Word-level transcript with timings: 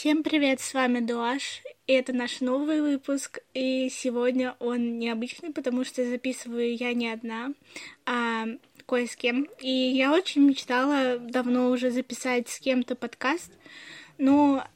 Всем 0.00 0.22
привет, 0.22 0.62
с 0.62 0.72
вами 0.72 1.00
Дуаш, 1.00 1.60
и 1.86 1.92
это 1.92 2.14
наш 2.14 2.40
новый 2.40 2.80
выпуск, 2.80 3.40
и 3.52 3.90
сегодня 3.90 4.56
он 4.58 4.98
необычный, 4.98 5.52
потому 5.52 5.84
что 5.84 6.02
записываю 6.08 6.74
я 6.74 6.94
не 6.94 7.10
одна, 7.10 7.52
а 8.06 8.46
кое 8.86 9.06
с 9.06 9.14
кем. 9.14 9.46
И 9.60 9.68
я 9.68 10.14
очень 10.14 10.40
мечтала 10.40 11.18
давно 11.18 11.68
уже 11.68 11.90
записать 11.90 12.48
с 12.48 12.60
кем-то 12.60 12.96
подкаст, 12.96 13.52
но 14.16 14.66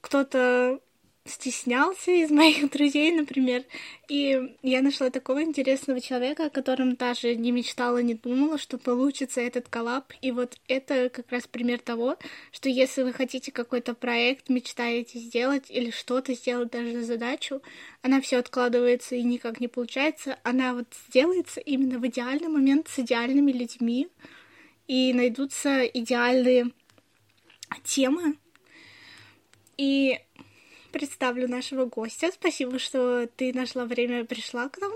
кто-то 0.00 0.80
стеснялся 1.26 2.10
из 2.10 2.30
моих 2.30 2.70
друзей, 2.72 3.12
например. 3.12 3.64
И 4.08 4.56
я 4.62 4.82
нашла 4.82 5.10
такого 5.10 5.42
интересного 5.42 6.00
человека, 6.00 6.46
о 6.46 6.50
котором 6.50 6.96
даже 6.96 7.34
не 7.34 7.50
мечтала, 7.50 8.02
не 8.02 8.14
думала, 8.14 8.58
что 8.58 8.76
получится 8.78 9.40
этот 9.40 9.68
коллаб. 9.68 10.12
И 10.20 10.32
вот 10.32 10.56
это 10.68 11.08
как 11.08 11.30
раз 11.32 11.46
пример 11.46 11.80
того, 11.80 12.16
что 12.52 12.68
если 12.68 13.02
вы 13.02 13.12
хотите 13.12 13.52
какой-то 13.52 13.94
проект, 13.94 14.48
мечтаете 14.48 15.18
сделать 15.18 15.70
или 15.70 15.90
что-то 15.90 16.34
сделать, 16.34 16.70
даже 16.70 17.02
задачу, 17.02 17.62
она 18.02 18.20
все 18.20 18.38
откладывается 18.38 19.16
и 19.16 19.22
никак 19.22 19.60
не 19.60 19.68
получается. 19.68 20.38
Она 20.42 20.74
вот 20.74 20.86
сделается 21.08 21.60
именно 21.60 21.98
в 21.98 22.06
идеальный 22.06 22.48
момент 22.48 22.88
с 22.88 22.98
идеальными 22.98 23.52
людьми, 23.52 24.08
и 24.86 25.14
найдутся 25.14 25.84
идеальные 25.86 26.70
темы. 27.84 28.36
И 29.76 30.18
представлю 30.94 31.48
нашего 31.48 31.86
гостя. 31.86 32.30
Спасибо, 32.32 32.78
что 32.78 33.26
ты 33.26 33.52
нашла 33.52 33.84
время 33.84 34.20
и 34.20 34.24
пришла 34.24 34.68
к 34.68 34.78
нам. 34.78 34.92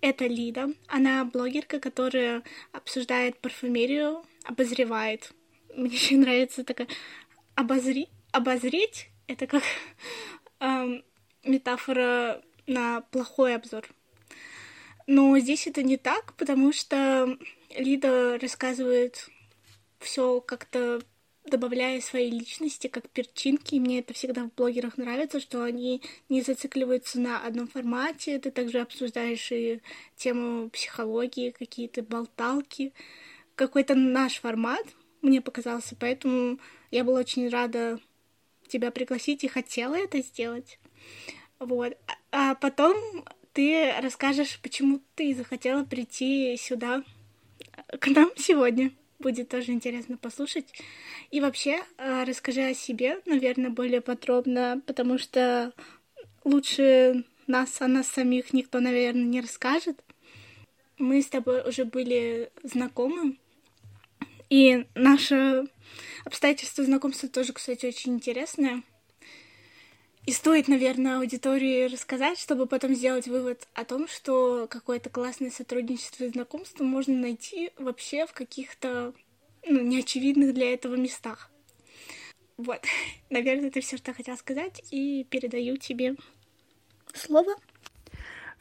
Это 0.00 0.26
Лида. 0.26 0.68
Она 0.86 1.24
блогерка, 1.24 1.80
которая 1.80 2.44
обсуждает 2.70 3.40
парфюмерию, 3.40 4.24
обозревает. 4.44 5.32
Мне 5.74 5.88
очень 5.96 6.20
нравится 6.20 6.62
такая 6.62 6.86
обозри... 7.56 8.06
обозреть. 8.30 9.08
Это 9.26 9.48
как 9.48 9.64
эм, 10.60 11.02
метафора 11.42 12.40
на 12.68 13.00
плохой 13.00 13.56
обзор. 13.56 13.88
Но 15.08 15.36
здесь 15.40 15.66
это 15.66 15.82
не 15.82 15.96
так, 15.96 16.34
потому 16.34 16.72
что 16.72 17.36
Лида 17.76 18.38
рассказывает 18.38 19.28
все 19.98 20.40
как-то 20.40 21.02
добавляя 21.46 22.00
свои 22.00 22.30
личности 22.30 22.86
как 22.86 23.08
перчинки. 23.10 23.74
И 23.74 23.80
мне 23.80 24.00
это 24.00 24.14
всегда 24.14 24.44
в 24.44 24.54
блогерах 24.54 24.96
нравится, 24.96 25.40
что 25.40 25.62
они 25.62 26.02
не 26.28 26.42
зацикливаются 26.42 27.20
на 27.20 27.44
одном 27.44 27.68
формате. 27.68 28.38
Ты 28.38 28.50
также 28.50 28.80
обсуждаешь 28.80 29.52
и 29.52 29.80
тему 30.16 30.70
психологии, 30.70 31.50
какие-то 31.50 32.02
болталки. 32.02 32.92
Какой-то 33.54 33.94
наш 33.94 34.40
формат 34.40 34.86
мне 35.22 35.40
показался, 35.40 35.96
поэтому 35.98 36.58
я 36.90 37.04
была 37.04 37.20
очень 37.20 37.48
рада 37.48 38.00
тебя 38.68 38.90
пригласить 38.90 39.44
и 39.44 39.48
хотела 39.48 39.94
это 39.94 40.20
сделать. 40.20 40.78
Вот. 41.58 41.96
А 42.30 42.54
потом 42.56 42.96
ты 43.52 43.92
расскажешь, 44.00 44.58
почему 44.60 45.00
ты 45.14 45.34
захотела 45.34 45.84
прийти 45.84 46.56
сюда 46.56 47.04
к 48.00 48.08
нам 48.08 48.30
сегодня 48.36 48.90
будет 49.24 49.48
тоже 49.48 49.72
интересно 49.72 50.18
послушать. 50.18 50.66
И 51.30 51.40
вообще, 51.40 51.82
э, 51.96 52.24
расскажи 52.24 52.60
о 52.60 52.74
себе, 52.74 53.20
наверное, 53.24 53.70
более 53.70 54.02
подробно, 54.02 54.82
потому 54.86 55.18
что 55.18 55.72
лучше 56.44 57.24
нас 57.46 57.80
о 57.80 57.88
нас 57.88 58.06
самих 58.06 58.52
никто, 58.52 58.80
наверное, 58.80 59.24
не 59.24 59.40
расскажет. 59.40 59.98
Мы 60.98 61.22
с 61.22 61.26
тобой 61.26 61.66
уже 61.66 61.86
были 61.86 62.50
знакомы, 62.62 63.38
и 64.50 64.86
наше 64.94 65.64
обстоятельство 66.26 66.84
знакомства 66.84 67.28
тоже, 67.28 67.54
кстати, 67.54 67.86
очень 67.86 68.14
интересное. 68.14 68.82
И 70.26 70.32
стоит, 70.32 70.68
наверное, 70.68 71.18
аудитории 71.18 71.84
рассказать, 71.84 72.38
чтобы 72.38 72.66
потом 72.66 72.94
сделать 72.94 73.28
вывод 73.28 73.68
о 73.74 73.84
том, 73.84 74.08
что 74.08 74.66
какое-то 74.70 75.10
классное 75.10 75.50
сотрудничество 75.50 76.24
и 76.24 76.28
знакомство 76.28 76.82
можно 76.82 77.14
найти 77.14 77.72
вообще 77.76 78.26
в 78.26 78.32
каких-то 78.32 79.12
ну, 79.66 79.82
неочевидных 79.82 80.54
для 80.54 80.72
этого 80.72 80.94
местах. 80.94 81.50
Вот, 82.56 82.80
наверное, 83.30 83.68
это 83.68 83.82
все, 83.82 83.98
что 83.98 84.12
я 84.12 84.14
хотела 84.14 84.36
сказать, 84.36 84.82
и 84.90 85.24
передаю 85.24 85.76
тебе 85.76 86.16
слово. 87.12 87.54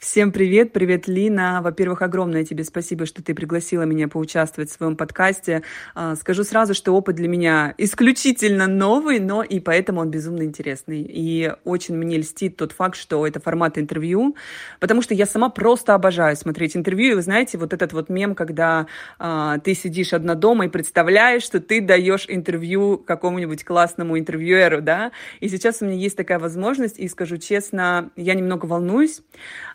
Всем 0.03 0.33
привет, 0.33 0.73
привет, 0.73 1.07
Лина. 1.07 1.61
Во-первых, 1.63 2.01
огромное 2.01 2.43
тебе 2.43 2.65
спасибо, 2.65 3.05
что 3.05 3.23
ты 3.23 3.33
пригласила 3.33 3.83
меня 3.83 4.09
поучаствовать 4.09 4.69
в 4.69 4.73
своем 4.73 4.97
подкасте. 4.97 5.63
А, 5.95 6.17
скажу 6.17 6.43
сразу, 6.43 6.73
что 6.73 6.91
опыт 6.91 7.15
для 7.15 7.29
меня 7.29 7.73
исключительно 7.77 8.67
новый, 8.67 9.21
но 9.21 9.43
и 9.43 9.61
поэтому 9.61 10.01
он 10.01 10.11
безумно 10.11 10.43
интересный. 10.43 11.01
И 11.07 11.53
очень 11.63 11.95
мне 11.95 12.17
льстит 12.17 12.57
тот 12.57 12.73
факт, 12.73 12.97
что 12.97 13.25
это 13.25 13.39
формат 13.39 13.77
интервью, 13.77 14.35
потому 14.81 15.01
что 15.01 15.13
я 15.13 15.25
сама 15.25 15.47
просто 15.47 15.93
обожаю 15.93 16.35
смотреть 16.35 16.75
интервью. 16.75 17.13
И 17.13 17.15
вы 17.15 17.21
знаете, 17.21 17.57
вот 17.57 17.71
этот 17.71 17.93
вот 17.93 18.09
мем, 18.09 18.35
когда 18.35 18.87
а, 19.19 19.57
ты 19.59 19.73
сидишь 19.73 20.11
одна 20.11 20.35
дома 20.35 20.65
и 20.65 20.67
представляешь, 20.69 21.43
что 21.43 21.61
ты 21.61 21.79
даешь 21.79 22.25
интервью 22.27 22.97
какому-нибудь 22.97 23.63
классному 23.63 24.19
интервьюеру, 24.19 24.81
да? 24.81 25.13
И 25.39 25.47
сейчас 25.47 25.81
у 25.81 25.85
меня 25.85 25.95
есть 25.95 26.17
такая 26.17 26.39
возможность, 26.39 26.99
и 26.99 27.07
скажу 27.07 27.37
честно, 27.37 28.11
я 28.17 28.33
немного 28.33 28.65
волнуюсь, 28.65 29.21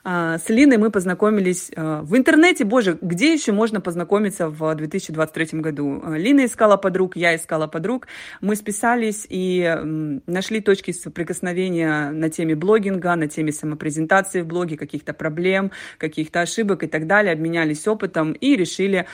а, 0.04 0.17
с 0.38 0.48
Линой 0.48 0.78
мы 0.78 0.90
познакомились 0.90 1.70
а, 1.76 2.02
в 2.02 2.16
интернете. 2.16 2.64
Боже, 2.64 2.98
где 3.00 3.32
еще 3.32 3.52
можно 3.52 3.80
познакомиться 3.80 4.48
в 4.48 4.74
2023 4.74 5.60
году? 5.60 6.00
А, 6.04 6.16
Лина 6.16 6.44
искала 6.44 6.76
подруг, 6.76 7.16
я 7.16 7.36
искала 7.36 7.66
подруг. 7.66 8.06
Мы 8.40 8.56
списались 8.56 9.26
и 9.28 9.76
нашли 10.26 10.60
точки 10.60 10.92
соприкосновения 10.92 12.10
на 12.10 12.30
теме 12.30 12.54
блогинга, 12.54 13.16
на 13.16 13.28
теме 13.28 13.52
самопрезентации 13.52 14.42
в 14.42 14.46
блоге, 14.46 14.76
каких-то 14.76 15.12
проблем, 15.12 15.70
каких-то 15.98 16.40
ошибок 16.40 16.82
и 16.82 16.86
так 16.86 17.06
далее. 17.06 17.32
Обменялись 17.32 17.86
опытом 17.86 18.32
и 18.32 18.56
решили 18.56 19.06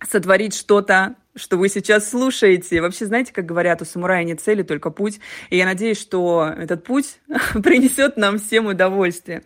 сотворить 0.00 0.54
что-то, 0.54 1.16
что 1.36 1.56
вы 1.56 1.68
сейчас 1.68 2.10
слушаете. 2.10 2.80
Вообще, 2.80 3.06
знаете, 3.06 3.32
как 3.32 3.46
говорят, 3.46 3.82
у 3.82 3.84
самурая 3.84 4.24
нет 4.24 4.40
цели, 4.40 4.62
только 4.62 4.90
путь. 4.90 5.20
И 5.50 5.56
я 5.56 5.64
надеюсь, 5.64 6.00
что 6.00 6.52
этот 6.56 6.84
путь 6.84 7.18
принесет 7.54 8.16
нам 8.16 8.38
всем 8.38 8.66
удовольствие. 8.66 9.42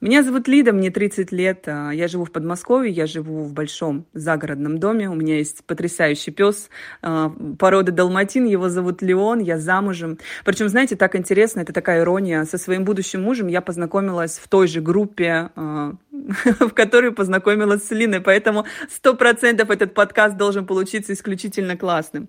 Меня 0.00 0.22
зовут 0.22 0.48
Лида, 0.48 0.72
мне 0.72 0.90
30 0.90 1.30
лет. 1.30 1.64
А, 1.66 1.90
я 1.90 2.08
живу 2.08 2.24
в 2.24 2.32
Подмосковье, 2.32 2.90
я 2.90 3.06
живу 3.06 3.42
в 3.42 3.52
большом 3.52 4.06
загородном 4.14 4.78
доме. 4.78 5.10
У 5.10 5.14
меня 5.14 5.36
есть 5.36 5.62
потрясающий 5.66 6.30
пес 6.30 6.70
а, 7.02 7.30
породы 7.58 7.92
Далматин, 7.92 8.46
его 8.46 8.70
зовут 8.70 9.02
Леон, 9.02 9.40
я 9.40 9.58
замужем. 9.58 10.18
Причем, 10.46 10.70
знаете, 10.70 10.96
так 10.96 11.16
интересно, 11.16 11.60
это 11.60 11.74
такая 11.74 12.00
ирония. 12.00 12.46
Со 12.46 12.56
своим 12.56 12.86
будущим 12.86 13.22
мужем 13.22 13.48
я 13.48 13.60
познакомилась 13.60 14.38
в 14.38 14.48
той 14.48 14.68
же 14.68 14.80
группе 14.80 15.50
а, 15.54 15.92
в 16.60 16.70
которой 16.70 17.12
познакомилась 17.12 17.84
с 17.84 17.90
Линой, 17.90 18.20
поэтому 18.20 18.66
сто 18.90 19.14
процентов 19.14 19.70
этот 19.70 19.94
подкаст 19.94 20.36
должен 20.36 20.66
получиться 20.66 21.12
исключительно 21.12 21.76
классным. 21.76 22.28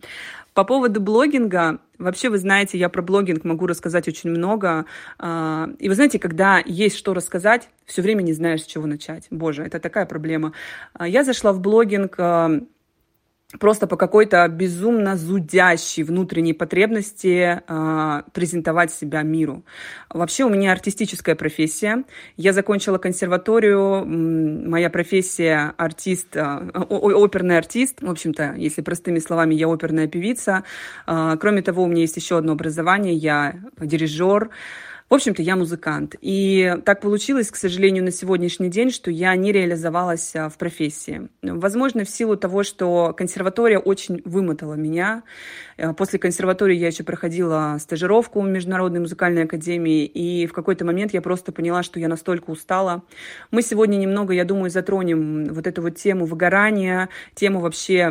По 0.53 0.66
поводу 0.66 1.00
блогинга, 1.00 1.79
вообще 1.97 2.29
вы 2.29 2.38
знаете, 2.38 2.78
я 2.78 2.90
про 2.90 3.02
блогинг 3.02 3.46
могу 3.46 3.68
рассказать 3.68 4.09
очень 4.09 4.31
много. 4.31 4.85
А, 5.18 5.69
и 5.79 5.88
вы 5.88 5.96
знаете, 5.96 6.19
когда 6.19 6.62
есть 6.66 6.97
что 6.97 7.13
рассказать, 7.13 7.69
все 7.85 8.02
время 8.02 8.22
не 8.22 8.34
знаешь, 8.34 8.63
с 8.63 8.66
чего 8.66 8.85
начать. 8.85 9.28
Боже, 9.29 9.63
это 9.63 9.79
такая 9.79 10.06
проблема. 10.06 10.52
А, 10.94 11.08
я 11.08 11.23
зашла 11.23 11.53
в 11.53 11.62
блогинг 11.62 12.16
а, 12.18 12.52
просто 13.59 13.88
по 13.88 13.97
какой-то 13.97 14.47
безумно 14.47 15.17
зудящей 15.17 16.03
внутренней 16.03 16.53
потребности 16.53 17.62
э, 17.67 18.22
презентовать 18.34 18.91
себя 18.94 19.22
миру. 19.23 19.63
Вообще 20.09 20.44
у 20.44 20.50
меня 20.50 20.72
артистическая 20.72 21.35
профессия. 21.35 22.03
Я 22.38 22.53
закончила 22.53 22.97
консерваторию. 22.97 24.06
Моя 24.06 24.90
профессия 24.90 25.73
артист, 25.78 26.35
э, 26.35 26.69
оперный 26.73 27.57
артист. 27.57 28.01
В 28.01 28.09
общем-то, 28.09 28.56
если 28.57 28.81
простыми 28.81 29.19
словами, 29.19 29.56
я 29.56 29.67
оперная 29.67 30.07
певица. 30.07 30.63
Э, 31.07 31.35
кроме 31.40 31.61
того, 31.61 31.84
у 31.84 31.88
меня 31.88 32.01
есть 32.01 32.17
еще 32.17 32.38
одно 32.38 32.53
образование. 32.53 33.14
Я 33.14 33.55
дирижер. 33.79 34.49
В 35.11 35.13
общем-то, 35.13 35.41
я 35.41 35.58
музыкант. 35.58 36.16
И 36.22 36.73
так 36.85 37.02
получилось, 37.02 37.52
к 37.52 37.58
сожалению, 37.58 38.02
на 38.02 38.11
сегодняшний 38.11 38.69
день, 38.69 38.91
что 38.91 39.11
я 39.11 39.35
не 39.35 39.52
реализовалась 39.52 40.34
а, 40.37 40.47
в 40.47 40.58
профессии. 40.58 41.28
Возможно, 41.41 42.05
в 42.05 42.09
силу 42.09 42.37
того, 42.37 42.63
что 42.63 43.13
консерватория 43.17 43.78
очень 43.78 44.22
вымотала 44.23 44.75
меня. 44.75 45.23
Э, 45.75 45.91
после 45.91 46.17
консерватории 46.17 46.78
я 46.78 46.87
еще 46.87 47.03
проходила 47.03 47.75
стажировку 47.81 48.40
в 48.40 48.47
Международной 48.47 49.02
музыкальной 49.02 49.43
академии, 49.43 50.05
и 50.05 50.47
в 50.47 50.53
какой-то 50.53 50.85
момент 50.85 51.13
я 51.13 51.22
просто 51.22 51.52
поняла, 51.52 51.84
что 51.84 51.99
я 51.99 52.08
настолько 52.08 52.49
устала. 52.52 53.03
Мы 53.52 53.63
сегодня 53.63 53.97
немного, 53.97 54.34
я 54.34 54.46
думаю, 54.46 54.69
затронем 54.69 55.43
вот 55.52 55.67
эту 55.67 55.81
вот 55.81 55.97
тему 55.97 56.25
выгорания, 56.25 57.09
тему 57.35 57.59
вообще 57.59 58.09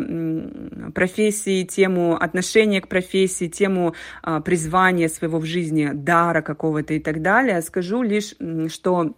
профессии, 0.94 1.64
тему 1.64 2.23
отношения 2.23 2.82
к 2.82 2.88
профессии, 2.88 3.49
тему 3.49 3.94
а, 4.23 4.43
призвания 4.43 5.08
своего 5.08 5.38
в 5.38 5.47
жизни, 5.47 5.93
дара 5.94 6.43
какого-то 6.43 6.89
и 6.94 7.00
так 7.00 7.22
далее. 7.22 7.62
Скажу 7.62 8.02
лишь, 8.02 8.34
что 8.72 9.14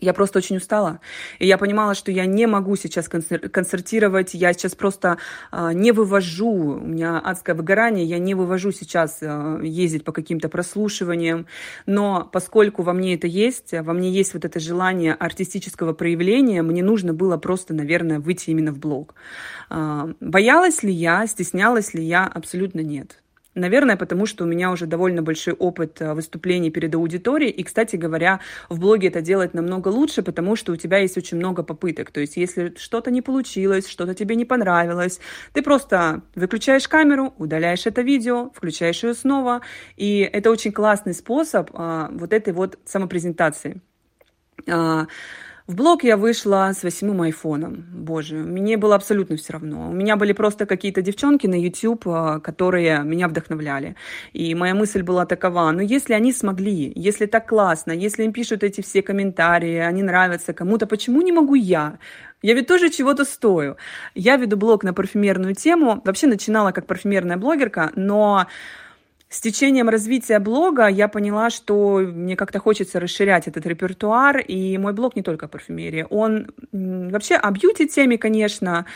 я 0.00 0.14
просто 0.14 0.38
очень 0.38 0.56
устала. 0.56 1.00
И 1.38 1.46
я 1.46 1.58
понимала, 1.58 1.94
что 1.94 2.10
я 2.10 2.26
не 2.26 2.46
могу 2.46 2.76
сейчас 2.76 3.08
концертировать, 3.08 4.34
я 4.34 4.52
сейчас 4.52 4.74
просто 4.74 5.18
э, 5.52 5.70
не 5.74 5.92
вывожу, 5.92 6.50
у 6.50 6.80
меня 6.80 7.18
адское 7.18 7.54
выгорание, 7.54 8.04
я 8.04 8.18
не 8.18 8.34
вывожу 8.34 8.72
сейчас 8.72 9.18
э, 9.20 9.60
ездить 9.62 10.04
по 10.04 10.12
каким-то 10.12 10.48
прослушиваниям. 10.48 11.46
Но 11.86 12.28
поскольку 12.32 12.82
во 12.82 12.92
мне 12.92 13.14
это 13.14 13.26
есть, 13.26 13.72
во 13.72 13.92
мне 13.92 14.10
есть 14.10 14.34
вот 14.34 14.44
это 14.44 14.58
желание 14.58 15.14
артистического 15.14 15.92
проявления, 15.92 16.62
мне 16.62 16.82
нужно 16.82 17.12
было 17.12 17.36
просто, 17.36 17.74
наверное, 17.74 18.20
выйти 18.20 18.50
именно 18.50 18.72
в 18.72 18.78
блог. 18.78 19.14
Э, 19.68 20.14
боялась 20.20 20.82
ли 20.82 20.92
я, 20.92 21.26
стеснялась 21.26 21.94
ли 21.94 22.02
я? 22.02 22.26
Абсолютно 22.26 22.80
нет. 22.80 23.22
Наверное, 23.54 23.96
потому 23.96 24.26
что 24.26 24.44
у 24.44 24.46
меня 24.46 24.70
уже 24.70 24.86
довольно 24.86 25.22
большой 25.22 25.54
опыт 25.54 26.00
э, 26.00 26.14
выступлений 26.14 26.70
перед 26.70 26.94
аудиторией. 26.94 27.50
И, 27.50 27.64
кстати 27.64 27.96
говоря, 27.96 28.38
в 28.68 28.78
блоге 28.78 29.08
это 29.08 29.22
делать 29.22 29.54
намного 29.54 29.88
лучше, 29.88 30.22
потому 30.22 30.54
что 30.54 30.72
у 30.72 30.76
тебя 30.76 30.98
есть 30.98 31.18
очень 31.18 31.36
много 31.36 31.64
попыток. 31.64 32.12
То 32.12 32.20
есть, 32.20 32.36
если 32.36 32.72
что-то 32.76 33.10
не 33.10 33.22
получилось, 33.22 33.88
что-то 33.88 34.14
тебе 34.14 34.36
не 34.36 34.44
понравилось, 34.44 35.18
ты 35.52 35.62
просто 35.62 36.22
выключаешь 36.36 36.86
камеру, 36.86 37.34
удаляешь 37.38 37.86
это 37.86 38.02
видео, 38.02 38.50
включаешь 38.54 39.02
ее 39.02 39.14
снова. 39.14 39.62
И 39.96 40.20
это 40.20 40.52
очень 40.52 40.70
классный 40.70 41.12
способ 41.12 41.70
а, 41.74 42.08
вот 42.12 42.32
этой 42.32 42.52
вот 42.52 42.78
самопрезентации. 42.84 43.80
А, 44.68 45.06
в 45.70 45.76
блог 45.76 46.02
я 46.02 46.16
вышла 46.16 46.72
с 46.74 46.82
восьмым 46.82 47.22
айфоном. 47.22 47.86
Боже, 47.92 48.34
мне 48.34 48.76
было 48.76 48.96
абсолютно 48.96 49.36
все 49.36 49.52
равно. 49.52 49.88
У 49.88 49.92
меня 49.92 50.16
были 50.16 50.32
просто 50.32 50.66
какие-то 50.66 51.00
девчонки 51.00 51.46
на 51.46 51.54
YouTube, 51.54 52.08
а, 52.08 52.40
которые 52.40 53.04
меня 53.04 53.28
вдохновляли. 53.28 53.94
И 54.32 54.52
моя 54.56 54.74
мысль 54.74 55.02
была 55.02 55.26
такова, 55.26 55.70
ну 55.70 55.80
если 55.80 56.14
они 56.14 56.32
смогли, 56.32 56.92
если 56.96 57.26
так 57.26 57.48
классно, 57.48 57.92
если 57.92 58.24
им 58.24 58.32
пишут 58.32 58.64
эти 58.64 58.80
все 58.80 59.00
комментарии, 59.00 59.76
они 59.76 60.02
нравятся 60.02 60.52
кому-то, 60.52 60.88
почему 60.88 61.22
не 61.22 61.30
могу 61.30 61.54
я? 61.54 61.98
Я 62.42 62.54
ведь 62.54 62.66
тоже 62.66 62.90
чего-то 62.90 63.24
стою. 63.24 63.76
Я 64.14 64.36
веду 64.38 64.56
блог 64.56 64.82
на 64.82 64.92
парфюмерную 64.92 65.54
тему. 65.54 66.00
Вообще 66.04 66.26
начинала 66.26 66.72
как 66.72 66.86
парфюмерная 66.86 67.36
блогерка, 67.36 67.92
но 67.94 68.46
с 69.30 69.40
течением 69.40 69.88
развития 69.88 70.40
блога 70.40 70.88
я 70.88 71.06
поняла, 71.06 71.50
что 71.50 71.98
мне 71.98 72.34
как-то 72.34 72.58
хочется 72.58 72.98
расширять 72.98 73.46
этот 73.46 73.64
репертуар, 73.64 74.38
и 74.38 74.76
мой 74.76 74.92
блог 74.92 75.14
не 75.14 75.22
только 75.22 75.46
о 75.46 75.48
парфюмерии. 75.48 76.04
Он 76.10 76.50
вообще 76.72 77.36
о 77.36 77.48
бьюти-теме, 77.52 78.18
конечно, 78.18 78.86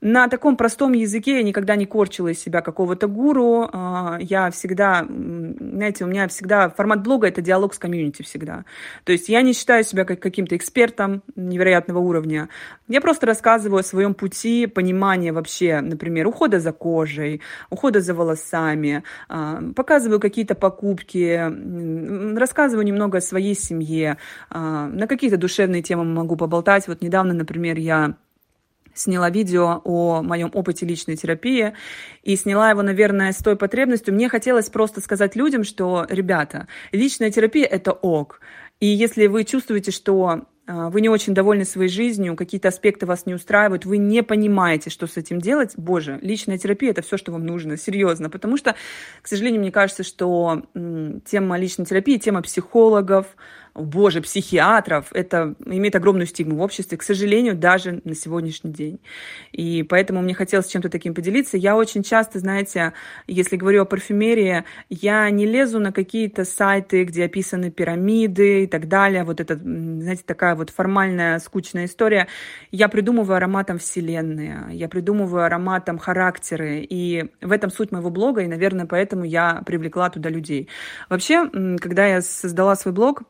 на 0.00 0.28
таком 0.28 0.56
простом 0.56 0.92
языке 0.92 1.36
я 1.38 1.42
никогда 1.42 1.74
не 1.74 1.86
корчила 1.86 2.28
из 2.28 2.38
себя 2.38 2.60
какого-то 2.60 3.06
гуру. 3.06 3.68
А, 3.72 4.18
я 4.20 4.50
всегда, 4.50 5.06
знаете, 5.08 6.04
у 6.04 6.06
меня 6.06 6.28
всегда 6.28 6.68
формат 6.68 7.02
блога— 7.02 7.26
это 7.28 7.40
диалог 7.40 7.74
с 7.74 7.78
комьюнити 7.78 8.22
всегда. 8.22 8.64
То 9.04 9.12
есть 9.12 9.28
я 9.28 9.40
не 9.42 9.52
считаю 9.52 9.84
себя 9.84 10.04
как 10.04 10.20
каким-то 10.20 10.56
экспертом 10.56 11.22
невероятного 11.34 11.98
уровня. 11.98 12.48
Я 12.88 13.00
просто 13.00 13.26
рассказываю 13.26 13.80
о 13.80 13.82
своем 13.82 14.14
пути 14.14 14.66
понимания 14.66 15.32
вообще, 15.32 15.80
например, 15.80 16.26
ухода 16.26 16.60
за 16.60 16.72
кожей, 16.72 17.40
ухода 17.70 18.00
за 18.00 18.14
волосами, 18.14 19.02
а, 19.28 19.62
показываю 19.74 20.20
какие-то 20.20 20.54
покупки, 20.54 22.36
рассказываю 22.36 22.84
немного 22.84 23.18
о 23.18 23.22
своей 23.22 23.54
семье, 23.54 24.18
а, 24.50 24.88
на 24.88 25.06
какие-то 25.06 25.38
душевные 25.38 25.82
темы 25.82 26.04
могу 26.04 26.36
поболтать. 26.36 26.86
Вот 26.86 27.00
недавно, 27.00 27.32
например, 27.32 27.78
я 27.78 28.14
сняла 28.96 29.30
видео 29.30 29.80
о 29.84 30.22
моем 30.22 30.50
опыте 30.52 30.86
личной 30.86 31.16
терапии 31.16 31.74
и 32.22 32.36
сняла 32.36 32.70
его, 32.70 32.82
наверное, 32.82 33.32
с 33.32 33.36
той 33.36 33.56
потребностью. 33.56 34.14
Мне 34.14 34.28
хотелось 34.28 34.68
просто 34.70 35.00
сказать 35.00 35.36
людям, 35.36 35.64
что, 35.64 36.06
ребята, 36.08 36.66
личная 36.92 37.30
терапия— 37.30 37.66
это 37.70 37.92
ок. 37.92 38.40
И 38.80 38.86
если 38.86 39.26
вы 39.26 39.44
чувствуете, 39.44 39.90
что 39.90 40.46
а, 40.66 40.90
вы 40.90 41.00
не 41.00 41.08
очень 41.08 41.32
довольны 41.32 41.64
своей 41.64 41.88
жизнью, 41.88 42.34
какие-то 42.34 42.68
аспекты 42.68 43.06
вас 43.06 43.24
не 43.24 43.34
устраивают, 43.34 43.84
вы 43.84 43.98
не 43.98 44.22
понимаете, 44.22 44.90
что 44.90 45.06
с 45.06 45.16
этим 45.16 45.40
делать, 45.40 45.74
боже, 45.76 46.18
личная 46.22 46.58
терапия– 46.58 46.90
это 46.92 47.02
все, 47.02 47.16
что 47.16 47.32
вам 47.32 47.46
нужно, 47.46 47.76
серьезно. 47.76 48.28
Потому 48.30 48.56
что, 48.56 48.74
к 49.22 49.28
сожалению, 49.28 49.60
мне 49.60 49.70
кажется, 49.70 50.02
что 50.02 50.64
тема 51.24 51.56
личной 51.58 51.86
терапии, 51.86 52.18
тема 52.18 52.42
психологов, 52.42 53.36
боже, 53.76 54.20
психиатров, 54.20 55.06
это 55.12 55.54
имеет 55.64 55.94
огромную 55.96 56.26
стигму 56.26 56.56
в 56.56 56.62
обществе, 56.62 56.96
к 56.98 57.02
сожалению, 57.02 57.54
даже 57.54 58.00
на 58.04 58.14
сегодняшний 58.14 58.72
день. 58.72 59.00
И 59.52 59.82
поэтому 59.82 60.22
мне 60.22 60.34
хотелось 60.34 60.68
чем-то 60.68 60.88
таким 60.88 61.14
поделиться. 61.14 61.56
Я 61.56 61.76
очень 61.76 62.02
часто, 62.02 62.38
знаете, 62.38 62.94
если 63.26 63.56
говорю 63.56 63.82
о 63.82 63.84
парфюмерии, 63.84 64.64
я 64.88 65.28
не 65.30 65.46
лезу 65.46 65.78
на 65.78 65.92
какие-то 65.92 66.44
сайты, 66.44 67.04
где 67.04 67.24
описаны 67.24 67.70
пирамиды 67.70 68.64
и 68.64 68.66
так 68.66 68.88
далее. 68.88 69.24
Вот 69.24 69.40
это, 69.40 69.56
знаете, 69.56 70.22
такая 70.24 70.54
вот 70.54 70.70
формальная, 70.70 71.38
скучная 71.38 71.84
история. 71.84 72.28
Я 72.70 72.88
придумываю 72.88 73.36
ароматом 73.36 73.78
вселенные, 73.78 74.66
я 74.70 74.88
придумываю 74.88 75.44
ароматом 75.44 75.98
характеры. 75.98 76.86
И 76.88 77.26
в 77.40 77.52
этом 77.52 77.70
суть 77.70 77.92
моего 77.92 78.10
блога, 78.10 78.42
и, 78.42 78.46
наверное, 78.46 78.86
поэтому 78.86 79.24
я 79.24 79.62
привлекла 79.66 80.10
туда 80.10 80.30
людей. 80.30 80.68
Вообще, 81.08 81.48
когда 81.78 82.06
я 82.06 82.22
создала 82.22 82.74
свой 82.76 82.94
блог, 82.94 83.22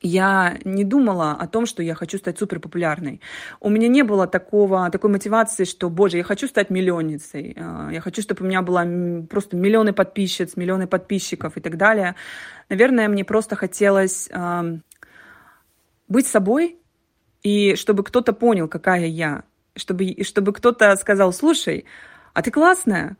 я 0.00 0.58
не 0.64 0.84
думала 0.84 1.32
о 1.32 1.46
том, 1.46 1.66
что 1.66 1.82
я 1.82 1.94
хочу 1.94 2.18
стать 2.18 2.38
супер 2.38 2.58
популярной. 2.58 3.20
У 3.60 3.68
меня 3.68 3.88
не 3.88 4.02
было 4.02 4.26
такого, 4.26 4.90
такой 4.90 5.10
мотивации, 5.10 5.64
что, 5.64 5.90
боже, 5.90 6.16
я 6.16 6.24
хочу 6.24 6.46
стать 6.46 6.70
миллионницей. 6.70 7.54
А, 7.58 7.90
я 7.92 8.00
хочу, 8.00 8.22
чтобы 8.22 8.44
у 8.44 8.48
меня 8.48 8.62
было 8.62 8.86
просто 9.28 9.56
миллионы 9.56 9.92
подписчиц, 9.92 10.56
миллионы 10.56 10.86
подписчиков 10.86 11.56
и 11.56 11.60
так 11.60 11.76
далее. 11.76 12.14
Наверное, 12.70 13.08
мне 13.08 13.24
просто 13.24 13.56
хотелось 13.56 14.28
э, 14.30 14.78
быть 16.08 16.26
собой, 16.26 16.78
и 17.42 17.74
чтобы 17.74 18.02
кто-то 18.02 18.32
понял, 18.32 18.68
какая 18.68 19.06
я. 19.06 19.44
Чтобы, 19.76 20.16
чтобы 20.24 20.52
кто-то 20.52 20.96
сказал, 20.96 21.32
слушай, 21.32 21.84
а 22.32 22.42
ты 22.42 22.50
классная, 22.50 23.16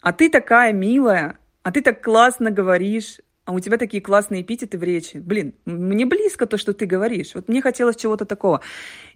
а 0.00 0.12
ты 0.12 0.30
такая 0.30 0.72
милая, 0.72 1.38
а 1.62 1.70
ты 1.70 1.82
так 1.82 2.02
классно 2.02 2.50
говоришь, 2.50 3.20
а 3.44 3.52
у 3.52 3.60
тебя 3.60 3.76
такие 3.76 4.02
классные 4.02 4.42
эпитеты 4.42 4.78
в 4.78 4.82
речи. 4.82 5.18
Блин, 5.18 5.54
мне 5.66 6.06
близко 6.06 6.46
то, 6.46 6.56
что 6.56 6.72
ты 6.72 6.86
говоришь. 6.86 7.34
Вот 7.34 7.48
мне 7.48 7.60
хотелось 7.60 7.96
чего-то 7.96 8.24
такого. 8.24 8.62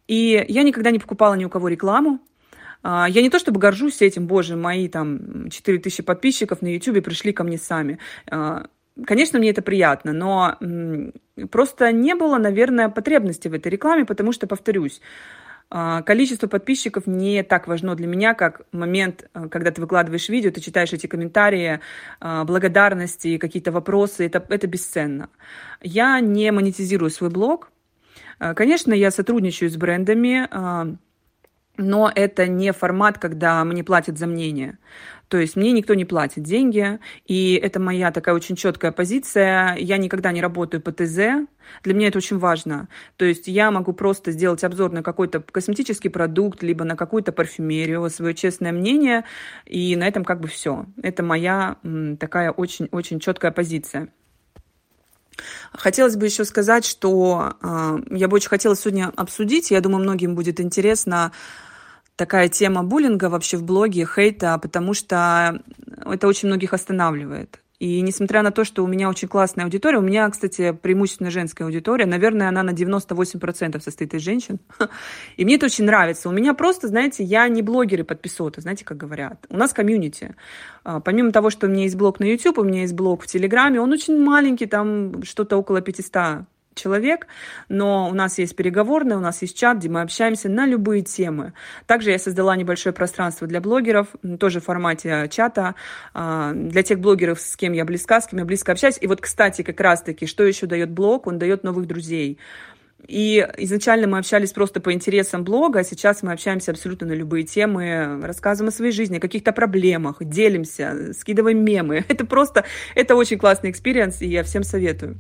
И 0.07 0.45
я 0.49 0.63
никогда 0.63 0.91
не 0.91 0.99
покупала 0.99 1.35
ни 1.35 1.45
у 1.45 1.49
кого 1.49 1.69
рекламу. 1.69 2.21
А, 2.83 3.09
я 3.09 3.23
не 3.23 3.31
то 3.31 3.39
чтобы 3.39 3.59
горжусь 3.59 4.03
этим, 4.03 4.27
боже, 4.27 4.57
мои 4.57 4.89
там 4.89 5.49
4000 5.51 6.03
подписчиков 6.03 6.63
на 6.63 6.69
YouTube 6.73 7.03
пришли 7.03 7.33
ко 7.33 7.43
мне 7.43 7.59
сами. 7.59 7.99
А, 8.31 8.67
конечно, 9.07 9.39
мне 9.39 9.51
это 9.51 9.63
приятно, 9.63 10.13
но 10.13 10.59
просто 11.51 11.91
не 11.93 12.15
было, 12.15 12.39
наверное, 12.39 12.89
потребности 12.89 13.49
в 13.49 13.55
этой 13.55 13.69
рекламе, 13.69 14.05
потому 14.05 14.33
что, 14.33 14.47
повторюсь, 14.47 15.01
количество 15.71 16.47
подписчиков 16.47 17.07
не 17.07 17.43
так 17.43 17.69
важно 17.69 17.95
для 17.95 18.07
меня, 18.07 18.35
как 18.35 18.63
момент, 18.73 19.29
а, 19.35 19.49
когда 19.49 19.71
ты 19.71 19.81
выкладываешь 19.81 20.29
видео, 20.29 20.51
ты 20.51 20.61
читаешь 20.61 20.93
эти 20.93 21.07
комментарии, 21.07 21.81
а, 22.21 22.45
благодарности, 22.45 23.37
какие-то 23.39 23.71
вопросы. 23.71 24.27
Это, 24.27 24.45
это 24.49 24.67
бесценно. 24.67 25.29
Я 25.83 26.21
не 26.21 26.51
монетизирую 26.53 27.11
свой 27.11 27.31
блог. 27.31 27.71
Конечно, 28.39 28.93
я 28.93 29.11
сотрудничаю 29.11 29.69
с 29.69 29.77
брендами, 29.77 30.49
но 31.77 32.13
это 32.15 32.47
не 32.47 32.73
формат, 32.73 33.19
когда 33.19 33.65
мне 33.65 33.83
платят 33.83 34.17
за 34.17 34.29
мнение. 34.29 34.79
То 35.29 35.39
есть 35.39 35.57
мне 35.57 35.73
никто 35.73 35.95
не 35.95 36.05
платит 36.05 36.43
деньги, 36.43 36.99
и 37.27 37.55
это 37.55 37.79
моя 37.79 38.11
такая 38.11 38.35
очень 38.35 38.57
четкая 38.57 38.93
позиция. 38.93 39.77
Я 39.77 39.99
никогда 39.99 40.33
не 40.33 40.41
работаю 40.41 40.81
по 40.81 40.91
ТЗ. 40.91 41.47
Для 41.83 41.95
меня 41.95 42.09
это 42.09 42.19
очень 42.19 42.39
важно. 42.39 42.89
То 43.17 43.27
есть 43.27 43.47
я 43.47 43.71
могу 43.71 43.93
просто 43.93 44.33
сделать 44.33 44.65
обзор 44.65 44.91
на 44.93 45.03
какой-то 45.03 45.41
косметический 45.41 46.09
продукт, 46.09 46.63
либо 46.63 46.85
на 46.85 46.97
какую-то 46.97 47.33
парфюмерию, 47.33 48.09
свое 48.09 48.35
честное 48.35 48.73
мнение, 48.73 49.25
и 49.67 49.95
на 49.97 50.09
этом 50.09 50.25
как 50.25 50.41
бы 50.41 50.49
все. 50.49 50.87
Это 51.03 51.23
моя 51.23 51.77
такая 52.19 52.51
очень-очень 52.51 53.21
четкая 53.21 53.51
позиция. 53.51 54.09
Хотелось 55.73 56.17
бы 56.17 56.27
еще 56.27 56.45
сказать, 56.45 56.85
что 56.85 57.55
э, 57.63 57.99
я 58.11 58.29
бы 58.29 58.37
очень 58.37 58.49
хотела 58.49 58.75
сегодня 58.75 59.13
обсудить, 59.15 59.71
я 59.71 59.81
думаю, 59.81 60.03
многим 60.03 60.35
будет 60.35 60.61
интересно, 60.61 61.33
такая 62.19 62.49
тема 62.49 62.83
буллинга 62.83 63.31
вообще 63.31 63.57
в 63.57 63.63
блоге, 63.63 64.05
хейта, 64.05 64.59
потому 64.59 64.93
что 64.93 65.63
это 66.05 66.27
очень 66.27 66.49
многих 66.49 66.75
останавливает. 66.75 67.61
И 67.79 68.01
несмотря 68.01 68.43
на 68.43 68.51
то, 68.51 68.65
что 68.65 68.83
у 68.83 68.89
меня 68.89 69.09
очень 69.09 69.29
классная 69.29 69.65
аудитория, 69.65 69.99
у 69.99 70.03
меня, 70.03 70.29
кстати, 70.31 70.73
преимущественно 70.73 71.31
женская 71.31 71.63
аудитория, 71.63 72.07
наверное, 72.07 72.49
она 72.49 72.65
на 72.65 72.71
98% 72.71 73.81
состоит 73.81 74.15
из 74.15 74.21
женщин. 74.21 74.59
И 75.37 75.45
мне 75.45 75.55
это 75.55 75.67
очень 75.67 75.85
нравится. 75.85 76.29
У 76.29 76.33
меня 76.33 76.55
просто, 76.55 76.89
знаете, 76.89 77.23
я 77.23 77.47
не 77.47 77.63
блогеры 77.63 78.03
подписоты, 78.03 78.63
знаете, 78.63 78.85
как 78.85 78.97
говорят. 78.97 79.47
У 79.49 79.57
нас 79.57 79.73
комьюнити. 79.73 80.35
А, 80.83 80.99
помимо 80.99 81.31
того, 81.31 81.51
что 81.51 81.69
у 81.69 81.71
меня 81.71 81.85
есть 81.85 81.95
блог 81.95 82.19
на 82.19 82.25
YouTube, 82.25 82.59
у 82.59 82.65
меня 82.65 82.81
есть 82.81 82.95
блог 82.95 83.23
в 83.23 83.29
Телеграме, 83.29 83.81
он 83.81 83.93
очень 83.93 84.21
маленький, 84.21 84.67
там 84.67 85.23
что-то 85.23 85.57
около 85.57 85.81
500 85.81 86.47
человек, 86.79 87.27
но 87.69 88.09
у 88.09 88.15
нас 88.15 88.39
есть 88.39 88.57
переговорная, 88.57 89.17
у 89.17 89.21
нас 89.21 89.43
есть 89.43 89.59
чат, 89.59 89.79
где 89.79 89.89
мы 89.89 90.03
общаемся 90.03 90.49
на 90.49 90.67
любые 90.67 91.03
темы. 91.03 91.53
Также 91.87 92.11
я 92.11 92.19
создала 92.19 92.57
небольшое 92.57 92.95
пространство 92.95 93.47
для 93.47 93.61
блогеров, 93.61 94.09
тоже 94.39 94.61
в 94.61 94.65
формате 94.65 95.29
чата, 95.31 95.75
а, 96.15 96.53
для 96.53 96.83
тех 96.83 97.01
блогеров, 97.01 97.41
с 97.41 97.57
кем 97.57 97.73
я 97.73 97.85
близка, 97.85 98.21
с 98.21 98.27
кем 98.27 98.39
я 98.39 98.45
близко 98.45 98.73
общаюсь. 98.73 98.99
И 99.01 99.07
вот, 99.07 99.21
кстати, 99.21 99.63
как 99.63 99.81
раз-таки, 99.81 100.27
что 100.27 100.45
еще 100.45 100.67
дает 100.67 100.91
блог? 100.91 101.27
Он 101.27 101.39
дает 101.39 101.65
новых 101.65 101.87
друзей. 101.87 102.39
И 103.07 103.47
изначально 103.59 104.09
мы 104.09 104.19
общались 104.19 104.53
просто 104.53 104.81
по 104.81 104.93
интересам 104.93 105.45
блога, 105.45 105.81
а 105.81 105.85
сейчас 105.85 106.23
мы 106.23 106.33
общаемся 106.33 106.73
абсолютно 106.73 107.07
на 107.07 107.13
любые 107.13 107.45
темы, 107.45 108.21
рассказываем 108.23 108.69
о 108.69 108.73
своей 108.73 108.93
жизни, 108.93 109.19
о 109.19 109.21
каких-то 109.21 109.53
проблемах, 109.53 110.17
делимся, 110.21 111.13
скидываем 111.13 111.65
мемы. 111.65 112.05
Это 112.09 112.27
просто, 112.27 112.65
это 112.95 113.15
очень 113.15 113.39
классный 113.39 113.71
experience, 113.71 114.21
и 114.21 114.27
я 114.27 114.43
всем 114.43 114.65
советую. 114.65 115.19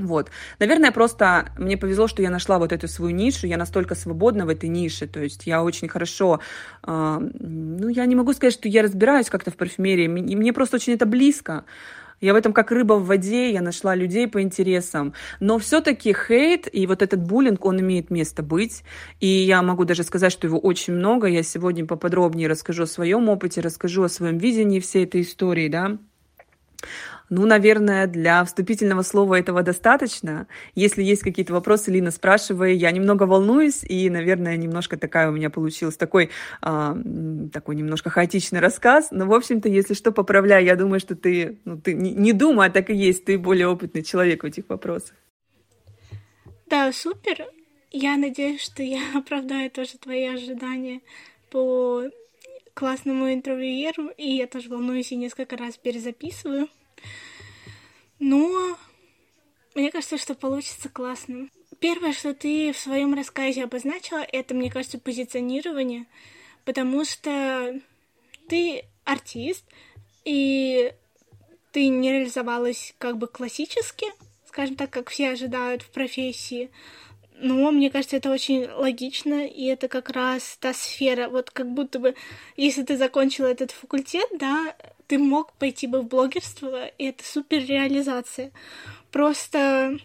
Вот. 0.00 0.30
Наверное, 0.58 0.92
просто 0.92 1.52
мне 1.58 1.76
повезло, 1.76 2.08
что 2.08 2.22
я 2.22 2.30
нашла 2.30 2.58
вот 2.58 2.72
эту 2.72 2.88
свою 2.88 3.14
нишу, 3.14 3.46
я 3.46 3.58
настолько 3.58 3.94
свободна 3.94 4.46
в 4.46 4.48
этой 4.48 4.68
нише, 4.68 5.06
то 5.06 5.20
есть 5.20 5.46
я 5.46 5.62
очень 5.62 5.88
хорошо, 5.88 6.40
э, 6.86 7.18
ну, 7.38 7.88
я 7.88 8.06
не 8.06 8.14
могу 8.14 8.32
сказать, 8.32 8.54
что 8.54 8.68
я 8.68 8.82
разбираюсь 8.82 9.28
как-то 9.28 9.50
в 9.50 9.56
парфюмерии, 9.56 10.08
мне 10.08 10.52
просто 10.52 10.76
очень 10.76 10.94
это 10.94 11.06
близко, 11.06 11.64
я 12.20 12.34
в 12.34 12.36
этом 12.36 12.52
как 12.52 12.70
рыба 12.70 12.94
в 12.94 13.06
воде, 13.06 13.50
я 13.50 13.62
нашла 13.62 13.94
людей 13.94 14.28
по 14.28 14.42
интересам. 14.42 15.14
Но 15.40 15.58
все-таки 15.58 16.14
хейт 16.14 16.68
и 16.70 16.86
вот 16.86 17.00
этот 17.00 17.22
буллинг, 17.22 17.64
он 17.64 17.80
имеет 17.80 18.10
место 18.10 18.42
быть. 18.42 18.82
И 19.20 19.26
я 19.26 19.62
могу 19.62 19.86
даже 19.86 20.02
сказать, 20.02 20.30
что 20.30 20.46
его 20.46 20.58
очень 20.58 20.92
много. 20.92 21.28
Я 21.28 21.42
сегодня 21.42 21.86
поподробнее 21.86 22.46
расскажу 22.46 22.82
о 22.82 22.86
своем 22.86 23.30
опыте, 23.30 23.62
расскажу 23.62 24.02
о 24.02 24.10
своем 24.10 24.36
видении 24.36 24.80
всей 24.80 25.04
этой 25.04 25.22
истории, 25.22 25.68
да. 25.68 25.96
Ну, 27.30 27.46
наверное, 27.46 28.08
для 28.08 28.44
вступительного 28.44 29.02
слова 29.02 29.36
этого 29.36 29.62
достаточно. 29.62 30.48
Если 30.74 31.04
есть 31.04 31.22
какие-то 31.22 31.52
вопросы, 31.52 31.92
Лина, 31.92 32.10
спрашивай. 32.10 32.76
Я 32.76 32.90
немного 32.90 33.22
волнуюсь, 33.22 33.84
и, 33.84 34.10
наверное, 34.10 34.56
немножко 34.56 34.96
такая 34.96 35.28
у 35.28 35.32
меня 35.32 35.48
получилась 35.48 35.96
такой, 35.96 36.30
а, 36.60 36.96
такой 37.52 37.76
немножко 37.76 38.10
хаотичный 38.10 38.58
рассказ. 38.58 39.12
Но, 39.12 39.26
в 39.26 39.32
общем-то, 39.32 39.68
если 39.68 39.94
что, 39.94 40.10
поправляй. 40.10 40.64
Я 40.64 40.74
думаю, 40.74 40.98
что 40.98 41.14
ты, 41.14 41.60
ну, 41.64 41.80
ты 41.80 41.94
не, 41.94 42.10
не 42.10 42.32
думай, 42.32 42.66
а 42.66 42.70
так 42.70 42.90
и 42.90 42.94
есть. 42.94 43.24
Ты 43.24 43.38
более 43.38 43.68
опытный 43.68 44.02
человек 44.02 44.42
в 44.42 44.46
этих 44.46 44.68
вопросах. 44.68 45.14
Да, 46.66 46.92
супер. 46.92 47.46
Я 47.92 48.16
надеюсь, 48.16 48.60
что 48.60 48.82
я 48.82 49.02
оправдаю 49.14 49.70
тоже 49.70 49.98
твои 49.98 50.26
ожидания 50.26 51.00
по 51.48 52.02
классному 52.74 53.32
интервьюеру, 53.32 54.08
и 54.16 54.30
я 54.30 54.48
тоже 54.48 54.68
волнуюсь 54.68 55.12
и 55.12 55.16
несколько 55.16 55.56
раз 55.56 55.76
перезаписываю. 55.76 56.68
Но 58.18 58.76
мне 59.74 59.90
кажется, 59.90 60.18
что 60.18 60.34
получится 60.34 60.88
классно. 60.88 61.48
Первое, 61.78 62.12
что 62.12 62.34
ты 62.34 62.72
в 62.72 62.78
своем 62.78 63.14
рассказе 63.14 63.64
обозначила, 63.64 64.18
это, 64.18 64.54
мне 64.54 64.70
кажется, 64.70 64.98
позиционирование, 64.98 66.06
потому 66.64 67.04
что 67.04 67.80
ты 68.48 68.84
артист, 69.04 69.64
и 70.24 70.92
ты 71.72 71.88
не 71.88 72.12
реализовалась 72.12 72.94
как 72.98 73.16
бы 73.16 73.26
классически, 73.26 74.06
скажем 74.46 74.76
так, 74.76 74.90
как 74.90 75.08
все 75.08 75.30
ожидают 75.30 75.82
в 75.82 75.90
профессии. 75.90 76.70
Но 77.42 77.70
мне 77.70 77.90
кажется, 77.90 78.16
это 78.16 78.30
очень 78.30 78.68
логично, 78.68 79.46
и 79.46 79.64
это 79.64 79.88
как 79.88 80.10
раз 80.10 80.58
та 80.60 80.74
сфера, 80.74 81.28
вот 81.28 81.50
как 81.50 81.72
будто 81.72 81.98
бы, 81.98 82.14
если 82.56 82.82
ты 82.82 82.96
закончила 82.96 83.46
этот 83.46 83.70
факультет, 83.70 84.26
да, 84.38 84.76
ты 85.06 85.18
мог 85.18 85.52
пойти 85.54 85.86
бы 85.86 86.02
в 86.02 86.06
блогерство, 86.06 86.86
и 86.86 87.04
это 87.06 87.24
супер 87.24 87.64
реализация. 87.64 88.52
Просто 89.10 89.98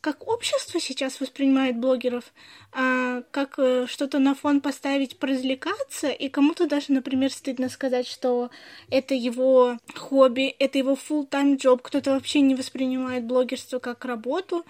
как 0.00 0.28
общество 0.28 0.80
сейчас 0.80 1.20
воспринимает 1.20 1.76
блогеров, 1.76 2.32
а, 2.72 3.22
как 3.30 3.58
э, 3.58 3.86
что-то 3.88 4.18
на 4.18 4.34
фон 4.34 4.60
поставить, 4.60 5.18
поразвлекаться, 5.18 6.08
и 6.08 6.28
кому-то 6.28 6.66
даже, 6.66 6.92
например, 6.92 7.32
стыдно 7.32 7.68
сказать, 7.68 8.06
что 8.06 8.50
это 8.90 9.14
его 9.14 9.78
хобби, 9.94 10.54
это 10.58 10.78
его 10.78 10.92
full-time 10.92 11.56
job, 11.56 11.80
кто-то 11.82 12.12
вообще 12.12 12.40
не 12.40 12.54
воспринимает 12.54 13.24
блогерство 13.24 13.78
как 13.78 14.04
работу, 14.04 14.64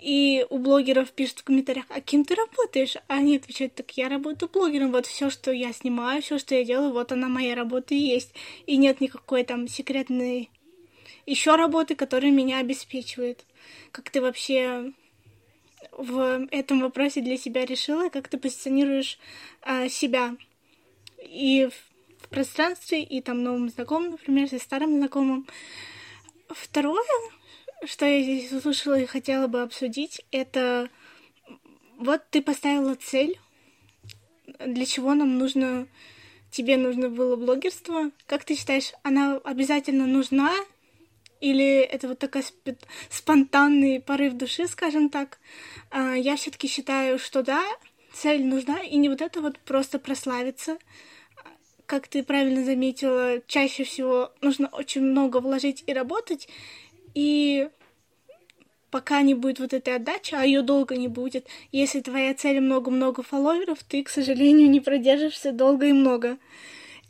и 0.00 0.44
у 0.50 0.58
блогеров 0.58 1.12
пишут 1.12 1.40
в 1.40 1.44
комментариях, 1.44 1.86
а 1.88 2.00
кем 2.00 2.24
ты 2.24 2.34
работаешь? 2.34 2.96
А 3.06 3.14
они 3.14 3.36
отвечают, 3.36 3.76
так 3.76 3.90
я 3.92 4.08
работаю 4.08 4.50
блогером, 4.52 4.90
вот 4.90 5.06
все, 5.06 5.30
что 5.30 5.52
я 5.52 5.72
снимаю, 5.72 6.22
все, 6.22 6.38
что 6.38 6.56
я 6.56 6.64
делаю, 6.64 6.92
вот 6.92 7.12
она 7.12 7.28
моя 7.28 7.54
работа 7.54 7.94
и 7.94 7.98
есть. 7.98 8.34
И 8.66 8.76
нет 8.76 9.00
никакой 9.00 9.44
там 9.44 9.68
секретной 9.68 10.50
еще 11.24 11.54
работы, 11.54 11.94
которая 11.94 12.32
меня 12.32 12.58
обеспечивает. 12.58 13.44
Как 13.90 14.10
ты 14.10 14.20
вообще 14.20 14.92
в 15.92 16.46
этом 16.50 16.80
вопросе 16.80 17.20
для 17.20 17.36
себя 17.36 17.64
решила, 17.64 18.08
как 18.08 18.28
ты 18.28 18.38
позиционируешь 18.38 19.18
а, 19.62 19.88
себя 19.88 20.36
и 21.18 21.68
в, 21.70 22.24
в 22.24 22.28
пространстве, 22.28 23.02
и 23.02 23.20
там 23.20 23.42
новым 23.42 23.68
знакомым, 23.68 24.12
например, 24.12 24.48
и 24.52 24.58
старым 24.58 24.96
знакомым. 24.96 25.46
Второе, 26.48 27.04
что 27.84 28.06
я 28.06 28.22
здесь 28.22 28.52
услышала 28.52 28.98
и 28.98 29.06
хотела 29.06 29.46
бы 29.46 29.62
обсудить, 29.62 30.24
это 30.30 30.88
вот 31.98 32.22
ты 32.30 32.42
поставила 32.42 32.94
цель, 32.94 33.38
для 34.58 34.86
чего 34.86 35.14
нам 35.14 35.38
нужно, 35.38 35.86
тебе 36.50 36.76
нужно 36.76 37.08
было 37.08 37.36
блогерство. 37.36 38.10
Как 38.26 38.44
ты 38.44 38.56
считаешь, 38.56 38.92
она 39.02 39.36
обязательно 39.44 40.06
нужна? 40.06 40.52
Или 41.42 41.80
это 41.80 42.06
вот 42.06 42.20
такой 42.20 42.44
спонтанный 43.10 44.00
порыв 44.00 44.34
души, 44.34 44.68
скажем 44.68 45.10
так? 45.10 45.40
А, 45.90 46.14
я 46.14 46.36
все-таки 46.36 46.68
считаю, 46.68 47.18
что 47.18 47.42
да, 47.42 47.60
цель 48.14 48.46
нужна, 48.46 48.80
и 48.80 48.96
не 48.96 49.08
вот 49.08 49.20
это 49.20 49.40
вот 49.40 49.58
просто 49.58 49.98
прославиться. 49.98 50.78
Как 51.86 52.06
ты 52.06 52.22
правильно 52.22 52.64
заметила, 52.64 53.42
чаще 53.48 53.82
всего 53.82 54.30
нужно 54.40 54.68
очень 54.68 55.02
много 55.02 55.40
вложить 55.40 55.82
и 55.88 55.92
работать, 55.92 56.48
и 57.12 57.68
пока 58.92 59.22
не 59.22 59.34
будет 59.34 59.58
вот 59.58 59.72
этой 59.72 59.96
отдачи, 59.96 60.36
а 60.36 60.44
ее 60.44 60.62
долго 60.62 60.96
не 60.96 61.08
будет, 61.08 61.48
если 61.72 62.02
твоя 62.02 62.34
цель 62.34 62.60
много-много 62.60 63.24
фолловеров, 63.24 63.82
ты, 63.82 64.04
к 64.04 64.10
сожалению, 64.10 64.70
не 64.70 64.80
продержишься 64.80 65.50
долго 65.50 65.86
и 65.86 65.92
много. 65.92 66.38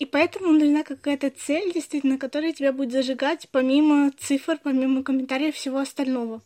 И 0.03 0.05
поэтому 0.05 0.51
нужна 0.51 0.83
какая-то 0.83 1.31
цель, 1.31 1.73
действительно, 1.73 2.19
которая 2.19 2.53
тебя 2.53 2.73
будет 2.73 2.91
зажигать 2.91 3.49
помимо 3.53 4.11
цифр, 4.19 4.59
помимо 4.61 5.05
комментариев, 5.05 5.55
всего 5.55 5.79
остального. 5.79 6.43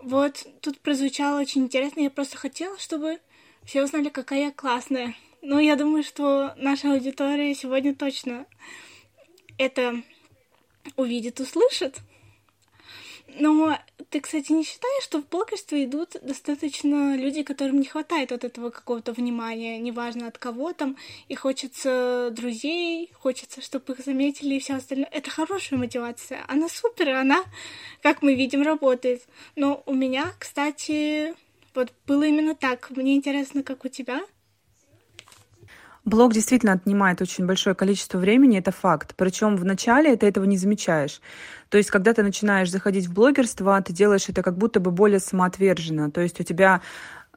Вот 0.00 0.46
тут 0.60 0.78
прозвучало 0.78 1.40
очень 1.40 1.62
интересно. 1.62 2.02
Я 2.02 2.10
просто 2.10 2.36
хотела, 2.36 2.78
чтобы 2.78 3.18
все 3.64 3.82
узнали, 3.82 4.10
какая 4.10 4.44
я 4.44 4.52
классная. 4.52 5.16
Но 5.42 5.58
я 5.58 5.74
думаю, 5.74 6.04
что 6.04 6.54
наша 6.56 6.92
аудитория 6.92 7.52
сегодня 7.56 7.96
точно 7.96 8.46
это 9.58 10.00
увидит, 10.96 11.40
услышит. 11.40 11.98
Но 13.36 13.78
ты, 14.10 14.20
кстати, 14.20 14.52
не 14.52 14.64
считаешь, 14.64 15.02
что 15.02 15.20
в 15.20 15.28
блогерство 15.28 15.82
идут 15.82 16.16
достаточно 16.22 17.16
люди, 17.16 17.42
которым 17.42 17.80
не 17.80 17.86
хватает 17.86 18.30
вот 18.30 18.44
этого 18.44 18.70
какого-то 18.70 19.12
внимания, 19.12 19.78
неважно 19.78 20.28
от 20.28 20.38
кого 20.38 20.72
там, 20.72 20.96
и 21.28 21.34
хочется 21.34 22.30
друзей, 22.32 23.10
хочется, 23.14 23.60
чтобы 23.60 23.94
их 23.94 24.04
заметили 24.04 24.54
и 24.54 24.60
все 24.60 24.74
остальное. 24.74 25.08
Это 25.10 25.30
хорошая 25.30 25.78
мотивация, 25.78 26.44
она 26.48 26.68
супер, 26.68 27.10
она, 27.10 27.42
как 28.02 28.22
мы 28.22 28.34
видим, 28.34 28.62
работает. 28.62 29.22
Но 29.56 29.82
у 29.86 29.94
меня, 29.94 30.32
кстати, 30.38 31.34
вот 31.74 31.92
было 32.06 32.22
именно 32.24 32.54
так. 32.54 32.90
Мне 32.90 33.16
интересно, 33.16 33.62
как 33.62 33.84
у 33.84 33.88
тебя. 33.88 34.20
Блог 36.04 36.34
действительно 36.34 36.72
отнимает 36.72 37.22
очень 37.22 37.46
большое 37.46 37.74
количество 37.74 38.18
времени, 38.18 38.58
это 38.58 38.70
факт. 38.72 39.14
Причем 39.16 39.56
в 39.56 39.64
начале 39.64 40.14
ты 40.16 40.26
этого 40.26 40.44
не 40.44 40.58
замечаешь. 40.58 41.22
То 41.70 41.78
есть, 41.78 41.90
когда 41.90 42.12
ты 42.12 42.22
начинаешь 42.22 42.70
заходить 42.70 43.06
в 43.06 43.14
блогерство, 43.14 43.80
ты 43.80 43.94
делаешь 43.94 44.28
это 44.28 44.42
как 44.42 44.58
будто 44.58 44.80
бы 44.80 44.90
более 44.90 45.18
самоотверженно. 45.18 46.10
То 46.10 46.20
есть 46.20 46.38
у 46.40 46.44
тебя 46.44 46.82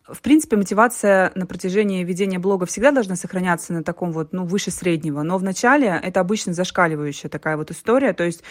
в 0.08 0.22
принципе, 0.22 0.56
мотивация 0.56 1.32
на 1.36 1.46
протяжении 1.46 2.04
ведения 2.04 2.40
блога 2.40 2.66
всегда 2.66 2.92
должна 2.92 3.16
сохраняться 3.16 3.74
на 3.74 3.84
таком 3.84 4.12
вот, 4.12 4.34
ну, 4.34 4.46
выше 4.46 4.72
среднего. 4.72 5.22
Но 5.22 5.38
в 5.38 5.44
начале 5.44 6.00
это 6.02 6.20
обычно 6.20 6.54
зашкаливающая 6.54 7.30
такая 7.30 7.58
вот 7.58 7.72
история. 7.72 8.14
То 8.14 8.24
есть 8.24 8.44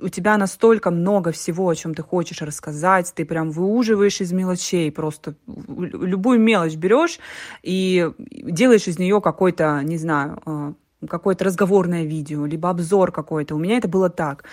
у 0.00 0.08
тебя 0.08 0.36
настолько 0.38 0.90
много 0.90 1.30
всего, 1.32 1.68
о 1.68 1.74
чем 1.74 1.94
ты 1.94 2.02
хочешь 2.02 2.40
рассказать, 2.42 3.12
ты 3.14 3.24
прям 3.24 3.50
выуживаешь 3.50 4.20
из 4.20 4.32
мелочей, 4.32 4.90
просто 4.90 5.34
любую 5.46 6.40
мелочь 6.40 6.76
берешь 6.76 7.18
и 7.62 8.10
делаешь 8.18 8.88
из 8.88 8.98
нее 8.98 9.20
какой-то, 9.20 9.80
не 9.82 9.98
знаю, 9.98 10.42
э, 10.46 10.72
какое-то 11.08 11.44
разговорное 11.44 12.04
видео, 12.04 12.46
либо 12.46 12.70
обзор 12.70 13.12
какой-то. 13.12 13.54
У 13.54 13.58
меня 13.58 13.78
это 13.78 13.88
было 13.88 14.10
так. 14.10 14.44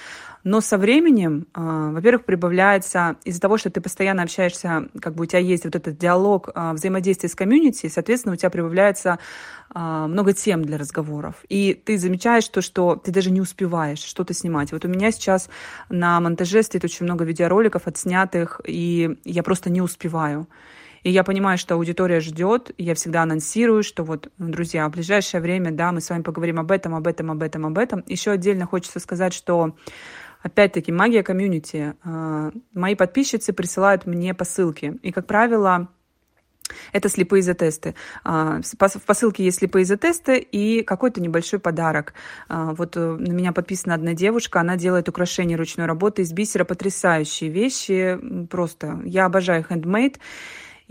Но 0.43 0.59
со 0.59 0.77
временем, 0.77 1.45
э, 1.53 1.91
во-первых, 1.93 2.25
прибавляется 2.25 3.15
из-за 3.25 3.39
того, 3.39 3.57
что 3.57 3.69
ты 3.69 3.79
постоянно 3.79 4.23
общаешься, 4.23 4.89
как 4.99 5.13
бы 5.13 5.23
у 5.23 5.25
тебя 5.25 5.39
есть 5.39 5.65
вот 5.65 5.75
этот 5.75 5.97
диалог, 5.97 6.49
э, 6.53 6.71
взаимодействие 6.73 7.29
с 7.29 7.35
комьюнити, 7.35 7.87
соответственно, 7.87 8.33
у 8.33 8.35
тебя 8.35 8.49
прибавляется 8.49 9.19
э, 9.73 9.79
много 9.79 10.33
тем 10.33 10.65
для 10.65 10.77
разговоров. 10.77 11.35
И 11.47 11.73
ты 11.73 11.97
замечаешь 11.97 12.47
то, 12.47 12.61
что 12.61 12.95
ты 12.95 13.11
даже 13.11 13.29
не 13.29 13.41
успеваешь 13.41 13.99
что-то 13.99 14.33
снимать. 14.33 14.71
Вот 14.71 14.83
у 14.83 14.87
меня 14.87 15.11
сейчас 15.11 15.49
на 15.89 16.19
монтаже 16.19 16.63
стоит 16.63 16.83
очень 16.83 17.05
много 17.05 17.23
видеороликов 17.23 17.85
отснятых, 17.85 18.61
и 18.65 19.17
я 19.23 19.43
просто 19.43 19.69
не 19.69 19.81
успеваю. 19.81 20.47
И 21.03 21.11
я 21.11 21.23
понимаю, 21.23 21.57
что 21.57 21.75
аудитория 21.75 22.19
ждет, 22.19 22.71
я 22.77 22.95
всегда 22.95 23.23
анонсирую, 23.23 23.83
что 23.83 24.03
вот, 24.03 24.31
друзья, 24.37 24.87
в 24.87 24.91
ближайшее 24.91 25.41
время, 25.41 25.71
да, 25.71 25.91
мы 25.91 26.01
с 26.01 26.09
вами 26.09 26.21
поговорим 26.21 26.59
об 26.59 26.71
этом, 26.71 26.95
об 26.95 27.07
этом, 27.07 27.31
об 27.31 27.41
этом, 27.41 27.65
об 27.65 27.77
этом. 27.77 28.03
Еще 28.07 28.31
отдельно 28.31 28.65
хочется 28.67 28.99
сказать, 28.99 29.33
что 29.33 29.75
опять-таки, 30.43 30.91
магия 30.91 31.23
комьюнити. 31.23 31.95
А, 32.03 32.51
мои 32.73 32.95
подписчицы 32.95 33.53
присылают 33.53 34.05
мне 34.05 34.33
посылки. 34.33 34.99
И, 35.01 35.11
как 35.11 35.25
правило, 35.25 35.89
Это 36.93 37.09
слепые 37.09 37.41
затесты. 37.41 37.95
А, 38.23 38.61
в 38.61 39.05
посылке 39.05 39.43
есть 39.43 39.59
слепые 39.59 39.85
затесты 39.85 40.37
и 40.37 40.83
какой-то 40.83 41.21
небольшой 41.21 41.59
подарок. 41.59 42.13
А, 42.47 42.73
вот 42.73 42.97
э, 42.97 42.99
на 42.99 43.31
меня 43.31 43.51
подписана 43.51 43.95
одна 43.95 44.13
девушка, 44.13 44.59
она 44.61 44.77
делает 44.77 45.09
украшения 45.09 45.57
ручной 45.57 45.85
работы 45.85 46.21
из 46.21 46.31
бисера, 46.31 46.63
потрясающие 46.63 47.49
вещи, 47.49 48.17
просто. 48.49 49.01
Я 49.05 49.25
обожаю 49.25 49.65
handmade. 49.69 50.17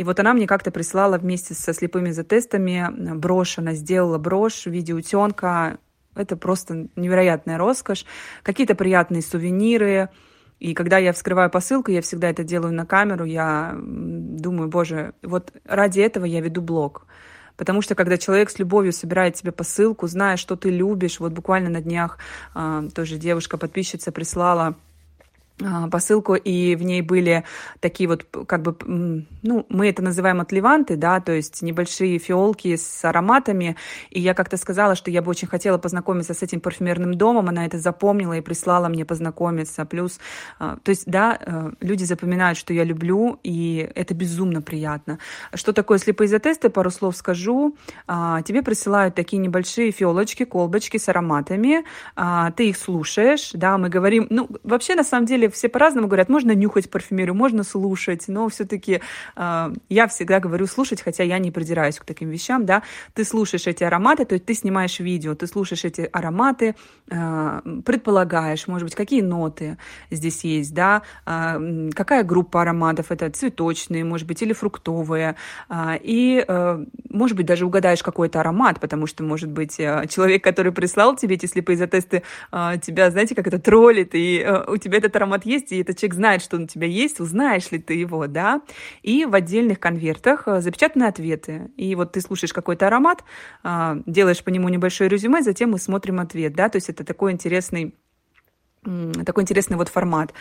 И 0.01 0.03
вот 0.03 0.19
она 0.19 0.33
мне 0.33 0.47
как-то 0.47 0.71
прислала 0.71 1.19
вместе 1.19 1.53
со 1.53 1.75
слепыми 1.75 2.11
затестами 2.11 2.89
брошь. 3.17 3.59
Она 3.59 3.75
сделала 3.75 4.17
брошь 4.17 4.63
в 4.63 4.71
виде 4.71 4.95
утенка. 4.95 5.77
Это 6.15 6.39
просто 6.39 6.89
невероятная 6.97 7.59
роскошь. 7.59 8.07
Какие-то 8.43 8.75
приятные 8.75 9.21
сувениры, 9.21 10.09
и 10.59 10.73
когда 10.73 10.97
я 10.97 11.13
вскрываю 11.13 11.51
посылку, 11.51 11.91
я 11.91 12.01
всегда 12.01 12.31
это 12.31 12.45
делаю 12.45 12.73
на 12.73 12.87
камеру, 12.87 13.27
я 13.27 13.77
думаю, 13.77 14.71
боже, 14.71 15.13
вот 15.23 15.53
ради 15.67 16.01
этого 16.01 16.25
я 16.25 16.41
веду 16.41 16.63
блог. 16.63 17.07
Потому 17.59 17.83
что 17.83 17.95
когда 17.95 18.17
человек 18.17 18.49
с 18.49 18.59
любовью 18.59 18.95
собирает 18.95 19.35
тебе 19.35 19.53
посылку, 19.53 20.07
зная, 20.07 20.39
что 20.39 20.57
ты 20.57 20.71
любишь, 20.71 21.21
вот 21.21 21.33
буквально 21.33 21.69
на 21.69 21.83
днях 21.83 22.17
э, 22.55 22.89
тоже 22.95 23.19
девушка-подписчица 23.19 24.13
прислала 24.13 24.77
посылку, 25.91 26.35
и 26.35 26.75
в 26.75 26.83
ней 26.83 27.03
были 27.03 27.45
такие 27.81 28.09
вот, 28.09 28.27
как 28.47 28.63
бы, 28.63 28.77
ну, 29.43 29.67
мы 29.69 29.89
это 29.89 30.03
называем 30.03 30.41
отливанты, 30.41 30.97
да, 30.97 31.21
то 31.21 31.33
есть 31.33 31.63
небольшие 31.63 32.19
фиолки 32.19 32.77
с 32.77 33.05
ароматами, 33.05 33.77
и 34.11 34.21
я 34.21 34.35
как-то 34.35 34.57
сказала, 34.57 34.95
что 34.95 35.11
я 35.11 35.23
бы 35.23 35.31
очень 35.31 35.49
хотела 35.49 35.79
познакомиться 35.79 36.35
с 36.35 36.43
этим 36.43 36.61
парфюмерным 36.61 37.15
домом, 37.15 37.49
она 37.49 37.67
это 37.67 37.79
запомнила 37.79 38.35
и 38.35 38.41
прислала 38.41 38.89
мне 38.89 39.05
познакомиться, 39.05 39.85
плюс, 39.85 40.19
а, 40.59 40.77
то 40.83 40.91
есть, 40.91 41.05
да, 41.07 41.39
э, 41.41 41.71
люди 41.81 42.05
запоминают, 42.05 42.59
что 42.59 42.73
я 42.73 42.85
люблю, 42.85 43.39
и 43.43 43.91
это 43.95 44.15
безумно 44.15 44.63
приятно. 44.63 45.19
Что 45.55 45.73
такое 45.73 45.99
слепые 45.99 46.29
затесты, 46.29 46.71
пару 46.71 46.91
слов 46.91 47.17
скажу, 47.17 47.77
а, 48.07 48.43
тебе 48.43 48.63
присылают 48.63 49.15
такие 49.15 49.39
небольшие 49.39 49.91
фиолочки, 49.91 50.45
колбочки 50.45 50.97
с 50.97 51.09
ароматами, 51.09 51.85
ты 52.57 52.69
их 52.69 52.77
слушаешь, 52.77 53.51
да, 53.55 53.79
мы 53.79 53.89
говорим, 53.89 54.27
ну, 54.31 54.49
вообще, 54.63 54.95
на 54.95 55.05
самом 55.05 55.27
деле, 55.27 55.50
все 55.51 55.69
по-разному 55.69 56.07
говорят, 56.07 56.29
можно 56.29 56.53
нюхать 56.55 56.91
парфюмерию, 56.91 57.35
можно 57.35 57.65
слушать, 57.65 58.25
но 58.29 58.49
все-таки 58.49 58.95
э, 58.95 59.01
а, 59.37 59.73
я 59.89 60.07
всегда 60.09 60.41
говорю 60.41 60.67
слушать, 60.67 61.03
хотя 61.03 61.25
я 61.25 61.39
не 61.39 61.51
придираюсь 61.51 61.99
к 61.99 62.05
таким 62.05 62.31
вещам, 62.31 62.67
да, 62.67 62.83
ты 63.15 63.25
слушаешь 63.25 63.67
эти 63.67 63.85
ароматы, 63.85 64.25
то 64.25 64.35
есть 64.35 64.47
ты 64.47 64.55
снимаешь 64.55 65.01
видео, 65.01 65.35
ты 65.35 65.47
слушаешь 65.47 65.85
эти 65.85 66.09
ароматы, 66.13 66.75
э, 67.11 67.61
предполагаешь, 67.85 68.67
может 68.69 68.87
быть, 68.87 68.95
какие 68.95 69.23
ноты 69.23 69.79
здесь 70.11 70.45
есть, 70.45 70.75
да, 70.75 71.03
э, 71.27 71.91
какая 71.95 72.23
группа 72.23 72.63
ароматов, 72.63 73.11
это 73.11 73.31
цветочные, 73.31 74.05
может 74.05 74.27
быть, 74.27 74.43
или 74.43 74.53
фруктовые, 74.53 75.37
э, 75.69 75.99
и, 76.03 76.45
э, 76.47 76.85
может 77.09 77.37
быть, 77.37 77.47
даже 77.47 77.67
угадаешь 77.67 78.03
какой-то 78.03 78.41
аромат, 78.41 78.81
потому 78.81 79.07
что, 79.07 79.23
может 79.23 79.51
быть, 79.51 79.77
человек, 79.77 80.45
который 80.45 80.73
прислал 80.73 81.17
тебе 81.17 81.37
эти 81.37 81.47
слепые 81.47 81.77
затесты, 81.77 82.23
э, 82.53 82.73
тебя, 82.83 83.11
знаете, 83.11 83.35
как 83.35 83.47
это 83.47 83.59
троллит, 83.59 84.15
и 84.15 84.39
э, 84.39 84.65
у 84.71 84.77
тебя 84.77 84.99
этот 84.99 85.15
аромат 85.17 85.40
есть, 85.45 85.73
и 85.73 85.79
этот 85.79 85.99
человек 85.99 86.15
знает, 86.15 86.43
что 86.43 86.57
он 86.57 86.65
у 86.65 86.67
тебя 86.67 86.87
есть, 86.87 87.21
узнаешь 87.21 87.71
ли 87.71 87.79
ты 87.79 87.95
его, 87.95 88.27
да, 88.27 88.63
и 89.03 89.25
в 89.25 89.35
отдельных 89.35 89.81
конвертах 89.81 90.47
э, 90.47 90.61
запечатаны 90.61 91.05
ответы. 91.05 91.71
И 91.77 91.95
вот 91.95 92.13
ты 92.13 92.21
слушаешь 92.21 92.53
какой-то 92.53 92.87
аромат, 92.87 93.25
а, 93.63 93.99
делаешь 94.07 94.43
по 94.43 94.51
нему 94.51 94.69
небольшое 94.69 95.11
резюме, 95.11 95.43
затем 95.43 95.71
мы 95.71 95.79
смотрим 95.79 96.21
ответ, 96.21 96.55
да, 96.55 96.69
то 96.69 96.77
есть 96.77 96.89
это 96.89 97.05
такой 97.05 97.33
интересный 97.33 97.95
такой 99.27 99.43
интересный 99.43 99.77
вот 99.77 99.89
формат. 99.89 100.33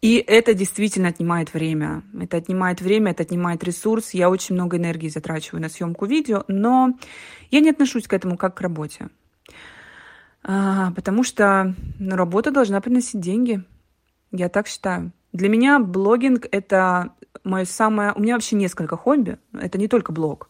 И 0.00 0.16
это 0.16 0.54
действительно 0.54 1.08
отнимает 1.08 1.52
время. 1.52 2.02
Это 2.18 2.38
отнимает 2.38 2.80
время, 2.80 3.10
это 3.10 3.24
отнимает 3.24 3.62
ресурс. 3.62 4.14
Я 4.14 4.30
очень 4.30 4.54
много 4.54 4.78
энергии 4.78 5.08
затрачиваю 5.08 5.60
на 5.60 5.68
съемку 5.68 6.06
видео, 6.06 6.44
но 6.48 6.98
я 7.50 7.60
не 7.60 7.70
отношусь 7.70 8.06
к 8.06 8.12
этому 8.14 8.38
как 8.38 8.56
к 8.56 8.60
работе. 8.62 9.08
А, 10.42 10.92
потому 10.92 11.24
что 11.24 11.74
ну, 11.98 12.16
работа 12.16 12.50
должна 12.50 12.80
приносить 12.80 13.20
деньги. 13.20 13.64
Я 14.36 14.48
так 14.48 14.66
считаю. 14.66 15.12
Для 15.32 15.48
меня 15.48 15.78
блогинг— 15.78 16.46
это 16.50 17.12
мое 17.44 17.64
самое... 17.64 18.12
У 18.14 18.20
меня 18.20 18.34
вообще 18.34 18.56
несколько 18.56 18.96
хобби. 18.96 19.38
Это 19.52 19.78
не 19.78 19.86
только 19.86 20.10
блог. 20.10 20.48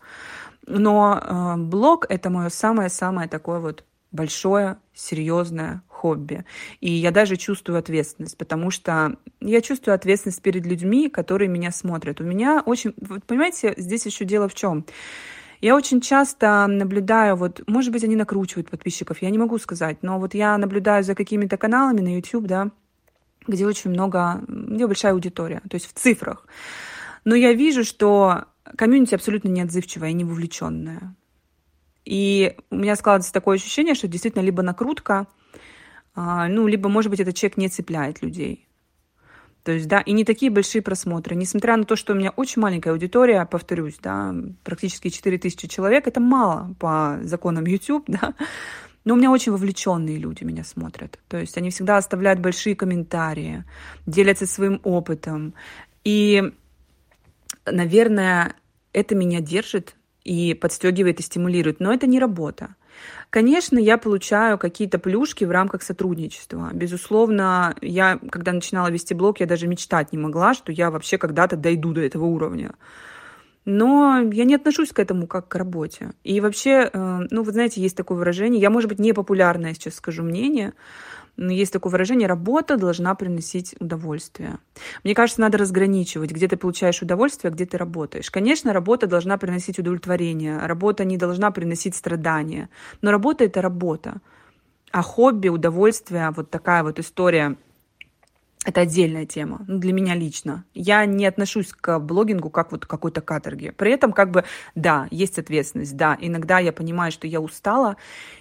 Но 0.67 1.21
э, 1.23 1.57
блог— 1.59 2.07
это 2.09 2.31
мое 2.31 2.49
самое-самое 2.49 3.29
такое 3.29 3.61
вот 3.61 3.85
большое, 4.11 4.79
серьезное 4.95 5.83
хобби. 5.89 6.47
И 6.81 6.91
я 6.91 7.11
даже 7.11 7.37
чувствую 7.37 7.79
ответственность, 7.79 8.39
потому 8.39 8.71
что 8.71 9.17
я 9.41 9.61
чувствую 9.61 9.95
ответственность 9.95 10.41
перед 10.41 10.65
людьми, 10.65 11.11
которые 11.11 11.49
меня 11.49 11.71
смотрят. 11.71 12.23
У 12.23 12.25
меня 12.25 12.63
очень... 12.65 12.95
Вот 13.03 13.25
понимаете, 13.25 13.75
здесь 13.77 14.07
еще 14.07 14.25
дело 14.25 14.49
в 14.49 14.55
чем? 14.55 14.87
Я 15.61 15.77
очень 15.77 16.01
часто 16.01 16.67
наблюдаю, 16.69 17.37
вот, 17.37 17.63
может 17.67 17.93
быть, 17.93 18.05
они 18.05 18.17
накручивают 18.17 18.71
подписчиков, 18.71 19.21
я 19.21 19.31
не 19.31 19.39
могу 19.39 19.59
сказать, 19.59 20.03
но 20.03 20.19
вот 20.19 20.35
я 20.35 20.57
наблюдаю 20.59 21.05
за 21.05 21.15
какими-то 21.15 21.57
каналами 21.57 22.01
на 22.01 22.15
YouTube, 22.17 22.47
да, 22.47 22.71
где 23.47 23.67
очень 23.67 23.91
много, 23.91 24.43
где 24.49 24.87
большая 24.87 25.13
аудитория, 25.13 25.61
то 25.69 25.75
есть 25.75 25.87
в 25.87 25.93
цифрах. 25.93 26.47
Но 27.25 27.35
я 27.35 27.53
вижу, 27.53 27.85
что 27.85 28.45
комьюнити 28.77 29.15
абсолютно 29.15 29.49
неотзывчивая 29.49 30.11
и 30.11 30.15
не 30.15 30.25
вовлеченная. 30.25 31.15
И 32.05 32.57
у 32.71 32.77
меня 32.77 32.97
складывается 32.97 33.33
такое 33.33 33.57
ощущение, 33.57 33.95
что 33.95 34.09
действительно 34.09 34.43
либо 34.43 34.63
накрутка, 34.63 35.27
а, 36.15 36.49
ну, 36.49 36.67
либо, 36.67 36.89
может 36.89 37.11
быть, 37.11 37.21
этот 37.21 37.35
человек 37.35 37.57
не 37.57 37.69
цепляет 37.69 38.23
людей. 38.23 38.69
То 39.65 39.73
есть, 39.73 39.89
да, 39.89 40.01
и 40.01 40.13
не 40.13 40.25
такие 40.25 40.51
большие 40.51 40.83
просмотры. 40.83 41.35
Несмотря 41.35 41.77
на 41.79 41.85
то, 41.85 41.97
что 41.97 42.13
у 42.13 42.17
меня 42.17 42.31
очень 42.37 42.61
маленькая 42.61 42.91
аудитория, 42.91 43.47
повторюсь, 43.47 43.97
да, 44.01 44.35
практически 44.63 45.09
4000 45.09 45.67
человек, 45.69 46.07
это 46.07 46.21
мало 46.21 46.75
по 46.79 47.19
законам 47.23 47.65
YouTube, 47.65 48.05
да, 48.09 48.35
но 49.05 49.15
у 49.15 49.17
меня 49.17 49.31
очень 49.31 49.53
вовлеченные 49.53 50.17
люди 50.17 50.45
меня 50.45 50.65
смотрят. 50.65 51.19
То 51.29 51.39
есть 51.39 51.57
они 51.59 51.71
всегда 51.71 51.99
оставляют 51.99 52.41
большие 52.41 52.75
комментарии, 52.75 53.65
делятся 54.07 54.47
своим 54.47 54.81
опытом. 54.83 55.55
И, 56.05 56.53
наверное, 57.67 58.55
это 58.93 59.15
меня 59.15 59.41
держит 59.41 59.95
и 60.25 60.55
подстегивает 60.55 61.21
и 61.21 61.23
стимулирует. 61.23 61.81
Но 61.81 61.93
это 61.93 62.07
не 62.07 62.19
работа. 62.19 62.75
Конечно, 63.29 63.79
я 63.79 63.99
получаю 63.99 64.59
какие-то 64.59 64.99
плюшки 64.99 65.45
в 65.45 65.51
рамках 65.51 65.83
сотрудничества. 65.83 66.71
Безусловно, 66.73 67.75
я, 67.83 68.19
когда 68.31 68.53
начинала 68.53 68.91
вести 68.91 69.15
блог, 69.15 69.41
я 69.41 69.47
даже 69.47 69.67
мечтать 69.67 70.13
не 70.13 70.19
могла, 70.19 70.55
что 70.55 70.73
я 70.73 70.91
вообще 70.91 71.19
когда-то 71.19 71.57
дойду 71.57 71.93
до 71.93 72.01
этого 72.01 72.25
уровня. 72.25 72.75
Но 73.65 74.21
я 74.33 74.45
не 74.45 74.55
отношусь 74.55 74.93
к 74.93 74.99
этому 74.99 75.27
как 75.27 75.49
к 75.49 75.55
работе. 75.55 76.13
И 76.23 76.41
вообще, 76.41 76.91
э, 76.93 77.21
ну, 77.31 77.43
вы 77.43 77.53
знаете, 77.53 77.81
есть 77.81 77.97
такое 77.97 78.19
выражение, 78.19 78.61
я, 78.61 78.71
может 78.71 78.89
быть, 78.89 78.99
непопулярное 78.99 79.73
сейчас 79.73 79.95
скажу 79.95 80.23
мнение, 80.23 80.75
но 81.37 81.51
есть 81.51 81.73
такое 81.73 81.91
выражение, 81.91 82.29
работа 82.29 82.77
должна 82.77 83.15
приносить 83.15 83.75
удовольствие. 83.81 84.59
Мне 85.03 85.15
кажется, 85.15 85.41
надо 85.41 85.59
разграничивать, 85.59 86.31
где 86.31 86.47
ты 86.47 86.57
получаешь 86.57 87.03
удовольствие, 87.03 87.51
а 87.51 87.55
где 87.55 87.67
ты 87.67 87.77
работаешь. 87.79 88.31
Конечно, 88.31 88.73
работа 88.73 89.07
должна 89.07 89.39
приносить 89.39 89.79
удовлетворение, 89.79 90.59
работа 90.59 91.05
не 91.05 91.17
должна 91.17 91.51
приносить 91.51 91.97
страдания, 91.97 92.69
но 93.03 93.11
работа— 93.11 93.45
это 93.47 93.63
работа. 93.63 94.21
А 94.93 95.03
хобби, 95.03 95.49
удовольствие, 95.49 96.31
вот 96.37 96.51
такая 96.51 96.85
вот 96.85 96.99
история— 96.99 97.57
это 98.65 98.81
отдельная 98.81 99.27
тема, 99.27 99.65
ну, 99.69 99.79
для 99.79 99.93
меня 99.93 100.15
лично. 100.15 100.65
Я 100.75 101.05
не 101.05 101.27
отношусь 101.27 101.73
к 101.73 101.99
блогингу 101.99 102.51
как 102.51 102.73
вот 102.73 102.87
к 102.87 102.89
какой-то 102.89 103.21
каторге. 103.21 103.73
При 103.73 103.93
этом 103.93 104.13
как 104.13 104.31
бы, 104.31 104.45
да, 104.75 105.07
есть 105.11 105.39
ответственность, 105.39 105.97
да, 105.97 106.17
иногда 106.21 106.59
я 106.59 106.73
понимаю, 106.73 107.13
что 107.13 107.27
я 107.27 107.41
устала, 107.41 107.97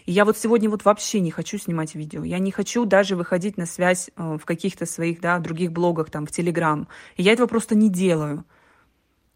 и 0.06 0.12
я 0.12 0.24
вот 0.26 0.38
сегодня 0.38 0.70
вот 0.70 0.86
вообще 0.86 1.20
не 1.20 1.32
хочу 1.32 1.58
снимать 1.58 1.96
видео, 1.96 2.24
я 2.24 2.40
не 2.40 2.52
хочу 2.52 2.86
даже 2.86 3.16
выходить 3.16 3.58
на 3.58 3.66
связь 3.66 4.10
э, 4.16 4.38
в 4.42 4.46
каких-то 4.46 4.86
своих, 4.86 5.20
да, 5.20 5.40
других 5.40 5.72
блогах, 5.72 6.10
там, 6.10 6.26
в 6.26 6.32
Телеграм. 6.32 6.88
Я 7.18 7.34
этого 7.34 7.48
просто 7.48 7.76
не 7.76 7.90
делаю. 7.90 8.46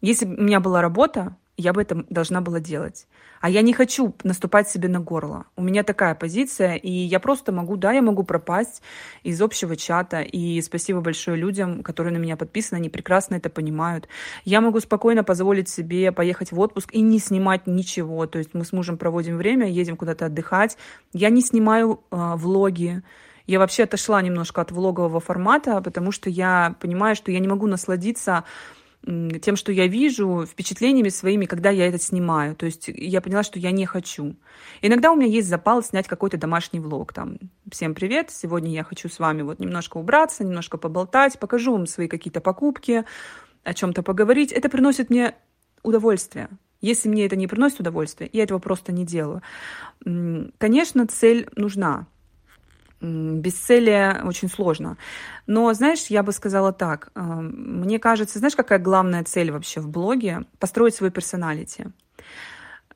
Если 0.00 0.24
бы 0.24 0.36
у 0.36 0.42
меня 0.42 0.60
была 0.60 0.80
работа, 0.80 1.36
я 1.58 1.72
бы 1.72 1.82
это 1.82 2.04
должна 2.08 2.40
была 2.40 2.60
делать. 2.60 3.08
А 3.40 3.50
я 3.50 3.62
не 3.62 3.72
хочу 3.72 4.14
наступать 4.22 4.68
себе 4.70 4.88
на 4.88 5.00
горло. 5.00 5.44
У 5.56 5.62
меня 5.62 5.82
такая 5.82 6.14
позиция, 6.14 6.76
и 6.76 6.90
я 6.90 7.18
просто 7.18 7.52
могу, 7.52 7.76
да, 7.76 7.92
я 7.92 8.00
могу 8.00 8.22
пропасть 8.22 8.80
из 9.24 9.42
общего 9.42 9.76
чата. 9.76 10.20
И 10.20 10.62
спасибо 10.62 11.00
большое 11.00 11.36
людям, 11.36 11.82
которые 11.82 12.12
на 12.12 12.18
меня 12.18 12.36
подписаны, 12.36 12.78
они 12.78 12.88
прекрасно 12.88 13.34
это 13.34 13.50
понимают. 13.50 14.08
Я 14.44 14.60
могу 14.60 14.78
спокойно 14.78 15.24
позволить 15.24 15.68
себе 15.68 16.12
поехать 16.12 16.52
в 16.52 16.60
отпуск 16.60 16.90
и 16.92 17.00
не 17.00 17.18
снимать 17.18 17.66
ничего. 17.66 18.26
То 18.26 18.38
есть 18.38 18.54
мы 18.54 18.64
с 18.64 18.72
мужем 18.72 18.96
проводим 18.96 19.36
время, 19.36 19.68
едем 19.68 19.96
куда-то 19.96 20.26
отдыхать. 20.26 20.78
Я 21.12 21.28
не 21.30 21.42
снимаю 21.42 22.00
э, 22.10 22.34
влоги. 22.36 23.02
Я 23.48 23.58
вообще 23.58 23.84
отошла 23.84 24.20
немножко 24.22 24.60
от 24.60 24.70
влогового 24.70 25.20
формата, 25.20 25.80
потому 25.80 26.12
что 26.12 26.28
я 26.30 26.76
понимаю, 26.80 27.16
что 27.16 27.32
я 27.32 27.40
не 27.40 27.48
могу 27.48 27.66
насладиться 27.66 28.44
тем, 29.04 29.56
что 29.56 29.72
я 29.72 29.86
вижу, 29.86 30.44
впечатлениями 30.44 31.08
своими, 31.08 31.46
когда 31.46 31.70
я 31.70 31.86
это 31.86 31.98
снимаю. 31.98 32.54
То 32.54 32.66
есть 32.66 32.88
я 32.88 33.20
поняла, 33.20 33.42
что 33.42 33.58
я 33.58 33.70
не 33.70 33.86
хочу. 33.86 34.36
Иногда 34.82 35.12
у 35.12 35.16
меня 35.16 35.26
есть 35.26 35.48
запал 35.48 35.82
снять 35.82 36.06
какой-то 36.08 36.36
домашний 36.36 36.80
влог. 36.80 37.12
Там, 37.12 37.38
всем 37.70 37.94
привет, 37.94 38.30
сегодня 38.30 38.70
я 38.72 38.84
хочу 38.84 39.08
с 39.08 39.18
вами 39.18 39.42
вот 39.42 39.60
немножко 39.60 39.96
убраться, 39.98 40.44
немножко 40.44 40.78
поболтать, 40.78 41.38
покажу 41.38 41.72
вам 41.72 41.86
свои 41.86 42.08
какие-то 42.08 42.40
покупки, 42.40 43.04
о 43.64 43.74
чем-то 43.74 44.02
поговорить. 44.02 44.52
Это 44.52 44.68
приносит 44.68 45.10
мне 45.10 45.34
удовольствие. 45.82 46.48
Если 46.80 47.08
мне 47.08 47.26
это 47.26 47.36
не 47.36 47.46
приносит 47.46 47.80
удовольствия, 47.80 48.28
я 48.32 48.44
этого 48.44 48.58
просто 48.58 48.92
не 48.92 49.04
делаю. 49.04 49.42
Конечно, 50.58 51.06
цель 51.06 51.48
нужна. 51.56 52.06
Без 53.00 53.54
цели 53.54 54.16
очень 54.24 54.48
сложно. 54.48 54.96
Но, 55.46 55.72
знаешь, 55.72 56.06
я 56.06 56.22
бы 56.22 56.32
сказала 56.32 56.72
так. 56.72 57.10
Э, 57.14 57.20
мне 57.20 57.98
кажется, 57.98 58.38
знаешь, 58.38 58.56
какая 58.56 58.78
главная 58.78 59.22
цель 59.24 59.52
вообще 59.52 59.80
в 59.80 59.88
блоге? 59.88 60.44
Построить 60.58 60.94
свой 60.94 61.10
персоналити. 61.10 61.92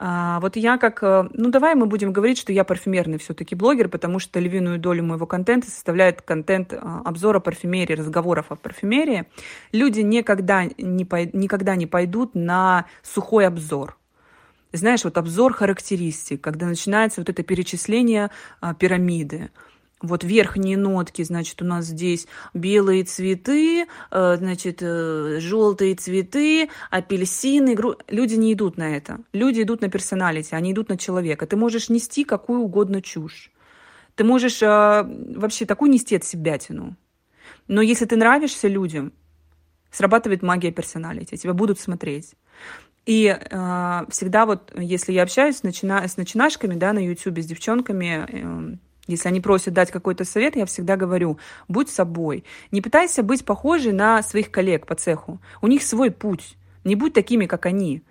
А, 0.04 0.40
вот 0.40 0.56
я 0.56 0.78
как, 0.78 1.00
э, 1.04 1.28
ну 1.32 1.50
давай 1.50 1.76
мы 1.76 1.86
будем 1.86 2.12
говорить, 2.12 2.36
что 2.36 2.52
я 2.52 2.64
парфюмерный 2.64 3.18
все-таки 3.18 3.54
блогер, 3.54 3.88
потому 3.88 4.18
что 4.18 4.40
львиную 4.40 4.80
долю 4.80 5.04
моего 5.04 5.26
контента 5.26 5.70
составляет 5.70 6.22
контент 6.22 6.72
а, 6.72 7.02
обзора 7.04 7.38
парфюмерии, 7.38 7.94
разговоров 7.94 8.46
о 8.48 8.56
парфюмерии. 8.56 9.26
Люди 9.70 10.00
никогда 10.00 10.64
не, 10.64 11.06
никогда 11.32 11.76
не 11.76 11.86
пойдут 11.86 12.34
на 12.34 12.86
сухой 13.02 13.46
обзор. 13.46 13.96
Знаешь, 14.72 15.04
вот 15.04 15.18
обзор 15.18 15.52
характеристик, 15.52 16.40
когда 16.40 16.66
начинается 16.66 17.20
вот 17.20 17.28
это 17.28 17.44
перечисление 17.44 18.30
а, 18.60 18.74
пирамиды. 18.74 19.50
Вот 20.02 20.24
верхние 20.24 20.76
нотки, 20.76 21.22
значит, 21.22 21.62
у 21.62 21.64
нас 21.64 21.86
здесь 21.86 22.26
белые 22.54 23.04
цветы, 23.04 23.86
э, 24.10 24.36
значит, 24.36 24.78
э, 24.80 25.38
желтые 25.40 25.94
цветы, 25.94 26.68
апельсины. 26.90 27.76
Люди 28.08 28.34
не 28.34 28.52
идут 28.52 28.76
на 28.76 28.96
это. 28.96 29.20
Люди 29.32 29.62
идут 29.62 29.80
на 29.80 29.88
персоналити, 29.88 30.54
они 30.54 30.72
идут 30.72 30.88
на 30.88 30.98
человека. 30.98 31.46
Ты 31.46 31.56
можешь 31.56 31.88
нести 31.88 32.24
какую 32.24 32.60
угодно 32.60 33.00
чушь. 33.00 33.52
Ты 34.16 34.24
можешь 34.24 34.60
э, 34.60 34.66
вообще 34.66 35.66
такую 35.66 35.90
нести 35.90 36.16
от 36.16 36.24
себя 36.24 36.58
тяну. 36.58 36.96
Но 37.68 37.80
если 37.80 38.04
ты 38.04 38.16
нравишься 38.16 38.68
людям, 38.68 39.12
срабатывает 39.90 40.42
магия 40.42 40.72
персоналити, 40.72 41.36
тебя 41.36 41.54
будут 41.54 41.78
смотреть. 41.78 42.34
И 43.06 43.26
э, 43.26 44.04
всегда 44.10 44.46
вот, 44.46 44.72
если 44.76 45.12
я 45.12 45.22
общаюсь 45.22 45.58
с, 45.58 45.62
начина... 45.62 46.06
с 46.06 46.16
начинашками, 46.16 46.74
да, 46.74 46.92
на 46.92 47.04
YouTube, 47.04 47.38
с 47.38 47.46
девчонками, 47.46 48.26
э, 48.28 48.76
если 49.06 49.28
они 49.28 49.40
просят 49.40 49.74
дать 49.74 49.90
какой-то 49.90 50.24
совет, 50.24 50.56
я 50.56 50.64
всегда 50.66 50.96
говорю, 50.96 51.38
будь 51.68 51.90
собой. 51.90 52.44
Не 52.70 52.80
пытайся 52.80 53.22
быть 53.22 53.44
похожей 53.44 53.92
на 53.92 54.22
своих 54.22 54.50
коллег 54.50 54.86
по 54.86 54.94
цеху. 54.94 55.40
У 55.60 55.66
них 55.66 55.82
свой 55.82 56.10
путь. 56.10 56.56
Не 56.84 56.94
будь 56.94 57.12
такими, 57.12 57.46
как 57.46 57.66
они. 57.66 58.02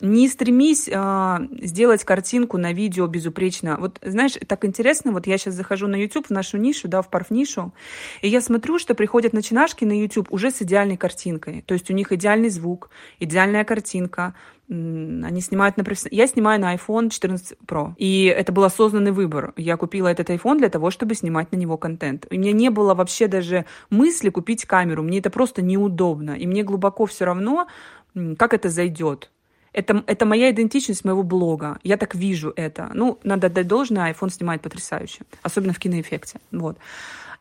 Не 0.00 0.28
стремись 0.28 0.88
э, 0.88 1.38
сделать 1.62 2.04
картинку 2.04 2.58
на 2.58 2.74
видео 2.74 3.06
безупречно. 3.06 3.78
Вот 3.80 3.98
знаешь, 4.02 4.32
так 4.46 4.66
интересно, 4.66 5.10
вот 5.10 5.26
я 5.26 5.38
сейчас 5.38 5.54
захожу 5.54 5.86
на 5.86 5.96
YouTube 5.96 6.26
в 6.26 6.30
нашу 6.30 6.58
нишу, 6.58 6.86
да, 6.86 7.00
в 7.00 7.08
парф-нишу, 7.08 7.72
и 8.20 8.28
я 8.28 8.42
смотрю, 8.42 8.78
что 8.78 8.94
приходят 8.94 9.32
начинашки 9.32 9.86
на 9.86 9.98
YouTube 9.98 10.30
уже 10.30 10.50
с 10.50 10.60
идеальной 10.60 10.98
картинкой. 10.98 11.62
То 11.62 11.72
есть 11.72 11.90
у 11.90 11.94
них 11.94 12.12
идеальный 12.12 12.50
звук, 12.50 12.90
идеальная 13.20 13.64
картинка, 13.64 14.34
они 14.68 15.40
снимают 15.40 15.76
на 15.76 15.84
профессионал. 15.84 16.16
Я 16.16 16.26
снимаю 16.26 16.60
на 16.60 16.74
iPhone 16.74 17.10
14 17.10 17.58
Pro. 17.66 17.92
И 17.98 18.24
это 18.24 18.52
был 18.52 18.64
осознанный 18.64 19.12
выбор. 19.12 19.52
Я 19.56 19.76
купила 19.76 20.08
этот 20.08 20.30
iPhone 20.30 20.58
для 20.58 20.68
того, 20.68 20.90
чтобы 20.90 21.14
снимать 21.14 21.52
на 21.52 21.56
него 21.56 21.76
контент. 21.76 22.26
И 22.30 22.38
мне 22.38 22.52
не 22.52 22.70
было 22.70 22.94
вообще 22.94 23.28
даже 23.28 23.64
мысли 23.90 24.28
купить 24.30 24.64
камеру. 24.64 25.02
Мне 25.02 25.18
это 25.18 25.30
просто 25.30 25.62
неудобно. 25.62 26.32
И 26.32 26.46
мне 26.46 26.64
глубоко 26.64 27.06
все 27.06 27.24
равно, 27.24 27.68
как 28.38 28.54
это 28.54 28.68
зайдет. 28.68 29.30
Это, 29.72 30.02
это 30.06 30.24
моя 30.24 30.50
идентичность 30.50 31.04
моего 31.04 31.22
блога. 31.22 31.78
Я 31.82 31.96
так 31.96 32.14
вижу 32.14 32.52
это. 32.56 32.90
Ну, 32.94 33.20
надо 33.22 33.48
отдать 33.48 33.68
должное, 33.68 34.10
iPhone 34.10 34.30
снимает 34.30 34.62
потрясающе. 34.62 35.24
Особенно 35.42 35.74
в 35.74 35.78
киноэффекте. 35.78 36.40
Вот. 36.50 36.78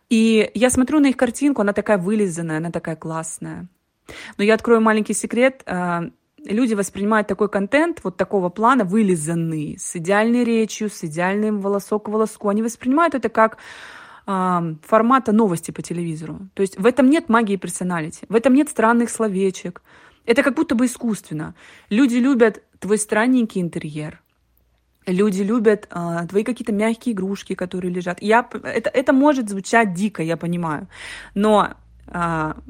И 0.09 0.51
я 0.53 0.69
смотрю 0.69 0.99
на 0.99 1.07
их 1.07 1.17
картинку, 1.17 1.61
она 1.61 1.73
такая 1.73 1.97
вылизанная, 1.97 2.57
она 2.57 2.71
такая 2.71 2.95
классная. 2.95 3.67
Но 4.37 4.43
я 4.43 4.53
открою 4.53 4.81
маленький 4.81 5.13
секрет. 5.13 5.63
Люди 6.45 6.73
воспринимают 6.73 7.27
такой 7.27 7.49
контент 7.49 8.01
вот 8.03 8.17
такого 8.17 8.49
плана, 8.49 8.83
вылизанный, 8.83 9.77
с 9.79 9.95
идеальной 9.95 10.43
речью, 10.43 10.89
с 10.89 11.03
идеальным 11.03 11.59
волосок 11.59 12.05
к 12.05 12.09
волоску. 12.09 12.49
Они 12.49 12.61
воспринимают 12.61 13.15
это 13.15 13.29
как 13.29 13.57
формата 14.25 15.31
новости 15.31 15.69
по 15.71 15.83
телевизору. 15.83 16.49
То 16.55 16.61
есть 16.61 16.79
в 16.79 16.85
этом 16.85 17.09
нет 17.09 17.29
магии 17.29 17.57
персоналити, 17.57 18.25
в 18.27 18.35
этом 18.35 18.55
нет 18.55 18.69
странных 18.69 19.11
словечек. 19.11 19.83
Это 20.25 20.41
как 20.41 20.55
будто 20.55 20.73
бы 20.73 20.87
искусственно. 20.87 21.53
Люди 21.89 22.15
любят 22.15 22.63
твой 22.79 22.97
странненький 22.97 23.61
интерьер, 23.61 24.21
Люди 25.07 25.43
любят 25.43 25.87
э, 25.91 26.27
твои 26.27 26.43
какие-то 26.43 26.73
мягкие 26.73 27.13
игрушки, 27.13 27.53
которые 27.53 27.93
лежат. 27.93 28.21
Я, 28.21 28.47
это, 28.63 28.89
это 28.89 29.13
может 29.13 29.49
звучать 29.49 29.93
дико, 29.93 30.23
я 30.23 30.35
понимаю. 30.35 30.87
Но 31.35 31.75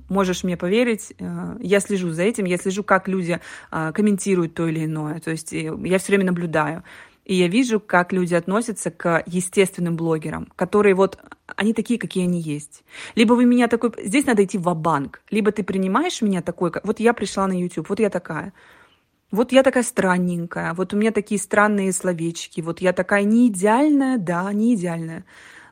можешь 0.10 0.44
мне 0.44 0.58
поверить, 0.58 1.14
а, 1.20 1.58
я 1.60 1.80
слежу 1.80 2.12
за 2.12 2.24
этим, 2.24 2.46
я 2.46 2.58
слежу, 2.58 2.84
как 2.84 3.08
люди 3.08 3.40
а, 3.72 3.92
комментируют 3.92 4.54
то 4.54 4.68
или 4.68 4.86
иное. 4.86 5.20
То 5.20 5.32
есть 5.32 5.54
э, 5.54 5.74
я 5.84 5.98
все 6.00 6.08
время 6.08 6.26
наблюдаю. 6.26 6.84
И 7.26 7.34
я 7.34 7.48
вижу, 7.48 7.80
как 7.80 8.14
люди 8.14 8.36
относятся 8.36 8.92
к 8.92 9.24
естественным 9.26 9.96
блогерам, 9.96 10.48
которые 10.56 10.94
вот, 10.94 11.18
они 11.56 11.74
такие, 11.74 12.00
какие 12.00 12.24
они 12.24 12.40
есть. 12.40 12.84
Либо 13.16 13.34
вы 13.34 13.46
меня 13.46 13.68
такой, 13.68 13.92
здесь 14.04 14.26
надо 14.26 14.44
идти 14.44 14.60
в 14.60 14.74
банк 14.76 15.22
либо 15.32 15.52
ты 15.52 15.64
принимаешь 15.64 16.22
меня 16.22 16.44
такой, 16.44 16.70
как, 16.72 16.86
вот 16.86 17.00
я 17.00 17.14
пришла 17.14 17.48
на 17.48 17.60
YouTube, 17.60 17.90
вот 17.90 18.00
я 18.00 18.12
такая. 18.12 18.54
Вот 19.32 19.52
я 19.52 19.64
такая 19.64 19.84
странненькая, 19.84 20.74
вот 20.76 20.94
у 20.94 20.98
меня 20.98 21.12
такие 21.12 21.42
странные 21.42 21.92
словечки, 21.94 22.62
вот 22.62 22.80
я 22.80 22.94
такая 22.94 23.24
не 23.24 23.48
идеальная, 23.48 24.20
да, 24.20 24.54
не 24.54 24.76
идеальная. 24.76 25.26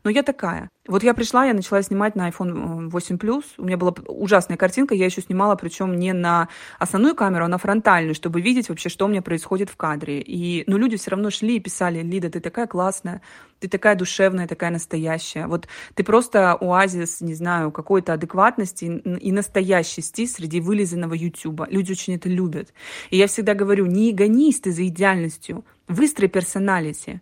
Но 0.03 0.09
я 0.09 0.23
такая. 0.23 0.69
Вот 0.85 1.01
я 1.01 1.13
пришла, 1.13 1.45
я 1.45 1.53
начала 1.53 1.81
снимать 1.81 2.15
на 2.15 2.29
iPhone 2.29 2.89
8 2.89 3.15
Plus. 3.15 3.45
У 3.57 3.63
меня 3.63 3.77
была 3.77 3.93
ужасная 4.05 4.57
картинка. 4.57 4.93
Я 4.93 5.05
еще 5.05 5.21
снимала, 5.21 5.55
причем 5.55 5.97
не 5.97 6.11
на 6.11 6.49
основную 6.77 7.15
камеру, 7.15 7.45
а 7.45 7.47
на 7.47 7.57
фронтальную, 7.57 8.13
чтобы 8.13 8.41
видеть 8.41 8.67
вообще, 8.67 8.89
что 8.89 9.05
у 9.05 9.07
меня 9.07 9.21
происходит 9.21 9.69
в 9.69 9.77
кадре. 9.77 10.19
И, 10.19 10.65
но 10.67 10.77
люди 10.77 10.97
все 10.97 11.11
равно 11.11 11.29
шли 11.29 11.55
и 11.55 11.61
писали, 11.61 12.01
Лида, 12.01 12.29
ты 12.29 12.41
такая 12.41 12.67
классная, 12.67 13.21
ты 13.59 13.69
такая 13.69 13.95
душевная, 13.95 14.45
такая 14.45 14.71
настоящая. 14.71 15.47
Вот 15.47 15.69
ты 15.95 16.03
просто 16.03 16.51
оазис, 16.51 17.21
не 17.21 17.33
знаю, 17.33 17.71
какой-то 17.71 18.11
адекватности 18.11 18.83
и 18.83 19.31
настоящести 19.31 20.25
среди 20.25 20.59
вылизанного 20.59 21.13
Ютуба. 21.13 21.65
Люди 21.69 21.93
очень 21.93 22.15
это 22.15 22.27
любят. 22.27 22.73
И 23.09 23.15
я 23.15 23.27
всегда 23.27 23.53
говорю, 23.53 23.85
не 23.85 24.11
гонись 24.11 24.59
ты 24.59 24.73
за 24.73 24.85
идеальностью, 24.85 25.63
выстрой 25.87 26.27
персоналити. 26.27 27.21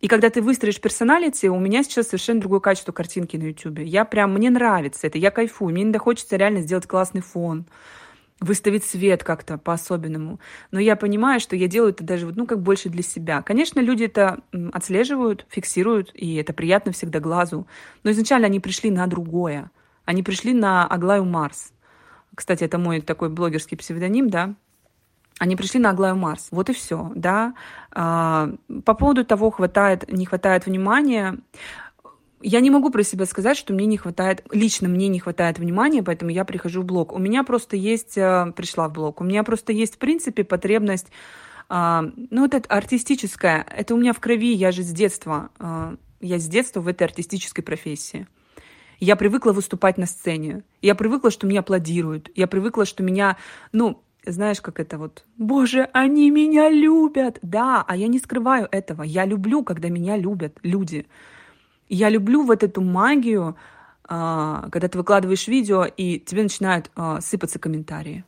И 0.00 0.06
когда 0.06 0.30
ты 0.30 0.40
выстроишь 0.40 0.80
персоналити, 0.80 1.46
у 1.46 1.58
меня 1.58 1.82
сейчас 1.82 2.06
совершенно 2.08 2.40
другое 2.40 2.60
качество 2.60 2.92
картинки 2.92 3.36
на 3.36 3.44
YouTube. 3.44 3.80
Я 3.80 4.04
прям, 4.04 4.32
мне 4.32 4.48
нравится 4.48 5.06
это, 5.06 5.18
я 5.18 5.30
кайфую. 5.30 5.72
Мне 5.72 5.82
иногда 5.82 5.98
хочется 5.98 6.36
реально 6.36 6.60
сделать 6.60 6.86
классный 6.86 7.20
фон, 7.20 7.66
выставить 8.40 8.84
свет 8.84 9.24
как-то 9.24 9.58
по-особенному. 9.58 10.38
Но 10.70 10.78
я 10.78 10.94
понимаю, 10.94 11.40
что 11.40 11.56
я 11.56 11.66
делаю 11.66 11.90
это 11.90 12.04
даже, 12.04 12.26
ну, 12.26 12.46
как 12.46 12.62
больше 12.62 12.88
для 12.90 13.02
себя. 13.02 13.42
Конечно, 13.42 13.80
люди 13.80 14.04
это 14.04 14.40
отслеживают, 14.72 15.46
фиксируют, 15.48 16.12
и 16.14 16.36
это 16.36 16.52
приятно 16.52 16.92
всегда 16.92 17.18
глазу. 17.18 17.66
Но 18.04 18.12
изначально 18.12 18.46
они 18.46 18.60
пришли 18.60 18.92
на 18.92 19.08
другое. 19.08 19.72
Они 20.04 20.22
пришли 20.22 20.54
на 20.54 20.86
Аглаю 20.86 21.24
Марс. 21.24 21.72
Кстати, 22.36 22.62
это 22.62 22.78
мой 22.78 23.00
такой 23.00 23.30
блогерский 23.30 23.76
псевдоним, 23.76 24.30
да, 24.30 24.54
они 25.38 25.56
пришли 25.56 25.80
на 25.80 25.90
Аглаю 25.90 26.16
Марс. 26.16 26.48
Вот 26.50 26.68
и 26.70 26.72
все, 26.72 27.10
да. 27.14 27.54
А, 27.92 28.50
по 28.84 28.94
поводу 28.94 29.24
того, 29.24 29.50
хватает, 29.50 30.10
не 30.10 30.26
хватает 30.26 30.66
внимания, 30.66 31.38
я 32.40 32.60
не 32.60 32.70
могу 32.70 32.90
про 32.90 33.02
себя 33.02 33.26
сказать, 33.26 33.56
что 33.56 33.72
мне 33.72 33.86
не 33.86 33.96
хватает, 33.96 34.44
лично 34.52 34.88
мне 34.88 35.08
не 35.08 35.18
хватает 35.18 35.58
внимания, 35.58 36.02
поэтому 36.02 36.30
я 36.30 36.44
прихожу 36.44 36.82
в 36.82 36.84
блог. 36.84 37.12
У 37.12 37.18
меня 37.18 37.42
просто 37.42 37.76
есть, 37.76 38.16
э, 38.16 38.52
пришла 38.54 38.88
в 38.88 38.92
блог, 38.92 39.20
у 39.20 39.24
меня 39.24 39.42
просто 39.42 39.72
есть, 39.72 39.96
в 39.96 39.98
принципе, 39.98 40.44
потребность, 40.44 41.08
а, 41.68 42.04
ну, 42.30 42.42
вот 42.42 42.54
это 42.54 42.68
артистическая, 42.68 43.66
это 43.68 43.94
у 43.94 43.98
меня 43.98 44.12
в 44.12 44.20
крови, 44.20 44.54
я 44.54 44.72
же 44.72 44.82
с 44.82 44.90
детства, 44.90 45.50
а, 45.58 45.96
я 46.20 46.38
с 46.38 46.46
детства 46.46 46.80
в 46.80 46.88
этой 46.88 47.04
артистической 47.04 47.62
профессии. 47.62 48.26
Я 49.00 49.14
привыкла 49.14 49.52
выступать 49.52 49.96
на 49.96 50.06
сцене. 50.06 50.64
Я 50.82 50.96
привыкла, 50.96 51.30
что 51.30 51.46
меня 51.46 51.60
аплодируют. 51.60 52.30
Я 52.34 52.48
привыкла, 52.48 52.84
что 52.84 53.04
меня, 53.04 53.36
ну, 53.70 54.02
знаешь, 54.24 54.60
как 54.60 54.80
это 54.80 54.98
вот, 54.98 55.24
боже, 55.36 55.88
они 55.92 56.30
меня 56.30 56.68
любят. 56.70 57.38
Да, 57.42 57.84
а 57.86 57.96
я 57.96 58.08
не 58.08 58.18
скрываю 58.18 58.68
этого. 58.70 59.02
Я 59.02 59.24
люблю, 59.24 59.62
когда 59.62 59.88
меня 59.88 60.16
любят 60.16 60.58
люди. 60.62 61.06
Я 61.88 62.10
люблю 62.10 62.42
вот 62.44 62.62
эту 62.62 62.80
магию, 62.82 63.56
а, 64.04 64.68
когда 64.70 64.88
ты 64.88 64.98
выкладываешь 64.98 65.48
видео, 65.48 65.84
и 65.84 66.18
тебе 66.18 66.42
начинают 66.42 66.90
а, 66.94 67.20
сыпаться 67.20 67.58
комментарии. 67.58 68.24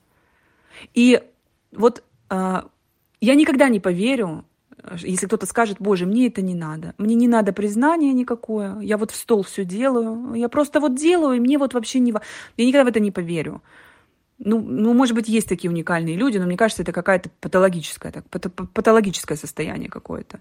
И 0.94 1.22
вот 1.72 2.02
а, 2.28 2.68
я 3.20 3.34
никогда 3.34 3.68
не 3.68 3.80
поверю, 3.80 4.44
если 4.98 5.26
кто-то 5.26 5.46
скажет, 5.46 5.76
боже, 5.78 6.06
мне 6.06 6.28
это 6.28 6.42
не 6.42 6.54
надо, 6.54 6.94
мне 6.98 7.14
не 7.14 7.28
надо 7.28 7.52
признания 7.52 8.12
никакое, 8.12 8.80
я 8.80 8.96
вот 8.96 9.10
в 9.10 9.16
стол 9.16 9.42
все 9.42 9.64
делаю, 9.64 10.34
я 10.34 10.48
просто 10.48 10.80
вот 10.80 10.94
делаю, 10.94 11.36
и 11.36 11.40
мне 11.40 11.58
вот 11.58 11.74
вообще 11.74 11.98
не... 11.98 12.14
Я 12.56 12.66
никогда 12.66 12.84
в 12.84 12.88
это 12.88 13.00
не 13.00 13.10
поверю. 13.10 13.62
Ну, 14.42 14.58
ну, 14.58 14.94
может 14.94 15.14
быть, 15.14 15.28
есть 15.28 15.48
такие 15.48 15.70
уникальные 15.70 16.16
люди, 16.16 16.38
но 16.38 16.46
мне 16.46 16.56
кажется, 16.56 16.82
это 16.82 16.92
какая-то 16.92 17.28
патологическое, 17.40 18.10
так, 18.10 18.24
патологическое 18.72 19.36
состояние 19.36 19.90
какое-то. 19.90 20.40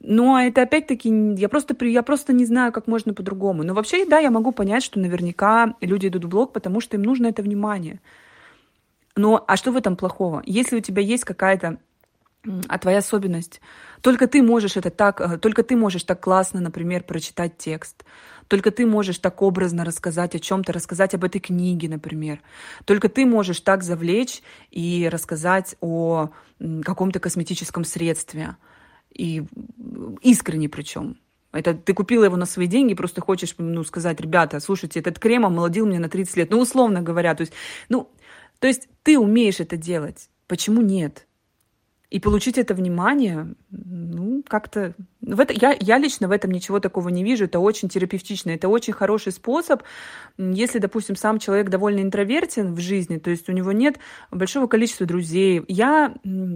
Но 0.00 0.38
это 0.38 0.62
опять-таки, 0.62 1.34
я 1.36 1.48
просто, 1.48 1.74
я 1.86 2.02
просто 2.04 2.32
не 2.32 2.44
знаю, 2.44 2.72
как 2.72 2.86
можно 2.86 3.14
по-другому. 3.14 3.64
Но 3.64 3.74
вообще, 3.74 4.06
да, 4.06 4.20
я 4.20 4.30
могу 4.30 4.52
понять, 4.52 4.84
что 4.84 5.00
наверняка 5.00 5.74
люди 5.80 6.06
идут 6.06 6.24
в 6.24 6.28
блог, 6.28 6.52
потому 6.52 6.80
что 6.80 6.96
им 6.96 7.02
нужно 7.02 7.26
это 7.26 7.42
внимание. 7.42 8.00
Ну, 9.16 9.40
а 9.44 9.56
что 9.56 9.72
в 9.72 9.76
этом 9.76 9.96
плохого? 9.96 10.42
Если 10.46 10.76
у 10.76 10.80
тебя 10.80 11.02
есть 11.02 11.24
какая-то 11.24 11.78
а 12.68 12.78
твоя 12.78 12.98
особенность. 12.98 13.60
Только 14.02 14.26
ты 14.28 14.42
можешь 14.42 14.76
это 14.76 14.90
так, 14.90 15.20
э, 15.20 15.38
только 15.38 15.62
ты 15.62 15.76
можешь 15.76 16.04
так 16.04 16.20
классно, 16.20 16.60
например, 16.60 17.02
прочитать 17.02 17.58
текст. 17.58 18.04
Только 18.48 18.70
ты 18.70 18.86
можешь 18.86 19.18
так 19.18 19.42
образно 19.42 19.84
рассказать 19.84 20.34
о 20.34 20.38
чем-то, 20.38 20.72
рассказать 20.72 21.14
об 21.14 21.24
этой 21.24 21.40
книге, 21.40 21.88
например. 21.88 22.40
Только 22.84 23.08
ты 23.08 23.26
можешь 23.26 23.60
так 23.60 23.82
завлечь 23.82 24.42
и 24.70 25.08
рассказать 25.10 25.76
о 25.80 26.30
каком-то 26.84 27.20
косметическом 27.20 27.84
средстве. 27.84 28.56
И 29.12 29.44
искренне 30.22 30.68
причем. 30.68 31.18
Это 31.52 31.74
ты 31.74 31.94
купила 31.94 32.24
его 32.24 32.36
на 32.36 32.44
свои 32.44 32.66
деньги, 32.66 32.94
просто 32.94 33.20
хочешь 33.20 33.54
ну, 33.56 33.82
сказать, 33.82 34.20
ребята, 34.20 34.60
слушайте, 34.60 35.00
этот 35.00 35.18
крем 35.18 35.46
омолодил 35.46 35.86
меня 35.86 36.00
на 36.00 36.08
30 36.08 36.36
лет. 36.36 36.50
Ну, 36.50 36.60
условно 36.60 37.00
говоря. 37.02 37.34
То 37.34 37.42
есть, 37.42 37.52
ну, 37.88 38.10
то 38.58 38.66
есть 38.66 38.88
ты 39.02 39.18
умеешь 39.18 39.60
это 39.60 39.76
делать. 39.76 40.28
Почему 40.46 40.82
нет? 40.82 41.25
И 42.16 42.18
получить 42.18 42.56
это 42.56 42.72
внимание, 42.72 43.48
ну, 43.70 44.42
как-то... 44.48 44.94
В 45.20 45.38
это, 45.38 45.52
я, 45.52 45.76
я 45.78 45.98
лично 45.98 46.28
в 46.28 46.30
этом 46.30 46.50
ничего 46.50 46.80
такого 46.80 47.10
не 47.10 47.22
вижу. 47.22 47.44
Это 47.44 47.58
очень 47.58 47.90
терапевтично. 47.90 48.52
Это 48.52 48.70
очень 48.70 48.94
хороший 48.94 49.32
способ. 49.32 49.82
Если, 50.38 50.78
допустим, 50.78 51.14
сам 51.14 51.38
человек 51.38 51.68
довольно 51.68 52.00
интровертен 52.00 52.74
в 52.74 52.80
жизни, 52.80 53.18
то 53.18 53.28
есть 53.28 53.50
у 53.50 53.52
него 53.52 53.70
нет 53.72 53.98
большого 54.30 54.66
количества 54.66 55.04
друзей. 55.04 55.62
Я, 55.68 56.14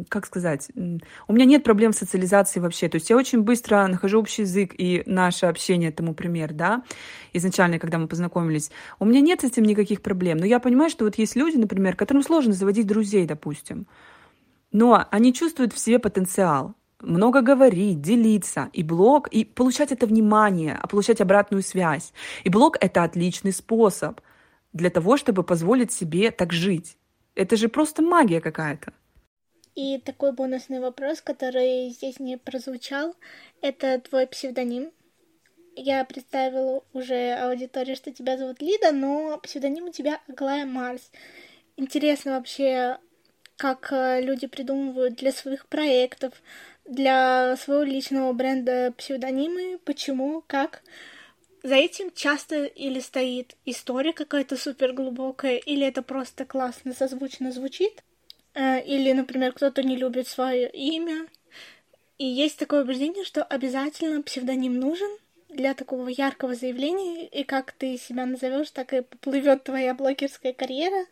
как 0.09 0.25
сказать, 0.25 0.70
у 1.29 1.33
меня 1.35 1.44
нет 1.44 1.62
проблем 1.62 1.92
с 1.92 1.99
социализацией 1.99 2.62
вообще. 2.62 2.88
То 2.88 2.96
есть 2.96 3.11
я 3.11 3.18
очень 3.18 3.42
быстро 3.42 3.87
нахожу 3.87 4.18
общий 4.18 4.42
язык, 4.42 4.73
и 4.79 5.03
наше 5.05 5.44
общение 5.44 5.92
тому 5.92 6.14
пример, 6.14 6.55
да, 6.55 6.85
изначально, 7.35 7.79
когда 7.79 7.99
мы 7.99 8.09
познакомились. 8.09 8.70
У 8.99 9.05
меня 9.05 9.20
нет 9.20 9.42
с 9.42 9.44
этим 9.44 9.64
никаких 9.64 10.01
проблем. 10.01 10.38
Но 10.38 10.46
я 10.46 10.59
понимаю, 10.59 10.88
что 10.88 11.05
вот 11.05 11.16
есть 11.16 11.37
люди, 11.37 11.59
например, 11.59 11.96
которым 11.96 12.23
сложно 12.23 12.55
заводить 12.55 12.87
друзей, 12.87 13.27
допустим. 13.27 13.87
Но 14.72 15.06
они 15.11 15.33
чувствуют 15.33 15.72
в 15.72 15.78
себе 15.78 15.98
потенциал 15.98 16.74
много 17.02 17.40
говорить, 17.40 18.00
делиться, 18.00 18.70
и 18.72 18.83
блог, 18.83 19.28
и 19.28 19.44
получать 19.44 19.92
это 19.92 20.06
внимание, 20.06 20.78
а 20.80 20.87
получать 20.87 21.20
обратную 21.20 21.62
связь. 21.62 22.12
И 22.44 22.50
блог— 22.50 22.76
это 22.80 23.02
отличный 23.02 23.52
способ 23.52 24.20
для 24.72 24.90
того, 24.90 25.16
чтобы 25.16 25.42
позволить 25.42 25.92
себе 25.92 26.30
так 26.30 26.52
жить. 26.52 26.96
Это 27.35 27.56
же 27.56 27.68
просто 27.68 28.02
магия 28.02 28.40
какая-то. 28.40 28.92
И 29.74 29.98
такой 29.98 30.33
бонусный 30.33 30.80
вопрос, 30.80 31.20
который 31.20 31.90
здесь 31.90 32.20
не 32.20 32.37
прозвучал, 32.37 33.14
это 33.62 33.98
твой 34.00 34.26
псевдоним. 34.26 34.90
Я 35.76 36.04
представила 36.04 36.83
уже 36.92 37.33
аудитории, 37.33 37.94
что 37.94 38.12
тебя 38.12 38.37
зовут 38.37 38.61
Лида, 38.61 38.92
но 38.92 39.38
псевдоним 39.38 39.85
у 39.85 39.92
тебя 39.92 40.20
Аглая 40.28 40.66
Марс. 40.66 41.11
Интересно 41.76 42.33
вообще, 42.33 42.98
как 43.61 43.92
э, 43.92 44.23
люди 44.23 44.46
придумывают 44.46 45.16
для 45.16 45.33
своих 45.33 45.66
проектов, 45.66 46.33
для 46.87 47.57
своего 47.59 47.83
личного 47.83 48.33
бренда 48.33 48.94
псевдонимы, 48.96 49.79
почему, 49.85 50.42
как. 50.46 50.83
За 51.62 51.75
этим 51.75 52.11
часто 52.11 52.64
или 52.64 53.01
стоит 53.01 53.57
история 53.66 54.14
какая-то 54.14 54.57
супер 54.57 54.94
глубокая, 54.94 55.59
или 55.59 55.87
это 55.87 56.01
просто 56.01 56.46
классно 56.46 56.94
созвучно 56.94 57.53
звучит, 57.53 58.03
э, 58.55 58.83
или, 58.83 59.12
например, 59.12 59.53
кто-то 59.53 59.83
не 59.83 59.96
любит 59.96 60.27
свое 60.27 60.70
имя. 60.70 61.27
И 62.16 62.25
есть 62.25 62.59
такое 62.59 62.83
убеждение, 62.83 63.27
что 63.27 63.44
обязательно 63.44 64.23
псевдоним 64.23 64.81
нужен 64.81 65.11
для 65.51 65.75
такого 65.75 66.09
яркого 66.09 66.55
заявления, 66.55 67.27
и 67.27 67.44
как 67.44 67.73
ты 67.73 67.99
себя 67.99 68.25
назовешь, 68.25 68.70
так 68.70 68.94
и 68.94 69.03
поплывет 69.03 69.64
твоя 69.64 69.92
блогерская 69.92 70.55
карьера. 70.55 71.05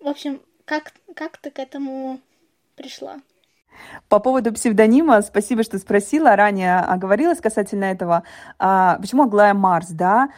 В 0.00 0.08
общем, 0.08 0.42
как, 0.68 0.92
как 1.14 1.38
ты 1.38 1.50
к 1.50 1.58
этому 1.58 2.20
пришла? 2.76 3.16
По 4.08 4.18
поводу 4.18 4.52
псевдонима, 4.52 5.22
спасибо, 5.22 5.62
что 5.62 5.78
спросила. 5.78 6.36
Ранее 6.36 6.78
оговорилась 6.78 7.40
касательно 7.40 7.84
этого. 7.84 8.22
А, 8.58 8.98
почему 9.00 9.22
Аглая 9.22 9.54
Марс, 9.54 9.88
да? 9.88 10.30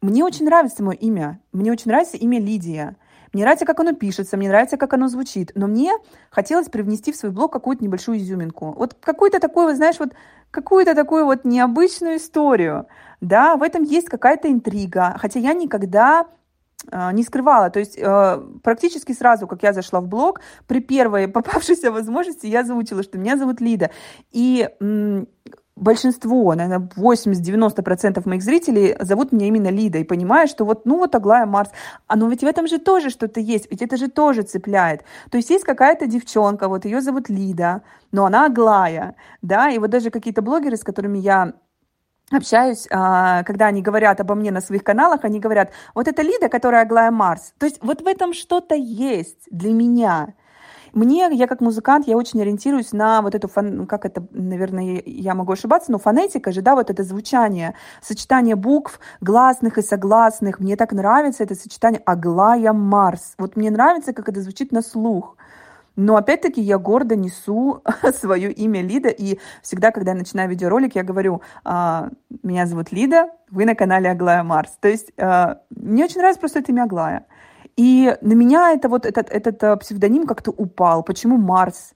Мне 0.00 0.24
очень 0.24 0.46
нравится 0.46 0.82
мое 0.82 0.96
имя. 0.96 1.40
Мне 1.52 1.72
очень 1.72 1.90
нравится 1.90 2.16
имя 2.16 2.40
Лидия. 2.40 2.96
Мне 3.32 3.42
нравится, 3.42 3.66
как 3.66 3.80
оно 3.80 3.92
пишется, 3.92 4.36
мне 4.36 4.48
нравится, 4.48 4.78
как 4.78 4.94
оно 4.94 5.08
звучит. 5.08 5.52
Но 5.54 5.66
мне 5.66 5.92
хотелось 6.30 6.68
привнести 6.68 7.12
в 7.12 7.16
свой 7.16 7.32
блог 7.32 7.52
какую-то 7.52 7.84
небольшую 7.84 8.18
изюминку. 8.18 8.72
Вот 8.72 8.94
какую-то 8.94 9.40
такую, 9.40 9.74
знаешь, 9.74 9.98
вот 9.98 10.14
какую-то 10.50 10.94
такую 10.94 11.26
вот 11.26 11.44
необычную 11.44 12.16
историю. 12.16 12.86
Да, 13.20 13.56
в 13.56 13.62
этом 13.62 13.82
есть 13.82 14.08
какая-то 14.08 14.50
интрига. 14.50 15.16
Хотя 15.18 15.40
я 15.40 15.52
никогда 15.52 16.20
а, 16.20 16.26
не 17.12 17.22
скрывала. 17.22 17.70
То 17.70 17.80
есть 17.80 17.98
э, 17.98 18.42
практически 18.62 19.12
сразу, 19.12 19.46
как 19.46 19.62
я 19.62 19.72
зашла 19.72 20.00
в 20.00 20.06
блог, 20.06 20.40
при 20.66 20.80
первой 20.80 21.28
попавшейся 21.36 21.90
возможности 21.90 22.46
я 22.46 22.64
заучила, 22.64 23.02
что 23.02 23.18
меня 23.18 23.36
зовут 23.36 23.60
Лида. 23.60 23.90
И 24.30 24.68
большинство, 25.76 26.54
наверное, 26.54 26.88
80-90% 26.96 28.26
моих 28.28 28.42
зрителей 28.42 28.96
зовут 29.00 29.32
меня 29.32 29.46
именно 29.46 29.68
Лида 29.68 29.98
и 29.98 30.04
понимают, 30.04 30.50
что 30.50 30.64
вот, 30.64 30.86
ну 30.86 30.96
вот 30.98 31.14
Аглая 31.14 31.46
Марс, 31.46 31.70
а 32.06 32.16
ну 32.16 32.28
ведь 32.28 32.40
в 32.40 32.46
этом 32.46 32.66
же 32.66 32.78
тоже 32.78 33.10
что-то 33.10 33.40
есть, 33.40 33.70
ведь 33.70 33.82
это 33.82 33.96
же 33.96 34.08
тоже 34.08 34.42
цепляет. 34.42 35.04
То 35.30 35.36
есть 35.36 35.50
есть 35.50 35.64
какая-то 35.64 36.06
девчонка, 36.06 36.68
вот 36.68 36.86
ее 36.86 37.02
зовут 37.02 37.28
Лида, 37.28 37.82
но 38.10 38.24
она 38.24 38.46
Аглая, 38.46 39.16
да, 39.42 39.70
и 39.70 39.78
вот 39.78 39.90
даже 39.90 40.10
какие-то 40.10 40.40
блогеры, 40.40 40.76
с 40.76 40.82
которыми 40.82 41.18
я 41.18 41.52
общаюсь, 42.30 42.86
а, 42.90 43.42
когда 43.44 43.66
они 43.66 43.82
говорят 43.82 44.20
обо 44.20 44.34
мне 44.34 44.50
на 44.50 44.60
своих 44.60 44.82
каналах, 44.82 45.24
они 45.24 45.40
говорят, 45.40 45.70
вот 45.94 46.08
это 46.08 46.22
Лида, 46.22 46.48
которая 46.48 46.82
Аглая 46.82 47.10
Марс. 47.10 47.52
То 47.58 47.66
есть 47.66 47.78
вот 47.82 48.02
в 48.02 48.06
этом 48.06 48.34
что-то 48.34 48.74
есть 48.74 49.46
для 49.50 49.72
меня. 49.72 50.34
Мне, 50.92 51.28
я 51.30 51.46
как 51.46 51.60
музыкант, 51.60 52.08
я 52.08 52.16
очень 52.16 52.40
ориентируюсь 52.40 52.92
на 52.92 53.20
вот 53.20 53.34
эту, 53.34 53.48
фон, 53.48 53.86
как 53.86 54.06
это, 54.06 54.26
наверное, 54.30 55.02
я 55.04 55.34
могу 55.34 55.52
ошибаться, 55.52 55.92
но 55.92 55.98
фонетика 55.98 56.52
же, 56.52 56.62
да, 56.62 56.74
вот 56.74 56.88
это 56.88 57.02
звучание, 57.02 57.74
сочетание 58.00 58.56
букв, 58.56 58.98
гласных 59.20 59.76
и 59.76 59.82
согласных. 59.82 60.58
Мне 60.58 60.74
так 60.74 60.92
нравится 60.92 61.44
это 61.44 61.54
сочетание 61.54 62.00
Аглая 62.06 62.72
Марс. 62.72 63.34
Вот 63.36 63.56
мне 63.56 63.70
нравится, 63.70 64.14
как 64.14 64.30
это 64.30 64.40
звучит 64.40 64.72
на 64.72 64.80
слух. 64.80 65.36
Но 65.96 66.16
опять-таки 66.16 66.60
я 66.60 66.78
гордо 66.78 67.16
несу 67.16 67.82
свое 68.20 68.52
имя 68.52 68.82
Лида, 68.82 69.08
и 69.08 69.38
всегда, 69.62 69.90
когда 69.90 70.12
я 70.12 70.18
начинаю 70.18 70.48
видеоролик, 70.50 70.94
я 70.94 71.02
говорю, 71.02 71.40
а, 71.64 72.10
меня 72.42 72.66
зовут 72.66 72.92
Лида, 72.92 73.30
вы 73.50 73.64
на 73.64 73.74
канале 73.74 74.10
Аглая 74.10 74.42
Марс. 74.42 74.76
То 74.80 74.88
есть 74.88 75.12
а, 75.18 75.60
мне 75.70 76.04
очень 76.04 76.18
нравится 76.18 76.40
просто 76.40 76.58
это 76.60 76.72
имя 76.72 76.84
Аглая. 76.84 77.26
И 77.76 78.14
на 78.20 78.32
меня 78.32 78.72
это 78.72 78.88
вот 78.88 79.04
этот, 79.04 79.28
этот 79.28 79.62
э, 79.62 79.76
псевдоним 79.76 80.26
как-то 80.26 80.50
упал. 80.50 81.02
Почему 81.02 81.36
Марс? 81.36 81.92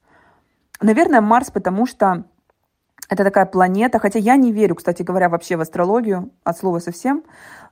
Наверное, 0.79 1.21
Марс, 1.21 1.49
потому 1.49 1.87
что 1.87 2.25
это 3.11 3.25
такая 3.25 3.45
планета, 3.45 3.99
хотя 3.99 4.19
я 4.19 4.37
не 4.37 4.53
верю, 4.53 4.75
кстати 4.75 5.03
говоря, 5.03 5.27
вообще 5.27 5.57
в 5.57 5.61
астрологию, 5.61 6.31
от 6.45 6.57
слова 6.57 6.79
совсем, 6.79 7.23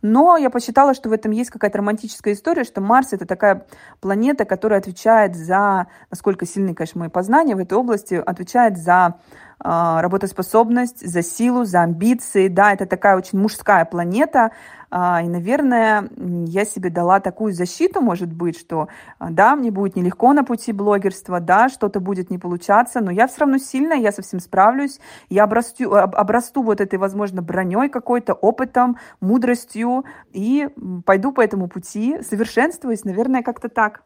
но 0.02 0.36
я 0.36 0.50
посчитала, 0.50 0.94
что 0.94 1.08
в 1.08 1.14
этом 1.14 1.32
есть 1.32 1.50
какая-то 1.50 1.78
романтическая 1.78 2.34
история, 2.34 2.66
что 2.66 2.82
Марс— 2.82 3.08
это 3.14 3.26
такая 3.26 3.66
планета, 4.02 4.44
которая 4.44 4.80
отвечает 4.80 5.38
за, 5.38 5.88
насколько 6.12 6.46
сильны, 6.46 6.74
конечно, 6.76 7.00
мои 7.00 7.10
познания 7.10 7.56
в 7.56 7.60
этой 7.60 7.78
области, 7.78 8.16
отвечает 8.16 8.78
за 8.78 9.16
э, 9.64 10.00
работоспособность, 10.02 11.08
за 11.08 11.24
силу, 11.24 11.64
за 11.64 11.84
амбиции. 11.84 12.50
Да, 12.50 12.74
это 12.74 12.86
такая 12.86 13.16
очень 13.16 13.40
мужская 13.40 13.86
планета, 13.86 14.52
и, 14.92 15.28
наверное, 15.28 16.10
я 16.48 16.66
себе 16.66 16.90
дала 16.90 17.20
такую 17.20 17.54
защиту, 17.54 18.02
может 18.02 18.34
быть, 18.34 18.60
что 18.60 18.88
а, 19.20 19.30
да, 19.30 19.56
мне 19.56 19.70
будет 19.70 19.96
нелегко 19.96 20.34
на 20.34 20.44
пути 20.44 20.72
блогерства, 20.72 21.40
да, 21.40 21.70
что-то 21.70 22.00
будет 22.00 22.32
не 22.32 22.40
получаться, 22.40 23.00
но 23.00 23.12
я 23.12 23.28
все 23.28 23.42
равно 23.42 23.60
сильная, 23.60 23.98
я 23.98 24.12
совсем 24.12 24.40
справлюсь, 24.40 25.00
я 25.30 25.44
обрасту, 25.44 25.94
обрасту 25.94 26.64
вот 26.64 26.82
этой, 26.82 26.98
возможно, 26.98 27.42
броней 27.42 27.90
какой-то, 27.90 28.34
опытом, 28.34 28.98
мудростью 29.22 30.06
и 30.32 30.70
пойду 31.06 31.32
по 31.32 31.42
этому 31.42 31.68
пути, 31.68 32.22
совершенствуюсь, 32.24 33.04
наверное, 33.04 33.44
как-то 33.44 33.70
так. 33.70 34.04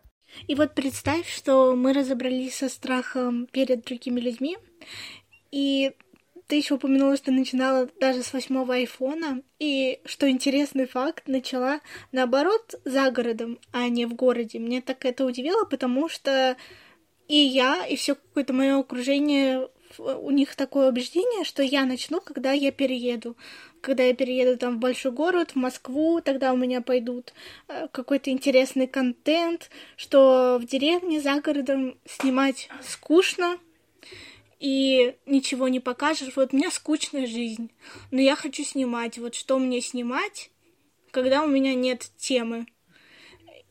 И 0.48 0.56
вот 0.56 0.74
представь, 0.74 1.28
что 1.28 1.76
мы 1.76 1.94
разобрались 1.94 2.58
со 2.58 2.68
страхом 2.68 3.48
перед 3.52 3.86
другими 3.86 4.20
людьми, 4.20 4.58
и 5.52 5.94
ты 6.54 6.58
еще 6.58 6.76
упомянула, 6.76 7.18
что 7.18 7.32
начинала 7.32 7.90
даже 8.00 8.22
с 8.22 8.32
восьмого 8.32 8.76
айфона, 8.76 9.42
и, 9.58 10.00
что 10.06 10.30
интересный 10.30 10.86
факт, 10.86 11.28
начала, 11.28 11.80
наоборот, 12.12 12.76
за 12.86 13.10
городом, 13.10 13.58
а 13.72 13.90
не 13.90 14.06
в 14.06 14.14
городе. 14.14 14.60
Мне 14.60 14.80
так 14.80 15.04
это 15.04 15.26
удивило, 15.26 15.66
потому 15.66 16.10
что 16.10 16.56
и 17.28 17.38
я, 17.38 17.88
и 17.88 17.96
все 17.96 18.14
какое-то 18.14 18.54
мое 18.54 18.78
окружение, 18.78 19.68
у 19.98 20.30
них 20.30 20.56
такое 20.56 20.90
убеждение, 20.90 21.44
что 21.44 21.64
я 21.64 21.86
начну, 21.86 22.22
когда 22.22 22.52
я 22.52 22.72
перееду. 22.72 23.36
Когда 23.82 24.04
я 24.04 24.14
перееду 24.14 24.56
там 24.56 24.76
в 24.76 24.80
большой 24.80 25.12
город, 25.12 25.54
в 25.54 25.56
Москву, 25.56 26.22
тогда 26.22 26.54
у 26.54 26.56
меня 26.56 26.82
пойдут 26.82 27.34
э, 27.68 27.88
какой-то 27.92 28.30
интересный 28.30 28.86
контент, 28.86 29.72
что 29.96 30.60
в 30.62 30.68
деревне 30.68 31.20
за 31.20 31.42
городом 31.42 31.98
снимать 32.06 32.70
скучно, 32.84 33.58
и 34.64 35.18
ничего 35.26 35.68
не 35.68 35.82
покажешь. 35.82 36.38
Вот 36.38 36.54
у 36.54 36.56
меня 36.56 36.72
скучная 36.72 37.28
жизнь, 37.28 37.70
но 38.12 38.22
я 38.22 38.38
хочу 38.38 38.64
снимать. 38.64 39.18
Вот 39.18 39.36
что 39.36 39.60
мне 39.60 39.82
снимать, 39.82 40.52
когда 41.12 41.44
у 41.44 41.48
меня 41.48 41.74
нет 41.76 42.10
темы. 42.16 42.66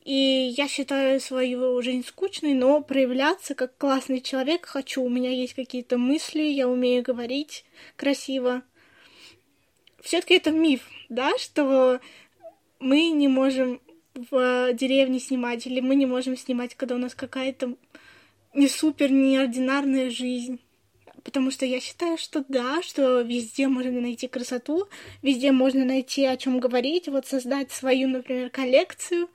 И 0.04 0.52
я 0.54 0.68
считаю 0.68 1.18
свою 1.18 1.80
жизнь 1.80 2.04
скучной, 2.06 2.52
но 2.52 2.82
проявляться 2.82 3.54
как 3.54 3.78
классный 3.78 4.20
человек 4.20 4.66
хочу. 4.66 5.02
У 5.02 5.08
меня 5.08 5.30
есть 5.30 5.54
какие-то 5.54 5.96
мысли, 5.96 6.42
я 6.42 6.68
умею 6.68 7.02
говорить 7.02 7.64
красиво. 7.96 8.62
Все-таки 10.02 10.34
это 10.34 10.50
миф, 10.50 10.82
да, 11.08 11.38
что 11.38 12.00
мы 12.80 13.08
не 13.08 13.28
можем 13.28 13.80
в 14.14 14.74
деревне 14.74 15.20
снимать, 15.20 15.66
или 15.66 15.80
мы 15.80 15.94
не 15.94 16.04
можем 16.04 16.36
снимать, 16.36 16.74
когда 16.74 16.96
у 16.96 16.98
нас 16.98 17.14
какая-то 17.14 17.76
не 18.52 18.68
супер 18.68 19.10
неординарная 19.10 20.10
жизнь. 20.10 20.60
Потому 21.24 21.50
что 21.50 21.64
я 21.64 21.80
считаю, 21.80 22.18
что 22.18 22.44
да, 22.48 22.82
что 22.82 23.20
везде 23.20 23.68
можно 23.68 24.00
найти 24.00 24.28
красоту, 24.28 24.88
везде 25.22 25.52
можно 25.52 25.84
найти 25.84 26.24
о 26.26 26.36
чем 26.36 26.58
говорить, 26.58 27.08
вот 27.08 27.26
создать 27.26 27.70
свою, 27.70 28.08
например, 28.08 28.50
коллекцию, 28.50 29.28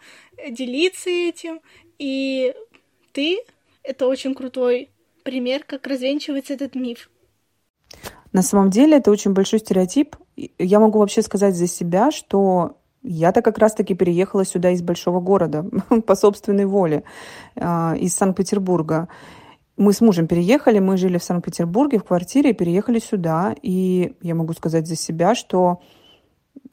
делиться 0.50 1.10
этим. 1.10 1.62
И 1.98 2.54
ты— 3.14 3.40
это 3.84 4.08
очень 4.08 4.36
крутой 4.36 4.90
пример, 5.24 5.64
как 5.66 5.88
развенчивается 5.88 6.54
этот 6.54 6.76
миф. 6.76 7.10
На 8.34 8.42
самом 8.42 8.70
деле 8.70 8.98
это 8.98 9.12
очень 9.12 9.34
большой 9.34 9.60
стереотип. 9.60 10.16
Я 10.60 10.80
могу 10.80 11.00
вообще 11.00 11.22
сказать 11.22 11.56
за 11.56 11.68
себя, 11.68 12.12
что 12.12 12.78
я-то 13.04 13.42
как 13.42 13.58
раз-таки 13.58 13.96
переехала 13.96 14.46
сюда 14.46 14.72
из 14.72 14.82
большого 14.82 15.20
города 15.20 15.66
по 16.06 16.16
собственной 16.16 16.66
воле, 16.66 17.04
а, 17.56 17.96
из 17.98 18.14
Санкт-Петербурга. 18.16 19.08
Мы 19.78 19.94
с 19.94 20.02
мужем 20.02 20.26
переехали, 20.26 20.80
мы 20.80 20.98
жили 20.98 21.20
в 21.20 21.24
Санкт-Петербурге 21.24 22.00
в 22.00 22.04
квартире, 22.04 22.54
переехали 22.54 22.98
сюда. 22.98 23.56
И 23.62 24.16
я 24.22 24.34
могу 24.34 24.54
сказать 24.54 24.88
за 24.88 24.96
себя, 24.96 25.36
что 25.36 25.82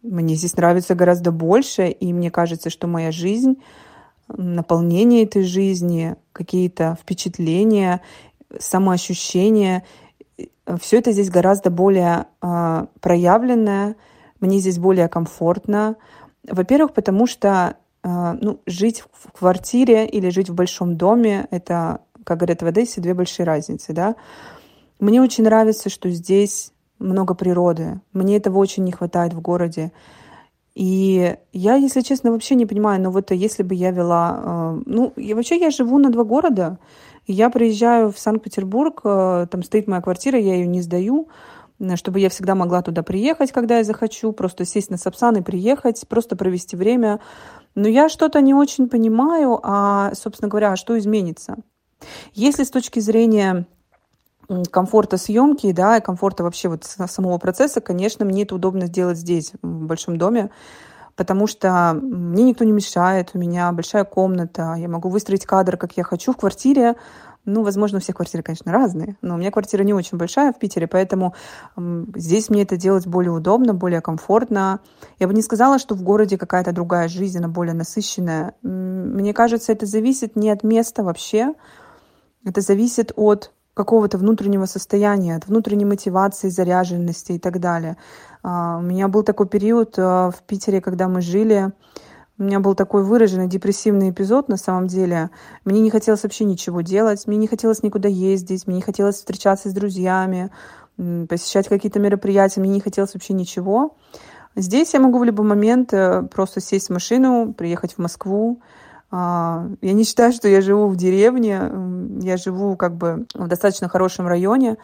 мне 0.02 0.34
здесь 0.36 0.56
нравится 0.56 0.94
гораздо 0.94 1.30
больше, 1.30 1.88
и 1.88 2.12
мне 2.14 2.30
кажется, 2.30 2.70
что 2.70 2.86
моя 2.86 3.12
жизнь, 3.12 3.56
наполнение 4.28 5.24
этой 5.24 5.42
жизни, 5.42 6.16
какие-то 6.32 6.96
впечатления, 7.00 8.00
самоощущения, 8.58 9.84
все 10.80 10.98
это 10.98 11.12
здесь 11.12 11.28
гораздо 11.28 11.70
более 11.70 12.26
э, 12.40 12.86
проявленное, 13.00 13.96
мне 14.40 14.60
здесь 14.60 14.78
более 14.78 15.08
комфортно. 15.08 15.96
Во-первых, 16.48 16.94
потому 16.94 17.26
что 17.26 17.76
э, 18.02 18.36
ну, 18.40 18.60
жить 18.64 19.04
в 19.12 19.32
квартире 19.32 20.06
или 20.06 20.30
жить 20.30 20.48
в 20.48 20.54
большом 20.54 20.96
доме— 20.96 21.46
это 21.50 22.00
как 22.24 22.38
говорят 22.38 22.62
в 22.62 22.66
Одессе, 22.66 23.00
две 23.00 23.14
большие 23.14 23.46
разницы, 23.46 23.92
да. 23.92 24.16
Мне 25.00 25.20
очень 25.20 25.44
нравится, 25.44 25.90
что 25.90 26.10
здесь 26.10 26.72
много 26.98 27.34
природы. 27.34 28.00
Мне 28.12 28.36
этого 28.36 28.58
очень 28.58 28.84
не 28.84 28.92
хватает 28.92 29.34
в 29.34 29.40
городе. 29.40 29.92
И 30.74 31.36
я, 31.52 31.76
если 31.76 32.00
честно, 32.00 32.32
вообще 32.32 32.56
не 32.56 32.66
понимаю, 32.66 33.00
но 33.00 33.10
вот 33.10 33.30
если 33.30 33.62
бы 33.62 33.74
я 33.74 33.90
вела... 33.90 34.40
Э, 34.44 34.82
ну, 34.86 35.12
и 35.16 35.32
вообще 35.34 35.58
я 35.58 35.70
живу 35.70 35.98
на 35.98 36.10
два 36.10 36.24
города. 36.24 36.78
Я 37.26 37.48
приезжаю 37.48 38.10
в 38.10 38.18
Санкт-Петербург, 38.18 39.00
э, 39.04 39.46
там 39.50 39.62
стоит 39.62 39.86
моя 39.86 40.02
квартира, 40.02 40.38
я 40.38 40.54
ее 40.54 40.66
не 40.66 40.82
сдаю, 40.82 41.28
чтобы 41.94 42.20
я 42.20 42.28
всегда 42.28 42.54
могла 42.54 42.82
туда 42.82 43.02
приехать, 43.02 43.52
когда 43.52 43.78
я 43.78 43.84
захочу, 43.84 44.32
просто 44.32 44.64
сесть 44.64 44.90
на 44.90 44.96
Сапсан 44.96 45.36
и 45.36 45.42
приехать, 45.42 46.04
просто 46.08 46.36
провести 46.36 46.76
время. 46.76 47.20
Но 47.74 47.88
я 47.88 48.08
что-то 48.08 48.40
не 48.40 48.54
очень 48.54 48.88
понимаю, 48.88 49.60
а, 49.62 50.12
собственно 50.14 50.48
говоря, 50.48 50.72
а 50.72 50.76
что 50.76 50.98
изменится? 50.98 51.56
Если 52.32 52.64
с 52.64 52.70
точки 52.70 53.00
зрения 53.00 53.66
комфорта 54.70 55.16
съемки, 55.16 55.72
да, 55.72 55.96
и 55.96 56.00
комфорта 56.00 56.44
вообще 56.44 56.68
вот 56.68 56.84
самого 56.84 57.38
процесса, 57.38 57.80
конечно, 57.80 58.24
мне 58.24 58.42
это 58.42 58.54
удобно 58.54 58.86
сделать 58.86 59.18
здесь, 59.18 59.52
в 59.62 59.86
большом 59.86 60.18
доме, 60.18 60.50
потому 61.16 61.46
что 61.46 61.98
мне 62.00 62.44
никто 62.44 62.64
не 62.64 62.72
мешает, 62.72 63.30
у 63.34 63.38
меня 63.38 63.72
большая 63.72 64.04
комната, 64.04 64.74
я 64.74 64.88
могу 64.88 65.08
выстроить 65.08 65.46
кадр, 65.46 65.76
как 65.76 65.96
я 65.96 66.04
хочу 66.04 66.32
в 66.32 66.36
квартире. 66.36 66.96
Ну, 67.46 67.62
возможно, 67.62 67.98
у 67.98 68.00
всех 68.00 68.16
квартиры, 68.16 68.42
конечно, 68.42 68.72
разные, 68.72 69.16
но 69.20 69.34
у 69.34 69.36
меня 69.36 69.50
квартира 69.50 69.82
не 69.82 69.92
очень 69.92 70.16
большая 70.16 70.52
в 70.54 70.58
Питере, 70.58 70.86
поэтому 70.86 71.34
здесь 71.76 72.48
мне 72.48 72.62
это 72.62 72.78
делать 72.78 73.06
более 73.06 73.32
удобно, 73.32 73.74
более 73.74 74.00
комфортно. 74.00 74.80
Я 75.18 75.28
бы 75.28 75.34
не 75.34 75.42
сказала, 75.42 75.78
что 75.78 75.94
в 75.94 76.02
городе 76.02 76.38
какая-то 76.38 76.72
другая 76.72 77.06
жизнь, 77.08 77.36
она 77.36 77.48
более 77.48 77.74
насыщенная. 77.74 78.54
Мне 78.62 79.34
кажется, 79.34 79.72
это 79.72 79.84
зависит 79.84 80.36
не 80.36 80.48
от 80.48 80.64
места 80.64 81.02
вообще, 81.02 81.52
это 82.44 82.60
зависит 82.60 83.12
от 83.16 83.52
какого-то 83.74 84.18
внутреннего 84.18 84.66
состояния, 84.66 85.36
от 85.36 85.46
внутренней 85.46 85.84
мотивации, 85.84 86.48
заряженности 86.48 87.32
и 87.32 87.38
так 87.38 87.58
далее. 87.58 87.96
А, 88.42 88.78
у 88.78 88.82
меня 88.82 89.08
был 89.08 89.22
такой 89.22 89.48
период 89.48 89.94
а, 89.98 90.30
в 90.30 90.42
Питере, 90.42 90.80
когда 90.80 91.08
мы 91.08 91.20
жили, 91.20 91.72
у 92.36 92.42
меня 92.42 92.58
был 92.58 92.74
такой 92.74 93.04
выраженный 93.04 93.46
депрессивный 93.46 94.10
эпизод 94.10 94.48
на 94.48 94.56
самом 94.56 94.88
деле. 94.88 95.30
Мне 95.64 95.80
не 95.80 95.90
хотелось 95.90 96.24
вообще 96.24 96.44
ничего 96.44 96.80
делать, 96.80 97.26
мне 97.28 97.36
не 97.36 97.46
хотелось 97.46 97.84
никуда 97.84 98.08
ездить, 98.08 98.66
мне 98.66 98.76
не 98.76 98.82
хотелось 98.82 99.16
встречаться 99.16 99.68
с 99.68 99.72
друзьями, 99.72 100.50
посещать 100.96 101.68
какие-то 101.68 102.00
мероприятия, 102.00 102.60
мне 102.60 102.70
не 102.70 102.80
хотелось 102.80 103.14
вообще 103.14 103.34
ничего. 103.34 103.96
Здесь 104.56 104.94
я 104.94 105.00
могу 105.00 105.18
в 105.18 105.24
любой 105.24 105.46
момент 105.46 105.92
э, 105.92 106.22
просто 106.22 106.60
сесть 106.60 106.88
в 106.88 106.92
машину, 106.92 107.52
приехать 107.52 107.94
в 107.94 107.98
Москву, 107.98 108.60
я 109.10 109.92
не 109.92 110.04
считаю, 110.04 110.32
что 110.32 110.48
я 110.48 110.60
живу 110.60 110.88
в 110.88 110.96
деревне. 110.96 111.70
Я 112.20 112.36
живу 112.36 112.76
как 112.76 112.96
бы 112.96 113.26
в 113.34 113.46
достаточно 113.48 113.88
хорошем 113.88 114.26
районе. 114.26 114.76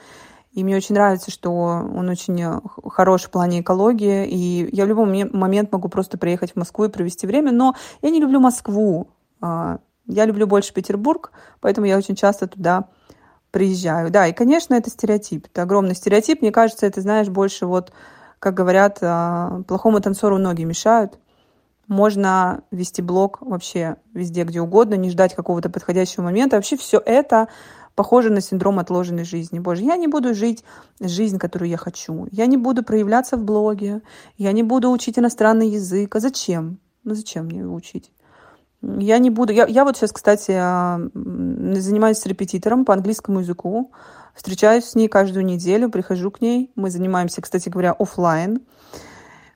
И 0.53 0.65
мне 0.65 0.77
очень 0.77 0.97
нравится, 0.97 1.31
что 1.31 1.53
он 1.53 2.09
очень 2.09 2.41
э, 2.43 2.61
хорош 2.89 3.23
в 3.23 3.31
плане 3.31 3.61
экологии. 3.61 4.27
И 4.27 4.69
я 4.75 4.85
в 4.85 4.89
любой 4.89 5.31
момент 5.33 5.71
могу 5.71 5.89
просто 5.89 6.19
приехать 6.19 6.53
в 6.53 6.57
Москву 6.57 6.87
и 6.87 6.89
провести 6.89 7.27
время. 7.27 7.53
Но 7.53 7.77
я 8.03 8.11
не 8.11 8.21
люблю 8.21 8.41
Москву. 8.41 9.09
А, 9.41 9.79
я 10.07 10.25
люблю 10.25 10.49
больше 10.49 10.75
Петербург, 10.75 11.31
поэтому 11.61 11.87
я 11.87 11.97
очень 11.97 12.17
часто 12.17 12.49
туда 12.49 12.89
приезжаю. 13.53 14.11
Да, 14.11 14.27
и, 14.27 14.33
конечно, 14.33 14.75
это 14.75 14.91
стереотип. 14.91 15.47
Это 15.47 15.63
огромный 15.63 15.95
стереотип. 15.95 16.43
Мне 16.43 16.51
кажется, 16.51 16.87
это, 16.87 17.01
знаешь, 17.01 17.29
больше 17.29 17.67
вот, 17.67 17.93
как 18.41 18.55
говорят, 18.55 18.99
а, 19.03 19.63
плохому 19.69 20.01
танцору 20.01 20.39
ноги 20.39 20.65
мешают. 20.65 21.19
Можно 21.91 22.63
вести 22.71 23.03
блог 23.03 23.39
вообще 23.41 23.97
везде, 24.15 24.45
где 24.45 24.61
угодно, 24.61 24.95
не 24.95 25.11
ждать 25.11 25.35
какого-то 25.35 25.71
подходящего 25.71 26.23
момента. 26.23 26.55
Вообще 26.55 26.77
все 26.77 27.03
это 27.05 27.49
похоже 27.97 28.31
на 28.31 28.41
синдром 28.41 28.79
отложенной 28.79 29.25
жизни. 29.25 29.59
Боже, 29.59 29.83
я 29.83 29.97
не 29.97 30.07
буду 30.07 30.33
жить 30.33 30.63
жизнь, 31.01 31.37
которую 31.37 31.69
я 31.69 31.77
хочу. 31.77 32.29
Я 32.31 32.47
не 32.47 32.57
буду 32.57 32.85
проявляться 32.85 33.37
в 33.37 33.43
блоге. 33.43 34.03
Я 34.39 34.53
не 34.53 34.63
буду 34.63 34.89
учить 34.89 35.19
иностранный 35.19 35.69
язык. 35.69 36.15
А 36.15 36.21
зачем? 36.21 36.79
Ну 37.03 37.17
зачем 37.17 37.47
мне 37.47 37.59
его 37.59 37.75
учить? 37.75 38.13
Я 38.83 39.19
не 39.19 39.31
буду... 39.31 39.53
Я, 39.53 39.67
я 39.67 39.85
вот 39.85 39.97
сейчас, 39.97 40.13
кстати, 40.13 40.53
а, 40.53 41.01
занимаюсь 41.13 42.19
с 42.19 42.27
репетитором 42.27 42.85
по 42.85 42.95
английскому 42.95 43.41
языку. 43.41 43.91
Встречаюсь 44.37 44.85
с 44.85 44.95
ней 44.95 45.09
каждую 45.09 45.45
неделю, 45.45 45.91
прихожу 45.91 46.31
к 46.31 46.41
ней. 46.41 46.71
Мы 46.77 46.89
занимаемся, 46.89 47.43
кстати 47.43 47.69
говоря, 47.69 47.97
офлайн. 47.99 48.61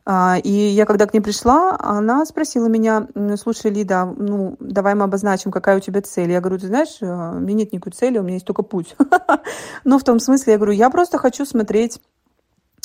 А, 0.06 0.36
и 0.42 0.50
я 0.50 0.84
когда 0.84 1.06
к 1.06 1.14
ней 1.14 1.20
пришла, 1.20 1.76
она 1.80 2.26
спросила 2.26 2.66
меня, 2.66 3.08
слушай, 3.40 3.70
Лида, 3.70 4.04
ну, 4.04 4.56
давай 4.60 4.94
мы 4.94 5.04
обозначим, 5.04 5.50
какая 5.50 5.78
у 5.78 5.80
тебя 5.80 6.02
цель. 6.02 6.30
Я 6.30 6.40
говорю, 6.40 6.58
ты 6.58 6.66
знаешь, 6.66 6.98
э, 7.00 7.06
у 7.06 7.38
меня 7.38 7.60
нет 7.60 7.72
никакой 7.72 7.92
цели, 7.92 8.18
у 8.18 8.22
меня 8.22 8.34
есть 8.34 8.46
только 8.46 8.62
путь. 8.62 8.96
Но 9.84 9.98
в 9.98 10.04
том 10.04 10.20
смысле, 10.20 10.54
я 10.54 10.58
говорю, 10.58 10.72
я 10.72 10.90
просто 10.90 11.16
хочу 11.16 11.46
смотреть 11.46 12.00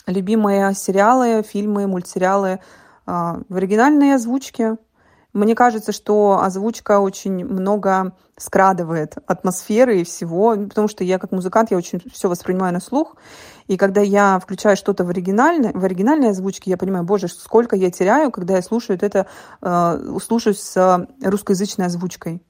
любимые 0.08 0.74
сериалы, 0.74 1.44
фильмы, 1.44 1.88
мультсериалы 1.88 2.60
а, 3.06 3.42
в 3.50 3.56
оригинальной 3.58 4.16
озвучке, 4.16 4.78
мне 5.34 5.54
кажется, 5.54 5.92
что 5.92 6.42
озвучка 6.42 7.00
очень 7.00 7.46
много 7.46 8.14
скрадывает 8.36 9.16
атмосферы 9.28 10.02
и 10.02 10.04
всего, 10.04 10.56
потому 10.56 10.88
что 10.88 11.04
я 11.04 11.20
как 11.20 11.32
музыкант, 11.32 11.70
я 11.70 11.78
очень 11.78 12.02
все 12.12 12.30
воспринимаю 12.30 12.74
на 12.74 12.80
слух. 12.80 13.16
И 13.70 13.78
когда 13.78 14.02
я 14.02 14.40
включаю 14.40 14.76
что-то 14.76 15.06
в 15.06 15.10
оригинальной, 15.10 15.72
в 15.74 15.86
оригинальной 15.86 16.32
озвучке, 16.32 16.72
я 16.72 16.78
понимаю, 16.78 17.06
боже, 17.06 17.28
сколько 17.28 17.76
я 17.76 17.92
теряю, 17.92 18.32
когда 18.32 18.56
я 18.56 18.64
слушаю 18.64 18.98
это, 19.00 19.28
э, 19.62 20.18
слушаю 20.26 20.56
с 20.56 21.08
русскоязычной 21.24 21.86
озвучкой 21.86 22.42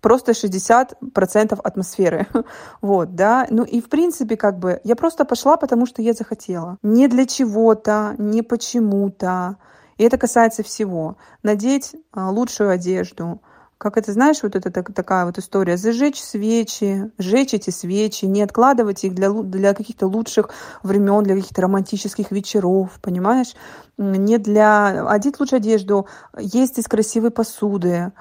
просто 0.00 0.32
60% 0.32 1.60
атмосферы. 1.64 2.26
вот, 2.80 3.14
да. 3.14 3.46
Ну 3.50 3.64
и 3.64 3.80
в 3.80 3.88
принципе, 3.88 4.36
как 4.36 4.58
бы, 4.58 4.80
я 4.84 4.96
просто 4.96 5.24
пошла, 5.24 5.56
потому 5.56 5.86
что 5.86 6.02
я 6.02 6.12
захотела. 6.12 6.78
Не 6.82 7.08
для 7.08 7.26
чего-то, 7.26 8.14
не 8.18 8.42
почему-то. 8.42 9.56
И 9.98 10.04
это 10.04 10.18
касается 10.18 10.62
всего. 10.62 11.16
Надеть 11.42 11.96
а, 12.12 12.30
лучшую 12.30 12.70
одежду, 12.70 13.40
как 13.78 13.98
это, 13.98 14.12
знаешь, 14.12 14.42
вот 14.42 14.56
это 14.56 14.70
так, 14.70 14.92
такая 14.94 15.26
вот 15.26 15.38
история, 15.38 15.76
зажечь 15.76 16.20
свечи, 16.20 17.10
сжечь 17.18 17.52
эти 17.52 17.70
свечи, 17.70 18.24
не 18.24 18.42
откладывать 18.42 19.04
их 19.04 19.14
для, 19.14 19.30
для 19.30 19.74
каких-то 19.74 20.06
лучших 20.06 20.50
времен, 20.82 21.22
для 21.22 21.36
каких-то 21.36 21.62
романтических 21.62 22.30
вечеров, 22.30 22.98
понимаешь? 23.02 23.54
Не 23.98 24.38
для... 24.38 25.06
Одеть 25.08 25.38
лучшую 25.38 25.58
одежду, 25.58 26.06
есть 26.38 26.78
из 26.78 26.86
красивой 26.86 27.30
посуды, 27.30 28.12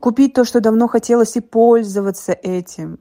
купить 0.00 0.34
то, 0.34 0.44
что 0.44 0.60
давно 0.60 0.88
хотелось, 0.88 1.36
и 1.36 1.40
пользоваться 1.40 2.32
этим. 2.32 2.98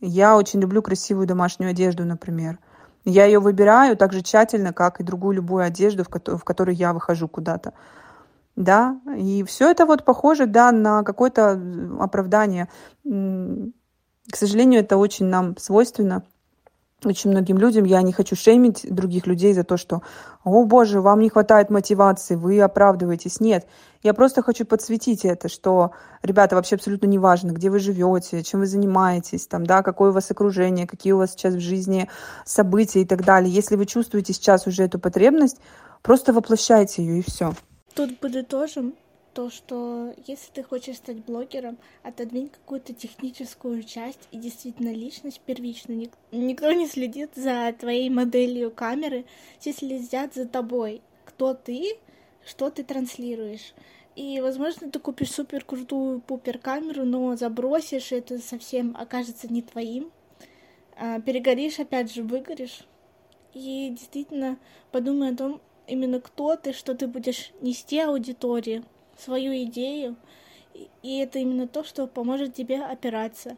Я 0.00 0.36
очень 0.36 0.60
люблю 0.60 0.82
красивую 0.82 1.26
домашнюю 1.26 1.70
одежду, 1.70 2.04
например. 2.04 2.58
Я 3.06 3.24
ее 3.24 3.38
выбираю 3.38 3.96
так 3.96 4.12
же 4.12 4.22
тщательно, 4.22 4.74
как 4.74 5.00
и 5.00 5.04
другую 5.04 5.36
любую 5.36 5.64
одежду, 5.64 6.04
в, 6.04 6.36
в 6.38 6.44
которой 6.44 6.74
я 6.74 6.92
выхожу 6.92 7.26
куда-то. 7.26 7.72
Да, 8.56 9.00
и 9.16 9.42
все 9.44 9.70
это 9.70 9.86
вот 9.86 10.04
похоже, 10.04 10.46
да, 10.46 10.72
на 10.72 11.02
какое-то 11.02 11.60
оправдание. 11.98 12.68
К 13.04 14.36
сожалению, 14.36 14.80
это 14.80 14.96
очень 14.96 15.26
нам 15.26 15.56
свойственно, 15.58 16.22
очень 17.04 17.30
многим 17.30 17.58
людям. 17.58 17.84
Я 17.84 18.00
не 18.02 18.12
хочу 18.12 18.36
шеймить 18.36 18.86
других 18.88 19.26
людей 19.26 19.52
за 19.52 19.64
то, 19.64 19.76
что, 19.76 20.02
о 20.42 20.64
боже, 20.64 21.00
вам 21.00 21.20
не 21.20 21.28
хватает 21.28 21.68
мотивации, 21.68 22.34
вы 22.34 22.60
оправдываетесь. 22.60 23.40
Нет, 23.40 23.66
я 24.02 24.14
просто 24.14 24.42
хочу 24.42 24.64
подсветить 24.64 25.24
это, 25.24 25.48
что, 25.48 25.92
ребята, 26.22 26.56
вообще 26.56 26.76
абсолютно 26.76 27.06
не 27.06 27.18
важно, 27.18 27.50
где 27.50 27.70
вы 27.70 27.78
живете, 27.78 28.42
чем 28.42 28.60
вы 28.60 28.66
занимаетесь, 28.66 29.46
там, 29.46 29.66
да, 29.66 29.82
какое 29.82 30.10
у 30.10 30.12
вас 30.12 30.30
окружение, 30.30 30.86
какие 30.86 31.12
у 31.12 31.18
вас 31.18 31.32
сейчас 31.32 31.54
в 31.54 31.60
жизни 31.60 32.08
события 32.44 33.02
и 33.02 33.04
так 33.04 33.24
далее. 33.24 33.52
Если 33.52 33.76
вы 33.76 33.84
чувствуете 33.86 34.32
сейчас 34.32 34.66
уже 34.66 34.84
эту 34.84 34.98
потребность, 34.98 35.58
просто 36.02 36.32
воплощайте 36.32 37.04
ее 37.04 37.18
и 37.18 37.22
все. 37.22 37.52
Тут 37.94 38.18
подытожим 38.18 38.94
то, 39.34 39.50
что 39.50 40.14
если 40.26 40.50
ты 40.52 40.62
хочешь 40.62 40.96
стать 40.96 41.18
блогером, 41.18 41.76
отодвинь 42.02 42.48
какую-то 42.48 42.94
техническую 42.94 43.82
часть 43.82 44.28
и 44.30 44.38
действительно 44.38 44.92
личность 44.92 45.40
первичную. 45.40 46.10
Никто 46.32 46.72
не 46.72 46.86
следит 46.86 47.30
за 47.34 47.74
твоей 47.78 48.10
моделью 48.10 48.70
камеры, 48.70 49.24
все 49.58 49.72
следят 49.72 50.34
за 50.34 50.46
тобой. 50.46 51.02
Кто 51.24 51.54
ты, 51.54 51.98
что 52.46 52.70
ты 52.70 52.84
транслируешь. 52.84 53.74
И, 54.14 54.40
возможно, 54.40 54.90
ты 54.90 55.00
купишь 55.00 55.32
супер 55.32 55.64
крутую 55.64 56.20
пупер 56.20 56.58
камеру, 56.58 57.04
но 57.04 57.34
забросишь, 57.34 58.12
это 58.12 58.38
совсем 58.38 58.96
окажется 58.96 59.52
не 59.52 59.62
твоим. 59.62 60.12
А, 60.96 61.20
перегоришь, 61.20 61.80
опять 61.80 62.12
же, 62.12 62.22
выгоришь. 62.22 62.86
И 63.52 63.88
действительно 63.90 64.58
подумай 64.92 65.30
о 65.32 65.36
том, 65.36 65.60
именно 65.86 66.20
кто 66.20 66.56
ты, 66.56 66.72
что 66.72 66.94
ты 66.94 67.06
будешь 67.06 67.52
нести 67.60 67.98
аудитории, 68.00 68.82
свою 69.18 69.54
идею, 69.64 70.16
и 71.02 71.18
это 71.18 71.38
именно 71.38 71.68
то, 71.68 71.84
что 71.84 72.06
поможет 72.06 72.54
тебе 72.54 72.82
опираться. 72.82 73.56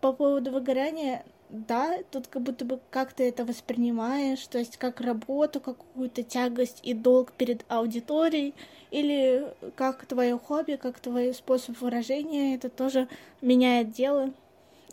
По 0.00 0.12
поводу 0.12 0.50
выгорания, 0.50 1.24
да, 1.48 1.98
тут 2.10 2.28
как 2.28 2.42
будто 2.42 2.64
бы 2.64 2.80
как 2.90 3.12
ты 3.12 3.28
это 3.28 3.44
воспринимаешь, 3.44 4.44
то 4.46 4.58
есть 4.58 4.78
как 4.78 5.00
работу, 5.00 5.60
какую-то 5.60 6.22
тягость 6.22 6.80
и 6.82 6.94
долг 6.94 7.32
перед 7.32 7.64
аудиторией, 7.68 8.54
или 8.90 9.52
как 9.76 10.06
твое 10.06 10.38
хобби, 10.38 10.76
как 10.76 10.98
твой 10.98 11.34
способ 11.34 11.80
выражения, 11.80 12.54
это 12.54 12.68
тоже 12.68 13.08
меняет 13.40 13.92
дело. 13.92 14.32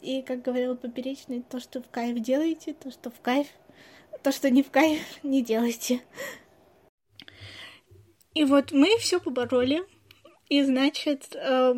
И, 0.01 0.21
как 0.21 0.41
говорил 0.41 0.77
Поперечный, 0.77 1.43
то, 1.49 1.59
что 1.59 1.81
в 1.81 1.89
кайф 1.89 2.19
делаете, 2.19 2.73
то, 2.73 2.91
что 2.91 3.09
в 3.09 3.19
кайф, 3.21 3.47
то, 4.23 4.31
что 4.31 4.49
не 4.49 4.63
в 4.63 4.71
кайф, 4.71 5.01
не 5.23 5.41
делайте. 5.41 6.01
И 8.39 8.45
вот 8.45 8.71
мы 8.71 8.97
все 8.99 9.19
побороли. 9.19 9.83
И 10.47 10.63
значит, 10.63 11.35
э, 11.35 11.75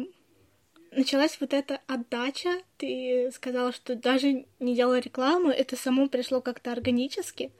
началась 0.91 1.37
вот 1.39 1.53
эта 1.53 1.81
отдача. 1.87 2.51
Ты 2.77 3.31
сказала, 3.33 3.71
что 3.71 3.95
даже 3.95 4.45
не 4.59 4.75
делала 4.75 4.99
рекламу, 4.99 5.49
это 5.49 5.75
само 5.75 6.07
пришло 6.07 6.39
как-то 6.39 6.71
органически. 6.71 7.51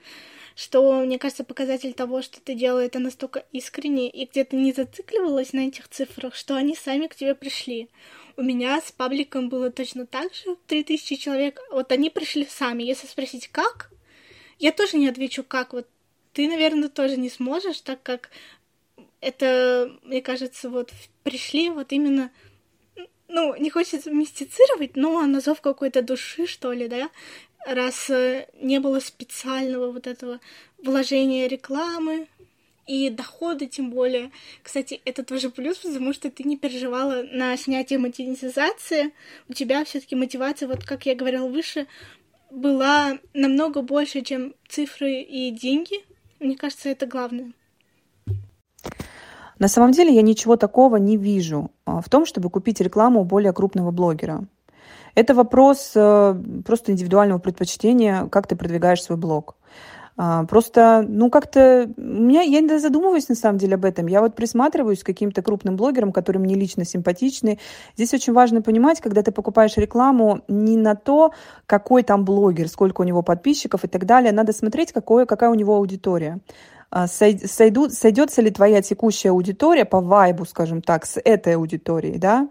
Что, 0.56 1.02
мне 1.02 1.18
кажется, 1.18 1.44
показатель 1.44 1.94
того, 1.94 2.22
что 2.22 2.42
ты 2.42 2.54
делала 2.54 2.82
это 2.82 3.00
настолько 3.00 3.44
искренне 3.52 4.08
и 4.08 4.28
где-то 4.28 4.56
не 4.56 4.72
зацикливалась 4.72 5.52
на 5.52 5.68
этих 5.68 5.88
цифрах, 5.88 6.36
что 6.36 6.54
они 6.56 6.76
сами 6.76 7.08
к 7.08 7.16
тебе 7.16 7.34
пришли. 7.34 7.90
У 8.38 8.44
меня 8.44 8.80
с 8.82 8.92
пабликом 8.92 9.50
было 9.50 9.72
точно 9.72 10.06
так 10.06 10.32
же, 10.36 10.58
3000 10.68 11.16
человек. 11.16 11.60
Вот 11.72 11.92
они 11.92 12.12
пришли 12.12 12.46
сами. 12.46 12.84
Если 12.84 13.08
спросить, 13.08 13.48
как, 13.48 13.90
я 14.60 14.72
тоже 14.72 14.98
не 14.98 15.08
отвечу, 15.08 15.44
как. 15.44 15.74
Вот 15.74 15.88
ты, 16.34 16.48
наверное, 16.48 16.90
тоже 16.90 17.18
не 17.18 17.32
сможешь, 17.32 17.82
так 17.82 18.04
как 18.04 18.30
это, 19.22 19.92
мне 20.04 20.22
кажется, 20.22 20.70
вот 20.70 20.92
пришли 21.24 21.70
вот 21.70 21.92
именно, 21.92 22.32
ну, 23.28 23.56
не 23.56 23.70
хочется 23.70 24.12
мистицировать, 24.12 24.96
но 24.96 25.26
на 25.26 25.40
зов 25.40 25.62
какой-то 25.62 26.02
души, 26.02 26.48
что 26.48 26.74
ли, 26.74 26.88
да, 26.88 27.10
раз 27.66 28.10
э, 28.10 28.48
не 28.60 28.80
было 28.80 29.00
специального 29.00 29.92
вот 29.92 30.08
этого 30.08 30.40
вложения 30.80 31.48
рекламы 31.48 32.28
и 32.88 33.10
дохода 33.10 33.68
тем 33.68 33.92
более. 33.92 34.32
Кстати, 34.64 35.02
это 35.06 35.24
тоже 35.24 35.52
плюс, 35.52 35.78
потому 35.78 36.14
что 36.14 36.32
ты 36.32 36.44
не 36.44 36.58
переживала 36.58 37.24
на 37.24 37.56
снятие 37.58 38.00
монетизации, 38.00 39.14
у 39.48 39.54
тебя 39.54 39.86
все 39.86 40.00
таки 40.00 40.16
мотивация, 40.16 40.68
вот 40.68 40.84
как 40.84 41.06
я 41.06 41.16
говорила 41.16 41.48
выше, 41.48 41.88
была 42.50 43.20
намного 43.34 43.82
больше, 43.82 44.22
чем 44.22 44.56
цифры 44.68 45.22
и 45.22 45.52
деньги. 45.52 46.04
Мне 46.40 46.58
кажется, 46.58 46.90
это 46.90 47.06
главное. 47.06 47.54
На 49.62 49.68
самом 49.68 49.92
деле 49.92 50.12
я 50.12 50.24
ничего 50.24 50.56
такого 50.56 50.96
не 50.96 51.18
вижу 51.18 51.70
а, 51.86 52.02
в 52.02 52.10
том, 52.10 52.26
чтобы 52.26 52.50
купить 52.50 52.82
рекламу 52.82 53.22
у 53.22 53.26
более 53.26 53.54
крупного 53.54 53.92
блогера. 53.92 54.46
Это 55.14 55.36
вопрос 55.36 55.92
э, 55.94 56.36
просто 56.66 56.92
индивидуального 56.92 57.38
предпочтения, 57.38 58.26
как 58.26 58.48
ты 58.48 58.56
продвигаешь 58.56 59.04
свой 59.04 59.20
блог. 59.20 59.56
А, 60.18 60.46
просто, 60.46 61.06
ну, 61.08 61.30
как-то, 61.30 61.88
меня, 61.96 62.42
я 62.42 62.60
не 62.60 62.80
задумываюсь 62.80 63.30
на 63.30 63.36
самом 63.36 63.60
деле 63.60 63.76
об 63.76 63.86
этом. 63.86 64.08
Я 64.08 64.22
вот 64.22 64.36
присматриваюсь 64.36 65.04
к 65.04 65.06
каким-то 65.06 65.44
крупным 65.44 65.76
блогерам, 65.76 66.12
которые 66.12 66.42
мне 66.42 66.56
лично 66.56 66.84
симпатичны. 66.84 67.60
Здесь 67.96 68.16
очень 68.16 68.34
важно 68.34 68.64
понимать, 68.64 69.00
когда 69.00 69.22
ты 69.22 69.32
покупаешь 69.32 69.78
рекламу, 69.78 70.42
не 70.48 70.76
на 70.76 70.96
то, 70.96 71.34
какой 71.68 72.02
там 72.02 72.26
блогер, 72.26 72.68
сколько 72.68 73.02
у 73.02 73.04
него 73.04 73.22
подписчиков 73.22 73.84
и 73.84 73.88
так 73.88 74.08
далее. 74.08 74.32
Надо 74.32 74.54
смотреть, 74.54 74.92
какое, 74.92 75.28
какая 75.28 75.52
у 75.52 75.56
него 75.56 75.76
аудитория. 75.76 76.40
А, 76.92 77.08
сойдут, 77.08 77.94
сойдется 77.94 78.42
ли 78.42 78.52
твоя 78.52 78.82
текущая 78.82 79.30
аудитория 79.30 79.86
по 79.86 80.02
вайбу, 80.02 80.46
скажем 80.46 80.82
так, 80.82 81.06
с 81.06 81.20
этой 81.24 81.56
аудиторией, 81.56 82.18
да, 82.18 82.50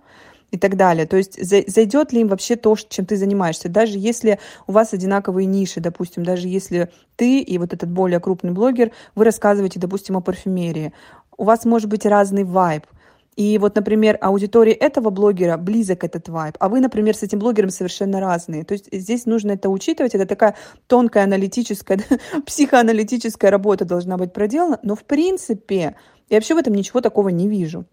и 0.51 0.57
так 0.59 0.77
далее. 0.77 1.07
То 1.07 1.19
есть 1.19 1.39
зайдет 1.71 2.13
ли 2.13 2.23
им 2.23 2.29
вообще 2.29 2.57
то, 2.57 2.75
чем 2.75 3.05
ты 3.05 3.17
занимаешься. 3.17 3.69
Даже 3.69 3.99
если 3.99 4.39
у 4.67 4.73
вас 4.73 4.95
одинаковые 4.95 5.45
ниши, 5.45 5.81
допустим, 5.81 6.25
даже 6.25 6.49
если 6.49 6.91
ты 7.17 7.41
и 7.41 7.59
вот 7.59 7.75
этот 7.75 7.91
более 7.91 8.19
крупный 8.19 8.53
блогер, 8.53 8.93
вы 9.15 9.25
рассказываете, 9.25 9.79
допустим, 9.79 10.17
о 10.17 10.23
парфюмерии, 10.23 10.95
у 11.37 11.45
вас 11.45 11.67
может 11.67 11.91
быть 11.91 12.07
разный 12.07 12.45
вайб– 12.45 12.87
и 13.41 13.57
вот, 13.57 13.75
например, 13.75 14.19
аудитории 14.21 14.75
этого 14.75 15.09
блогера 15.09 15.57
близок 15.57 16.05
этот 16.05 16.29
вайб, 16.29 16.57
а 16.59 16.69
вы, 16.69 16.81
например, 16.81 17.17
с 17.17 17.23
этим 17.23 17.39
блогером 17.39 17.71
совершенно 17.71 18.21
разные. 18.21 18.65
То 18.65 18.75
есть 18.75 18.93
здесь 18.93 19.25
нужно 19.25 19.53
это 19.53 19.71
учитывать, 19.71 20.15
это 20.15 20.27
такая 20.27 20.57
тонкая 20.89 21.25
аналитическая, 21.25 22.01
психоаналитическая 22.47 23.51
работа 23.51 23.87
должна 23.87 24.19
быть 24.19 24.35
проделана, 24.35 24.79
но 24.83 24.95
в 24.95 25.05
принципе 25.05 25.97
я 26.29 26.37
вообще 26.37 26.55
в 26.55 26.59
этом 26.59 26.75
ничего 26.75 27.01
такого 27.01 27.31
не 27.31 27.49
вижу 27.49 27.87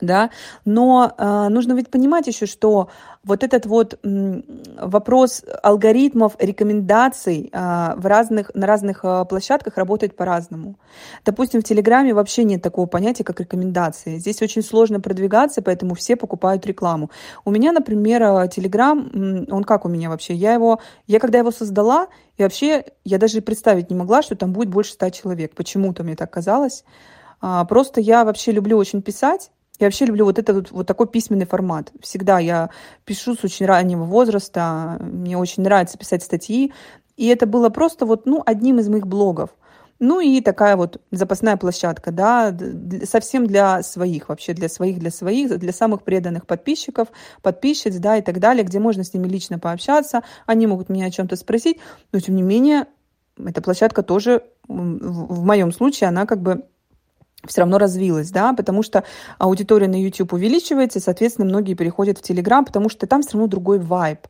да, 0.00 0.30
но 0.64 1.12
э, 1.16 1.48
нужно 1.48 1.72
ведь 1.74 1.90
понимать 1.90 2.26
еще, 2.26 2.46
что 2.46 2.88
вот 3.24 3.42
этот 3.44 3.66
вот 3.66 3.98
м, 4.04 4.44
вопрос 4.80 5.44
алгоритмов, 5.62 6.34
рекомендаций 6.38 7.50
э, 7.52 7.94
в 7.96 8.06
разных, 8.06 8.54
на 8.54 8.66
разных 8.66 9.00
э, 9.04 9.24
площадках 9.28 9.76
работает 9.76 10.16
по-разному. 10.16 10.76
Допустим, 11.24 11.60
в 11.60 11.64
Телеграме 11.64 12.14
вообще 12.14 12.44
нет 12.44 12.62
такого 12.62 12.86
понятия, 12.86 13.24
как 13.24 13.40
рекомендации. 13.40 14.18
Здесь 14.18 14.40
очень 14.42 14.62
сложно 14.62 15.00
продвигаться, 15.00 15.62
поэтому 15.62 15.94
все 15.94 16.16
покупают 16.16 16.66
рекламу. 16.66 17.10
У 17.44 17.50
меня, 17.50 17.72
например, 17.72 18.48
Телеграм, 18.48 19.46
он 19.50 19.64
как 19.64 19.84
у 19.84 19.88
меня 19.88 20.08
вообще? 20.08 20.34
Я 20.34 20.54
его, 20.54 20.80
я 21.06 21.18
когда 21.18 21.38
его 21.38 21.50
создала, 21.50 22.08
и 22.36 22.42
вообще 22.42 22.84
я 23.04 23.18
даже 23.18 23.42
представить 23.42 23.90
не 23.90 23.96
могла, 23.96 24.22
что 24.22 24.36
там 24.36 24.52
будет 24.52 24.68
больше 24.68 24.92
ста 24.92 25.10
человек. 25.10 25.54
Почему-то 25.54 26.04
мне 26.04 26.16
так 26.16 26.30
казалось. 26.30 26.84
Просто 27.68 28.00
я 28.00 28.24
вообще 28.24 28.52
люблю 28.52 28.76
очень 28.76 29.02
писать, 29.02 29.50
я 29.78 29.86
вообще 29.86 30.06
люблю 30.06 30.24
вот 30.24 30.38
этот 30.38 30.70
вот 30.70 30.86
такой 30.86 31.06
письменный 31.06 31.46
формат. 31.46 31.92
Всегда 32.00 32.38
я 32.38 32.70
пишу 33.04 33.34
с 33.34 33.44
очень 33.44 33.66
раннего 33.66 34.04
возраста, 34.04 34.98
мне 35.00 35.38
очень 35.38 35.62
нравится 35.62 35.98
писать 35.98 36.22
статьи, 36.22 36.72
и 37.16 37.26
это 37.26 37.46
было 37.46 37.68
просто 37.68 38.06
вот, 38.06 38.26
ну, 38.26 38.42
одним 38.44 38.78
из 38.78 38.88
моих 38.88 39.06
блогов. 39.06 39.50
Ну 40.00 40.20
и 40.20 40.40
такая 40.40 40.76
вот 40.76 41.00
запасная 41.10 41.56
площадка, 41.56 42.12
да, 42.12 42.56
совсем 43.04 43.46
для 43.48 43.82
своих, 43.82 44.28
вообще 44.28 44.52
для 44.54 44.68
своих, 44.68 45.00
для 45.00 45.10
своих, 45.10 45.58
для 45.58 45.72
самых 45.72 46.04
преданных 46.04 46.46
подписчиков, 46.46 47.08
подписчиц, 47.42 47.96
да, 47.96 48.16
и 48.16 48.22
так 48.22 48.38
далее, 48.38 48.62
где 48.62 48.78
можно 48.78 49.02
с 49.02 49.12
ними 49.12 49.26
лично 49.26 49.58
пообщаться, 49.58 50.22
они 50.46 50.68
могут 50.68 50.88
меня 50.88 51.06
о 51.06 51.10
чем-то 51.10 51.34
спросить, 51.34 51.78
но 52.12 52.20
тем 52.20 52.36
не 52.36 52.42
менее, 52.42 52.86
эта 53.44 53.60
площадка 53.60 54.04
тоже, 54.04 54.44
в 54.68 55.44
моем 55.44 55.72
случае, 55.72 56.08
она 56.08 56.26
как 56.26 56.42
бы 56.42 56.64
все 57.46 57.60
равно 57.60 57.78
развилась, 57.78 58.30
да, 58.30 58.52
потому 58.52 58.82
что 58.82 59.04
аудитория 59.38 59.88
на 59.88 60.00
YouTube 60.00 60.32
увеличивается, 60.32 60.98
и, 60.98 61.02
соответственно, 61.02 61.46
многие 61.48 61.74
переходят 61.74 62.18
в 62.18 62.28
Telegram, 62.28 62.64
потому 62.64 62.88
что 62.88 63.06
там 63.06 63.22
все 63.22 63.32
равно 63.32 63.46
другой 63.46 63.78
вайб. 63.78 64.20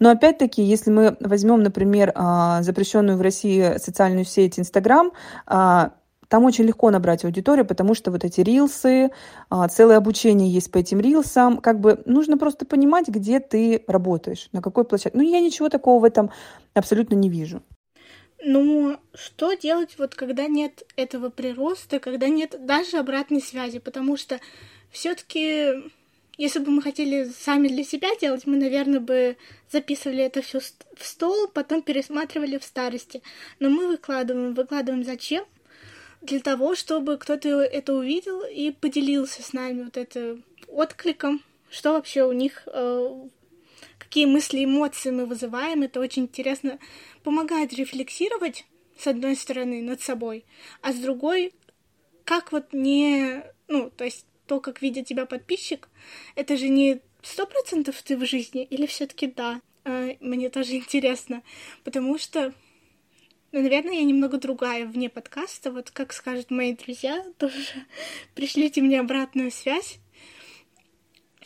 Но 0.00 0.10
опять-таки, 0.10 0.62
если 0.62 0.90
мы 0.90 1.16
возьмем, 1.20 1.62
например, 1.62 2.12
а, 2.14 2.62
запрещенную 2.62 3.16
в 3.18 3.22
России 3.22 3.78
социальную 3.78 4.24
сеть 4.24 4.58
Instagram, 4.58 5.12
а, 5.46 5.92
там 6.28 6.44
очень 6.44 6.64
легко 6.64 6.90
набрать 6.90 7.24
аудиторию, 7.24 7.64
потому 7.64 7.94
что 7.94 8.10
вот 8.10 8.24
эти 8.24 8.40
рилсы, 8.40 9.10
а, 9.48 9.68
целое 9.68 9.96
обучение 9.96 10.50
есть 10.50 10.72
по 10.72 10.78
этим 10.78 10.98
рилсам. 11.00 11.58
Как 11.58 11.80
бы 11.80 12.02
нужно 12.04 12.36
просто 12.36 12.66
понимать, 12.66 13.06
где 13.08 13.38
ты 13.38 13.84
работаешь, 13.86 14.48
на 14.52 14.60
какой 14.60 14.84
площадке. 14.84 15.16
Ну, 15.16 15.22
я 15.22 15.40
ничего 15.40 15.68
такого 15.68 16.00
в 16.00 16.04
этом 16.04 16.30
абсолютно 16.74 17.14
не 17.14 17.28
вижу. 17.28 17.62
Но 18.48 19.00
что 19.12 19.54
делать 19.54 19.96
вот 19.98 20.14
когда 20.14 20.46
нет 20.46 20.84
этого 20.94 21.30
прироста, 21.30 21.98
когда 21.98 22.28
нет 22.28 22.54
даже 22.64 22.98
обратной 22.98 23.42
связи? 23.42 23.80
Потому 23.80 24.16
что 24.16 24.38
все-таки, 24.92 25.82
если 26.38 26.60
бы 26.60 26.70
мы 26.70 26.80
хотели 26.80 27.24
сами 27.24 27.66
для 27.66 27.82
себя 27.82 28.08
делать, 28.20 28.46
мы, 28.46 28.56
наверное, 28.56 29.00
бы 29.00 29.36
записывали 29.72 30.22
это 30.22 30.42
все 30.42 30.60
в 30.60 31.04
стол, 31.04 31.48
потом 31.48 31.82
пересматривали 31.82 32.58
в 32.58 32.62
старости. 32.62 33.20
Но 33.58 33.68
мы 33.68 33.88
выкладываем. 33.88 34.54
Выкладываем 34.54 35.02
зачем? 35.02 35.44
Для 36.22 36.38
того, 36.38 36.76
чтобы 36.76 37.18
кто-то 37.18 37.48
это 37.48 37.94
увидел 37.94 38.44
и 38.44 38.70
поделился 38.70 39.42
с 39.42 39.52
нами 39.54 39.82
вот 39.82 39.96
это 39.96 40.38
откликом, 40.68 41.42
что 41.68 41.94
вообще 41.94 42.22
у 42.22 42.30
них, 42.30 42.62
э, 42.66 43.28
какие 44.06 44.26
мысли, 44.26 44.64
эмоции 44.64 45.10
мы 45.10 45.26
вызываем. 45.26 45.82
Это 45.82 46.00
очень 46.00 46.22
интересно 46.24 46.78
помогает 47.22 47.72
рефлексировать, 47.72 48.64
с 48.96 49.06
одной 49.06 49.36
стороны, 49.36 49.82
над 49.82 50.00
собой, 50.00 50.44
а 50.80 50.92
с 50.92 50.96
другой, 50.96 51.52
как 52.24 52.52
вот 52.52 52.72
не... 52.72 53.42
Ну, 53.68 53.90
то 53.90 54.04
есть 54.04 54.26
то, 54.46 54.60
как 54.60 54.80
видит 54.80 55.06
тебя 55.06 55.26
подписчик, 55.26 55.88
это 56.36 56.56
же 56.56 56.68
не 56.68 57.00
сто 57.22 57.46
процентов 57.46 58.00
ты 58.02 58.16
в 58.16 58.24
жизни, 58.24 58.64
или 58.64 58.86
все 58.86 59.06
таки 59.06 59.26
да? 59.26 59.60
А, 59.84 60.16
мне 60.20 60.50
тоже 60.50 60.72
интересно, 60.76 61.42
потому 61.84 62.18
что 62.18 62.54
ну, 63.52 63.62
наверное, 63.62 63.94
я 63.94 64.02
немного 64.02 64.38
другая 64.38 64.84
вне 64.86 65.08
подкаста. 65.08 65.70
Вот 65.70 65.90
как 65.90 66.12
скажут 66.12 66.50
мои 66.50 66.74
друзья, 66.74 67.24
тоже 67.38 67.56
пришлите 68.34 68.82
мне 68.82 69.00
обратную 69.00 69.50
связь. 69.50 69.98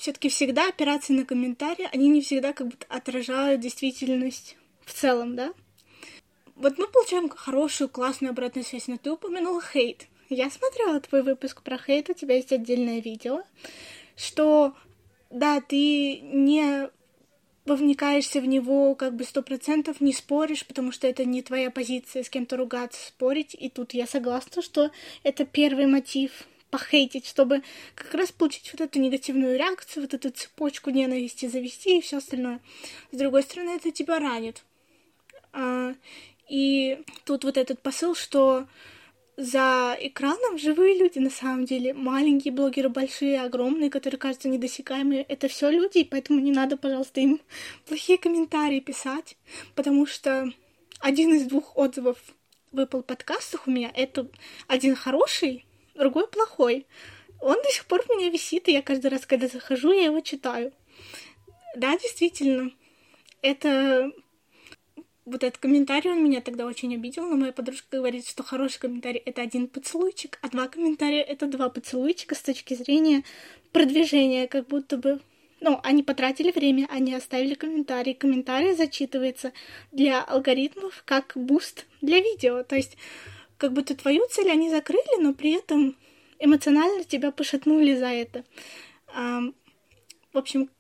Все-таки 0.01 0.31
всегда 0.31 0.67
опираться 0.69 1.13
на 1.13 1.27
комментарии, 1.27 1.87
они 1.93 2.09
не 2.09 2.23
всегда 2.23 2.55
как 2.55 2.69
будто 2.69 2.87
отражают 2.89 3.61
действительность 3.61 4.57
в 4.87 4.95
целом, 4.95 5.37
да? 5.37 5.53
Вот 6.57 6.79
мы 6.79 6.89
получаем 6.89 7.29
хорошую, 7.29 7.91
классную 7.91 8.31
обратную 8.31 8.65
связь, 8.65 8.89
но 8.89 8.97
ты 8.97 9.11
упомянула 9.11 9.61
хейт. 9.61 10.07
Я 10.31 10.49
смотрела 10.49 11.01
твой 11.01 11.23
выпуск 11.23 11.61
про 11.61 11.77
хейт, 11.77 12.09
у 12.09 12.15
тебя 12.15 12.37
есть 12.37 12.51
отдельное 12.51 13.03
видео, 13.03 13.43
что, 14.17 14.75
да, 15.29 15.61
ты 15.61 16.21
не 16.21 16.89
вовникаешься 17.67 18.41
в 18.41 18.47
него 18.47 18.95
как 18.95 19.15
бы 19.15 19.25
сто 19.25 19.43
процентов, 19.43 20.01
не 20.01 20.15
споришь, 20.15 20.67
потому 20.67 20.93
что 20.93 21.09
это 21.09 21.27
не 21.27 21.43
твоя 21.43 21.71
позиция 21.71 22.23
с 22.23 22.31
кем-то 22.31 22.57
ругаться, 22.57 23.07
спорить. 23.07 23.55
И 23.55 23.69
тут 23.69 23.93
я 23.93 24.07
согласна, 24.07 24.63
что 24.63 24.93
это 25.25 25.45
первый 25.45 25.87
мотив 25.87 26.47
похейтить, 26.71 27.27
чтобы 27.27 27.63
как 27.95 28.15
раз 28.15 28.33
получить 28.33 28.71
вот 28.73 28.81
эту 28.81 28.99
негативную 28.99 29.59
реакцию, 29.59 30.05
вот 30.05 30.15
эту 30.15 30.31
цепочку 30.31 30.91
ненависти 30.91 31.47
завести 31.47 31.99
и 31.99 32.01
все 32.01 32.19
остальное. 32.19 32.61
С 33.13 33.17
другой 33.17 33.43
стороны, 33.43 33.71
это 33.71 33.91
тебя 33.91 34.19
ранит. 34.19 34.63
А, 35.53 35.95
и 36.49 37.03
тут 37.25 37.45
вот 37.45 37.57
этот 37.57 37.81
посыл, 37.81 38.15
что 38.15 38.67
за 39.37 39.97
экраном 39.99 40.59
живые 40.59 40.99
люди 40.99 41.19
на 41.19 41.31
самом 41.31 41.65
деле. 41.65 41.95
Маленькие 41.95 42.53
блогеры, 42.53 42.89
большие, 42.89 43.41
огромные, 43.41 43.89
которые 43.89 44.19
кажутся 44.19 44.49
недосягаемыми. 44.49 45.25
Это 45.29 45.49
все 45.49 45.71
люди, 45.71 45.99
и 45.99 46.05
поэтому 46.05 46.41
не 46.41 46.53
надо, 46.53 46.77
пожалуйста, 46.77 47.21
им 47.21 47.41
плохие 47.87 48.19
комментарии 48.19 48.81
писать, 48.81 49.37
потому 49.75 50.07
что 50.07 50.53
один 50.99 51.35
из 51.35 51.45
двух 51.45 51.77
отзывов 51.77 52.19
в 52.71 52.79
Apple 52.79 53.03
подкастах 53.03 53.67
у 53.67 53.71
меня 53.71 53.91
это 53.95 54.29
один 54.69 54.95
хороший, 54.95 55.65
другой 56.01 56.27
плохой. 56.27 56.87
Он 57.41 57.57
до 57.63 57.71
сих 57.71 57.87
пор 57.87 58.03
у 58.09 58.17
меня 58.17 58.31
висит, 58.31 58.69
и 58.69 58.73
я 58.73 58.83
каждый 58.83 59.11
раз, 59.11 59.27
когда 59.27 59.47
захожу, 59.47 59.93
я 59.93 60.07
его 60.07 60.21
читаю. 60.21 60.73
Да, 61.77 61.97
действительно, 61.97 62.73
это 63.43 64.11
вот 65.25 65.45
этот 65.45 65.59
комментарий, 65.59 66.11
он 66.11 66.25
меня 66.25 66.41
тогда 66.41 66.67
очень 66.67 66.95
обидел, 66.95 67.27
но 67.27 67.37
моя 67.37 67.53
подружка 67.53 67.99
говорит, 67.99 68.27
что 68.27 68.43
хороший 68.43 68.81
комментарий— 68.81 69.23
это 69.25 69.43
один 69.43 69.69
поцелуйчик, 69.69 70.39
а 70.43 70.49
два 70.49 70.69
комментария— 70.69 71.23
это 71.33 71.47
два 71.47 71.69
поцелуйчика 71.69 72.35
с 72.35 72.43
точки 72.43 72.75
зрения 72.75 73.23
продвижения, 73.73 74.49
как 74.49 74.67
будто 74.67 74.97
бы... 74.97 75.21
Ну, 75.63 75.79
они 75.83 76.03
потратили 76.03 76.51
время, 76.51 76.89
они 76.91 77.15
оставили 77.15 77.53
комментарий. 77.53 78.15
Комментарий 78.15 78.75
зачитывается 78.75 79.53
для 79.93 80.23
алгоритмов 80.23 81.03
как 81.05 81.33
boost 81.35 81.85
для 82.01 82.19
видео. 82.19 82.63
То 82.63 82.77
есть, 82.77 82.97
как 83.61 83.73
будто 83.73 83.95
твою 83.95 84.27
цель 84.31 84.51
они 84.51 84.71
закрыли, 84.71 85.23
но 85.23 85.35
при 85.35 85.53
этом 85.53 85.97
эмоционально 86.39 87.05
тебя 87.05 87.31
пошатнули 87.31 87.95
за 87.95 88.09
это. 88.09 88.45
А, 89.15 89.43
в 90.33 90.39
общем, 90.39 90.71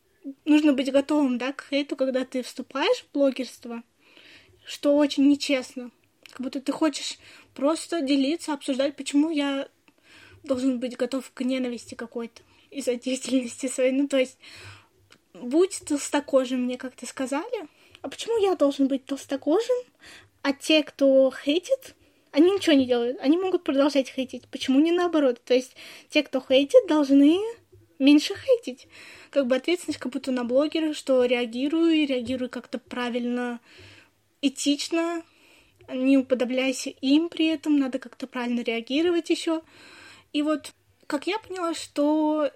нужно 0.45 0.73
быть 0.73 0.91
готовым, 0.91 1.39
да, 1.39 1.53
к 1.53 1.67
хейту, 1.71 1.95
когда 1.95 2.25
ты 2.25 2.43
вступаешь 2.43 3.05
в 3.05 3.13
блогерство— 3.13 3.83
что 4.71 4.97
очень 4.97 5.29
нечестно. 5.29 5.91
Как 6.31 6.41
будто 6.41 6.61
ты 6.61 6.71
хочешь 6.71 7.19
просто 7.55 8.03
делиться, 8.03 8.53
обсуждать, 8.53 8.95
почему 8.95 9.31
я 9.31 9.69
должен 10.45 10.79
быть 10.79 10.97
готов 10.97 11.31
к 11.33 11.41
ненависти 11.43 11.97
какой-то 11.97 12.43
из-за 12.71 12.95
деятельности 12.95 13.67
своей. 13.67 13.91
Ну, 13.91 14.07
то 14.07 14.17
есть, 14.17 14.39
будь 15.35 15.83
толстокожим, 15.87 16.63
мне 16.63 16.79
как-то 16.79 17.05
сказали. 17.07 17.69
А 18.01 18.09
почему 18.09 18.39
я 18.39 18.55
должен 18.55 18.87
быть 18.87 19.05
толстокожим, 19.05 19.77
а 20.43 20.53
те, 20.53 20.85
кто 20.85 21.33
хейтит, 21.33 21.97
они 22.33 22.51
ничего 22.53 22.77
не 22.77 22.87
делают. 22.87 23.19
Они 23.21 23.37
могут 23.37 23.65
продолжать 23.65 24.09
хейтить. 24.09 24.47
Почему 24.49 24.81
не 24.81 24.93
наоборот? 24.93 25.41
То 25.45 25.55
есть, 25.55 25.75
те, 26.11 26.23
кто 26.23 26.41
хейтит, 26.41 26.87
должны 26.89 27.41
меньше 27.99 28.35
хейтить. 28.35 28.89
Как 29.31 29.47
бы 29.47 29.57
ответственность 29.57 30.01
как 30.01 30.13
будто 30.13 30.33
на 30.33 30.45
блогера, 30.45 30.93
что 30.95 31.25
реагирую 31.25 31.93
и 31.93 32.07
реагирую 32.07 32.49
как-то 32.49 32.79
правильно, 32.79 33.61
этично, 34.43 35.23
не 35.93 36.19
уподобляйся 36.19 36.91
им 36.91 37.29
при 37.29 37.47
этом, 37.47 37.79
надо 37.79 37.99
как-то 37.99 38.27
правильно 38.27 38.61
реагировать 38.61 39.31
еще. 39.31 39.63
И 40.33 40.43
вот 40.43 40.73
как 41.07 41.27
я 41.27 41.39
поняла, 41.39 41.75
что 41.75 42.51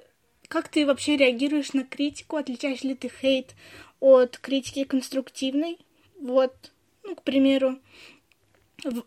как 0.48 0.68
ты 0.68 0.86
вообще 0.86 1.16
реагируешь 1.16 1.72
на 1.72 1.84
критику, 1.84 2.36
отличаешь 2.36 2.82
ли 2.82 2.94
ты 2.94 3.08
хейт 3.08 3.54
от 4.00 4.38
критики 4.38 4.84
конструктивной? 4.84 5.78
Вот, 6.20 6.54
ну, 7.02 7.16
к 7.16 7.22
примеру, 7.22 7.78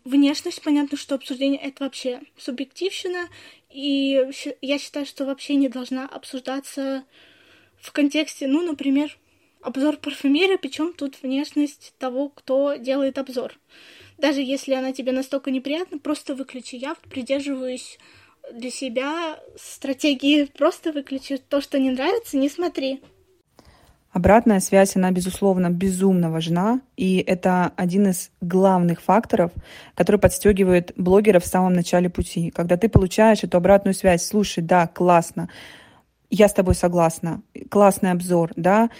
внешность, 0.04 0.62
понятно, 0.62 0.96
что 0.96 1.14
обсуждение 1.14 1.60
это 1.60 1.84
вообще 1.84 2.20
субъективщина, 2.36 3.28
и 3.70 4.26
я 4.62 4.78
считаю, 4.78 5.06
что 5.06 5.24
вообще 5.24 5.54
не 5.54 5.68
должна 5.68 6.06
обсуждаться 6.06 7.04
в 7.80 7.92
контексте, 7.92 8.46
ну, 8.46 8.62
например, 8.62 9.16
обзор 9.60 9.96
парфюмерии, 9.98 10.56
причем 10.56 10.92
тут 10.92 11.22
внешность 11.22 11.94
того, 11.98 12.28
кто 12.28 12.74
делает 12.74 13.18
обзор. 13.18 13.54
Даже 14.16 14.40
если 14.40 14.74
она 14.74 14.92
тебе 14.92 15.12
настолько 15.12 15.50
неприятна, 15.50 15.98
просто 15.98 16.34
выключи. 16.34 16.74
Я 16.74 16.96
придерживаюсь 17.08 17.98
для 18.52 18.70
себя 18.70 19.40
стратегии 19.56 20.44
просто 20.44 20.92
выключи 20.92 21.36
то, 21.36 21.60
что 21.60 21.78
не 21.78 21.90
нравится, 21.90 22.36
не 22.36 22.48
смотри. 22.48 23.00
Обратная 24.12 24.60
связь, 24.60 24.96
она, 24.96 25.10
безусловно, 25.10 25.70
безумно 25.70 26.30
важна, 26.30 26.80
и 26.96 27.18
это 27.18 27.72
один 27.76 28.08
из 28.08 28.30
главных 28.40 29.02
факторов, 29.02 29.52
который 29.94 30.18
подстегивает 30.18 30.92
блогеров 30.96 31.44
в 31.44 31.48
самом 31.48 31.74
начале 31.74 32.08
пути. 32.08 32.50
Когда 32.50 32.76
ты 32.78 32.88
получаешь 32.88 33.44
эту 33.44 33.58
обратную 33.58 33.94
связь, 33.94 34.26
слушай, 34.26 34.60
да, 34.62 34.86
классно, 34.86 35.50
я 36.30 36.48
с 36.48 36.54
тобой 36.54 36.74
согласна, 36.74 37.42
классный 37.70 38.12
обзор, 38.12 38.52
да, 38.56 38.90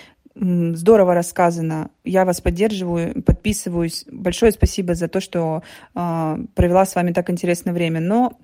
Здорово 0.40 1.14
рассказано. 1.14 1.90
Я 2.04 2.24
вас 2.24 2.40
поддерживаю, 2.40 3.22
подписываюсь. 3.24 4.04
Большое 4.08 4.52
спасибо 4.52 4.94
за 4.94 5.08
то, 5.08 5.20
что 5.20 5.64
э, 5.96 6.38
провела 6.54 6.86
с 6.86 6.94
вами 6.94 7.10
так 7.12 7.28
интересное 7.28 7.72
время. 7.72 7.98
Но 7.98 8.38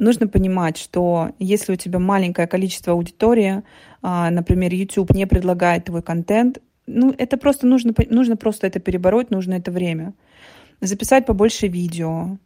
нужно 0.00 0.26
понимать, 0.26 0.76
что 0.76 1.30
если 1.38 1.72
у 1.72 1.76
тебя 1.76 1.98
маленькое 1.98 2.48
количество 2.48 2.92
аудитории, 2.92 3.62
э, 4.02 4.30
например, 4.30 4.72
YouTube 4.72 5.14
не 5.14 5.26
предлагает 5.26 5.84
твой 5.84 6.02
контент, 6.02 6.58
ну, 6.86 7.14
это 7.16 7.36
просто 7.36 7.66
нужно, 7.66 7.94
нужно 8.08 8.36
просто 8.36 8.66
это 8.66 8.80
перебороть, 8.80 9.30
нужно 9.30 9.54
это 9.54 9.70
время. 9.70 10.12
Записать 10.80 11.26
побольше 11.26 11.68
видео. 11.68 12.38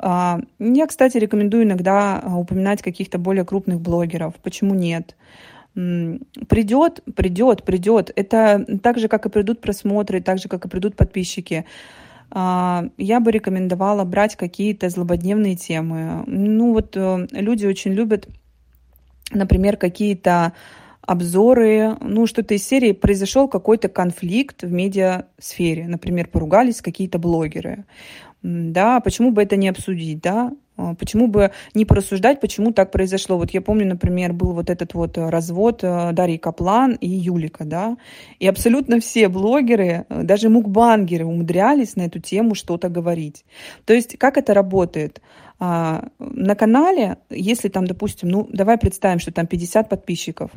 Я, 0.00 0.86
кстати, 0.86 1.16
рекомендую 1.18 1.64
иногда 1.64 2.22
упоминать 2.36 2.82
каких-то 2.82 3.18
более 3.18 3.44
крупных 3.44 3.80
блогеров. 3.80 4.34
Почему 4.42 4.74
нет? 4.74 5.16
придет, 6.48 7.02
придет, 7.14 7.62
придет. 7.62 8.10
Это 8.16 8.66
так 8.82 8.98
же, 8.98 9.08
как 9.08 9.26
и 9.26 9.28
придут 9.28 9.60
просмотры, 9.60 10.20
так 10.20 10.38
же, 10.38 10.48
как 10.48 10.64
и 10.64 10.68
придут 10.68 10.96
подписчики. 10.96 11.66
А, 12.30 12.84
я 12.96 13.20
бы 13.20 13.30
рекомендовала 13.30 14.04
брать 14.04 14.36
какие-то 14.36 14.88
злободневные 14.88 15.56
темы. 15.56 16.24
Ну 16.26 16.72
вот 16.72 16.96
э, 16.96 17.26
люди 17.32 17.66
очень 17.66 17.92
любят, 17.92 18.28
например, 19.30 19.76
какие-то 19.76 20.52
обзоры, 21.00 21.96
ну, 22.02 22.26
что-то 22.26 22.52
из 22.52 22.66
серии 22.66 22.92
произошел 22.92 23.48
какой-то 23.48 23.88
конфликт 23.88 24.62
в 24.62 24.70
медиасфере. 24.70 25.88
Например, 25.88 26.28
поругались 26.28 26.82
какие-то 26.82 27.18
блогеры. 27.18 27.86
Да, 28.42 29.00
почему 29.00 29.30
бы 29.30 29.42
это 29.42 29.56
не 29.56 29.68
обсудить, 29.68 30.20
да? 30.20 30.52
А, 30.78 30.94
почему 30.94 31.26
бы 31.26 31.50
не 31.74 31.84
порассуждать, 31.84 32.40
почему 32.40 32.72
так 32.72 32.90
произошло? 32.92 33.36
Вот 33.36 33.50
я 33.50 33.60
помню, 33.60 33.86
например, 33.86 34.32
был 34.32 34.52
вот 34.52 34.70
этот 34.70 34.94
вот 34.94 35.18
э, 35.18 35.28
развод 35.28 35.80
э, 35.82 36.12
Дарьи 36.12 36.38
Каплан 36.38 36.92
и 36.92 37.08
Юлика, 37.08 37.64
да, 37.64 37.96
и 38.38 38.46
абсолютно 38.46 39.00
все 39.00 39.28
блогеры, 39.28 40.06
э, 40.08 40.22
даже 40.22 40.48
мукбангеры 40.48 41.24
умудрялись 41.26 41.96
на 41.96 42.02
эту 42.02 42.20
тему 42.20 42.54
что-то 42.54 42.88
говорить. 42.88 43.44
То 43.84 43.92
есть 43.92 44.16
как 44.18 44.38
это 44.38 44.54
работает? 44.54 45.20
А, 45.60 46.08
на 46.20 46.54
канале, 46.54 47.18
если 47.30 47.68
там, 47.68 47.86
допустим, 47.86 48.28
ну, 48.28 48.48
давай 48.52 48.78
представим, 48.78 49.18
что 49.18 49.32
там 49.32 49.46
50 49.46 49.88
подписчиков, 49.88 50.52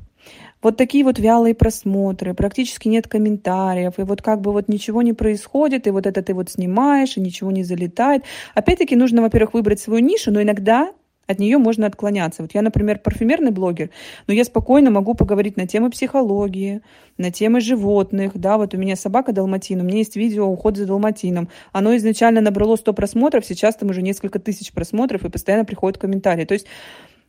вот 0.61 0.77
такие 0.77 1.03
вот 1.03 1.17
вялые 1.17 1.55
просмотры, 1.55 2.35
практически 2.35 2.87
нет 2.87 3.07
комментариев, 3.07 3.97
и 3.97 4.03
вот 4.03 4.21
как 4.21 4.41
бы 4.41 4.51
вот 4.51 4.67
ничего 4.67 5.01
не 5.01 5.13
происходит, 5.13 5.87
и 5.87 5.89
вот 5.89 6.05
это 6.05 6.21
ты 6.21 6.35
вот 6.35 6.51
снимаешь, 6.51 7.17
и 7.17 7.21
ничего 7.21 7.51
не 7.51 7.63
залетает. 7.63 8.23
Опять-таки 8.53 8.95
нужно, 8.95 9.23
во-первых, 9.23 9.55
выбрать 9.55 9.79
свою 9.79 10.05
нишу, 10.05 10.31
но 10.31 10.41
иногда 10.41 10.91
от 11.31 11.39
нее 11.39 11.57
можно 11.57 11.87
отклоняться. 11.87 12.41
Вот 12.41 12.53
я, 12.53 12.61
например, 12.61 12.99
парфюмерный 12.99 13.51
блогер, 13.51 13.89
но 14.27 14.33
я 14.33 14.43
спокойно 14.43 14.91
могу 14.91 15.13
поговорить 15.13 15.57
на 15.57 15.67
темы 15.67 15.89
психологии, 15.89 16.81
на 17.17 17.31
темы 17.31 17.61
животных, 17.61 18.31
да, 18.35 18.57
вот 18.57 18.73
у 18.73 18.77
меня 18.77 18.95
собака 18.95 19.31
Далматин, 19.31 19.81
у 19.81 19.83
меня 19.83 19.99
есть 19.99 20.15
видео 20.15 20.47
уход 20.47 20.77
за 20.77 20.85
Далматином. 20.85 21.49
Оно 21.71 21.95
изначально 21.97 22.41
набрало 22.41 22.75
100 22.75 22.93
просмотров, 22.93 23.45
сейчас 23.45 23.75
там 23.75 23.89
уже 23.89 24.01
несколько 24.01 24.39
тысяч 24.39 24.71
просмотров, 24.71 25.25
и 25.25 25.29
постоянно 25.29 25.65
приходят 25.65 25.97
комментарии. 25.97 26.45
То 26.45 26.53
есть 26.53 26.67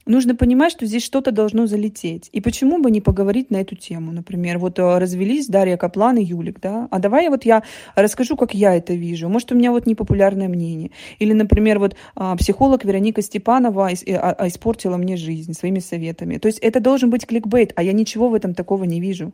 нужно 0.06 0.34
понимать, 0.34 0.72
что 0.72 0.86
здесь 0.86 1.04
что-то 1.04 1.32
должно 1.32 1.66
залететь. 1.66 2.28
И 2.32 2.40
почему 2.40 2.80
бы 2.80 2.90
не 2.90 3.00
поговорить 3.00 3.50
на 3.50 3.56
эту 3.56 3.76
тему? 3.76 4.12
Например, 4.12 4.58
вот 4.58 4.78
э, 4.78 4.98
развелись 4.98 5.46
Дарья 5.46 5.76
Каплан 5.76 6.18
и 6.18 6.24
Юлик, 6.24 6.60
да? 6.60 6.88
А 6.90 6.98
давай 6.98 7.28
вот 7.28 7.44
я 7.44 7.62
расскажу, 7.94 8.36
как 8.36 8.54
я 8.54 8.74
это 8.74 8.94
вижу. 8.94 9.28
Может, 9.28 9.52
у 9.52 9.54
меня 9.54 9.70
вот 9.70 9.86
непопулярное 9.86 10.48
мнение. 10.48 10.90
Или, 11.18 11.32
например, 11.32 11.78
вот 11.78 11.96
а, 12.14 12.36
психолог 12.36 12.84
Вероника 12.84 13.22
Степанова 13.22 13.90
э, 13.92 14.14
а, 14.14 14.32
а, 14.32 14.48
испортила 14.48 14.96
мне 14.96 15.16
жизнь 15.16 15.54
своими 15.54 15.78
советами. 15.78 16.38
То 16.38 16.46
есть 16.46 16.58
это 16.58 16.80
должен 16.80 17.10
быть 17.10 17.26
кликбейт, 17.26 17.72
а 17.76 17.82
я 17.82 17.92
ничего 17.92 18.28
в 18.28 18.34
этом 18.34 18.54
такого 18.54 18.84
не 18.84 19.00
вижу. 19.00 19.32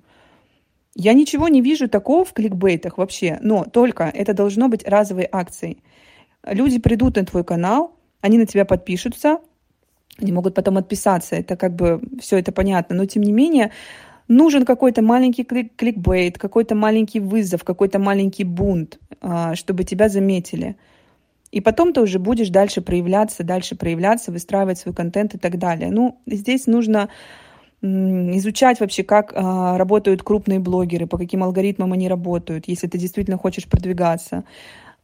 Я 0.95 1.13
ничего 1.13 1.49
не 1.49 1.61
вижу 1.61 1.89
такого 1.89 2.25
в 2.25 2.33
кликбейтах 2.33 2.99
вообще, 2.99 3.39
но 3.41 3.65
только 3.65 4.11
это 4.13 4.35
должно 4.35 4.69
быть 4.69 4.87
разовой 4.87 5.29
акцией. 5.31 5.79
Люди 6.45 6.81
придут 6.81 7.17
на 7.17 7.25
твой 7.25 7.45
канал, 7.45 7.95
они 8.21 8.39
на 8.39 8.47
тебя 8.47 8.65
подпишутся, 8.65 9.39
они 10.21 10.33
могут 10.33 10.55
потом 10.55 10.79
отписаться, 10.79 11.37
это 11.37 11.57
как 11.57 11.75
бы 11.75 12.01
все 12.21 12.39
это 12.39 12.53
понятно, 12.53 12.97
но 12.97 13.07
тем 13.07 13.23
не 13.23 13.33
менее 13.33 13.71
нужен 14.29 14.65
какой-то 14.65 15.03
маленький 15.03 15.45
клик 15.45 15.73
кликбейт, 15.77 16.39
какой-то 16.39 16.75
маленький 16.75 17.21
вызов, 17.21 17.65
какой-то 17.65 17.99
маленький 17.99 18.45
бунт, 18.45 18.99
а, 19.21 19.55
чтобы 19.55 19.85
тебя 19.85 20.09
заметили. 20.09 20.77
И 21.51 21.61
потом 21.61 21.93
ты 21.93 22.03
уже 22.03 22.19
будешь 22.19 22.51
дальше 22.51 22.83
проявляться, 22.83 23.43
дальше 23.43 23.75
проявляться, 23.75 24.31
выстраивать 24.31 24.79
свой 24.79 24.95
контент 24.95 25.35
и 25.35 25.39
так 25.39 25.59
далее. 25.59 25.91
Ну, 25.91 26.19
здесь 26.27 26.67
нужно 26.67 27.09
изучать 27.81 28.81
вообще, 28.81 29.05
как 29.05 29.33
а, 29.35 29.79
работают 29.79 30.23
крупные 30.23 30.59
блогеры, 30.59 31.07
по 31.07 31.17
каким 31.17 31.45
алгоритмам 31.45 31.93
они 31.93 32.09
работают, 32.09 32.67
если 32.67 32.89
ты 32.89 32.99
действительно 32.99 33.39
хочешь 33.39 33.67
продвигаться 33.67 34.45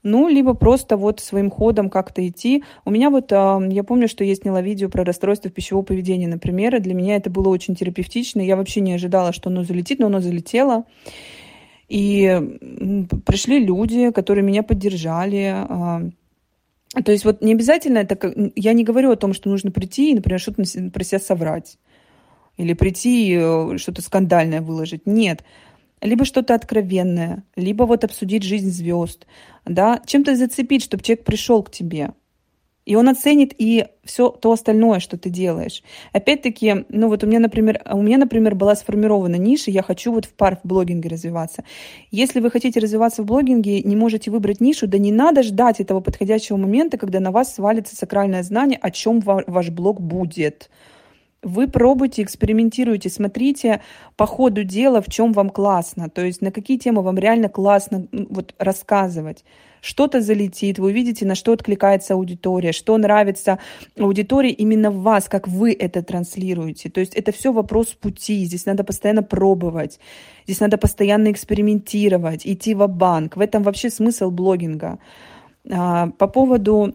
ну, 0.05 0.29
либо 0.29 0.53
просто 0.53 0.99
вот 0.99 1.21
своим 1.21 1.51
ходом 1.51 1.89
как-то 1.89 2.27
идти. 2.29 2.63
У 2.85 2.91
меня 2.91 3.09
вот, 3.09 3.33
я 3.33 3.85
помню, 3.85 4.07
что 4.07 4.23
я 4.23 4.35
сняла 4.35 4.61
видео 4.61 4.91
про 4.91 5.03
расстройство 5.03 5.51
пищевого 5.51 5.83
поведения, 5.83 6.29
например, 6.29 6.77
и 6.77 6.81
для 6.81 6.95
меня 6.95 7.17
это 7.17 7.31
было 7.31 7.49
очень 7.49 7.75
терапевтично. 7.75 8.43
Я 8.43 8.57
вообще 8.57 8.81
не 8.81 8.93
ожидала, 8.93 9.33
что 9.33 9.49
оно 9.49 9.65
залетит, 9.65 9.99
но 9.99 10.07
оно 10.07 10.21
залетело. 10.21 10.85
И 11.89 12.59
пришли 13.25 13.65
люди, 13.65 14.11
которые 14.11 14.45
меня 14.45 14.63
поддержали. 14.63 15.55
А. 15.55 16.03
То 17.03 17.11
есть 17.11 17.25
вот 17.25 17.41
не 17.41 17.55
обязательно 17.55 17.99
это... 17.99 18.51
Я 18.57 18.75
не 18.75 18.85
говорю 18.85 19.11
о 19.11 19.17
том, 19.17 19.33
что 19.33 19.49
нужно 19.49 19.71
прийти 19.71 20.13
и, 20.13 20.15
например, 20.15 20.39
что-то 20.39 20.63
про 20.93 21.05
себя 21.05 21.19
соврать. 21.19 21.79
Или 22.59 22.75
прийти 22.75 23.31
и 23.31 23.39
э, 23.39 23.79
что-то 23.79 24.03
скандальное 24.03 24.61
выложить. 24.61 25.07
Нет 25.07 25.43
либо 26.05 26.25
что-то 26.25 26.55
откровенное, 26.55 27.43
либо 27.57 27.85
вот 27.85 28.05
обсудить 28.05 28.43
жизнь 28.43 28.71
звезд, 28.71 29.27
да, 29.65 30.01
чем-то 30.07 30.37
зацепить, 30.37 30.83
чтобы 30.85 31.03
человек 31.03 31.25
пришел 31.25 31.63
к 31.63 31.71
тебе. 31.71 32.11
И 32.85 32.97
он 32.97 33.09
оценит 33.09 33.55
и 33.57 33.87
все 34.05 34.29
то 34.29 34.53
остальное, 34.53 35.01
что 35.01 35.17
ты 35.17 35.31
делаешь. 35.31 35.83
Опять-таки, 36.13 36.85
ну 36.91 37.09
вот 37.09 37.25
у 37.25 37.27
меня, 37.27 37.39
например, 37.39 37.81
у 37.91 38.03
меня, 38.03 38.19
например, 38.19 38.55
была 38.55 38.77
сформирована 38.77 39.37
ниша, 39.37 39.71
я 39.71 39.83
хочу 39.83 40.13
вот 40.13 40.27
в 40.27 40.35
пар 40.35 40.59
в 40.63 40.69
блогинге 40.69 41.09
развиваться. 41.09 41.65
Если 42.11 42.41
вы 42.41 42.51
хотите 42.51 42.81
развиваться 42.81 43.23
в 43.23 43.27
блогинге, 43.27 43.83
не 43.83 43.97
можете 43.97 44.31
выбрать 44.31 44.61
нишу, 44.61 44.87
да 44.87 44.99
не 44.99 45.13
надо 45.13 45.43
ждать 45.43 45.81
этого 45.81 46.01
подходящего 46.01 46.59
момента, 46.59 46.99
когда 46.99 47.21
на 47.21 47.31
вас 47.31 47.55
свалится 47.55 47.97
сакральное 47.97 48.43
знание, 48.43 48.79
о 48.83 48.91
чем 48.91 49.21
ваш 49.21 49.71
блог 49.71 50.03
будет. 50.03 50.69
Вы 51.45 51.69
пробуйте, 51.69 52.23
экспериментируйте, 52.23 53.11
смотрите 53.11 53.83
по 54.17 54.27
ходу 54.27 54.65
дела, 54.65 55.03
в 55.03 55.11
чем 55.11 55.33
вам 55.35 55.51
классно, 55.51 56.09
то 56.09 56.25
есть 56.25 56.41
на 56.41 56.51
какие 56.51 56.79
темы 56.79 57.03
вам 57.03 57.19
реально 57.19 57.51
классно 57.51 58.07
вот, 58.13 58.55
рассказывать. 58.59 59.45
Что-то 59.83 60.23
залетит, 60.23 60.79
вы 60.79 60.87
увидите, 60.89 61.27
на 61.27 61.35
что 61.35 61.53
откликается 61.53 62.15
аудитория, 62.15 62.73
что 62.73 62.97
нравится 62.97 63.59
аудитории 63.99 64.51
именно 64.51 64.91
в 64.91 65.03
вас, 65.03 65.29
как 65.29 65.47
вы 65.47 65.75
это 65.75 66.03
транслируете. 66.03 66.89
То 66.89 67.01
есть 67.01 67.15
это 67.15 67.33
все 67.33 67.53
вопрос 67.53 67.89
пути, 67.89 68.47
здесь 68.47 68.65
надо 68.65 68.83
постоянно 68.83 69.23
пробовать, 69.23 70.01
здесь 70.47 70.61
надо 70.61 70.79
постоянно 70.79 71.31
экспериментировать, 71.31 72.47
идти 72.47 72.75
в 72.75 72.87
банк 72.87 73.37
В 73.37 73.41
этом 73.43 73.63
вообще 73.63 73.91
смысл 73.91 74.31
блогинга. 74.31 74.99
А, 75.71 76.09
по 76.09 76.27
поводу 76.27 76.95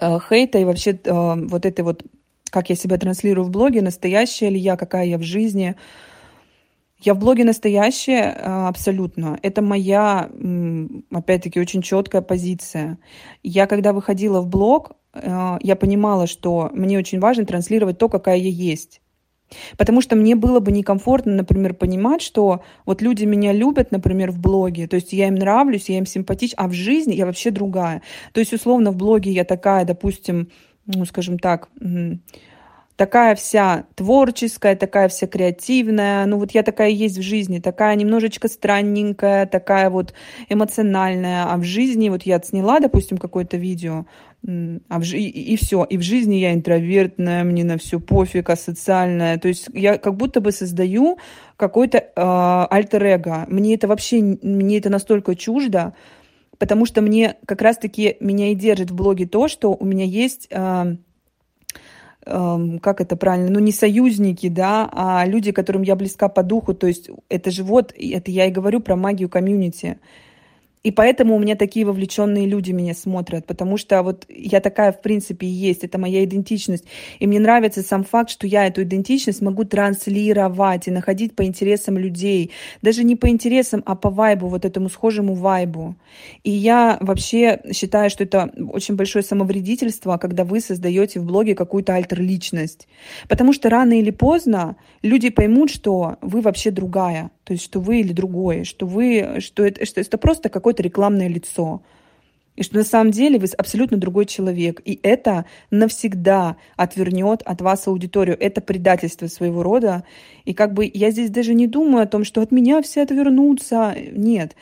э, 0.00 0.18
хейта 0.28 0.58
и 0.58 0.64
вообще 0.64 0.98
э, 1.04 1.34
вот 1.46 1.64
этой 1.64 1.82
вот 1.82 2.02
как 2.50 2.70
я 2.70 2.76
себя 2.76 2.98
транслирую 2.98 3.44
в 3.44 3.50
блоге, 3.50 3.82
настоящая 3.82 4.50
ли 4.50 4.58
я, 4.58 4.76
какая 4.76 5.06
я 5.06 5.18
в 5.18 5.22
жизни. 5.22 5.76
Я 6.98 7.14
в 7.14 7.18
блоге 7.18 7.44
настоящая 7.44 8.36
а, 8.38 8.68
абсолютно. 8.68 9.38
Это 9.42 9.62
моя, 9.62 10.30
опять-таки, 11.10 11.58
очень 11.58 11.80
четкая 11.80 12.20
позиция. 12.20 12.98
Я, 13.42 13.66
когда 13.66 13.94
выходила 13.94 14.42
в 14.42 14.48
блог, 14.48 14.92
а, 15.14 15.58
я 15.62 15.76
понимала, 15.76 16.26
что 16.26 16.70
мне 16.74 16.98
очень 16.98 17.18
важно 17.18 17.46
транслировать 17.46 17.98
то, 17.98 18.08
какая 18.08 18.36
я 18.36 18.50
есть. 18.50 19.00
Потому 19.76 20.00
что 20.00 20.16
мне 20.16 20.36
было 20.36 20.60
бы 20.60 20.72
некомфортно, 20.72 21.32
например, 21.32 21.74
понимать, 21.74 22.22
что 22.22 22.62
вот 22.86 23.02
люди 23.02 23.24
меня 23.24 23.52
любят, 23.52 23.90
например, 23.90 24.30
в 24.30 24.38
блоге, 24.38 24.86
то 24.86 24.96
есть 24.96 25.12
я 25.12 25.28
им 25.28 25.34
нравлюсь, 25.34 25.88
я 25.88 25.98
им 25.98 26.06
симпатична, 26.06 26.64
а 26.64 26.68
в 26.68 26.72
жизни 26.72 27.14
я 27.14 27.26
вообще 27.26 27.50
другая. 27.50 28.02
То 28.32 28.40
есть, 28.40 28.52
условно, 28.52 28.92
в 28.92 28.96
блоге 28.96 29.32
я 29.32 29.44
такая, 29.44 29.84
допустим, 29.84 30.50
ну, 30.94 31.04
скажем 31.04 31.38
так, 31.38 31.68
такая 32.96 33.34
вся 33.34 33.84
творческая, 33.94 34.76
такая 34.76 35.08
вся 35.08 35.26
креативная. 35.26 36.26
Ну 36.26 36.38
вот 36.38 36.50
я 36.50 36.62
такая 36.62 36.90
есть 36.90 37.16
в 37.16 37.22
жизни, 37.22 37.58
такая 37.58 37.96
немножечко 37.96 38.46
странненькая, 38.46 39.46
такая 39.46 39.88
вот 39.88 40.12
эмоциональная. 40.50 41.44
А 41.44 41.56
в 41.56 41.64
жизни 41.64 42.10
вот 42.10 42.24
я 42.24 42.38
сняла, 42.40 42.78
допустим, 42.78 43.16
какое-то 43.16 43.56
видео, 43.56 44.04
а 44.46 45.00
в, 45.00 45.04
и, 45.14 45.28
и 45.28 45.56
все. 45.56 45.84
И 45.84 45.96
в 45.96 46.02
жизни 46.02 46.36
я 46.36 46.52
интровертная, 46.52 47.42
мне 47.42 47.64
на 47.64 47.78
все 47.78 48.00
пофиг, 48.00 48.50
асоциальная. 48.50 49.38
То 49.38 49.48
есть 49.48 49.68
я 49.72 49.96
как 49.96 50.16
будто 50.16 50.42
бы 50.42 50.52
создаю 50.52 51.18
какой-то 51.56 51.98
э, 51.98 52.12
альтер-эго. 52.14 53.46
Мне 53.48 53.76
это 53.76 53.88
вообще, 53.88 54.20
мне 54.20 54.76
это 54.76 54.90
настолько 54.90 55.34
чуждо, 55.34 55.94
потому 56.60 56.86
что 56.86 57.00
мне 57.00 57.36
как 57.46 57.62
раз-таки 57.62 58.18
меня 58.20 58.52
и 58.52 58.54
держит 58.54 58.92
в 58.92 58.94
блоге 58.94 59.26
то, 59.26 59.48
что 59.48 59.74
у 59.74 59.84
меня 59.84 60.04
есть... 60.04 60.46
Э, 60.52 60.94
как 62.22 63.00
это 63.00 63.16
правильно, 63.16 63.50
ну 63.50 63.60
не 63.60 63.72
союзники, 63.72 64.50
да, 64.50 64.88
а 64.92 65.24
люди, 65.26 65.52
которым 65.52 65.80
я 65.80 65.96
близка 65.96 66.28
по 66.28 66.42
духу, 66.42 66.74
то 66.74 66.86
есть 66.86 67.08
это 67.30 67.50
же 67.50 67.64
вот, 67.64 67.94
это 67.96 68.30
я 68.30 68.44
и 68.44 68.50
говорю 68.50 68.80
про 68.80 68.94
магию 68.94 69.30
комьюнити. 69.30 69.98
И 70.82 70.90
поэтому 70.90 71.36
у 71.36 71.38
меня 71.38 71.56
такие 71.56 71.84
вовлеченные 71.84 72.46
люди 72.46 72.72
меня 72.72 72.94
смотрят, 72.94 73.46
потому 73.46 73.76
что 73.76 74.02
вот 74.02 74.24
я 74.28 74.60
такая, 74.60 74.92
в 74.92 75.02
принципе, 75.02 75.46
и 75.46 75.50
есть, 75.50 75.84
это 75.84 75.98
моя 75.98 76.24
идентичность. 76.24 76.84
И 77.18 77.26
мне 77.26 77.38
нравится 77.38 77.82
сам 77.82 78.02
факт, 78.02 78.30
что 78.30 78.46
я 78.46 78.66
эту 78.66 78.82
идентичность 78.82 79.42
могу 79.42 79.64
транслировать 79.64 80.88
и 80.88 80.90
находить 80.90 81.36
по 81.36 81.44
интересам 81.44 81.98
людей. 81.98 82.50
Даже 82.80 83.04
не 83.04 83.14
по 83.14 83.28
интересам, 83.28 83.82
а 83.84 83.94
по 83.94 84.08
вайбу, 84.08 84.48
вот 84.48 84.64
этому 84.64 84.88
схожему 84.88 85.34
вайбу. 85.34 85.96
И 86.44 86.50
я 86.50 86.96
вообще 87.00 87.60
считаю, 87.74 88.08
что 88.08 88.24
это 88.24 88.50
очень 88.72 88.96
большое 88.96 89.22
самовредительство, 89.22 90.16
когда 90.16 90.44
вы 90.44 90.60
создаете 90.60 91.20
в 91.20 91.24
блоге 91.26 91.54
какую-то 91.54 91.94
альтер-личность. 91.94 92.88
Потому 93.28 93.52
что 93.52 93.68
рано 93.68 93.98
или 93.98 94.10
поздно 94.10 94.76
люди 95.02 95.28
поймут, 95.28 95.70
что 95.70 96.16
вы 96.22 96.40
вообще 96.40 96.70
другая. 96.70 97.30
То 97.50 97.54
есть, 97.54 97.64
что 97.64 97.80
вы 97.80 97.98
или 97.98 98.12
другое, 98.12 98.62
что 98.62 98.86
вы, 98.86 99.40
что 99.40 99.64
это, 99.64 99.84
что 99.84 100.00
это 100.00 100.18
просто 100.18 100.48
какое-то 100.48 100.84
рекламное 100.84 101.26
лицо. 101.26 101.82
И 102.54 102.62
что 102.62 102.76
на 102.76 102.84
самом 102.84 103.10
деле 103.10 103.40
вы 103.40 103.48
абсолютно 103.58 103.96
другой 103.96 104.26
человек. 104.26 104.80
И 104.84 105.00
это 105.02 105.46
навсегда 105.72 106.56
отвернет 106.76 107.42
от 107.44 107.60
вас 107.60 107.88
аудиторию. 107.88 108.36
Это 108.38 108.60
предательство 108.60 109.26
своего 109.26 109.64
рода. 109.64 110.04
И 110.44 110.54
как 110.54 110.74
бы 110.74 110.88
я 110.94 111.10
здесь 111.10 111.28
даже 111.30 111.54
не 111.54 111.66
думаю 111.66 112.04
о 112.04 112.06
том, 112.06 112.22
что 112.22 112.40
от 112.40 112.52
меня 112.52 112.80
все 112.82 113.02
отвернутся. 113.02 113.96
Нет. 114.12 114.54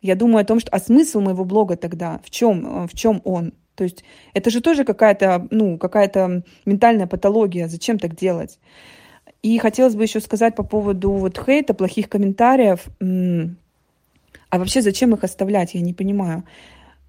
Я 0.00 0.14
думаю 0.14 0.42
о 0.42 0.44
том, 0.44 0.60
что... 0.60 0.70
А 0.70 0.78
смысл 0.78 1.22
моего 1.22 1.44
блога 1.44 1.76
тогда? 1.76 2.20
В 2.22 2.30
чем, 2.30 2.86
в 2.86 2.94
чем 2.94 3.22
он? 3.24 3.54
То 3.74 3.82
есть 3.82 4.04
это 4.34 4.50
же 4.50 4.60
тоже 4.60 4.84
какая-то, 4.84 5.48
ну, 5.50 5.78
какая-то 5.78 6.44
ментальная 6.64 7.08
патология. 7.08 7.66
Зачем 7.66 7.98
так 7.98 8.14
делать? 8.14 8.60
И 9.46 9.58
хотелось 9.58 9.94
бы 9.94 10.02
еще 10.02 10.18
сказать 10.18 10.56
по 10.56 10.64
поводу 10.64 11.12
вот 11.12 11.38
хейта, 11.38 11.72
плохих 11.72 12.08
комментариев. 12.08 12.84
А 14.50 14.58
вообще 14.58 14.82
зачем 14.82 15.14
их 15.14 15.22
оставлять, 15.22 15.74
я 15.74 15.80
не 15.82 15.92
понимаю. 15.92 16.42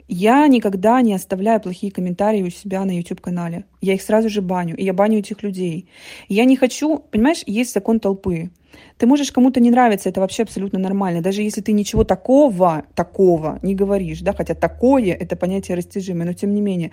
Я 0.08 0.48
никогда 0.48 1.02
не 1.02 1.16
оставляю 1.16 1.60
плохие 1.60 1.92
комментарии 1.92 2.44
у 2.44 2.52
себя 2.52 2.86
на 2.86 2.96
YouTube-канале. 2.96 3.66
Я 3.82 3.96
их 3.96 4.04
сразу 4.04 4.30
же 4.30 4.44
баню, 4.44 4.76
и 4.78 4.84
я 4.84 4.94
баню 4.94 5.18
этих 5.18 5.42
людей. 5.42 5.90
Я 6.30 6.46
не 6.46 6.56
хочу, 6.56 7.00
понимаешь, 7.00 7.42
есть 7.48 7.74
закон 7.74 8.00
толпы. 8.00 8.52
Ты 9.00 9.08
можешь 9.08 9.32
кому-то 9.32 9.60
не 9.60 9.72
нравиться, 9.72 10.10
это 10.10 10.22
вообще 10.22 10.44
абсолютно 10.44 10.78
нормально. 10.78 11.22
Даже 11.22 11.42
если 11.42 11.62
ты 11.62 11.72
ничего 11.72 12.04
такого, 12.04 12.84
такого 12.94 13.58
не 13.64 13.74
говоришь, 13.74 14.22
да, 14.22 14.34
хотя 14.34 14.54
такое— 14.54 15.14
это 15.20 15.36
понятие 15.36 15.76
растяжимое, 15.76 16.28
но 16.28 16.34
тем 16.34 16.54
не 16.54 16.62
менее. 16.62 16.92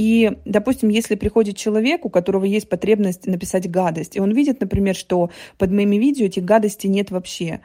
И, 0.00 0.38
допустим, 0.46 0.88
если 0.88 1.14
приходит 1.14 1.58
человек, 1.58 2.06
у 2.06 2.08
которого 2.08 2.46
есть 2.46 2.70
потребность 2.70 3.26
написать 3.26 3.70
гадость, 3.70 4.16
и 4.16 4.20
он 4.20 4.32
видит, 4.32 4.58
например, 4.58 4.96
что 4.96 5.28
под 5.58 5.72
моими 5.72 5.96
видео 5.96 6.24
этих 6.24 6.42
гадостей 6.42 6.88
нет 6.88 7.10
вообще, 7.10 7.60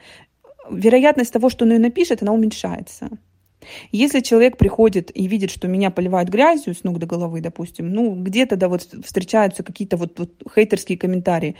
вероятность 0.70 1.32
того, 1.32 1.50
что 1.50 1.64
он 1.64 1.72
ее 1.72 1.80
напишет, 1.80 2.22
она 2.22 2.34
уменьшается. 2.34 3.08
Если 3.94 4.20
человек 4.20 4.58
приходит 4.58 5.16
и 5.18 5.28
видит, 5.28 5.50
что 5.50 5.70
меня 5.70 5.92
поливают 5.92 6.28
грязью 6.28 6.76
с 6.76 6.84
ног 6.84 7.00
до 7.00 7.06
головы, 7.06 7.40
допустим, 7.40 7.90
ну, 7.94 8.14
где-то, 8.14 8.58
да, 8.58 8.68
вот 8.68 8.82
встречаются 8.82 9.64
какие-то 9.64 9.96
вот, 9.96 10.20
вот 10.20 10.32
хейтерские 10.54 10.98
комментарии, 10.98 11.56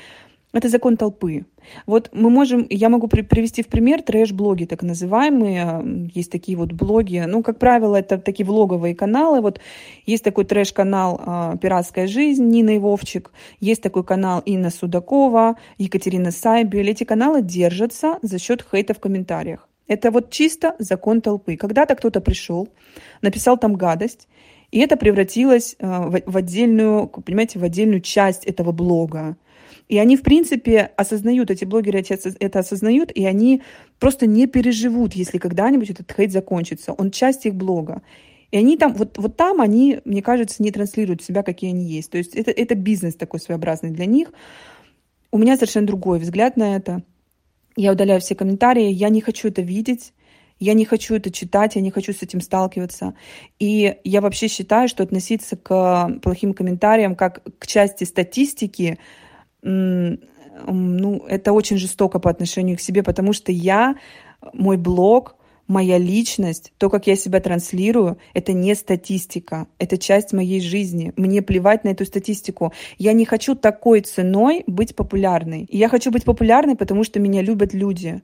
это 0.58 0.70
закон 0.70 0.98
толпы. 0.98 1.46
Вот 1.86 2.10
мы 2.14 2.30
можем, 2.30 2.66
я 2.70 2.90
могу 2.90 3.08
при, 3.08 3.22
привести 3.22 3.62
в 3.62 3.68
пример 3.68 4.02
трэш-блоги, 4.02 4.66
так 4.66 4.84
называемые. 4.84 6.10
Есть 6.14 6.32
такие 6.32 6.58
вот 6.58 6.72
блоги. 6.72 7.24
Ну, 7.28 7.44
как 7.44 7.60
правило, 7.60 7.96
это 7.96 8.18
такие 8.18 8.46
влоговые 8.46 8.96
каналы. 8.96 9.42
Вот 9.42 9.60
есть 10.06 10.24
такой 10.24 10.46
трэш-канал 10.46 11.22
э, 11.26 11.58
«Пиратская 11.62 12.08
жизнь» 12.08 12.46
Нина 12.46 12.78
Ивовчик. 12.78 13.32
Есть 13.60 13.82
такой 13.82 14.04
канал 14.04 14.42
Инна 14.46 14.70
Судакова, 14.70 15.58
Екатерина 15.78 16.32
Сайбель. 16.32 16.90
Эти 16.90 17.04
каналы 17.04 17.42
держатся 17.42 18.20
за 18.22 18.40
счет 18.40 18.66
хейта 18.72 18.94
в 18.94 19.00
комментариях. 19.00 19.68
Это 19.88 20.10
вот 20.10 20.32
чисто 20.32 20.76
закон 20.80 21.22
толпы. 21.22 21.58
Когда-то 21.58 21.96
кто-то 21.96 22.22
пришел, 22.22 22.70
написал 23.22 23.58
там 23.58 23.76
гадость, 23.76 24.28
и 24.72 24.80
это 24.80 24.98
превратилось 24.98 25.76
э, 25.80 26.22
в 26.26 26.38
отдельную, 26.38 27.08
понимаете, 27.08 27.60
в 27.60 27.64
отдельную 27.64 28.02
часть 28.02 28.46
этого 28.46 28.72
блога. 28.72 29.38
И 29.88 29.98
они, 29.98 30.18
в 30.18 30.24
принципе, 30.24 30.92
осознают, 30.98 31.52
эти 31.52 31.64
блогеры 31.64 32.04
это 32.40 32.60
осознают, 32.60 33.12
и 33.12 33.26
они 33.26 33.62
просто 34.00 34.26
не 34.26 34.48
переживут, 34.48 35.14
если 35.14 35.38
когда-нибудь 35.38 35.92
этот 35.92 36.12
хейт 36.12 36.32
закончится. 36.32 36.94
Он 36.94 37.12
часть 37.12 37.46
их 37.46 37.56
блога. 37.56 38.02
И 38.52 38.58
они 38.58 38.78
там, 38.78 38.94
вот, 38.94 39.18
вот 39.18 39.38
там 39.38 39.62
они, 39.62 40.00
мне 40.06 40.22
кажется, 40.22 40.64
не 40.64 40.72
транслируют 40.72 41.22
себя, 41.22 41.44
какие 41.44 41.72
они 41.72 41.86
есть. 41.86 42.12
То 42.12 42.18
есть 42.18 42.36
это, 42.36 42.52
это 42.52 42.74
бизнес 42.74 43.16
такой 43.16 43.40
своеобразный 43.40 43.92
для 43.92 44.06
них. 44.06 44.32
У 45.32 45.38
меня 45.38 45.56
совершенно 45.56 45.88
другой 45.88 46.20
взгляд 46.20 46.58
на 46.58 46.76
это. 46.76 47.04
Я 47.76 47.92
удаляю 47.92 48.22
все 48.22 48.36
комментарии, 48.36 48.90
я 48.90 49.10
не 49.10 49.22
хочу 49.22 49.50
это 49.50 49.62
видеть. 49.62 50.14
Я 50.58 50.74
не 50.74 50.86
хочу 50.86 51.16
это 51.16 51.32
читать, 51.32 51.76
я 51.76 51.82
не 51.82 51.92
хочу 51.92 52.14
с 52.14 52.24
этим 52.24 52.40
сталкиваться. 52.40 53.14
И 53.60 53.98
я 54.06 54.22
вообще 54.22 54.48
считаю, 54.48 54.88
что 54.88 55.04
относиться 55.04 55.58
к 55.58 56.20
плохим 56.24 56.54
комментариям 56.54 57.16
как 57.16 57.44
к 57.60 57.68
части 57.68 58.06
статистики, 58.06 58.98
ну, 59.66 61.26
это 61.28 61.52
очень 61.52 61.78
жестоко 61.78 62.20
по 62.20 62.30
отношению 62.30 62.78
к 62.78 62.82
себе, 62.82 63.04
потому 63.04 63.34
что 63.34 63.52
я, 63.52 63.96
мой 64.54 64.78
блог, 64.78 65.36
моя 65.68 65.98
личность, 65.98 66.74
то, 66.78 66.90
как 66.90 67.08
я 67.08 67.16
себя 67.16 67.40
транслирую, 67.40 68.18
это 68.34 68.54
не 68.54 68.76
статистика, 68.76 69.68
это 69.80 69.98
часть 69.98 70.32
моей 70.34 70.62
жизни. 70.62 71.12
Мне 71.16 71.42
плевать 71.42 71.84
на 71.84 71.90
эту 71.90 72.06
статистику. 72.06 72.72
Я 72.98 73.14
не 73.14 73.26
хочу 73.26 73.56
такой 73.56 74.02
ценой 74.02 74.64
быть 74.68 74.96
популярной. 74.96 75.68
я 75.70 75.90
хочу 75.90 76.12
быть 76.12 76.24
популярной, 76.24 76.76
потому 76.76 77.04
что 77.04 77.20
меня 77.20 77.42
любят 77.42 77.74
люди. 77.74 78.22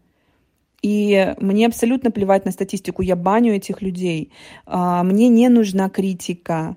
И 0.81 1.35
мне 1.39 1.67
абсолютно 1.67 2.09
плевать 2.11 2.45
на 2.45 2.51
статистику. 2.51 3.03
Я 3.03 3.15
баню 3.15 3.55
этих 3.55 3.81
людей. 3.81 4.31
А, 4.65 5.03
мне 5.03 5.27
не 5.29 5.47
нужна 5.49 5.89
критика 5.89 6.75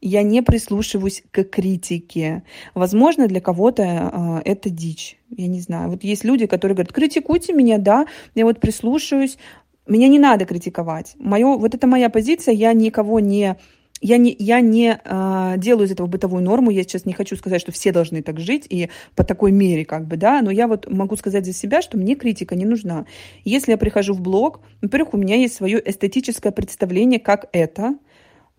я 0.00 0.22
не 0.22 0.42
прислушиваюсь 0.42 1.22
к 1.30 1.44
критике. 1.44 2.42
Возможно, 2.74 3.28
для 3.28 3.40
кого-то 3.40 3.82
э, 3.82 4.50
это 4.50 4.70
дичь. 4.70 5.18
Я 5.28 5.46
не 5.46 5.60
знаю. 5.60 5.90
Вот 5.90 6.04
есть 6.04 6.24
люди, 6.24 6.46
которые 6.46 6.74
говорят, 6.74 6.92
критикуйте 6.92 7.52
меня, 7.52 7.78
да, 7.78 8.06
я 8.34 8.44
вот 8.44 8.60
прислушаюсь. 8.60 9.38
Меня 9.86 10.08
не 10.08 10.18
надо 10.18 10.44
критиковать. 10.44 11.14
Моё, 11.18 11.58
вот 11.58 11.74
это 11.74 11.86
моя 11.86 12.08
позиция, 12.10 12.54
я 12.54 12.72
никого 12.72 13.20
не 13.20 13.56
я 14.00 14.16
не, 14.16 14.34
я 14.38 14.60
не 14.60 14.98
э, 15.04 15.54
делаю 15.58 15.86
из 15.86 15.92
этого 15.92 16.06
бытовую 16.06 16.42
норму, 16.42 16.70
я 16.70 16.82
сейчас 16.82 17.04
не 17.04 17.12
хочу 17.12 17.36
сказать, 17.36 17.60
что 17.60 17.70
все 17.70 17.92
должны 17.92 18.22
так 18.22 18.40
жить 18.40 18.66
и 18.68 18.88
по 19.14 19.24
такой 19.24 19.52
мере, 19.52 19.84
как 19.84 20.06
бы, 20.06 20.16
да, 20.16 20.40
но 20.40 20.50
я 20.50 20.68
вот 20.68 20.90
могу 20.90 21.16
сказать 21.16 21.44
за 21.44 21.52
себя, 21.52 21.82
что 21.82 21.98
мне 21.98 22.14
критика 22.14 22.56
не 22.56 22.64
нужна. 22.64 23.04
Если 23.44 23.72
я 23.72 23.76
прихожу 23.76 24.14
в 24.14 24.22
блог, 24.22 24.60
во-первых, 24.80 25.12
у 25.14 25.18
меня 25.18 25.36
есть 25.36 25.54
свое 25.54 25.82
эстетическое 25.84 26.50
представление, 26.50 27.20
как 27.20 27.50
это, 27.52 27.96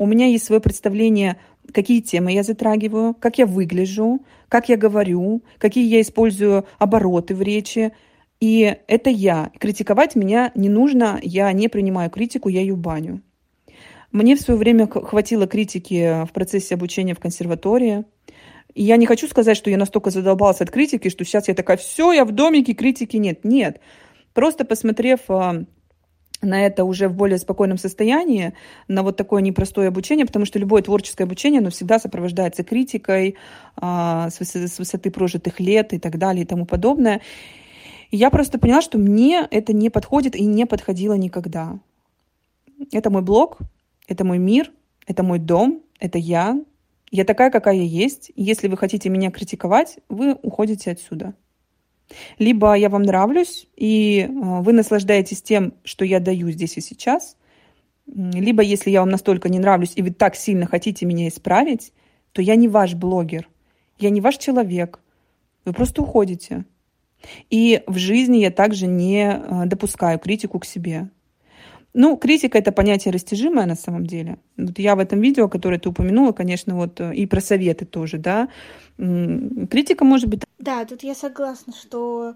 у 0.01 0.07
меня 0.07 0.25
есть 0.25 0.45
свое 0.45 0.59
представление, 0.59 1.37
какие 1.71 2.01
темы 2.01 2.31
я 2.31 2.41
затрагиваю, 2.41 3.13
как 3.13 3.37
я 3.37 3.45
выгляжу, 3.45 4.25
как 4.49 4.67
я 4.67 4.75
говорю, 4.75 5.43
какие 5.59 5.87
я 5.87 6.01
использую 6.01 6.65
обороты 6.79 7.35
в 7.35 7.41
речи. 7.43 7.93
И 8.39 8.77
это 8.87 9.11
я. 9.11 9.51
Критиковать 9.59 10.15
меня 10.15 10.51
не 10.55 10.69
нужно, 10.69 11.19
я 11.21 11.51
не 11.53 11.67
принимаю 11.67 12.09
критику, 12.09 12.49
я 12.49 12.61
ее 12.61 12.75
баню. 12.75 13.21
Мне 14.11 14.35
в 14.35 14.41
свое 14.41 14.59
время 14.59 14.87
хватило 14.87 15.45
критики 15.45 16.25
в 16.25 16.31
процессе 16.31 16.73
обучения 16.73 17.13
в 17.13 17.19
консерватории. 17.19 18.03
И 18.73 18.81
я 18.81 18.97
не 18.97 19.05
хочу 19.05 19.27
сказать, 19.27 19.55
что 19.55 19.69
я 19.69 19.77
настолько 19.77 20.09
задолбалась 20.09 20.61
от 20.61 20.71
критики, 20.71 21.09
что 21.09 21.23
сейчас 21.25 21.47
я 21.47 21.53
такая, 21.53 21.77
все, 21.77 22.11
я 22.11 22.25
в 22.25 22.31
домике, 22.31 22.73
критики 22.73 23.17
нет. 23.17 23.45
Нет. 23.45 23.79
Просто 24.33 24.65
посмотрев 24.65 25.19
а, 25.27 25.63
на 26.41 26.65
это 26.65 26.83
уже 26.83 27.07
в 27.07 27.13
более 27.13 27.37
спокойном 27.37 27.77
состоянии, 27.77 28.53
на 28.87 29.03
вот 29.03 29.15
такое 29.17 29.41
непростое 29.41 29.87
обучение, 29.87 30.25
потому 30.25 30.45
что 30.45 30.59
любое 30.59 30.81
творческое 30.81 31.25
обучение, 31.25 31.59
оно 31.59 31.69
всегда 31.69 31.99
сопровождается 31.99 32.63
критикой 32.63 33.35
а, 33.75 34.29
с, 34.29 34.39
высоты, 34.39 34.67
с 34.67 34.79
высоты 34.79 35.11
прожитых 35.11 35.59
лет 35.59 35.93
и 35.93 35.99
так 35.99 36.17
далее 36.17 36.43
и 36.43 36.47
тому 36.47 36.65
подобное. 36.65 37.21
И 38.09 38.17
я 38.17 38.29
просто 38.29 38.59
поняла, 38.59 38.81
что 38.81 38.97
мне 38.97 39.47
это 39.49 39.73
не 39.73 39.89
подходит 39.89 40.35
и 40.35 40.45
не 40.45 40.65
подходило 40.65 41.13
никогда. 41.13 41.79
Это 42.91 43.09
мой 43.09 43.21
блог, 43.21 43.59
это 44.07 44.25
мой 44.25 44.37
мир, 44.37 44.71
это 45.07 45.23
мой 45.23 45.39
дом, 45.39 45.83
это 45.99 46.17
я. 46.17 46.59
Я 47.11 47.25
такая, 47.25 47.51
какая 47.51 47.75
я 47.75 47.83
есть. 47.83 48.31
Если 48.35 48.67
вы 48.67 48.77
хотите 48.77 49.09
меня 49.09 49.31
критиковать, 49.31 49.99
вы 50.09 50.33
уходите 50.33 50.91
отсюда. 50.91 51.33
Либо 52.39 52.73
я 52.75 52.89
вам 52.89 53.03
нравлюсь, 53.03 53.67
и 53.75 54.27
а, 54.29 54.61
вы 54.61 54.73
наслаждаетесь 54.73 55.41
тем, 55.41 55.73
что 55.83 56.05
я 56.05 56.19
даю 56.19 56.49
здесь 56.51 56.77
и 56.77 56.81
сейчас. 56.81 57.37
Либо 58.07 58.61
если 58.61 58.89
я 58.89 59.01
вам 59.01 59.09
настолько 59.09 59.49
не 59.49 59.59
нравлюсь, 59.59 59.93
и 59.95 60.01
вы 60.01 60.11
так 60.11 60.35
сильно 60.35 60.65
хотите 60.65 61.05
меня 61.05 61.27
исправить, 61.27 61.93
то 62.31 62.41
я 62.41 62.55
не 62.55 62.67
ваш 62.67 62.93
блогер, 62.95 63.47
я 63.99 64.09
не 64.09 64.21
ваш 64.21 64.37
человек. 64.37 64.99
Вы 65.65 65.73
просто 65.73 66.01
уходите. 66.01 66.65
И 67.49 67.83
в 67.85 67.97
жизни 67.97 68.37
я 68.37 68.51
также 68.51 68.87
не 68.87 69.31
а, 69.31 69.65
допускаю 69.65 70.19
критику 70.19 70.59
к 70.59 70.65
себе. 70.65 71.09
Ну, 71.93 72.15
критика 72.15 72.57
это 72.57 72.71
понятие 72.71 73.11
растяжимое 73.13 73.65
на 73.65 73.75
самом 73.75 74.05
деле. 74.05 74.37
Вот 74.55 74.79
я 74.79 74.95
в 74.95 74.99
этом 74.99 75.19
видео, 75.19 75.49
которое 75.49 75.77
ты 75.77 75.89
упомянула, 75.89 76.31
конечно, 76.31 76.75
вот 76.75 77.01
и 77.01 77.25
про 77.25 77.41
советы 77.41 77.85
тоже, 77.85 78.17
да. 78.17 78.47
Критика 78.97 80.05
может 80.05 80.29
быть. 80.29 80.43
Да, 80.61 80.85
тут 80.85 81.01
я 81.01 81.15
согласна, 81.15 81.73
что 81.73 82.35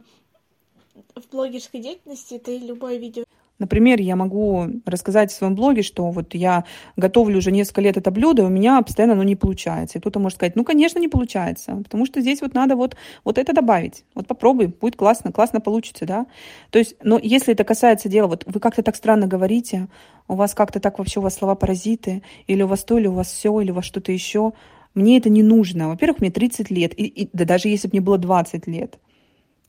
в 1.15 1.29
блогерской 1.31 1.79
деятельности 1.79 2.39
ты 2.39 2.57
любое 2.57 2.97
видео 2.97 3.23
Например, 3.57 4.01
я 4.01 4.17
могу 4.17 4.67
рассказать 4.85 5.31
в 5.31 5.35
своем 5.35 5.55
блоге, 5.55 5.81
что 5.81 6.11
вот 6.11 6.33
я 6.33 6.65
готовлю 6.97 7.37
уже 7.37 7.51
несколько 7.51 7.79
лет 7.79 7.95
это 7.95 8.11
блюдо, 8.11 8.41
и 8.41 8.45
у 8.45 8.49
меня 8.49 8.81
постоянно 8.81 9.13
оно 9.13 9.23
не 9.23 9.37
получается. 9.37 9.97
И 9.97 10.01
кто-то 10.01 10.19
может 10.19 10.37
сказать, 10.37 10.57
ну, 10.57 10.65
конечно, 10.65 10.99
не 10.99 11.07
получается, 11.07 11.75
потому 11.77 12.05
что 12.05 12.19
здесь 12.19 12.41
вот 12.41 12.53
надо 12.53 12.75
вот, 12.75 12.97
вот 13.23 13.37
это 13.37 13.53
добавить. 13.53 14.03
Вот 14.13 14.27
попробуй, 14.27 14.67
будет 14.67 14.97
классно, 14.97 15.31
классно 15.31 15.61
получится, 15.61 16.05
да. 16.05 16.25
То 16.69 16.79
есть, 16.79 16.97
но 17.01 17.17
если 17.17 17.53
это 17.53 17.63
касается 17.63 18.09
дела, 18.09 18.27
вот 18.27 18.43
вы 18.45 18.59
как-то 18.59 18.83
так 18.83 18.97
странно 18.97 19.25
говорите, 19.25 19.87
у 20.27 20.35
вас 20.35 20.53
как-то 20.53 20.81
так 20.81 20.99
вообще, 20.99 21.21
у 21.21 21.23
вас 21.23 21.35
слова 21.35 21.55
паразиты, 21.55 22.23
или 22.47 22.61
у 22.61 22.67
вас 22.67 22.83
то, 22.83 22.97
или 22.97 23.07
у 23.07 23.13
вас 23.13 23.27
все, 23.27 23.61
или 23.61 23.71
у 23.71 23.75
вас 23.75 23.85
что-то 23.85 24.11
еще, 24.11 24.51
мне 24.95 25.17
это 25.17 25.29
не 25.29 25.43
нужно. 25.43 25.89
Во-первых, 25.89 26.21
мне 26.21 26.31
30 26.31 26.71
лет, 26.71 26.97
и, 26.97 27.05
и, 27.05 27.29
да 27.33 27.45
даже 27.45 27.67
если 27.67 27.87
бы 27.87 27.93
мне 27.93 28.01
было 28.01 28.17
20 28.17 28.65
лет. 28.67 28.97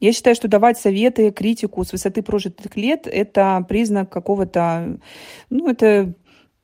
Я 0.01 0.13
считаю, 0.13 0.37
что 0.37 0.49
давать 0.49 0.79
советы, 0.79 1.31
критику 1.31 1.85
с 1.85 1.93
высоты 1.93 2.23
прожитых 2.23 2.77
лет– 2.77 3.07
это 3.11 3.65
признак 3.67 4.11
какого-то, 4.11 4.99
ну, 5.49 5.71
это, 5.71 6.13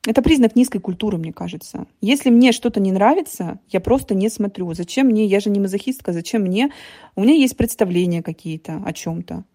это 0.05 0.21
признак 0.21 0.55
низкой 0.55 0.79
культуры, 0.79 1.17
мне 1.17 1.33
кажется. 1.33 1.87
Если 1.99 2.29
мне 2.29 2.51
что-то 2.51 2.79
не 2.79 2.91
нравится, 2.91 3.59
я 3.69 3.79
просто 3.79 4.13
не 4.13 4.29
смотрю. 4.29 4.73
Зачем 4.73 5.07
мне, 5.07 5.25
я 5.25 5.39
же 5.39 5.49
не 5.49 5.59
мазохистка, 5.59 6.13
зачем 6.13 6.43
мне, 6.43 6.71
у 7.15 7.23
меня 7.23 7.33
есть 7.33 7.57
представления 7.57 8.21
какие-то 8.21 8.81
о 8.85 8.93
чем-то. 8.93 9.45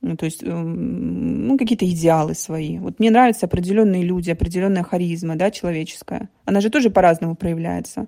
ну, 0.00 0.16
то 0.16 0.24
есть 0.24 0.42
эм, 0.42 1.46
ну, 1.46 1.58
какие-то 1.58 1.86
идеалы 1.86 2.34
свои. 2.34 2.78
Вот 2.78 2.98
мне 3.00 3.10
нравятся 3.10 3.44
определенные 3.44 4.02
люди, 4.02 4.30
определенная 4.30 4.82
харизма, 4.82 5.36
да, 5.36 5.50
человеческая. 5.50 6.30
Она 6.46 6.62
же 6.62 6.70
тоже 6.70 6.88
по-разному 6.88 7.34
проявляется. 7.34 8.06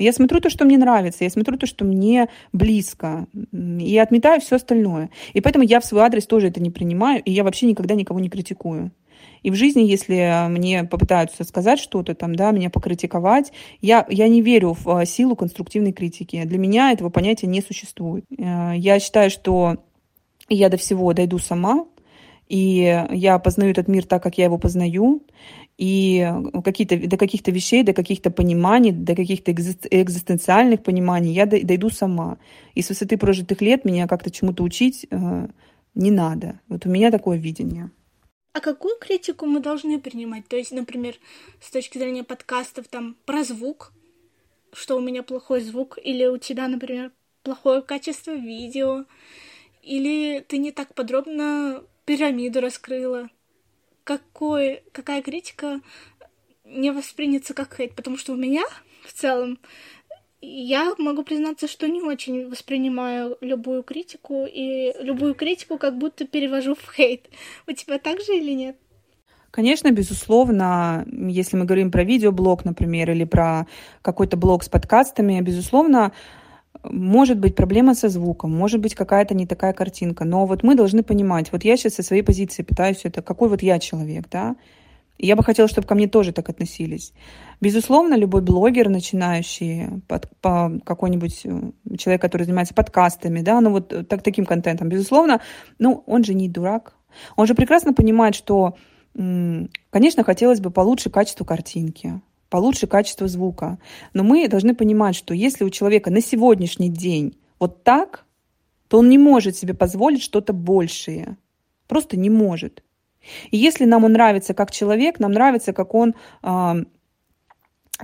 Я 0.00 0.12
смотрю 0.12 0.40
то, 0.40 0.50
что 0.50 0.64
мне 0.64 0.78
нравится, 0.78 1.24
я 1.24 1.30
смотрю 1.30 1.58
то, 1.58 1.66
что 1.66 1.84
мне 1.84 2.28
близко, 2.52 3.26
и 3.52 3.98
отметаю 3.98 4.40
все 4.40 4.56
остальное. 4.56 5.10
И 5.34 5.40
поэтому 5.40 5.64
я 5.64 5.80
в 5.80 5.84
свой 5.84 6.02
адрес 6.02 6.26
тоже 6.26 6.48
это 6.48 6.60
не 6.60 6.70
принимаю, 6.70 7.22
и 7.22 7.30
я 7.30 7.44
вообще 7.44 7.66
никогда 7.66 7.94
никого 7.94 8.18
не 8.18 8.30
критикую. 8.30 8.92
И 9.42 9.50
в 9.50 9.54
жизни, 9.54 9.82
если 9.82 10.48
мне 10.48 10.84
попытаются 10.84 11.44
сказать 11.44 11.78
что-то 11.78 12.14
там, 12.14 12.34
да, 12.34 12.50
меня 12.50 12.70
покритиковать, 12.70 13.52
я, 13.80 14.06
я 14.10 14.28
не 14.28 14.42
верю 14.42 14.76
в 14.78 14.88
а, 14.88 15.04
силу 15.06 15.34
конструктивной 15.36 15.92
критики. 15.92 16.42
Для 16.44 16.58
меня 16.58 16.92
этого 16.92 17.08
понятия 17.08 17.46
не 17.46 17.62
существует. 17.62 18.24
Э, 18.38 18.72
я 18.76 18.98
считаю, 19.00 19.30
что 19.30 19.78
я 20.48 20.68
до 20.68 20.76
всего 20.76 21.12
дойду 21.12 21.38
сама, 21.38 21.86
и 22.50 23.06
я 23.12 23.38
познаю 23.38 23.70
этот 23.70 23.86
мир 23.86 24.04
так, 24.04 24.24
как 24.24 24.36
я 24.36 24.46
его 24.46 24.58
познаю, 24.58 25.22
и 25.78 26.28
какие-то, 26.64 26.96
до 26.96 27.16
каких-то 27.16 27.52
вещей, 27.52 27.84
до 27.84 27.92
каких-то 27.92 28.32
пониманий, 28.32 28.90
до 28.90 29.14
каких-то 29.14 29.52
экзистенциальных 29.52 30.82
пониманий 30.82 31.32
я 31.32 31.46
дойду 31.46 31.90
сама. 31.90 32.38
И 32.74 32.82
с 32.82 32.88
высоты 32.88 33.16
прожитых 33.18 33.60
лет 33.60 33.84
меня 33.84 34.08
как-то 34.08 34.32
чему-то 34.32 34.64
учить 34.64 35.06
э, 35.10 35.48
не 35.94 36.10
надо. 36.10 36.60
Вот 36.68 36.86
у 36.86 36.90
меня 36.90 37.12
такое 37.12 37.38
видение. 37.38 37.92
А 38.52 38.58
какую 38.58 38.98
критику 38.98 39.46
мы 39.46 39.60
должны 39.60 40.00
принимать? 40.00 40.48
То 40.48 40.56
есть, 40.56 40.72
например, 40.72 41.14
с 41.60 41.70
точки 41.70 41.98
зрения 41.98 42.24
подкастов 42.24 42.88
там 42.88 43.16
про 43.26 43.44
звук, 43.44 43.92
что 44.72 44.96
у 44.96 45.00
меня 45.00 45.22
плохой 45.22 45.60
звук, 45.60 46.00
или 46.02 46.26
у 46.26 46.36
тебя, 46.36 46.66
например, 46.66 47.12
плохое 47.44 47.80
качество 47.80 48.32
видео, 48.32 49.04
или 49.82 50.44
ты 50.48 50.58
не 50.58 50.72
так 50.72 50.94
подробно 50.94 51.84
пирамиду 52.10 52.60
раскрыла. 52.60 53.28
Какой, 54.02 54.82
какая 54.90 55.22
критика 55.22 55.80
не 56.64 56.90
воспринята 56.90 57.54
как 57.54 57.76
хейт? 57.76 57.94
Потому 57.94 58.16
что 58.16 58.32
у 58.32 58.36
меня 58.36 58.64
в 59.06 59.12
целом 59.12 59.60
я 60.40 60.92
могу 60.98 61.22
признаться, 61.22 61.68
что 61.68 61.86
не 61.86 62.02
очень 62.02 62.50
воспринимаю 62.50 63.38
любую 63.40 63.84
критику, 63.84 64.44
и 64.44 64.92
любую 64.98 65.36
критику 65.36 65.78
как 65.78 65.98
будто 65.98 66.26
перевожу 66.26 66.74
в 66.74 66.92
хейт. 66.92 67.28
У 67.68 67.72
тебя 67.72 68.00
так 68.00 68.20
же 68.20 68.36
или 68.36 68.54
нет? 68.54 68.76
Конечно, 69.52 69.92
безусловно, 69.92 71.06
если 71.06 71.56
мы 71.56 71.64
говорим 71.64 71.92
про 71.92 72.02
видеоблог, 72.02 72.64
например, 72.64 73.12
или 73.12 73.22
про 73.22 73.68
какой-то 74.02 74.36
блог 74.36 74.64
с 74.64 74.68
подкастами, 74.68 75.40
безусловно, 75.42 76.10
может 76.82 77.38
быть 77.38 77.54
проблема 77.54 77.94
со 77.94 78.08
звуком, 78.08 78.56
может 78.56 78.80
быть 78.80 78.94
какая-то 78.94 79.34
не 79.34 79.46
такая 79.46 79.72
картинка, 79.72 80.24
но 80.24 80.46
вот 80.46 80.62
мы 80.62 80.74
должны 80.74 81.02
понимать, 81.02 81.52
вот 81.52 81.64
я 81.64 81.76
сейчас 81.76 81.94
со 81.94 82.02
своей 82.02 82.22
позиции 82.22 82.62
пытаюсь 82.62 83.00
это, 83.04 83.22
какой 83.22 83.48
вот 83.48 83.62
я 83.62 83.78
человек, 83.78 84.26
да, 84.30 84.56
я 85.18 85.36
бы 85.36 85.44
хотела, 85.44 85.68
чтобы 85.68 85.86
ко 85.86 85.94
мне 85.94 86.08
тоже 86.08 86.32
так 86.32 86.48
относились. 86.48 87.12
Безусловно, 87.60 88.14
любой 88.14 88.40
блогер, 88.40 88.88
начинающий, 88.88 90.00
под, 90.08 90.30
по 90.40 90.80
какой-нибудь 90.84 91.42
э, 91.44 91.60
человек, 91.98 92.22
который 92.22 92.44
занимается 92.44 92.72
подкастами, 92.72 93.42
да, 93.42 93.60
ну 93.60 93.70
вот 93.70 94.08
так, 94.08 94.22
таким 94.22 94.46
контентом, 94.46 94.88
безусловно, 94.88 95.42
ну, 95.78 96.02
он 96.06 96.24
же 96.24 96.32
не 96.32 96.48
дурак. 96.48 96.94
Он 97.36 97.46
же 97.46 97.54
прекрасно 97.54 97.92
понимает, 97.92 98.34
что, 98.34 98.76
конечно, 99.14 100.24
хотелось 100.24 100.60
бы 100.60 100.70
получше 100.70 101.10
качество 101.10 101.44
картинки, 101.44 102.22
получше 102.50 102.86
качество 102.86 103.28
звука. 103.28 103.78
Но 104.12 104.24
мы 104.24 104.46
должны 104.48 104.74
понимать, 104.74 105.16
что 105.16 105.32
если 105.32 105.64
у 105.64 105.70
человека 105.70 106.10
на 106.10 106.20
сегодняшний 106.20 106.90
день 106.90 107.38
вот 107.58 107.82
так, 107.84 108.26
то 108.88 108.98
он 108.98 109.08
не 109.08 109.18
может 109.18 109.56
себе 109.56 109.72
позволить 109.72 110.22
что-то 110.22 110.52
большее. 110.52 111.38
Просто 111.86 112.16
не 112.16 112.28
может. 112.28 112.82
И 113.50 113.56
если 113.56 113.84
нам 113.84 114.04
он 114.04 114.12
нравится 114.12 114.52
как 114.52 114.70
человек, 114.70 115.20
нам 115.20 115.32
нравится, 115.32 115.72
как 115.72 115.94
он 115.94 116.14
э, 116.42 116.74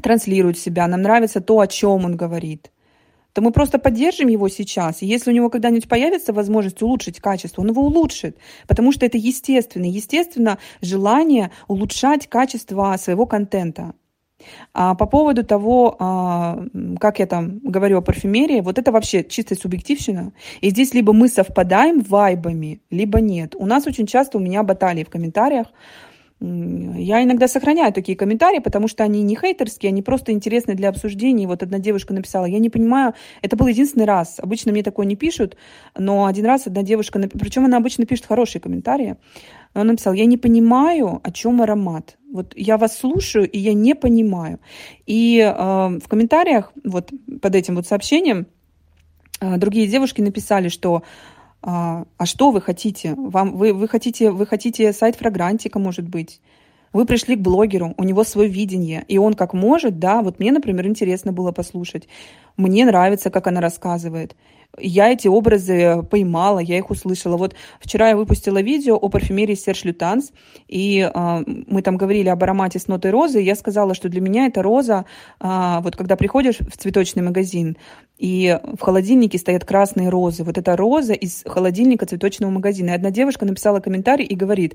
транслирует 0.02 0.58
себя, 0.58 0.86
нам 0.86 1.02
нравится 1.02 1.40
то, 1.40 1.58
о 1.58 1.66
чем 1.66 2.04
он 2.04 2.16
говорит, 2.16 2.70
то 3.32 3.42
мы 3.42 3.50
просто 3.50 3.78
поддержим 3.78 4.28
его 4.28 4.48
сейчас. 4.48 5.02
И 5.02 5.06
если 5.06 5.30
у 5.30 5.34
него 5.34 5.50
когда-нибудь 5.50 5.88
появится 5.88 6.32
возможность 6.32 6.80
улучшить 6.82 7.20
качество, 7.20 7.62
он 7.62 7.68
его 7.68 7.82
улучшит. 7.82 8.38
Потому 8.66 8.92
что 8.92 9.04
это 9.04 9.18
естественно. 9.18 9.84
Естественно, 9.84 10.58
желание 10.80 11.50
улучшать 11.68 12.28
качество 12.28 12.96
своего 12.98 13.26
контента. 13.26 13.94
А 14.74 14.94
по 14.94 15.06
поводу 15.06 15.44
того, 15.44 15.96
а, 15.98 16.62
как 17.00 17.18
я 17.18 17.26
там 17.26 17.58
говорю 17.60 17.98
о 17.98 18.02
парфюмерии, 18.02 18.60
вот 18.60 18.78
это 18.78 18.92
вообще 18.92 19.24
чистая 19.24 19.58
субъективщина. 19.58 20.32
И 20.60 20.70
здесь 20.70 20.94
либо 20.94 21.12
мы 21.12 21.28
совпадаем 21.28 22.00
вайбами, 22.00 22.80
либо 22.90 23.20
нет. 23.20 23.54
У 23.56 23.66
нас 23.66 23.86
очень 23.86 24.06
часто 24.06 24.38
у 24.38 24.40
меня 24.40 24.62
баталии 24.62 25.04
в 25.04 25.10
комментариях. 25.10 25.68
Я 26.38 27.22
иногда 27.22 27.48
сохраняю 27.48 27.94
такие 27.94 28.16
комментарии, 28.16 28.58
потому 28.58 28.88
что 28.88 29.02
они 29.02 29.22
не 29.22 29.36
хейтерские, 29.36 29.88
они 29.88 30.02
просто 30.02 30.32
интересны 30.32 30.74
для 30.74 30.90
обсуждения. 30.90 31.46
Вот 31.46 31.62
одна 31.62 31.78
девушка 31.78 32.12
написала, 32.12 32.44
я 32.44 32.58
не 32.58 32.68
понимаю, 32.68 33.14
это 33.40 33.56
был 33.56 33.66
единственный 33.68 34.04
раз. 34.04 34.36
Обычно 34.38 34.70
мне 34.72 34.82
такое 34.82 35.06
не 35.06 35.16
пишут, 35.16 35.56
но 35.96 36.26
один 36.26 36.44
раз 36.44 36.66
одна 36.66 36.82
девушка, 36.82 37.18
причем 37.32 37.64
она 37.64 37.78
обычно 37.78 38.04
пишет 38.04 38.26
хорошие 38.26 38.60
комментарии, 38.60 39.16
он 39.80 39.88
написал, 39.88 40.12
я 40.14 40.26
не 40.26 40.36
понимаю, 40.36 41.20
о 41.22 41.30
чем 41.30 41.62
аромат. 41.62 42.16
Вот 42.32 42.52
я 42.56 42.76
вас 42.76 42.98
слушаю, 42.98 43.48
и 43.50 43.58
я 43.58 43.74
не 43.74 43.94
понимаю. 43.94 44.58
И 45.06 45.38
э, 45.38 45.52
в 45.52 46.08
комментариях 46.08 46.72
вот 46.84 47.10
под 47.40 47.54
этим 47.54 47.76
вот 47.76 47.86
сообщением 47.86 48.46
э, 49.40 49.56
другие 49.56 49.86
девушки 49.86 50.20
написали, 50.20 50.68
что 50.68 51.02
а, 51.62 52.04
а 52.16 52.26
что 52.26 52.52
вы 52.52 52.60
хотите? 52.60 53.14
Вам, 53.16 53.56
вы, 53.56 53.72
вы, 53.72 53.88
хотите, 53.88 54.30
вы 54.30 54.46
хотите 54.46 54.92
сайт 54.92 55.16
Фрагрантика, 55.16 55.78
может 55.78 56.08
быть? 56.08 56.40
Вы 56.92 57.04
пришли 57.04 57.36
к 57.36 57.40
блогеру, 57.40 57.94
у 57.96 58.04
него 58.04 58.24
свое 58.24 58.48
видение, 58.48 59.04
и 59.08 59.18
он 59.18 59.34
как 59.34 59.52
может, 59.52 59.98
да, 59.98 60.22
вот 60.22 60.38
мне, 60.38 60.52
например, 60.52 60.86
интересно 60.86 61.32
было 61.32 61.52
послушать. 61.52 62.08
Мне 62.56 62.84
нравится, 62.86 63.30
как 63.30 63.46
она 63.46 63.60
рассказывает 63.60 64.34
я 64.78 65.10
эти 65.12 65.28
образы 65.28 66.02
поймала, 66.10 66.58
я 66.58 66.78
их 66.78 66.90
услышала. 66.90 67.36
Вот 67.36 67.54
вчера 67.80 68.10
я 68.10 68.16
выпустила 68.16 68.60
видео 68.60 68.96
о 68.96 69.08
парфюмерии 69.08 69.54
Серж 69.54 69.84
Лютанс, 69.84 70.32
и 70.68 71.00
э, 71.00 71.44
мы 71.46 71.82
там 71.82 71.96
говорили 71.96 72.28
об 72.28 72.42
аромате 72.42 72.78
с 72.78 72.86
нотой 72.86 73.10
розы, 73.10 73.40
и 73.40 73.44
я 73.44 73.54
сказала, 73.54 73.94
что 73.94 74.08
для 74.08 74.20
меня 74.20 74.46
это 74.46 74.62
роза, 74.62 75.06
э, 75.40 75.78
вот 75.80 75.96
когда 75.96 76.16
приходишь 76.16 76.58
в 76.58 76.76
цветочный 76.76 77.22
магазин, 77.22 77.76
и 78.18 78.58
в 78.78 78.80
холодильнике 78.80 79.38
стоят 79.38 79.64
красные 79.64 80.08
розы. 80.08 80.42
Вот 80.42 80.56
это 80.56 80.76
роза 80.76 81.12
из 81.12 81.42
холодильника 81.46 82.06
цветочного 82.06 82.50
магазина. 82.50 82.90
И 82.90 82.94
одна 82.94 83.10
девушка 83.10 83.44
написала 83.44 83.80
комментарий 83.80 84.24
и 84.24 84.34
говорит, 84.34 84.74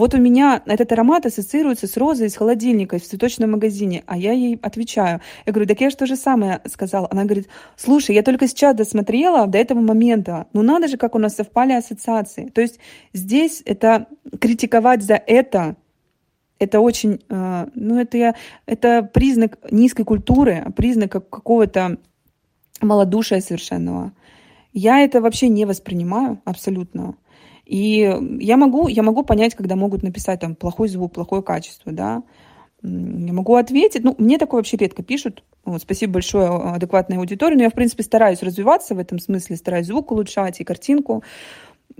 вот 0.00 0.14
у 0.14 0.18
меня 0.18 0.62
этот 0.64 0.92
аромат 0.92 1.26
ассоциируется 1.26 1.86
с 1.86 1.94
розой 1.98 2.28
из 2.28 2.34
холодильника 2.34 2.98
в 2.98 3.02
цветочном 3.02 3.50
магазине, 3.50 4.02
а 4.06 4.16
я 4.16 4.32
ей 4.32 4.58
отвечаю. 4.62 5.20
Я 5.44 5.52
говорю, 5.52 5.68
так 5.68 5.78
я 5.82 5.90
же 5.90 5.96
то 5.96 6.06
же 6.06 6.16
самое 6.16 6.62
сказала. 6.64 7.06
Она 7.10 7.24
говорит, 7.24 7.48
слушай, 7.76 8.14
я 8.14 8.22
только 8.22 8.48
сейчас 8.48 8.74
досмотрела 8.74 9.46
до 9.46 9.58
этого 9.58 9.80
момента. 9.80 10.46
Ну 10.54 10.62
надо 10.62 10.88
же, 10.88 10.96
как 10.96 11.14
у 11.14 11.18
нас 11.18 11.36
совпали 11.36 11.74
ассоциации. 11.74 12.46
То 12.48 12.62
есть 12.62 12.78
здесь 13.12 13.62
это 13.66 14.06
критиковать 14.40 15.02
за 15.02 15.16
это, 15.16 15.76
это 16.58 16.80
очень, 16.80 17.20
э, 17.28 17.66
ну 17.74 18.00
это, 18.00 18.34
это 18.64 19.02
признак 19.02 19.58
низкой 19.70 20.04
культуры, 20.04 20.64
признак 20.74 21.12
какого-то 21.12 21.98
малодушия 22.80 23.42
совершенного. 23.42 24.12
Я 24.72 25.00
это 25.00 25.20
вообще 25.20 25.48
не 25.48 25.66
воспринимаю 25.66 26.40
абсолютно. 26.46 27.16
И 27.70 27.98
я 28.40 28.56
могу, 28.56 28.88
я 28.88 29.04
могу 29.04 29.22
понять, 29.22 29.54
когда 29.54 29.76
могут 29.76 30.02
написать 30.02 30.40
там 30.40 30.56
плохой 30.56 30.88
звук, 30.88 31.12
плохое 31.12 31.40
качество, 31.40 31.92
да. 31.92 32.24
Я 32.82 33.32
могу 33.32 33.54
ответить. 33.54 34.02
Ну, 34.02 34.16
мне 34.18 34.38
такое 34.38 34.58
вообще 34.58 34.76
редко 34.76 35.04
пишут. 35.04 35.44
Вот, 35.64 35.80
спасибо 35.80 36.14
большое 36.14 36.48
адекватной 36.48 37.18
аудитории. 37.18 37.54
Но 37.54 37.62
я, 37.62 37.70
в 37.70 37.74
принципе, 37.74 38.02
стараюсь 38.02 38.42
развиваться 38.42 38.96
в 38.96 38.98
этом 38.98 39.20
смысле, 39.20 39.54
стараюсь 39.54 39.86
звук 39.86 40.10
улучшать 40.10 40.60
и 40.60 40.64
картинку. 40.64 41.22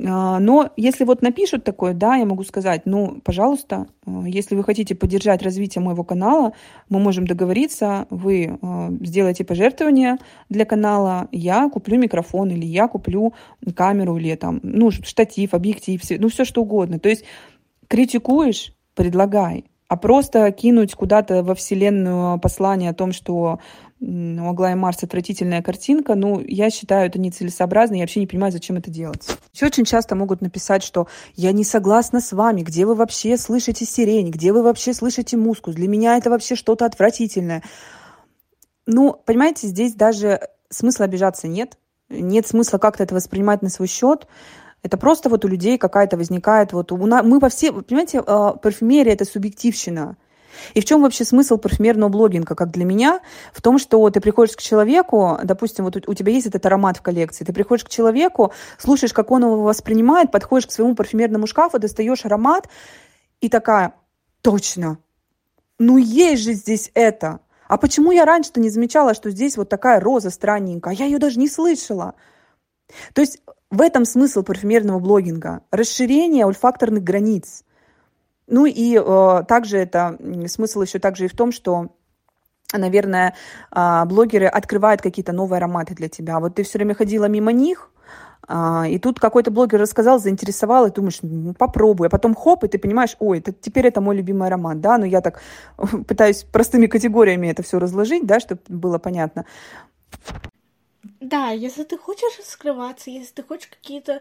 А, 0.07 0.39
но 0.39 0.71
если 0.77 1.05
вот 1.05 1.23
напишут 1.23 1.65
такое, 1.65 1.95
да, 1.95 2.17
я 2.17 2.25
могу 2.25 2.45
сказать, 2.45 2.83
ну, 2.85 3.21
пожалуйста, 3.25 3.87
а, 4.07 4.23
если 4.27 4.55
вы 4.55 4.65
хотите 4.65 4.95
поддержать 4.95 5.43
развитие 5.43 5.83
моего 5.83 6.05
канала, 6.05 6.53
мы 6.89 7.01
можем 7.01 7.27
договориться, 7.27 8.07
вы 8.11 8.59
а, 8.63 8.91
сделаете 9.01 9.45
пожертвование 9.45 10.19
для 10.49 10.65
канала, 10.65 11.29
я 11.33 11.69
куплю 11.69 11.99
микрофон 11.99 12.51
или 12.51 12.65
я 12.65 12.89
куплю 12.89 13.35
камеру 13.75 14.17
или 14.17 14.35
там, 14.37 14.61
ну, 14.63 14.91
штатив, 14.91 15.55
объектив, 15.55 16.01
ну, 16.19 16.29
все 16.29 16.45
что 16.45 16.63
угодно. 16.63 16.99
То 16.99 17.09
есть 17.09 17.25
критикуешь, 17.89 18.73
предлагай. 18.95 19.65
А 19.89 19.97
просто 19.97 20.53
кинуть 20.53 20.95
куда-то 20.95 21.43
во 21.43 21.57
вселенную 21.57 22.39
послание 22.39 22.91
о 22.91 22.95
том, 22.95 23.13
что 23.13 23.59
у 24.01 24.49
Аглая 24.49 24.77
Марс 24.77 25.03
отвратительная 25.03 25.63
картинка, 25.63 26.15
ну, 26.15 26.41
я 26.41 26.71
считаю 26.71 27.07
это 27.07 27.19
нецелесообразно, 27.19 27.95
я 27.97 28.01
вообще 28.01 28.21
не 28.21 28.27
понимаю, 28.27 28.53
зачем 28.53 28.77
это 28.77 28.91
делать. 28.91 29.27
Еще 29.53 29.67
очень 29.67 29.85
часто 29.85 30.17
могут 30.17 30.41
написать, 30.41 30.83
что 30.83 31.07
я 31.37 31.53
не 31.53 31.65
согласна 31.65 32.21
с 32.21 32.33
вами, 32.33 32.63
где 32.63 32.87
вы 32.87 32.95
вообще 32.95 33.37
слышите 33.37 33.85
сирень, 33.85 34.31
где 34.31 34.53
вы 34.53 34.63
вообще 34.63 34.95
слышите 34.95 35.37
мускус, 35.37 35.75
для 35.75 35.87
меня 35.87 36.17
это 36.17 36.31
вообще 36.31 36.55
что-то 36.55 36.87
отвратительное. 36.87 37.63
Ну, 38.87 39.13
понимаете, 39.13 39.67
здесь 39.67 39.95
даже 39.95 40.41
смысла 40.71 41.05
обижаться 41.05 41.47
нет, 41.47 41.77
нет 42.09 42.47
смысла 42.47 42.79
как-то 42.79 43.03
это 43.03 43.15
воспринимать 43.15 43.63
на 43.63 43.69
свой 43.69 43.89
счет. 43.89 44.27
Это 44.83 44.97
просто 44.97 45.29
вот 45.29 45.45
у 45.45 45.49
людей 45.49 45.77
какая-то 45.77 46.17
возникает, 46.17 46.73
вот 46.73 46.91
у 46.91 47.07
нас, 47.07 47.23
мы 47.23 47.39
во 47.39 47.51
все, 47.51 47.71
понимаете, 47.71 48.23
а, 48.27 48.53
парфюмерия– 48.55 49.13
это 49.15 49.27
субъективщина. 49.27 50.17
И 50.75 50.81
в 50.81 50.85
чем 50.85 51.03
вообще 51.03 51.25
смысл 51.25 51.59
парфюмерного 51.59 52.09
блогинга, 52.09 52.55
как 52.55 52.71
для 52.71 52.85
меня? 52.85 53.21
В 53.53 53.63
том, 53.63 53.79
что 53.79 54.09
ты 54.11 54.21
приходишь 54.21 54.57
к 54.57 54.63
человеку, 54.63 55.39
допустим, 55.45 55.85
вот 55.85 55.97
у 56.07 56.15
тебя 56.15 56.33
есть 56.33 56.47
этот 56.47 56.65
аромат 56.67 56.99
в 56.99 57.03
коллекции, 57.03 57.45
ты 57.45 57.53
приходишь 57.53 57.85
к 57.85 57.89
человеку, 57.89 58.53
слушаешь, 58.79 59.13
как 59.13 59.31
он 59.31 59.43
его 59.43 59.63
воспринимает, 59.63 60.31
подходишь 60.31 60.67
к 60.67 60.73
своему 60.73 60.95
парфюмерному 60.95 61.47
шкафу, 61.47 61.79
достаешь 61.79 62.25
аромат, 62.25 62.69
и 63.41 63.49
такая, 63.49 63.95
точно, 64.43 64.99
ну 65.79 65.97
есть 65.97 66.43
же 66.43 66.53
здесь 66.53 66.91
это. 66.95 67.41
А 67.67 67.79
почему 67.79 68.11
я 68.11 68.25
раньше-то 68.25 68.61
не 68.61 68.69
замечала, 68.69 69.15
что 69.15 69.31
здесь 69.31 69.57
вот 69.57 69.69
такая 69.69 70.01
роза 70.01 70.31
странненькая? 70.31 70.93
Я 70.93 71.07
ее 71.07 71.19
даже 71.19 71.39
не 71.39 71.49
слышала. 71.49 72.15
То 73.15 73.21
есть 73.21 73.41
в 73.71 73.81
этом 73.81 74.05
смысл 74.05 74.43
парфюмерного 74.43 74.99
блогинга. 74.99 75.63
Расширение 75.71 76.45
ульфакторных 76.47 77.05
границ. 77.05 77.65
Ну 78.51 78.67
и 78.67 78.99
э, 78.99 79.45
также 79.47 79.79
это 79.79 80.19
смысл 80.47 80.83
еще 80.83 80.99
также 80.99 81.27
и 81.27 81.29
в 81.29 81.37
том, 81.37 81.53
что 81.53 81.91
наверное, 82.73 83.35
э, 83.75 84.05
блогеры 84.07 84.47
открывают 84.47 85.01
какие-то 85.01 85.33
новые 85.33 85.59
ароматы 85.59 85.95
для 85.95 86.09
тебя. 86.09 86.41
Вот 86.41 86.57
ты 86.57 86.63
все 86.63 86.79
время 86.79 86.95
ходила 86.95 87.27
мимо 87.27 87.53
них, 87.53 87.91
э, 88.49 88.85
и 88.91 88.99
тут 88.99 89.21
какой-то 89.21 89.51
блогер 89.51 89.81
рассказал, 89.81 90.19
заинтересовал, 90.19 90.87
и 90.87 90.93
думаешь, 90.93 91.19
ну, 91.23 91.55
попробуй. 91.55 92.09
А 92.09 92.11
потом 92.11 92.35
хоп, 92.35 92.65
и 92.65 92.69
ты 92.69 92.79
понимаешь, 92.79 93.17
ой, 93.21 93.39
это, 93.39 93.53
теперь 93.53 93.87
это 93.87 94.01
мой 94.01 94.17
любимый 94.17 94.49
аромат, 94.49 94.81
да, 94.81 94.99
но 94.99 95.07
я 95.07 95.21
так 95.21 95.41
пытаюсь 96.09 96.45
простыми 96.45 96.87
категориями 96.87 97.49
это 97.49 97.63
все 97.63 97.79
разложить, 97.79 98.27
да, 98.27 98.41
чтобы 98.41 98.61
было 98.69 98.99
понятно. 98.99 99.47
Да, 101.21 101.51
если 101.51 101.85
ты 101.85 101.97
хочешь 101.99 102.39
раскрываться, 102.39 103.11
если 103.11 103.35
ты 103.35 103.43
хочешь 103.43 103.69
какие-то 103.69 104.21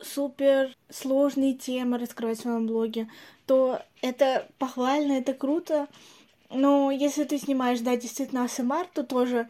супер 0.00 0.74
сложные 0.90 1.54
темы 1.54 1.98
раскрывать 1.98 2.38
в 2.38 2.42
своем 2.42 2.66
блоге, 2.66 3.08
то 3.46 3.80
это 4.02 4.48
похвально, 4.58 5.12
это 5.12 5.34
круто. 5.34 5.88
Но 6.50 6.90
если 6.90 7.24
ты 7.24 7.38
снимаешь, 7.38 7.80
да, 7.80 7.96
действительно 7.96 8.44
АСМР, 8.44 8.88
то 8.92 9.02
тоже 9.02 9.48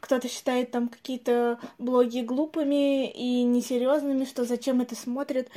кто-то 0.00 0.28
считает 0.28 0.70
там 0.70 0.88
какие-то 0.88 1.58
блоги 1.78 2.20
глупыми 2.20 3.10
и 3.10 3.42
несерьезными, 3.42 4.24
что 4.24 4.44
зачем 4.44 4.80
это 4.80 4.94
смотрит 4.94 5.48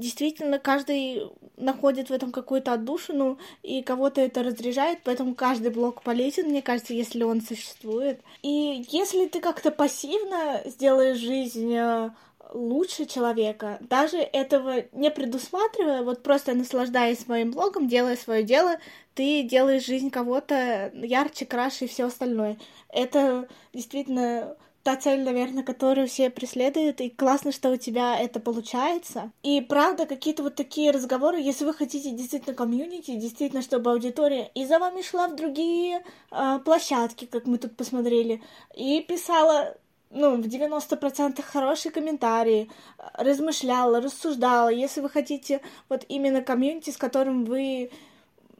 действительно 0.00 0.58
каждый 0.58 1.30
находит 1.56 2.08
в 2.08 2.12
этом 2.12 2.32
какую-то 2.32 2.72
отдушину, 2.72 3.38
и 3.62 3.82
кого-то 3.82 4.20
это 4.20 4.42
разряжает, 4.42 5.00
поэтому 5.04 5.34
каждый 5.34 5.70
блок 5.70 6.02
полезен, 6.02 6.48
мне 6.48 6.62
кажется, 6.62 6.94
если 6.94 7.22
он 7.22 7.42
существует. 7.42 8.20
И 8.42 8.84
если 8.90 9.26
ты 9.26 9.40
как-то 9.40 9.70
пассивно 9.70 10.62
сделаешь 10.64 11.18
жизнь 11.18 11.72
э, 11.74 12.10
лучше 12.52 13.06
человека, 13.06 13.78
даже 13.80 14.18
этого 14.18 14.84
не 14.92 15.10
предусматривая, 15.10 16.02
вот 16.02 16.22
просто 16.22 16.54
наслаждаясь 16.54 17.20
своим 17.20 17.52
блогом, 17.52 17.88
делая 17.88 18.16
свое 18.16 18.42
дело, 18.42 18.76
ты 19.14 19.42
делаешь 19.42 19.86
жизнь 19.86 20.10
кого-то 20.10 20.90
ярче, 20.94 21.46
краше 21.46 21.84
и 21.84 21.88
все 21.88 22.06
остальное. 22.06 22.58
Это 22.88 23.48
действительно 23.72 24.56
та 24.82 24.96
цель, 24.96 25.20
наверное, 25.20 25.62
которую 25.62 26.08
все 26.08 26.30
преследуют, 26.30 27.00
и 27.00 27.10
классно, 27.10 27.52
что 27.52 27.70
у 27.70 27.76
тебя 27.76 28.18
это 28.18 28.40
получается. 28.40 29.30
И 29.42 29.60
правда, 29.60 30.06
какие-то 30.06 30.42
вот 30.42 30.54
такие 30.54 30.90
разговоры, 30.90 31.38
если 31.38 31.64
вы 31.64 31.74
хотите 31.74 32.10
действительно 32.12 32.54
комьюнити, 32.54 33.16
действительно, 33.16 33.62
чтобы 33.62 33.90
аудитория 33.90 34.50
и 34.54 34.64
за 34.64 34.78
вами 34.78 35.02
шла 35.02 35.28
в 35.28 35.36
другие 35.36 36.02
э, 36.30 36.58
площадки, 36.64 37.26
как 37.26 37.46
мы 37.46 37.58
тут 37.58 37.76
посмотрели, 37.76 38.42
и 38.74 39.00
писала 39.02 39.76
ну, 40.10 40.36
в 40.36 40.46
90% 40.46 41.40
хорошие 41.42 41.92
комментарии, 41.92 42.68
размышляла, 43.14 44.00
рассуждала. 44.00 44.68
Если 44.68 45.00
вы 45.00 45.08
хотите 45.08 45.60
вот 45.88 46.04
именно 46.08 46.42
комьюнити, 46.42 46.90
с 46.90 46.96
которым 46.96 47.44
вы 47.44 47.90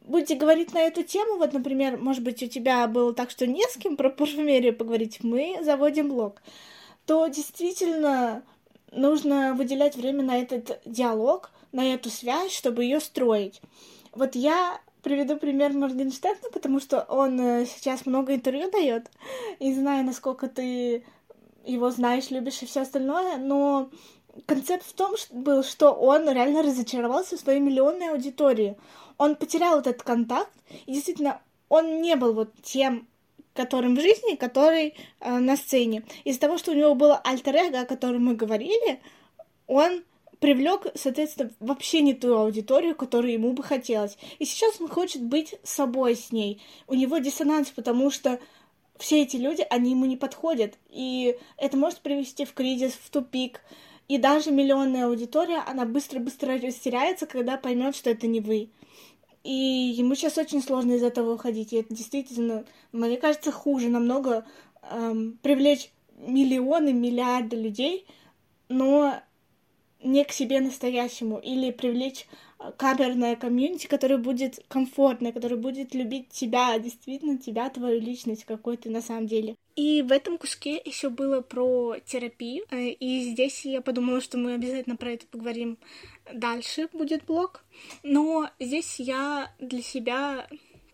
будете 0.02 0.36
говорить 0.36 0.72
на 0.72 0.80
эту 0.80 1.02
тему, 1.02 1.36
вот, 1.36 1.52
например, 1.52 1.96
может 1.96 2.22
быть, 2.22 2.42
у 2.42 2.46
тебя 2.46 2.86
было 2.86 3.12
так, 3.12 3.30
что 3.30 3.46
не 3.46 3.64
с 3.64 3.76
кем 3.76 3.96
про 3.96 4.10
парфюмерию 4.10 4.74
поговорить, 4.74 5.22
мы 5.22 5.58
заводим 5.62 6.08
блог, 6.08 6.40
то 7.06 7.26
действительно 7.26 8.42
нужно 8.92 9.54
выделять 9.54 9.96
время 9.96 10.22
на 10.22 10.38
этот 10.38 10.80
диалог, 10.84 11.50
на 11.72 11.94
эту 11.94 12.10
связь, 12.10 12.52
чтобы 12.52 12.84
ее 12.84 13.00
строить. 13.00 13.60
Вот 14.12 14.34
я 14.34 14.80
приведу 15.02 15.36
пример 15.36 15.72
Моргенштерна, 15.72 16.50
потому 16.52 16.80
что 16.80 17.00
он 17.08 17.40
э, 17.40 17.66
сейчас 17.66 18.06
много 18.06 18.34
интервью 18.34 18.70
дает, 18.70 19.10
и 19.58 19.72
знаю, 19.72 20.04
насколько 20.04 20.48
ты 20.48 21.04
его 21.64 21.90
знаешь, 21.90 22.30
любишь 22.30 22.62
и 22.62 22.66
все 22.66 22.82
остальное, 22.82 23.36
но 23.36 23.90
концепт 24.46 24.86
в 24.86 24.92
том 24.92 25.14
был, 25.30 25.62
что 25.62 25.92
он 25.92 26.28
реально 26.30 26.62
разочаровался 26.62 27.36
в 27.36 27.40
своей 27.40 27.60
миллионной 27.60 28.10
аудитории 28.10 28.76
он 29.20 29.36
потерял 29.36 29.80
этот 29.80 30.02
контакт, 30.02 30.50
и 30.86 30.94
действительно, 30.94 31.42
он 31.68 32.00
не 32.00 32.16
был 32.16 32.32
вот 32.32 32.54
тем, 32.62 33.06
которым 33.52 33.94
в 33.94 34.00
жизни, 34.00 34.34
который 34.34 34.94
э, 35.20 35.38
на 35.38 35.58
сцене. 35.58 36.04
Из-за 36.24 36.40
того, 36.40 36.56
что 36.56 36.70
у 36.70 36.74
него 36.74 36.94
было 36.94 37.20
альтер 37.22 37.54
о 37.54 37.84
котором 37.84 38.24
мы 38.24 38.34
говорили, 38.34 38.98
он 39.66 40.04
привлек, 40.38 40.86
соответственно, 40.94 41.50
вообще 41.60 42.00
не 42.00 42.14
ту 42.14 42.34
аудиторию, 42.34 42.96
которую 42.96 43.34
ему 43.34 43.52
бы 43.52 43.62
хотелось. 43.62 44.16
И 44.38 44.46
сейчас 44.46 44.80
он 44.80 44.88
хочет 44.88 45.22
быть 45.22 45.54
собой 45.64 46.16
с 46.16 46.32
ней. 46.32 46.62
У 46.86 46.94
него 46.94 47.18
диссонанс, 47.18 47.68
потому 47.68 48.10
что 48.10 48.40
все 49.00 49.22
эти 49.22 49.36
люди, 49.36 49.66
они 49.70 49.90
ему 49.92 50.04
не 50.04 50.16
подходят. 50.16 50.78
И 50.88 51.36
это 51.56 51.76
может 51.76 52.00
привести 52.00 52.44
в 52.44 52.52
кризис, 52.52 52.92
в 52.92 53.10
тупик. 53.10 53.62
И 54.08 54.18
даже 54.18 54.50
миллионная 54.50 55.06
аудитория, 55.06 55.62
она 55.66 55.84
быстро-быстро 55.84 56.58
растеряется, 56.58 57.26
когда 57.26 57.56
поймет, 57.56 57.96
что 57.96 58.10
это 58.10 58.26
не 58.26 58.40
вы. 58.40 58.70
И 59.42 59.52
ему 59.96 60.14
сейчас 60.14 60.36
очень 60.36 60.62
сложно 60.62 60.92
из 60.92 61.02
этого 61.02 61.34
уходить. 61.34 61.72
И 61.72 61.76
это 61.76 61.94
действительно, 61.94 62.64
мне 62.92 63.16
кажется, 63.16 63.50
хуже 63.50 63.88
намного 63.88 64.44
эм, 64.82 65.38
привлечь 65.42 65.90
миллионы, 66.18 66.92
миллиарды 66.92 67.56
людей, 67.56 68.06
но 68.68 69.14
не 70.02 70.24
к 70.24 70.32
себе 70.32 70.60
настоящему. 70.60 71.38
Или 71.38 71.70
привлечь 71.70 72.26
камерное 72.76 73.36
комьюнити, 73.36 73.86
которое 73.86 74.18
будет 74.18 74.60
комфортное, 74.68 75.32
которое 75.32 75.56
будет 75.56 75.94
любить 75.94 76.28
тебя, 76.28 76.78
действительно 76.78 77.38
тебя, 77.38 77.70
твою 77.70 78.00
личность, 78.00 78.44
какой 78.44 78.76
ты 78.76 78.90
на 78.90 79.00
самом 79.00 79.26
деле. 79.26 79.56
И 79.76 80.02
в 80.02 80.12
этом 80.12 80.36
куске 80.36 80.80
еще 80.84 81.08
было 81.08 81.40
про 81.40 81.96
терапию. 82.04 82.64
Э, 82.70 82.88
и 82.88 83.30
здесь 83.30 83.64
я 83.64 83.80
подумала, 83.80 84.20
что 84.20 84.36
мы 84.36 84.54
обязательно 84.54 84.96
про 84.96 85.12
это 85.12 85.26
поговорим 85.26 85.78
дальше 86.32 86.88
будет 86.92 87.24
блог. 87.24 87.64
Но 88.02 88.50
здесь 88.58 89.00
я 89.00 89.52
для 89.58 89.82
себя 89.82 90.46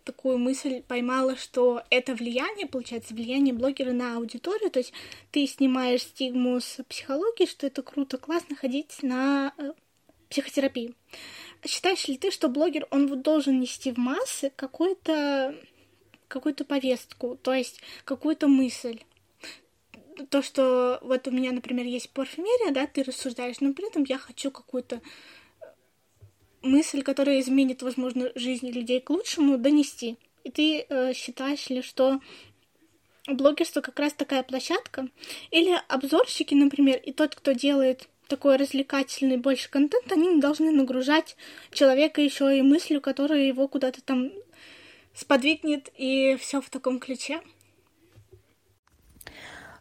такую 0.04 0.38
мысль 0.38 0.82
поймала, 0.82 1.36
что 1.36 1.82
это 1.90 2.14
влияние, 2.14 2.68
получается, 2.68 3.12
влияние 3.12 3.52
блогера 3.52 3.90
на 3.92 4.16
аудиторию, 4.16 4.70
то 4.70 4.78
есть 4.78 4.92
ты 5.32 5.46
снимаешь 5.48 6.02
стигму 6.02 6.60
с 6.60 6.80
психологии, 6.88 7.44
что 7.46 7.66
это 7.66 7.82
круто, 7.82 8.16
классно 8.16 8.54
ходить 8.54 9.02
на 9.02 9.52
э, 9.58 9.72
психотерапию. 10.30 10.94
Считаешь 11.66 12.06
ли 12.08 12.16
ты, 12.16 12.30
что 12.30 12.48
блогер, 12.48 12.86
он 12.90 13.08
вот 13.08 13.22
должен 13.22 13.60
нести 13.60 13.92
в 13.92 13.98
массы 13.98 14.52
какую-то 14.54 15.54
какую-то 16.28 16.64
повестку, 16.64 17.36
то 17.36 17.54
есть 17.54 17.80
какую-то 18.04 18.48
мысль? 18.48 19.00
то, 20.30 20.42
что 20.42 20.98
вот 21.02 21.28
у 21.28 21.30
меня, 21.30 21.52
например, 21.52 21.84
есть 21.86 22.10
парфюмерия, 22.10 22.72
да, 22.72 22.86
ты 22.86 23.02
рассуждаешь, 23.02 23.60
но 23.60 23.72
при 23.74 23.88
этом 23.88 24.04
я 24.04 24.18
хочу 24.18 24.50
какую-то 24.50 25.00
мысль, 26.62 27.02
которая 27.02 27.40
изменит, 27.40 27.82
возможно, 27.82 28.32
жизнь 28.34 28.68
людей 28.70 29.00
к 29.00 29.10
лучшему, 29.10 29.58
донести. 29.58 30.16
И 30.44 30.50
ты 30.50 30.86
э, 30.88 31.12
считаешь 31.12 31.68
ли, 31.68 31.82
что 31.82 32.20
блогерство 33.26 33.80
как 33.80 33.98
раз 33.98 34.12
такая 34.12 34.42
площадка? 34.42 35.08
Или 35.50 35.78
обзорщики, 35.88 36.54
например, 36.54 36.98
и 36.98 37.12
тот, 37.12 37.34
кто 37.34 37.52
делает 37.52 38.08
такой 38.28 38.56
развлекательный 38.56 39.36
больше 39.36 39.70
контент, 39.70 40.10
они 40.12 40.40
должны 40.40 40.70
нагружать 40.70 41.36
человека 41.70 42.20
еще 42.20 42.58
и 42.58 42.62
мыслью, 42.62 43.00
которая 43.00 43.40
его 43.40 43.68
куда-то 43.68 44.02
там 44.02 44.30
сподвигнет, 45.14 45.88
и 45.96 46.36
все 46.40 46.60
в 46.60 46.68
таком 46.70 46.98
ключе. 46.98 47.40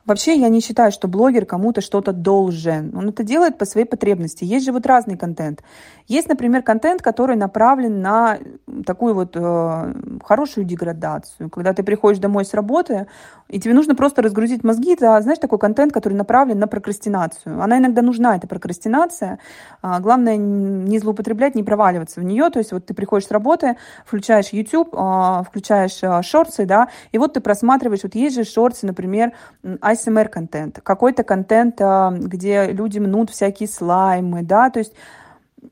Вообще 0.06 0.36
я 0.38 0.50
не 0.50 0.62
считаю, 0.62 0.92
что 0.92 1.08
блогер 1.08 1.48
кому-то 1.48 1.82
что-то 1.82 2.14
должен. 2.14 2.96
Он 2.96 3.10
это 3.10 3.24
делает 3.24 3.58
по 3.58 3.66
своей 3.66 3.88
потребности. 3.88 4.44
Есть 4.44 4.66
же 4.66 4.72
вот 4.72 4.86
разный 4.86 5.18
контент. 5.18 5.64
Есть, 6.08 6.30
например, 6.30 6.62
контент, 6.62 7.02
который 7.02 7.36
направлен 7.36 8.02
на 8.02 8.38
такую 8.86 9.16
вот 9.16 9.36
э, 9.36 9.94
хорошую 10.24 10.66
деградацию. 10.66 11.50
Когда 11.50 11.74
ты 11.74 11.84
приходишь 11.84 12.20
домой 12.20 12.46
с 12.46 12.54
работы, 12.54 13.08
и 13.48 13.60
тебе 13.60 13.74
нужно 13.74 13.96
просто 13.96 14.22
разгрузить 14.22 14.64
мозги. 14.64 14.94
Это, 14.94 15.20
знаешь, 15.22 15.40
такой 15.40 15.60
контент, 15.60 15.94
который 15.94 16.14
направлен 16.14 16.60
на 16.60 16.68
прокрастинацию. 16.68 17.62
Она 17.62 17.80
иногда 17.80 18.02
нужна, 18.02 18.36
эта 18.36 18.48
прокрастинация. 18.48 19.40
А, 19.82 20.00
главное 20.00 20.38
не 20.38 21.00
злоупотреблять, 21.00 21.56
не 21.56 21.64
проваливаться 21.64 22.20
в 22.20 22.24
нее. 22.24 22.50
То 22.50 22.60
есть 22.60 22.72
вот 22.72 22.86
ты 22.86 22.94
приходишь 22.94 23.28
с 23.28 23.32
работы, 23.32 23.78
включаешь 24.06 24.50
YouTube, 24.50 24.90
а, 24.94 25.44
включаешь 25.44 26.00
а, 26.04 26.22
шорты, 26.22 26.66
да, 26.66 26.90
и 27.12 27.18
вот 27.18 27.34
ты 27.34 27.42
просматриваешь, 27.42 28.04
вот 28.04 28.16
есть 28.16 28.36
же 28.36 28.44
шорты, 28.44 28.86
например, 28.86 29.32
ASMR-контент, 29.64 30.82
какой-то 30.82 31.24
контент, 31.24 31.82
а, 31.82 32.12
где 32.12 32.68
люди 32.72 33.00
мнут 33.00 33.30
всякие 33.30 33.70
слаймы, 33.70 34.44
да, 34.44 34.70
то 34.70 34.80
есть 34.80 34.94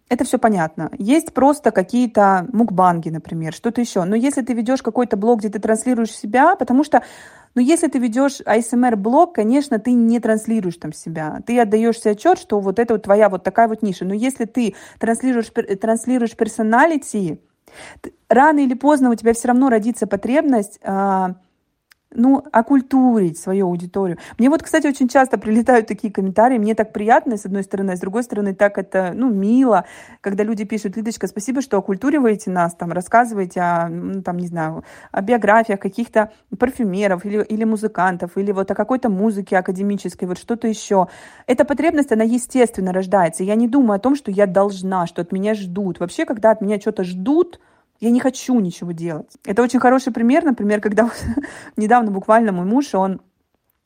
это 0.10 0.26
все 0.26 0.38
понятно. 0.38 0.92
Есть 0.98 1.34
просто 1.34 1.72
какие-то 1.72 2.48
мукбанги, 2.52 3.10
например, 3.10 3.54
что-то 3.54 3.82
еще. 3.82 4.04
Но 4.04 4.16
если 4.16 4.42
ты 4.42 4.54
ведешь 4.54 4.82
какой-то 4.82 5.18
блог, 5.18 5.40
где 5.40 5.50
ты 5.50 5.60
транслируешь 5.60 6.12
себя, 6.12 6.56
потому 6.56 6.84
что 6.84 7.04
но 7.56 7.62
если 7.62 7.88
ты 7.88 8.00
ведешь 8.00 8.42
ASMR-блог, 8.42 9.36
конечно, 9.36 9.78
ты 9.78 9.92
не 9.92 10.20
транслируешь 10.20 10.78
там 10.78 10.92
себя. 10.92 11.40
Ты 11.46 11.60
отдаешь 11.60 12.00
себе 12.00 12.12
отчет, 12.12 12.40
что 12.40 12.60
вот 12.60 12.80
это 12.80 12.96
вот 12.96 13.04
твоя 13.04 13.30
вот 13.30 13.44
такая 13.44 13.68
вот 13.68 13.84
ниша. 13.84 14.06
Но 14.06 14.14
если 14.16 14.46
ты 14.46 14.74
транслируешь, 14.98 15.52
транслируешь 15.80 16.36
персоналити, 16.36 17.40
рано 18.28 18.60
или 18.60 18.74
поздно 18.74 19.12
у 19.12 19.16
тебя 19.16 19.34
все 19.34 19.50
равно 19.50 19.70
родится 19.70 20.08
потребность 20.08 20.80
а, 20.84 21.36
ну, 22.16 22.44
окультурить 22.52 23.38
свою 23.38 23.68
аудиторию. 23.68 24.18
Мне 24.38 24.50
вот, 24.50 24.64
кстати, 24.64 24.88
очень 24.88 25.08
часто 25.08 25.38
прилетают 25.38 25.88
такие 25.88 26.12
комментарии, 26.12 26.58
мне 26.58 26.76
так 26.76 26.94
приятно, 26.94 27.38
с 27.38 27.46
одной 27.46 27.64
стороны, 27.64 27.92
а 27.92 27.96
с 27.96 28.00
другой 28.00 28.24
стороны, 28.24 28.54
так 28.54 28.78
это, 28.78 29.12
ну, 29.16 29.30
мило, 29.30 29.86
когда 30.22 30.44
люди 30.44 30.66
пишут, 30.66 30.96
Лидочка, 30.96 31.28
спасибо, 31.28 31.62
что 31.62 31.78
окультуриваете 31.78 32.52
нас, 32.52 32.76
там, 32.76 32.92
рассказываете 32.92 33.62
о, 33.62 33.90
ну, 33.90 34.22
там, 34.22 34.38
не 34.38 34.48
знаю, 34.48 34.84
о 35.12 35.22
биографиях 35.22 35.80
каких-то 35.80 36.32
парфюмеров 36.58 37.26
или, 37.26 37.44
или 37.44 37.64
музыкантов, 37.64 38.38
или 38.38 38.52
вот 38.52 38.70
о 38.72 38.76
какой-то 38.76 39.10
музыке 39.10 39.58
академической, 39.58 40.26
вот 40.26 40.38
что-то 40.38 40.68
еще. 40.68 41.08
Эта 41.48 41.66
потребность, 41.66 42.12
она 42.12 42.24
естественно 42.24 42.94
рождается. 42.94 43.44
Я 43.44 43.56
не 43.56 43.68
думаю 43.68 43.98
о 43.98 44.00
том, 44.00 44.16
что 44.16 44.32
я 44.32 44.46
должна, 44.46 45.08
что 45.08 45.22
от 45.22 45.32
меня 45.32 45.54
ждут. 45.54 46.00
Вообще, 46.00 46.26
когда 46.26 46.52
от 46.52 46.62
меня 46.62 46.80
что-то 46.80 47.04
ждут, 47.04 47.60
я 48.00 48.10
не 48.10 48.20
хочу 48.20 48.60
ничего 48.60 48.92
делать. 48.92 49.32
Это 49.46 49.62
очень 49.62 49.80
хороший 49.80 50.12
пример, 50.12 50.44
например, 50.44 50.82
когда 50.82 51.10
недавно 51.78 52.12
буквально 52.12 52.52
мой 52.52 52.66
муж, 52.66 52.94
он 52.94 53.22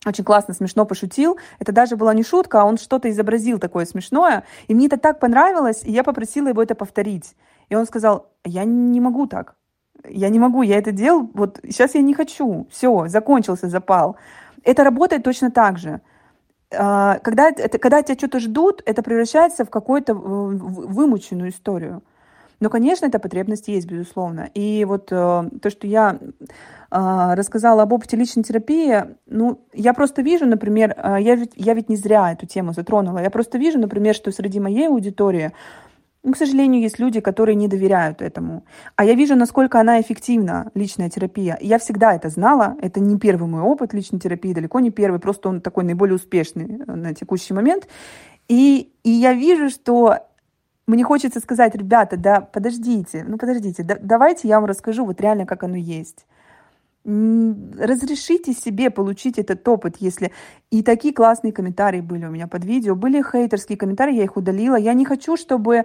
очень 0.06 0.24
классно, 0.24 0.54
смешно 0.54 0.86
пошутил. 0.86 1.38
Это 1.60 1.72
даже 1.72 1.96
была 1.96 2.14
не 2.14 2.24
шутка, 2.24 2.62
а 2.62 2.66
он 2.66 2.78
что-то 2.78 3.10
изобразил 3.10 3.60
такое 3.60 3.86
смешное. 3.86 4.44
И 4.68 4.76
мне 4.76 4.88
это 4.88 4.98
так 4.98 5.20
понравилось, 5.20 5.82
и 5.84 5.92
я 5.92 6.04
попросила 6.04 6.48
его 6.48 6.62
это 6.64 6.76
повторить. 6.76 7.36
И 7.70 7.76
он 7.76 7.86
сказал, 7.86 8.30
я 8.46 8.64
не 8.64 9.02
могу 9.02 9.28
так. 9.28 9.56
Я 10.08 10.30
не 10.30 10.40
могу, 10.40 10.62
я 10.62 10.78
это 10.78 10.92
делал, 10.92 11.30
вот 11.34 11.60
сейчас 11.64 11.96
я 11.96 12.02
не 12.02 12.14
хочу. 12.14 12.68
Все, 12.72 13.08
закончился 13.08 13.68
запал. 13.68 14.16
Это 14.64 14.84
работает 14.84 15.24
точно 15.24 15.52
так 15.52 15.78
же. 15.78 16.02
А, 16.72 17.20
когда, 17.20 17.50
это, 17.50 17.78
когда 17.78 18.04
тебя 18.04 18.18
что-то 18.18 18.40
ждут, 18.40 18.82
это 18.86 19.02
превращается 19.02 19.66
в 19.66 19.70
какую-то 19.70 20.14
вымученную 20.14 21.50
историю. 21.50 22.04
Но, 22.60 22.70
конечно, 22.70 23.06
эта 23.06 23.20
потребность 23.20 23.68
есть, 23.68 23.88
безусловно. 23.88 24.50
И 24.54 24.84
вот 24.86 25.12
э, 25.12 25.50
то, 25.62 25.70
что 25.70 25.86
я 25.86 26.18
э, 26.20 27.34
рассказала 27.36 27.84
об 27.84 27.94
опыте 27.94 28.18
личной 28.18 28.44
терапии, 28.44 29.04
ну, 29.28 29.62
я 29.74 29.94
просто 29.94 30.22
вижу, 30.24 30.46
например, 30.46 30.96
э, 30.98 31.18
я, 31.20 31.36
ведь, 31.36 31.52
я 31.56 31.74
ведь 31.76 31.90
не 31.90 31.96
зря 31.96 32.32
эту 32.32 32.48
тему 32.48 32.74
затронула, 32.74 33.20
я 33.20 33.30
просто 33.30 33.60
вижу, 33.60 33.80
например, 33.80 34.16
что 34.16 34.32
среди 34.32 34.60
моей 34.60 34.88
аудитории, 34.88 35.52
ну, 36.24 36.34
к 36.34 36.38
сожалению, 36.38 36.82
есть 36.82 36.98
люди, 36.98 37.20
которые 37.22 37.56
не 37.56 37.68
доверяют 37.68 38.24
этому. 38.24 38.66
А 38.96 39.06
я 39.06 39.14
вижу, 39.14 39.36
насколько 39.36 39.80
она 39.80 40.02
эффективна, 40.02 40.72
личная 40.74 41.10
терапия. 41.10 41.58
Я 41.62 41.78
всегда 41.78 42.16
это 42.16 42.30
знала. 42.30 42.76
Это 42.82 43.00
не 43.00 43.18
первый 43.18 43.48
мой 43.48 43.62
опыт 43.62 43.94
личной 43.94 44.20
терапии, 44.20 44.52
далеко 44.52 44.80
не 44.80 44.90
первый, 44.90 45.20
просто 45.20 45.48
он 45.48 45.62
такой 45.62 45.84
наиболее 45.84 46.16
успешный 46.16 46.82
на 46.86 47.14
текущий 47.14 47.54
момент. 47.54 47.88
И, 48.50 48.92
и 49.04 49.10
я 49.10 49.34
вижу, 49.34 49.70
что 49.70 50.18
мне 50.88 51.04
хочется 51.04 51.40
сказать, 51.40 51.76
ребята, 51.76 52.16
да 52.18 52.40
подождите, 52.42 53.26
ну 53.28 53.38
подождите, 53.38 53.84
да, 53.84 53.98
давайте 54.02 54.48
я 54.48 54.60
вам 54.60 54.70
расскажу 54.70 55.06
вот 55.06 55.20
реально, 55.20 55.46
как 55.46 55.64
оно 55.64 55.76
есть. 55.76 56.26
Разрешите 57.04 58.54
себе 58.54 58.90
получить 58.90 59.38
этот 59.38 59.66
опыт, 59.68 59.98
если... 60.00 60.32
И 60.72 60.84
такие 60.84 61.14
классные 61.14 61.54
комментарии 61.54 62.02
были 62.02 62.26
у 62.26 62.30
меня 62.30 62.48
под 62.48 62.66
видео. 62.66 62.96
Были 62.96 63.22
хейтерские 63.22 63.78
комментарии, 63.78 64.16
я 64.16 64.24
их 64.26 64.36
удалила. 64.36 64.76
Я 64.76 64.94
не 64.94 65.06
хочу, 65.06 65.38
чтобы 65.38 65.84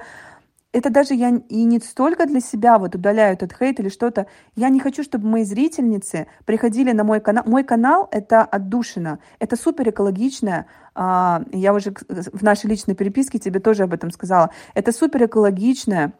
это 0.72 0.90
даже 0.90 1.14
я 1.14 1.28
и 1.48 1.64
не 1.64 1.78
столько 1.80 2.26
для 2.26 2.40
себя 2.40 2.78
вот 2.78 2.94
удаляю 2.94 3.34
этот 3.34 3.52
хейт 3.56 3.78
или 3.78 3.88
что-то. 3.88 4.26
Я 4.56 4.70
не 4.70 4.80
хочу, 4.80 5.02
чтобы 5.02 5.28
мои 5.28 5.44
зрительницы 5.44 6.26
приходили 6.46 6.92
на 6.92 7.04
мой 7.04 7.20
канал. 7.20 7.44
Мой 7.46 7.62
канал— 7.62 8.08
это 8.10 8.42
отдушина, 8.42 9.18
это 9.38 9.56
супер 9.56 9.90
экологичная. 9.90 10.66
А, 10.94 11.42
я 11.52 11.74
уже 11.74 11.92
в 11.92 12.42
нашей 12.42 12.70
личной 12.70 12.94
переписке 12.94 13.38
тебе 13.38 13.60
тоже 13.60 13.82
об 13.82 13.92
этом 13.92 14.10
сказала. 14.10 14.50
Это 14.74 14.92
супер 14.92 15.26
экологичная 15.26 16.14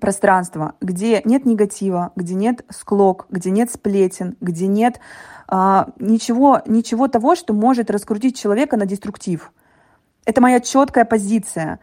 пространство, 0.00 0.74
где 0.80 1.20
нет 1.24 1.44
негатива, 1.44 2.12
где 2.16 2.34
нет 2.34 2.64
склок, 2.70 3.26
где 3.28 3.50
нет 3.50 3.70
сплетен, 3.70 4.36
где 4.40 4.66
нет 4.66 5.00
а, 5.48 5.90
ничего, 5.98 6.62
ничего 6.66 7.08
того, 7.08 7.34
что 7.34 7.52
может 7.52 7.90
раскрутить 7.90 8.38
человека 8.38 8.78
на 8.78 8.86
деструктив. 8.86 9.52
Это 10.24 10.40
моя 10.40 10.60
четкая 10.60 11.04
позиция. 11.04 11.80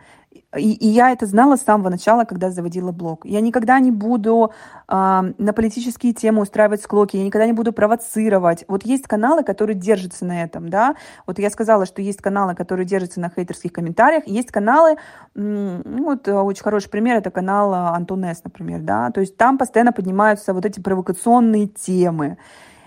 И, 0.57 0.73
и 0.73 0.88
я 0.88 1.11
это 1.11 1.25
знала 1.25 1.55
с 1.55 1.61
самого 1.61 1.89
начала, 1.89 2.23
когда 2.23 2.51
заводила 2.51 2.91
блог. 2.91 3.25
Я 3.25 3.41
никогда 3.41 3.80
не 3.80 3.91
буду 3.91 4.51
э, 4.88 4.91
на 4.91 5.53
политические 5.53 6.13
темы 6.13 6.41
устраивать 6.41 6.82
склоки, 6.82 7.17
я 7.17 7.23
никогда 7.23 7.45
не 7.47 7.53
буду 7.53 7.73
провоцировать. 7.73 8.63
Вот 8.67 8.84
есть 8.84 9.07
каналы, 9.07 9.43
которые 9.43 9.75
держатся 9.75 10.25
на 10.25 10.43
этом, 10.43 10.69
да. 10.69 10.95
Вот 11.25 11.39
я 11.39 11.49
сказала, 11.49 11.86
что 11.86 12.01
есть 12.01 12.21
каналы, 12.21 12.55
которые 12.55 12.86
держатся 12.86 13.19
на 13.19 13.30
хейтерских 13.30 13.73
комментариях, 13.73 14.27
есть 14.27 14.51
каналы, 14.51 14.97
ну, 15.34 16.03
вот 16.03 16.27
э, 16.27 16.34
очень 16.34 16.63
хороший 16.63 16.89
пример, 16.89 17.17
это 17.17 17.32
канал 17.32 17.73
э, 17.73 17.95
Антонес, 17.95 18.43
например, 18.43 18.82
да. 18.82 19.09
То 19.11 19.21
есть 19.21 19.36
там 19.38 19.57
постоянно 19.57 19.93
поднимаются 19.93 20.53
вот 20.53 20.65
эти 20.65 20.80
провокационные 20.80 21.67
темы. 21.67 22.38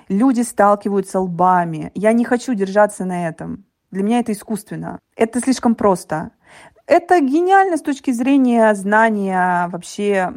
Люди 0.08 0.42
сталкиваются 0.42 1.20
лбами. 1.20 1.90
Я 1.94 2.12
не 2.12 2.24
хочу 2.24 2.54
держаться 2.54 3.04
на 3.04 3.28
этом. 3.28 3.64
Для 3.90 4.02
меня 4.02 4.20
это 4.20 4.32
искусственно. 4.32 4.98
Это 5.16 5.40
слишком 5.40 5.74
просто. 5.74 6.30
Это 6.92 7.20
гениально 7.20 7.78
с 7.78 7.80
точки 7.80 8.10
зрения 8.10 8.74
знания 8.74 9.68
вообще, 9.68 10.30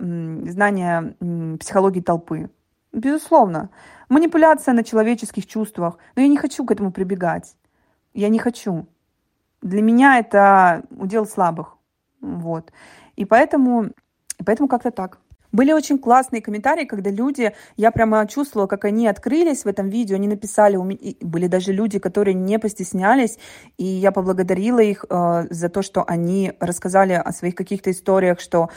знания 0.47 1.13
психологии 1.59 1.99
толпы. 1.99 2.49
Безусловно. 2.93 3.69
Манипуляция 4.07 4.73
на 4.73 4.85
человеческих 4.85 5.47
чувствах. 5.47 5.97
Но 6.15 6.21
я 6.21 6.29
не 6.29 6.37
хочу 6.37 6.63
к 6.63 6.71
этому 6.71 6.93
прибегать. 6.93 7.57
Я 8.13 8.29
не 8.29 8.39
хочу. 8.39 8.87
Для 9.61 9.81
меня 9.81 10.17
это 10.17 10.83
удел 10.91 11.25
слабых. 11.25 11.75
Вот. 12.21 12.71
И 13.17 13.25
поэтому, 13.25 13.87
и 14.39 14.43
поэтому 14.45 14.69
как-то 14.69 14.91
так. 14.91 15.19
Были 15.55 15.71
очень 15.71 15.99
классные 15.99 16.41
комментарии, 16.41 16.83
когда 16.83 17.09
люди, 17.09 17.53
я 17.77 17.91
прямо 17.91 18.27
чувствовала, 18.27 18.67
как 18.67 18.83
они 18.83 19.07
открылись 19.07 19.63
в 19.63 19.67
этом 19.67 19.87
видео, 19.87 20.17
они 20.17 20.27
написали, 20.27 20.75
были 21.21 21.47
даже 21.47 21.71
люди, 21.71 21.97
которые 21.97 22.33
не 22.33 22.59
постеснялись, 22.59 23.39
и 23.77 23.85
я 23.85 24.11
поблагодарила 24.11 24.79
их 24.79 25.05
э, 25.09 25.47
за 25.49 25.69
то, 25.69 25.81
что 25.81 26.03
они 26.05 26.51
рассказали 26.59 27.13
о 27.13 27.31
своих 27.31 27.55
каких-то 27.55 27.89
историях, 27.91 28.41
что 28.41 28.69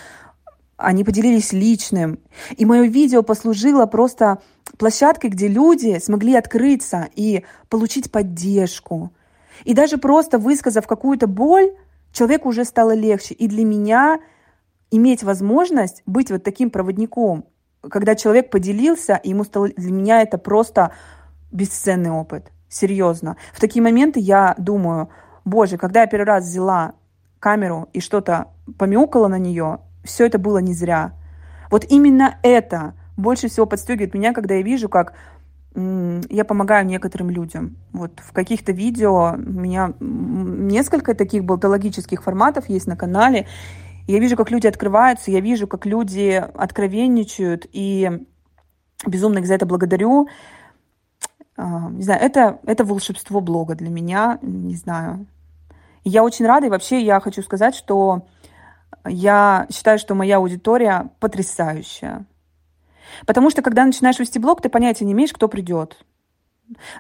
они 0.77 1.03
поделились 1.03 1.53
личным. 1.53 2.21
И 2.57 2.65
мое 2.65 2.83
видео 2.83 3.25
послужило 3.25 3.87
просто 3.87 4.39
площадкой, 4.79 5.31
где 5.31 5.49
люди 5.49 5.99
смогли 5.99 6.37
открыться 6.37 7.09
и 7.17 7.45
получить 7.69 8.13
поддержку. 8.13 9.11
И 9.65 9.75
даже 9.75 9.99
просто 9.99 10.39
высказав 10.39 10.87
какую-то 10.87 11.27
боль, 11.27 11.73
человеку 12.13 12.51
уже 12.51 12.65
стало 12.65 12.95
легче. 12.95 13.35
И 13.35 13.49
для 13.49 13.65
меня 13.65 14.21
иметь 14.91 15.23
возможность 15.23 16.03
быть 16.07 16.31
вот 16.31 16.45
таким 16.45 16.71
проводником, 16.71 17.45
когда 17.83 18.15
человек 18.15 18.51
поделился, 18.51 19.17
и 19.17 19.31
ему 19.31 19.45
стало 19.45 19.69
для 19.69 19.93
меня 19.93 20.23
это 20.23 20.39
просто 20.39 20.93
бесценный 21.53 22.11
опыт. 22.11 22.51
Серьезно. 22.69 23.37
В 23.53 23.61
такие 23.61 23.83
моменты 23.83 24.21
я 24.21 24.55
думаю, 24.59 25.09
боже, 25.45 25.79
когда 25.79 26.03
я 26.03 26.07
первый 26.07 26.27
раз 26.27 26.45
взяла 26.45 26.93
камеру 27.41 27.89
и 27.93 28.01
что-то 28.01 28.49
помяукала 28.79 29.29
на 29.29 29.39
нее, 29.39 29.81
все 30.05 30.27
это 30.27 30.39
было 30.39 30.59
не 30.59 30.75
зря. 30.75 31.13
Вот 31.71 31.85
именно 31.89 32.39
это 32.43 32.95
больше 33.17 33.49
всего 33.49 33.67
подстегивает 33.67 34.15
меня, 34.15 34.33
когда 34.33 34.55
я 34.55 34.63
вижу, 34.63 34.89
как 34.89 35.15
я 35.75 36.45
помогаю 36.45 36.87
некоторым 36.87 37.31
людям. 37.31 37.77
Вот 37.93 38.13
в 38.17 38.33
каких-то 38.33 38.73
видео 38.73 39.35
у 39.35 39.37
меня 39.37 39.93
несколько 40.01 41.15
таких 41.15 41.45
болтологических 41.45 42.23
форматов 42.23 42.69
есть 42.69 42.87
на 42.87 42.97
канале, 42.97 43.47
я 44.13 44.19
вижу, 44.21 44.37
как 44.37 44.51
люди 44.51 44.67
открываются, 44.67 45.31
я 45.31 45.41
вижу, 45.41 45.67
как 45.67 45.85
люди 45.85 46.43
откровенничают, 46.55 47.67
и 47.73 48.11
безумно 49.07 49.39
их 49.39 49.47
за 49.47 49.55
это 49.55 49.67
благодарю. 49.67 50.29
А, 51.57 51.91
не 51.91 52.03
знаю, 52.03 52.21
это, 52.23 52.59
это 52.65 52.85
волшебство 52.85 53.41
блога 53.41 53.75
для 53.75 53.91
меня, 53.91 54.39
не 54.41 54.77
знаю. 54.77 55.27
Я 56.05 56.25
очень 56.25 56.47
рада, 56.47 56.67
и 56.67 56.71
вообще 56.71 57.03
я 57.03 57.21
хочу 57.21 57.43
сказать, 57.43 57.75
что 57.75 58.27
я 59.07 59.67
считаю, 59.71 59.99
что 59.99 60.15
моя 60.15 60.39
аудитория 60.39 61.11
потрясающая. 61.21 62.25
Потому 63.27 63.51
что, 63.51 63.61
когда 63.61 63.85
начинаешь 63.85 64.19
вести 64.19 64.39
блог, 64.39 64.63
ты 64.63 64.71
понятия 64.71 65.05
не 65.05 65.13
имеешь, 65.13 65.33
кто 65.33 65.49
придет. 65.49 65.99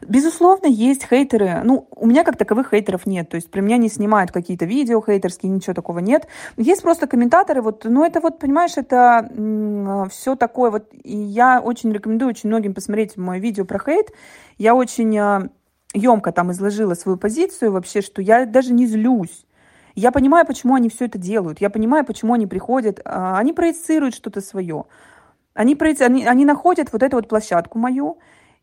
Безусловно, 0.06 0.66
есть 0.66 1.06
хейтеры. 1.06 1.60
Ну, 1.64 1.88
у 1.94 2.06
меня 2.06 2.24
как 2.24 2.36
таковых 2.36 2.70
хейтеров 2.70 3.06
нет. 3.06 3.28
То 3.28 3.36
есть 3.36 3.50
про 3.50 3.60
меня 3.60 3.76
не 3.76 3.88
снимают 3.88 4.30
какие-то 4.30 4.64
видео 4.64 5.02
хейтерские, 5.04 5.52
ничего 5.52 5.74
такого 5.74 5.98
нет. 5.98 6.26
Есть 6.56 6.82
просто 6.82 7.06
комментаторы. 7.06 7.60
Вот, 7.62 7.84
ну, 7.84 8.04
это 8.04 8.20
вот, 8.20 8.38
понимаешь, 8.38 8.76
это 8.76 10.08
все 10.10 10.36
такое. 10.36 10.70
Вот, 10.70 10.88
и 10.92 11.16
я 11.16 11.60
очень 11.60 11.92
рекомендую 11.92 12.30
очень 12.30 12.48
многим 12.48 12.74
посмотреть 12.74 13.16
мое 13.16 13.40
видео 13.40 13.64
про 13.64 13.78
хейт. 13.78 14.12
Я 14.56 14.74
очень 14.74 15.16
а, 15.18 15.48
емко 15.92 16.32
там 16.32 16.52
изложила 16.52 16.94
свою 16.94 17.18
позицию 17.18 17.72
вообще, 17.72 18.00
что 18.00 18.22
я 18.22 18.46
даже 18.46 18.72
не 18.72 18.86
злюсь. 18.86 19.44
Я 19.94 20.12
понимаю, 20.12 20.46
почему 20.46 20.74
они 20.76 20.88
все 20.88 21.06
это 21.06 21.18
делают. 21.18 21.60
Я 21.60 21.70
понимаю, 21.70 22.04
почему 22.04 22.34
они 22.34 22.46
приходят. 22.46 23.00
А, 23.04 23.38
они 23.38 23.52
проецируют 23.52 24.14
что-то 24.14 24.40
свое. 24.40 24.84
Они, 25.54 25.74
проеци... 25.74 26.04
они, 26.04 26.24
они 26.24 26.44
находят 26.44 26.92
вот 26.92 27.02
эту 27.02 27.16
вот 27.16 27.28
площадку 27.28 27.78
мою 27.78 28.18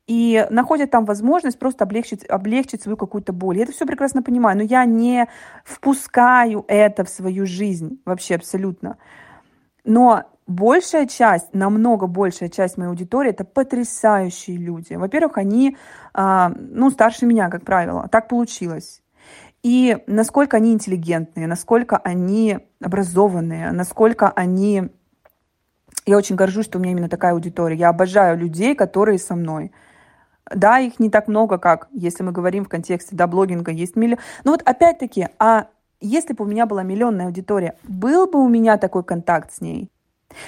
и 0.07 0.45
находят 0.49 0.91
там 0.91 1.06
возможность 1.06 1.57
просто 1.57 1.84
облегчить, 1.84 2.26
облегчить 2.26 2.84
свою 2.84 2.98
какую-то 2.98 3.34
боль. 3.34 3.57
Я 3.57 3.64
это 3.64 3.72
все 3.72 3.86
прекрасно 3.86 4.22
понимаю, 4.22 4.57
но 4.57 4.64
я 4.64 4.86
не 4.86 5.27
впускаю 5.64 6.64
это 6.68 7.03
в 7.03 7.10
свою 7.10 7.45
жизнь 7.45 8.02
вообще 8.06 8.36
абсолютно. 8.36 8.98
Но 9.84 10.23
большая 10.48 11.07
часть, 11.07 11.53
намного 11.53 12.07
большая 12.07 12.49
часть 12.49 12.77
моей 12.77 12.90
аудитории 12.90 13.32
это 13.32 13.44
потрясающие 13.44 14.57
люди. 14.57 14.94
Во-первых, 14.94 15.38
они, 15.38 15.77
а, 16.14 16.52
ну, 16.56 16.91
старше 16.91 17.26
меня, 17.26 17.49
как 17.49 17.64
правило. 17.64 18.07
Так 18.11 18.27
получилось. 18.27 19.02
И 19.64 19.98
насколько 20.06 20.57
они 20.57 20.73
интеллигентные, 20.73 21.48
насколько 21.48 21.98
они 21.98 22.60
образованные, 22.80 23.72
насколько 23.72 24.30
они... 24.30 24.90
Я 26.06 26.18
очень 26.18 26.36
горжусь, 26.36 26.65
что 26.65 26.77
у 26.77 26.82
меня 26.82 26.91
именно 26.91 27.10
такая 27.10 27.34
аудитория. 27.34 27.76
Я 27.76 27.90
обожаю 27.90 28.38
людей, 28.38 28.76
которые 28.76 29.18
со 29.18 29.36
мной. 29.36 29.72
Да, 30.53 30.80
их 30.80 30.99
не 30.99 31.09
так 31.09 31.27
много, 31.27 31.57
как 31.57 31.88
если 31.91 32.23
мы 32.23 32.31
говорим 32.31 32.65
в 32.65 32.69
контексте 32.69 33.15
да, 33.15 33.27
блогинга, 33.27 33.72
есть 33.72 33.95
миллион. 33.95 34.19
Но 34.43 34.51
вот 34.51 34.61
опять-таки, 34.63 35.30
а 35.39 35.67
если 36.01 36.34
бы 36.34 36.45
у 36.45 36.47
меня 36.47 36.65
была 36.65 36.84
миллионная 36.84 37.26
аудитория, 37.26 37.76
был 37.84 38.27
бы 38.27 38.39
у 38.39 38.47
меня 38.47 38.77
такой 38.77 39.03
контакт 39.03 39.53
с 39.53 39.61
ней? 39.61 39.89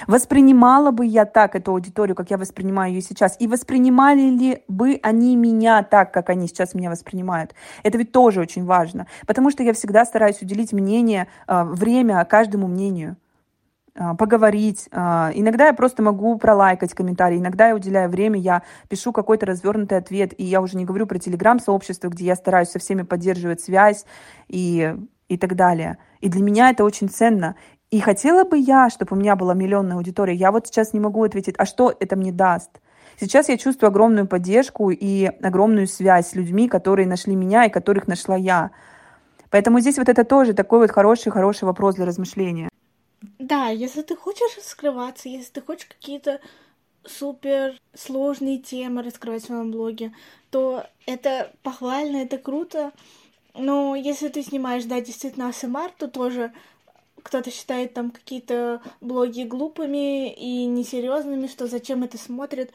Воспринимала 0.06 0.90
бы 0.90 1.06
я 1.06 1.24
так 1.24 1.54
эту 1.56 1.72
аудиторию, 1.72 2.14
как 2.14 2.30
я 2.30 2.36
воспринимаю 2.36 2.92
ее 2.92 3.00
сейчас? 3.00 3.36
И 3.38 3.46
воспринимали 3.46 4.28
ли 4.28 4.62
бы 4.68 5.00
они 5.02 5.34
меня 5.36 5.82
так, 5.82 6.12
как 6.12 6.30
они 6.30 6.46
сейчас 6.46 6.74
меня 6.74 6.90
воспринимают? 6.90 7.54
Это 7.82 7.98
ведь 7.98 8.12
тоже 8.12 8.40
очень 8.40 8.64
важно. 8.64 9.06
Потому 9.26 9.50
что 9.50 9.62
я 9.62 9.72
всегда 9.72 10.04
стараюсь 10.04 10.42
уделить 10.42 10.72
мнение, 10.72 11.28
а, 11.46 11.64
время 11.64 12.24
каждому 12.24 12.66
мнению 12.66 13.16
поговорить. 14.14 14.88
А, 14.92 15.30
иногда 15.34 15.66
я 15.66 15.72
просто 15.72 16.02
могу 16.02 16.38
пролайкать 16.38 16.94
комментарий, 16.94 17.38
иногда 17.38 17.68
я 17.68 17.74
уделяю 17.74 18.08
время, 18.08 18.38
я 18.38 18.62
пишу 18.88 19.12
какой-то 19.12 19.46
развернутый 19.46 19.98
ответ, 19.98 20.32
и 20.38 20.44
я 20.44 20.60
уже 20.60 20.76
не 20.76 20.84
говорю 20.84 21.06
про 21.06 21.18
телеграм-сообщество, 21.18 22.08
где 22.08 22.26
я 22.26 22.36
стараюсь 22.36 22.70
со 22.70 22.78
всеми 22.78 23.02
поддерживать 23.02 23.60
связь 23.60 24.04
и, 24.48 24.94
и 25.28 25.36
так 25.36 25.56
далее. 25.56 25.98
И 26.20 26.28
для 26.28 26.42
меня 26.42 26.70
это 26.70 26.84
очень 26.84 27.08
ценно. 27.08 27.56
И 27.90 28.00
хотела 28.00 28.44
бы 28.44 28.58
я, 28.58 28.90
чтобы 28.90 29.16
у 29.16 29.18
меня 29.18 29.34
была 29.34 29.54
миллионная 29.54 29.96
аудитория. 29.96 30.34
Я 30.34 30.52
вот 30.52 30.66
сейчас 30.66 30.92
не 30.92 31.00
могу 31.00 31.22
ответить, 31.24 31.54
а 31.58 31.64
что 31.64 31.92
это 31.98 32.16
мне 32.16 32.32
даст? 32.32 32.80
Сейчас 33.18 33.48
я 33.48 33.56
чувствую 33.56 33.88
огромную 33.88 34.28
поддержку 34.28 34.90
и 34.90 35.24
огромную 35.24 35.88
связь 35.88 36.28
с 36.28 36.34
людьми, 36.34 36.68
которые 36.68 37.08
нашли 37.08 37.34
меня 37.34 37.64
и 37.64 37.70
которых 37.70 38.06
нашла 38.06 38.36
я. 38.36 38.70
Поэтому 39.50 39.80
здесь 39.80 39.98
вот 39.98 40.08
это 40.08 40.24
тоже 40.24 40.52
такой 40.52 40.80
вот 40.80 40.90
хороший-хороший 40.90 41.64
вопрос 41.64 41.96
для 41.96 42.04
размышления. 42.04 42.68
Да, 43.20 43.68
если 43.68 44.02
ты 44.02 44.16
хочешь 44.16 44.62
скрываться, 44.62 45.28
если 45.28 45.52
ты 45.54 45.60
хочешь 45.60 45.86
какие-то 45.86 46.40
супер 47.04 47.78
сложные 47.94 48.58
темы 48.58 49.02
раскрывать 49.02 49.42
в 49.42 49.46
своем 49.46 49.70
блоге, 49.70 50.14
то 50.50 50.86
это 51.06 51.52
похвально, 51.62 52.18
это 52.18 52.38
круто. 52.38 52.92
Но 53.54 53.96
если 53.96 54.28
ты 54.28 54.42
снимаешь, 54.42 54.84
да, 54.84 55.00
действительно 55.00 55.48
АСМР, 55.48 55.92
то 55.98 56.08
тоже 56.08 56.52
кто-то 57.22 57.50
считает 57.50 57.94
там 57.94 58.10
какие-то 58.10 58.82
блоги 59.00 59.42
глупыми 59.42 60.32
и 60.32 60.66
несерьезными, 60.66 61.46
что 61.48 61.66
зачем 61.66 62.04
это 62.04 62.18
смотрит. 62.18 62.72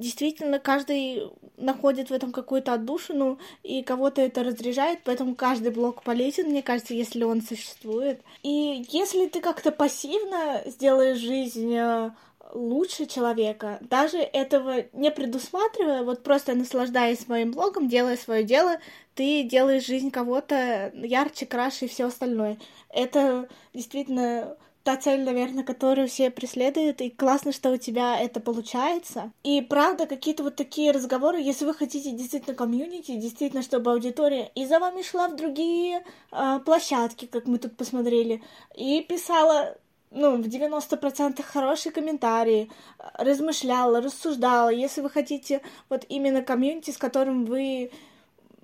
Действительно, 0.00 0.58
каждый 0.58 1.30
находит 1.58 2.08
в 2.08 2.14
этом 2.14 2.32
какую-то 2.32 2.72
отдушину, 2.72 3.38
и 3.62 3.82
кого-то 3.82 4.22
это 4.22 4.42
разряжает, 4.42 5.00
поэтому 5.04 5.34
каждый 5.34 5.72
блог 5.72 6.02
полезен, 6.02 6.48
мне 6.48 6.62
кажется, 6.62 6.94
если 6.94 7.22
он 7.22 7.42
существует. 7.42 8.22
И 8.42 8.86
если 8.88 9.26
ты 9.26 9.42
как-то 9.42 9.70
пассивно 9.70 10.62
сделаешь 10.64 11.18
жизнь 11.18 11.74
э, 11.76 12.12
лучше 12.54 13.04
человека, 13.04 13.76
даже 13.82 14.16
этого 14.16 14.86
не 14.94 15.10
предусматривая, 15.10 16.02
вот 16.02 16.22
просто 16.22 16.54
наслаждаясь 16.54 17.20
своим 17.20 17.52
блогом, 17.52 17.86
делая 17.86 18.16
свое 18.16 18.42
дело, 18.42 18.78
ты 19.14 19.42
делаешь 19.42 19.84
жизнь 19.84 20.10
кого-то 20.10 20.92
ярче, 20.94 21.44
краше 21.44 21.84
и 21.84 21.88
все 21.88 22.06
остальное. 22.06 22.56
Это 22.88 23.50
действительно 23.74 24.56
та 24.82 24.96
цель, 24.96 25.22
наверное, 25.22 25.64
которую 25.64 26.08
все 26.08 26.30
преследуют, 26.30 27.00
и 27.00 27.10
классно, 27.10 27.52
что 27.52 27.70
у 27.70 27.76
тебя 27.76 28.18
это 28.18 28.40
получается. 28.40 29.30
И 29.44 29.60
правда, 29.60 30.06
какие-то 30.06 30.42
вот 30.42 30.56
такие 30.56 30.90
разговоры, 30.90 31.40
если 31.40 31.64
вы 31.64 31.74
хотите 31.74 32.12
действительно 32.12 32.54
комьюнити, 32.54 33.16
действительно, 33.16 33.62
чтобы 33.62 33.92
аудитория 33.92 34.50
и 34.54 34.66
за 34.66 34.78
вами 34.78 35.02
шла 35.02 35.28
в 35.28 35.36
другие 35.36 36.04
э, 36.32 36.60
площадки, 36.64 37.26
как 37.26 37.46
мы 37.46 37.58
тут 37.58 37.76
посмотрели, 37.76 38.42
и 38.74 39.02
писала 39.02 39.76
ну, 40.10 40.36
в 40.36 40.46
90% 40.46 41.42
хорошие 41.42 41.92
комментарии, 41.92 42.70
размышляла, 43.14 44.00
рассуждала. 44.00 44.70
Если 44.70 45.02
вы 45.02 45.10
хотите 45.10 45.62
вот 45.88 46.04
именно 46.08 46.42
комьюнити, 46.42 46.90
с 46.90 46.96
которым 46.96 47.44
вы 47.44 47.92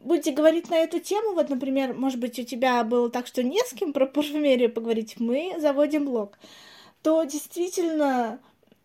будете 0.07 0.33
говорить 0.33 0.71
на 0.71 0.77
эту 0.77 1.01
тему, 1.01 1.35
вот, 1.35 1.51
например, 1.51 1.95
может 1.95 2.19
быть, 2.19 2.39
у 2.39 2.45
тебя 2.45 2.83
было 2.85 3.11
так, 3.11 3.27
что 3.27 3.43
не 3.43 3.61
с 3.61 3.73
кем 3.73 3.93
про 3.93 4.07
парфюмерию 4.07 4.73
поговорить, 4.73 5.19
мы 5.19 5.55
заводим 5.59 6.07
блог, 6.07 6.39
то 7.03 7.23
действительно 7.25 8.39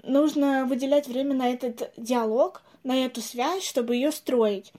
нужно 0.03 0.65
выделять 0.65 1.07
время 1.07 1.35
на 1.35 1.49
этот 1.49 1.91
диалог, 1.98 2.64
на 2.84 3.06
эту 3.06 3.22
связь, 3.22 3.64
чтобы 3.64 3.95
ее 3.95 4.11
строить. 4.11 4.73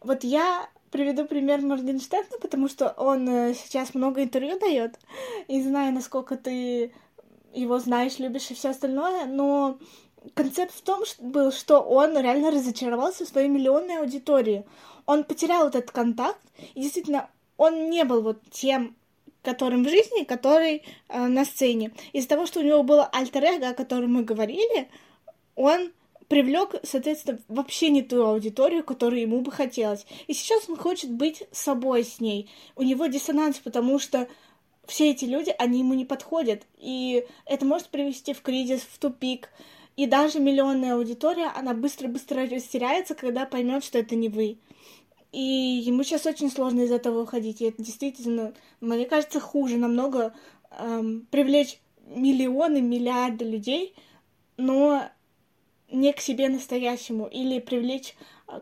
Вот 0.00 0.24
я 0.24 0.68
приведу 0.90 1.24
пример 1.24 1.60
Моргенштерна, 1.60 2.38
потому 2.40 2.68
что 2.68 2.90
он 2.96 3.28
э, 3.28 3.54
сейчас 3.54 3.94
много 3.94 4.22
интервью 4.22 4.58
дает, 4.58 4.98
и 5.48 5.60
знаю, 5.60 5.92
насколько 5.92 6.36
ты 6.36 6.92
его 7.52 7.78
знаешь, 7.78 8.18
любишь 8.18 8.50
и 8.50 8.54
все 8.54 8.70
остальное, 8.70 9.26
но 9.26 9.78
концепт 10.34 10.74
в 10.74 10.82
том 10.82 11.02
был, 11.18 11.52
что 11.52 11.80
он 11.80 12.16
реально 12.18 12.50
разочаровался 12.50 13.24
в 13.24 13.28
своей 13.28 13.48
миллионной 13.48 13.98
аудитории. 13.98 14.64
Он 15.08 15.24
потерял 15.24 15.68
этот 15.68 15.90
контакт, 15.90 16.38
и 16.74 16.82
действительно, 16.82 17.30
он 17.56 17.88
не 17.88 18.04
был 18.04 18.20
вот 18.20 18.42
тем, 18.50 18.94
которым 19.42 19.82
в 19.82 19.88
жизни, 19.88 20.24
который 20.24 20.82
э, 21.08 21.26
на 21.26 21.46
сцене. 21.46 21.92
Из-за 22.12 22.28
того, 22.28 22.44
что 22.44 22.60
у 22.60 22.62
него 22.62 22.82
было 22.82 23.08
альтер 23.10 23.42
-эго, 23.42 23.70
о 23.70 23.74
котором 23.74 24.12
мы 24.12 24.22
говорили, 24.22 24.90
он 25.54 25.92
привлек, 26.28 26.74
соответственно, 26.82 27.38
вообще 27.48 27.88
не 27.88 28.02
ту 28.02 28.22
аудиторию, 28.22 28.84
которую 28.84 29.22
ему 29.22 29.40
бы 29.40 29.50
хотелось. 29.50 30.04
И 30.26 30.34
сейчас 30.34 30.68
он 30.68 30.76
хочет 30.76 31.10
быть 31.10 31.44
собой 31.52 32.04
с 32.04 32.20
ней. 32.20 32.50
У 32.76 32.82
него 32.82 33.06
диссонанс, 33.06 33.60
потому 33.60 33.98
что 33.98 34.28
все 34.86 35.10
эти 35.12 35.24
люди, 35.24 35.54
они 35.58 35.78
ему 35.78 35.94
не 35.94 36.04
подходят. 36.04 36.66
И 36.76 37.24
это 37.46 37.64
может 37.64 37.88
привести 37.88 38.34
в 38.34 38.42
кризис, 38.42 38.82
в 38.82 38.98
тупик. 38.98 39.48
И 39.96 40.04
даже 40.04 40.38
миллионная 40.38 40.96
аудитория, 40.96 41.50
она 41.56 41.72
быстро-быстро 41.72 42.46
растеряется, 42.46 43.14
когда 43.14 43.46
поймет, 43.46 43.82
что 43.82 43.98
это 43.98 44.14
не 44.14 44.28
вы. 44.28 44.58
И 45.32 45.82
ему 45.84 46.02
сейчас 46.04 46.26
очень 46.26 46.50
сложно 46.50 46.80
из 46.80 46.90
этого 46.90 47.22
уходить. 47.22 47.60
И 47.60 47.66
это 47.66 47.82
действительно, 47.82 48.54
мне 48.80 49.04
кажется, 49.04 49.40
хуже 49.40 49.76
намного 49.76 50.34
эм, 50.70 51.26
привлечь 51.30 51.78
миллионы, 52.06 52.80
миллиарды 52.80 53.44
людей, 53.44 53.94
но 54.56 55.08
не 55.90 56.12
к 56.12 56.20
себе 56.20 56.48
настоящему. 56.48 57.26
Или 57.26 57.58
привлечь 57.58 58.14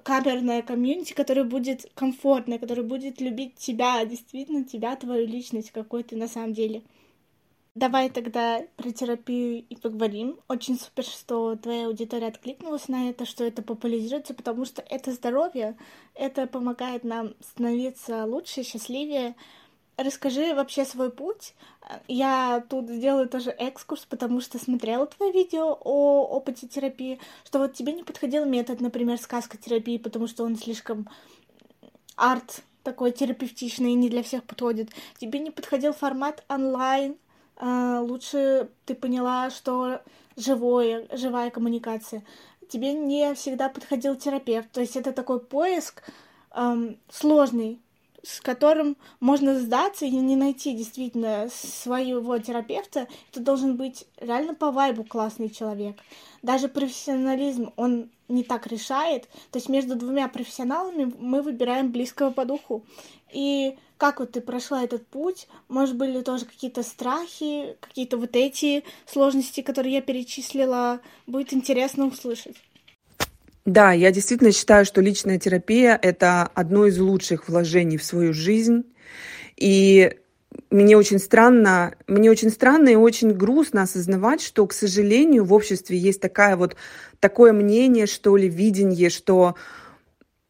камерное 0.03 0.63
комьюнити, 0.63 1.13
которое 1.13 1.45
будет 1.45 1.91
комфортное, 1.95 2.59
которое 2.59 2.83
будет 2.83 3.21
любить 3.21 3.55
тебя, 3.57 4.05
действительно 4.05 4.65
тебя, 4.65 4.97
твою 4.97 5.27
личность, 5.27 5.71
какой 5.71 6.03
ты 6.03 6.17
на 6.17 6.27
самом 6.27 6.53
деле. 6.53 6.83
Давай 7.77 8.09
тогда 8.09 8.63
про 8.79 8.91
терапию 8.91 9.63
и 9.69 9.77
поговорим. 9.77 10.41
Очень 10.49 10.81
супер, 10.81 11.05
что 11.05 11.57
твоя 11.57 11.89
аудитория 11.89 12.29
откликнулась 12.29 12.89
на 12.89 13.11
это, 13.11 13.27
что 13.27 13.45
это 13.45 13.61
популяризируется, 13.61 14.33
потому 14.33 14.65
что 14.65 14.81
это 14.81 15.13
здоровье, 15.13 15.77
это 16.15 16.47
помогает 16.47 17.05
нам 17.05 17.35
становиться 17.43 18.25
лучше, 18.25 18.63
счастливее, 18.63 19.37
расскажи 19.99 20.55
вообще 20.55 20.87
свой 20.87 21.11
путь. 21.11 21.53
Я 22.09 22.65
тут 22.67 22.89
сделаю 22.89 23.29
тоже 23.29 23.51
экскурс, 23.51 24.07
потому 24.07 24.41
что 24.41 24.59
смотрела 24.59 25.07
твое 25.07 25.31
видео 25.31 25.79
о 25.79 26.25
опыте 26.25 26.67
терапии, 26.67 27.21
что 27.45 27.59
вот 27.59 27.75
тебе 27.75 27.93
не 27.93 28.05
подходил 28.05 28.47
метод, 28.47 28.81
например, 28.81 29.19
сказка 29.19 29.59
терапии, 29.59 29.99
потому 29.99 30.29
что 30.29 30.45
он 30.45 30.57
слишком 30.57 31.11
арт 32.17 32.63
такой 32.83 33.13
терапевтичный 33.13 33.91
и 33.91 33.97
не 33.97 34.09
для 34.09 34.23
всех 34.23 34.45
подходит. 34.45 34.89
Тебе 35.19 35.41
не 35.41 35.51
подходил 35.51 35.93
формат 35.93 36.43
онлайн, 36.49 37.17
лучше 37.61 38.69
ты 38.85 38.95
поняла, 38.95 39.51
что 39.51 40.03
живое, 40.37 41.07
живая 41.13 41.51
коммуникация. 41.51 42.23
Тебе 42.69 42.93
не 42.93 43.35
всегда 43.35 43.69
подходил 43.69 44.17
терапевт, 44.17 44.71
то 44.73 44.81
есть 44.81 44.97
это 44.97 45.13
такой 45.13 45.41
поиск 45.41 46.03
эм, 46.55 46.99
сложный, 47.09 47.81
с 48.27 48.41
которым 48.41 48.97
можно 49.21 49.59
сдаться 49.59 50.05
и 50.05 50.11
не 50.11 50.35
найти 50.35 50.75
действительно 50.75 51.49
своего 51.49 52.37
терапевта, 52.39 53.07
это 53.31 53.41
должен 53.41 53.77
быть 53.77 54.05
реально 54.19 54.55
по 54.55 54.73
вайбу 54.73 55.05
классный 55.05 55.49
человек. 55.49 55.97
Даже 56.43 56.67
профессионализм, 56.67 57.73
он 57.77 58.11
не 58.29 58.43
так 58.43 58.67
решает. 58.67 59.29
То 59.53 59.59
есть 59.59 59.69
между 59.69 59.95
двумя 59.95 60.27
профессионалами 60.27 61.13
мы 61.21 61.41
выбираем 61.41 61.93
близкого 61.93 62.33
по 62.33 62.45
духу. 62.45 62.85
И 63.33 63.79
как 63.97 64.19
вот 64.19 64.33
ты 64.33 64.41
прошла 64.41 64.83
этот 64.83 65.07
путь? 65.07 65.47
Может, 65.69 65.97
были 65.97 66.21
тоже 66.23 66.47
какие-то 66.47 66.83
страхи, 66.83 67.77
какие-то 67.81 68.17
вот 68.17 68.35
эти 68.35 68.83
сложности, 69.07 69.61
которые 69.61 69.95
я 69.95 70.03
перечислила? 70.03 71.01
Будет 71.29 71.53
интересно 71.53 72.07
услышать. 72.07 72.57
Да, 73.67 73.91
я 73.91 74.13
действительно 74.13 74.53
считаю, 74.53 74.85
что 74.85 75.01
личная 75.01 75.39
терапия– 75.39 75.99
это 76.03 76.49
одно 76.55 76.87
из 76.87 76.99
лучших 76.99 77.49
вложений 77.49 77.97
в 77.97 78.05
свою 78.05 78.33
жизнь. 78.33 78.85
И 79.57 80.15
мне 80.71 80.97
очень 80.97 81.19
странно, 81.19 81.97
мне 82.07 82.31
очень 82.31 82.51
странно 82.51 82.91
и 82.91 82.95
очень 82.95 83.33
грустно 83.33 83.83
осознавать, 83.83 84.41
что, 84.41 84.65
к 84.69 84.73
сожалению, 84.73 85.45
в 85.45 85.53
обществе 85.53 85.99
есть 85.99 86.21
такая 86.21 86.57
вот, 86.57 86.77
такое 87.19 87.53
мнение, 87.53 88.07
что 88.07 88.37
ли, 88.37 88.49
видение, 88.49 89.11
что 89.11 89.57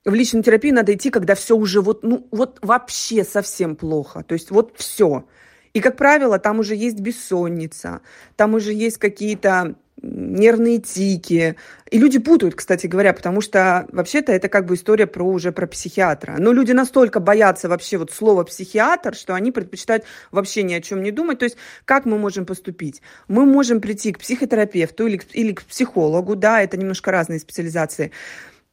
в 0.05 0.13
личную 0.13 0.45
терапию 0.45 0.75
надо 0.75 0.95
идти, 0.95 1.09
когда 1.09 1.35
все 1.35 1.57
уже 1.57 1.81
вот, 1.81 2.03
ну, 2.03 2.29
вот 2.31 2.59
вообще 2.61 3.25
совсем 3.25 3.77
плохо. 3.77 4.25
То 4.25 4.35
есть 4.35 4.51
вот 4.51 4.75
все. 4.77 5.25
И, 5.73 5.81
как 5.81 5.97
правило, 5.97 6.39
там 6.39 6.59
уже 6.59 6.75
есть 6.75 7.01
бессонница, 7.01 8.03
там 8.37 8.53
уже 8.55 8.75
есть 8.75 8.99
какие-то 8.99 9.77
нервные 10.07 10.79
тики. 10.79 11.57
И 11.91 11.99
люди 11.99 12.19
путают, 12.19 12.55
кстати 12.55 12.87
говоря, 12.87 13.13
потому 13.13 13.41
что 13.41 13.87
вообще-то 13.91 14.33
это 14.33 14.49
как 14.49 14.67
бы 14.67 14.75
история 14.75 15.07
про 15.07 15.25
уже 15.25 15.53
про 15.53 15.67
психиатра. 15.67 16.37
Но 16.39 16.53
люди 16.53 16.73
настолько 16.73 17.21
боятся 17.21 17.69
вообще 17.69 17.99
вот 17.99 18.11
слова 18.11 18.45
психиатр, 18.45 19.15
что 19.15 19.35
они 19.35 19.53
предпочитают 19.53 20.05
вообще 20.31 20.63
ни 20.63 20.75
о 20.75 20.81
чем 20.81 21.03
не 21.03 21.11
думать. 21.11 21.39
То 21.39 21.45
есть 21.45 21.57
как 21.85 22.05
мы 22.07 22.19
можем 22.19 22.47
поступить? 22.47 23.03
Мы 23.29 23.45
можем 23.45 23.81
прийти 23.81 24.13
к 24.13 24.19
психотерапевту 24.19 25.07
или, 25.07 25.21
или 25.33 25.53
к 25.53 25.65
психологу, 25.65 26.37
да, 26.37 26.63
это 26.63 26.77
немножко 26.77 27.11
разные 27.11 27.39
специализации. 27.39 28.13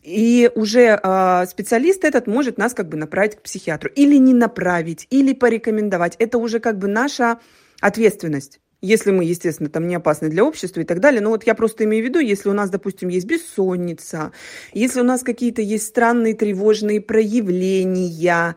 И 0.02 0.52
уже 0.54 1.00
э, 1.02 1.46
специалист 1.48 2.04
этот 2.04 2.28
может 2.28 2.58
нас 2.58 2.74
как 2.74 2.90
бы 2.90 2.98
направить 2.98 3.38
к 3.38 3.42
психиатру. 3.42 3.90
Или 3.96 4.18
не 4.18 4.34
направить, 4.34 5.08
или 5.10 5.34
порекомендовать. 5.34 6.16
Это 6.20 6.38
уже 6.38 6.60
как 6.60 6.78
бы 6.78 6.88
наша 6.88 7.40
ответственность 7.80 8.60
если 8.84 9.12
мы, 9.12 9.24
естественно, 9.24 9.70
там 9.70 9.88
не 9.88 9.96
опасны 9.96 10.30
для 10.30 10.44
общества 10.44 10.82
и 10.82 10.84
так 10.84 11.00
далее. 11.00 11.22
Но 11.22 11.30
вот 11.30 11.46
я 11.46 11.56
просто 11.56 11.86
имею 11.86 12.04
в 12.04 12.08
виду, 12.10 12.20
если 12.20 12.50
у 12.50 12.54
нас, 12.54 12.70
допустим, 12.70 13.08
есть 13.08 13.26
бессонница, 13.26 14.34
если 14.74 15.00
у 15.00 15.06
нас 15.06 15.24
какие-то 15.24 15.62
есть 15.62 15.88
странные 15.88 16.36
тревожные 16.36 17.00
проявления, 17.00 18.56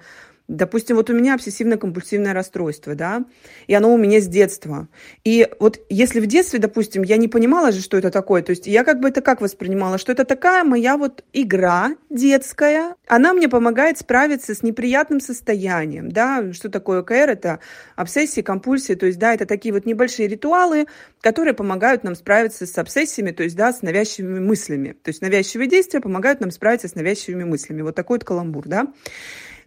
Допустим, 0.48 0.94
вот 0.97 1.10
у 1.10 1.12
меня 1.12 1.35
обсессивно-компульсивное 1.35 2.32
расстройство, 2.32 2.94
да, 2.94 3.24
и 3.66 3.74
оно 3.74 3.93
у 3.93 3.97
меня 3.97 4.20
с 4.20 4.28
детства. 4.28 4.89
И 5.24 5.48
вот 5.59 5.81
если 5.89 6.20
в 6.20 6.27
детстве, 6.27 6.60
допустим, 6.60 7.02
я 7.02 7.16
не 7.16 7.27
понимала 7.27 7.73
же, 7.73 7.81
что 7.81 7.97
это 7.97 8.10
такое, 8.10 8.43
то 8.43 8.51
есть 8.51 8.68
я 8.68 8.85
как 8.85 9.01
бы 9.01 9.09
это 9.09 9.23
как 9.23 9.40
воспринимала, 9.40 9.98
что 9.98 10.12
это 10.12 10.24
такая 10.24 10.62
моя 10.62 10.97
вот 10.97 11.24
игра 11.32 11.97
детская, 12.10 12.94
она 13.09 13.32
мне 13.32 13.48
помогает 13.48 13.98
справиться 13.98 14.55
с 14.55 14.62
неприятным 14.62 15.20
состоянием, 15.20 16.12
да, 16.12 16.52
что 16.52 16.68
такое 16.68 17.02
КР, 17.02 17.31
это 17.31 17.59
обсессии, 17.97 18.40
компульсии, 18.40 18.94
то 18.94 19.06
есть, 19.06 19.18
да, 19.18 19.35
это 19.35 19.47
такие 19.47 19.74
вот 19.74 19.85
небольшие 19.85 20.28
ритуалы, 20.28 20.86
которые 21.20 21.55
помогают 21.55 22.05
нам 22.05 22.14
справиться 22.14 22.66
с 22.66 22.78
обсессиями, 22.78 23.32
то 23.32 23.43
есть, 23.43 23.56
да, 23.56 23.73
с 23.73 23.82
навязчивыми 23.82 24.39
мыслями. 24.39 24.97
То 25.02 25.09
есть 25.09 25.23
навязчивые 25.23 25.68
действия 25.68 26.01
помогают 26.01 26.40
нам 26.40 26.52
справиться 26.52 26.86
с 26.86 26.94
навязчивыми 26.94 27.43
мыслями. 27.43 27.82
Вот 27.82 27.97
такой 27.97 28.18
вот 28.18 28.24
каламбур, 28.24 28.68
да. 28.68 28.86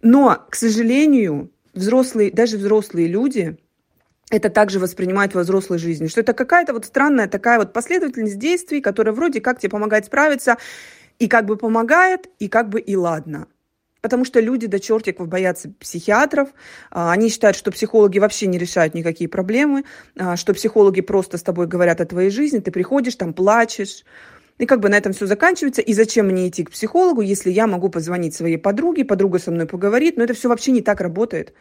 Но, 0.02 0.46
к 0.50 0.56
сожалению, 0.56 1.52
взрослые, 1.74 2.32
даже 2.32 2.58
взрослые 2.58 3.08
люди 3.08 3.58
это 4.30 4.50
также 4.50 4.80
воспринимают 4.80 5.34
во 5.34 5.42
взрослой 5.42 5.80
жизни, 5.80 6.08
что 6.08 6.22
это 6.22 6.34
какая-то 6.34 6.74
вот 6.74 6.86
странная 6.86 7.28
такая 7.28 7.58
вот 7.58 7.74
последовательность 7.74 8.38
действий, 8.38 8.80
которая 8.80 9.14
вроде 9.14 9.42
как 9.42 9.60
тебе 9.60 9.72
помогает 9.72 10.06
справиться, 10.06 10.58
и 11.18 11.28
как 11.28 11.46
бы 11.46 11.58
помогает, 11.58 12.30
и 12.40 12.48
как 12.48 12.70
бы 12.70 12.80
и 12.80 12.96
ладно. 12.96 13.48
Потому 14.02 14.24
что 14.24 14.40
люди 14.40 14.68
до 14.68 14.80
чертиков 14.80 15.28
боятся 15.28 15.74
психиатров, 15.78 16.50
а, 16.90 17.12
они 17.12 17.28
считают, 17.30 17.58
что 17.58 17.72
психологи 17.72 18.20
вообще 18.20 18.48
не 18.48 18.58
решают 18.58 18.94
никакие 18.94 19.30
проблемы, 19.30 19.84
а, 20.18 20.38
что 20.38 20.54
психологи 20.54 21.02
просто 21.02 21.38
с 21.38 21.44
тобой 21.44 21.68
говорят 21.68 22.00
о 22.00 22.06
твоей 22.06 22.30
жизни, 22.30 22.60
ты 22.60 22.72
приходишь, 22.72 23.16
там 23.16 23.34
плачешь, 23.34 24.06
и 24.60 24.66
как 24.66 24.82
бы 24.82 24.90
на 24.90 24.98
этом 24.98 25.14
все 25.14 25.26
заканчивается. 25.26 25.82
И 25.82 25.94
зачем 25.94 26.28
мне 26.28 26.50
идти 26.50 26.64
к 26.64 26.72
психологу, 26.72 27.22
если 27.22 27.50
я 27.50 27.66
могу 27.66 27.90
позвонить 27.90 28.36
своей 28.36 28.58
подруге, 28.58 29.06
подруга 29.06 29.40
со 29.40 29.52
мной 29.52 29.66
поговорит. 29.66 30.18
Но 30.18 30.24
это 30.24 30.34
все 30.34 30.50
вообще 30.50 30.72
не 30.72 30.82
так 30.82 31.02
работает. 31.02 31.54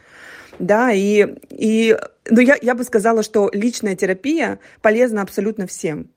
Да, 0.59 0.91
и, 0.93 1.37
и 1.51 1.97
но 2.29 2.41
я, 2.41 2.59
я 2.61 2.75
бы 2.75 2.83
сказала, 2.83 3.23
что 3.23 3.49
личная 3.53 3.95
терапия 3.95 4.59
полезна 4.83 5.23
абсолютно 5.23 5.66
всем. 5.69 6.11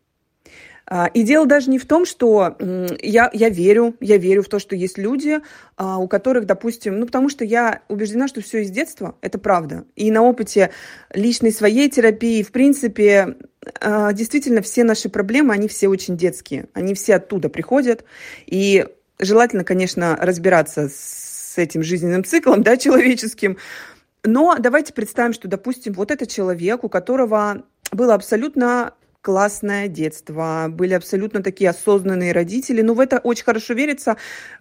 А, 0.93 1.07
и 1.07 1.23
дело 1.23 1.45
даже 1.45 1.69
не 1.69 1.79
в 1.79 1.85
том, 1.85 2.05
что 2.05 2.57
я, 3.01 3.29
я 3.31 3.47
верю, 3.47 3.95
я 4.01 4.17
верю 4.17 4.43
в 4.43 4.49
то, 4.49 4.59
что 4.59 4.75
есть 4.75 4.97
люди, 4.97 5.39
а, 5.77 5.97
у 5.99 6.09
которых, 6.09 6.45
допустим, 6.45 6.99
ну, 6.99 7.05
потому 7.05 7.29
что 7.29 7.45
я 7.45 7.81
убеждена, 7.87 8.27
что 8.27 8.41
все 8.41 8.63
из 8.63 8.71
детства, 8.71 9.15
это 9.21 9.39
правда. 9.39 9.85
И 9.95 10.11
на 10.11 10.21
опыте 10.21 10.71
личной 11.13 11.53
своей 11.53 11.89
терапии, 11.89 12.43
в 12.43 12.51
принципе, 12.51 13.37
а, 13.79 14.11
действительно, 14.11 14.61
все 14.61 14.83
наши 14.83 15.07
проблемы, 15.07 15.53
они 15.53 15.69
все 15.69 15.87
очень 15.87 16.17
детские. 16.17 16.67
Они 16.73 16.93
все 16.93 17.15
оттуда 17.15 17.47
приходят. 17.47 18.03
И 18.45 18.85
желательно, 19.17 19.63
конечно, 19.63 20.17
разбираться 20.19 20.89
с 20.93 21.53
этим 21.55 21.83
жизненным 21.83 22.25
циклом, 22.25 22.63
да, 22.63 22.75
человеческим. 22.75 23.55
Но 24.25 24.57
давайте 24.59 24.91
представим, 24.91 25.31
что, 25.31 25.47
допустим, 25.47 25.93
вот 25.93 26.11
этот 26.11 26.27
человек, 26.27 26.83
у 26.83 26.89
которого 26.89 27.63
было 27.93 28.13
абсолютно 28.13 28.93
классное 29.21 29.87
детство, 29.87 30.67
были 30.69 30.93
абсолютно 30.93 31.43
такие 31.43 31.69
осознанные 31.69 32.31
родители. 32.31 32.81
Но 32.81 32.93
в 32.93 32.99
это 32.99 33.19
очень 33.19 33.45
хорошо 33.45 33.73
верится 33.73 34.17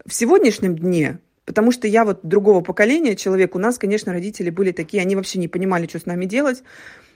в 0.07 0.13
сегодняшнем 0.13 0.77
дне, 0.77 1.19
Потому 1.47 1.73
что 1.73 1.89
я 1.89 2.05
вот 2.05 2.21
другого 2.23 2.61
поколения 2.61 3.17
человек, 3.17 3.57
у 3.57 3.59
нас, 3.59 3.77
конечно, 3.77 4.13
родители 4.13 4.51
были 4.51 4.71
такие, 4.71 5.03
они 5.03 5.17
вообще 5.17 5.41
не 5.41 5.49
понимали, 5.49 5.89
что 5.89 5.99
с 5.99 6.07
нами 6.07 6.25
делать. 6.25 6.63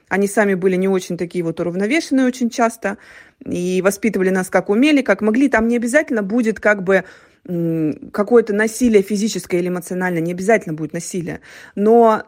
Они 0.09 0.27
сами 0.27 0.55
были 0.55 0.75
не 0.75 0.89
очень 0.89 1.17
такие 1.17 1.45
вот 1.45 1.61
уравновешенные 1.61 2.27
очень 2.27 2.51
часто 2.51 2.99
и 3.45 3.81
воспитывали 3.81 4.31
нас 4.31 4.51
как 4.51 4.71
умели, 4.71 5.03
как 5.03 5.21
могли. 5.21 5.49
Там 5.49 5.69
не 5.69 5.77
обязательно 5.77 6.25
будет 6.25 6.59
как 6.59 6.83
бы 6.83 7.05
какое-то 7.45 8.55
насилие 8.55 9.03
физическое 9.03 9.61
или 9.61 9.69
эмоциональное, 9.69 10.21
не 10.21 10.33
обязательно 10.33 10.75
будет 10.75 10.95
насилие. 10.95 11.41
Но 11.77 12.25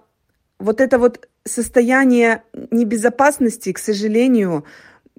вот 0.60 0.80
это 0.80 0.98
вот 1.00 1.28
состояние 1.44 2.44
небезопасности, 2.70 3.72
к 3.72 3.78
сожалению, 3.78 4.64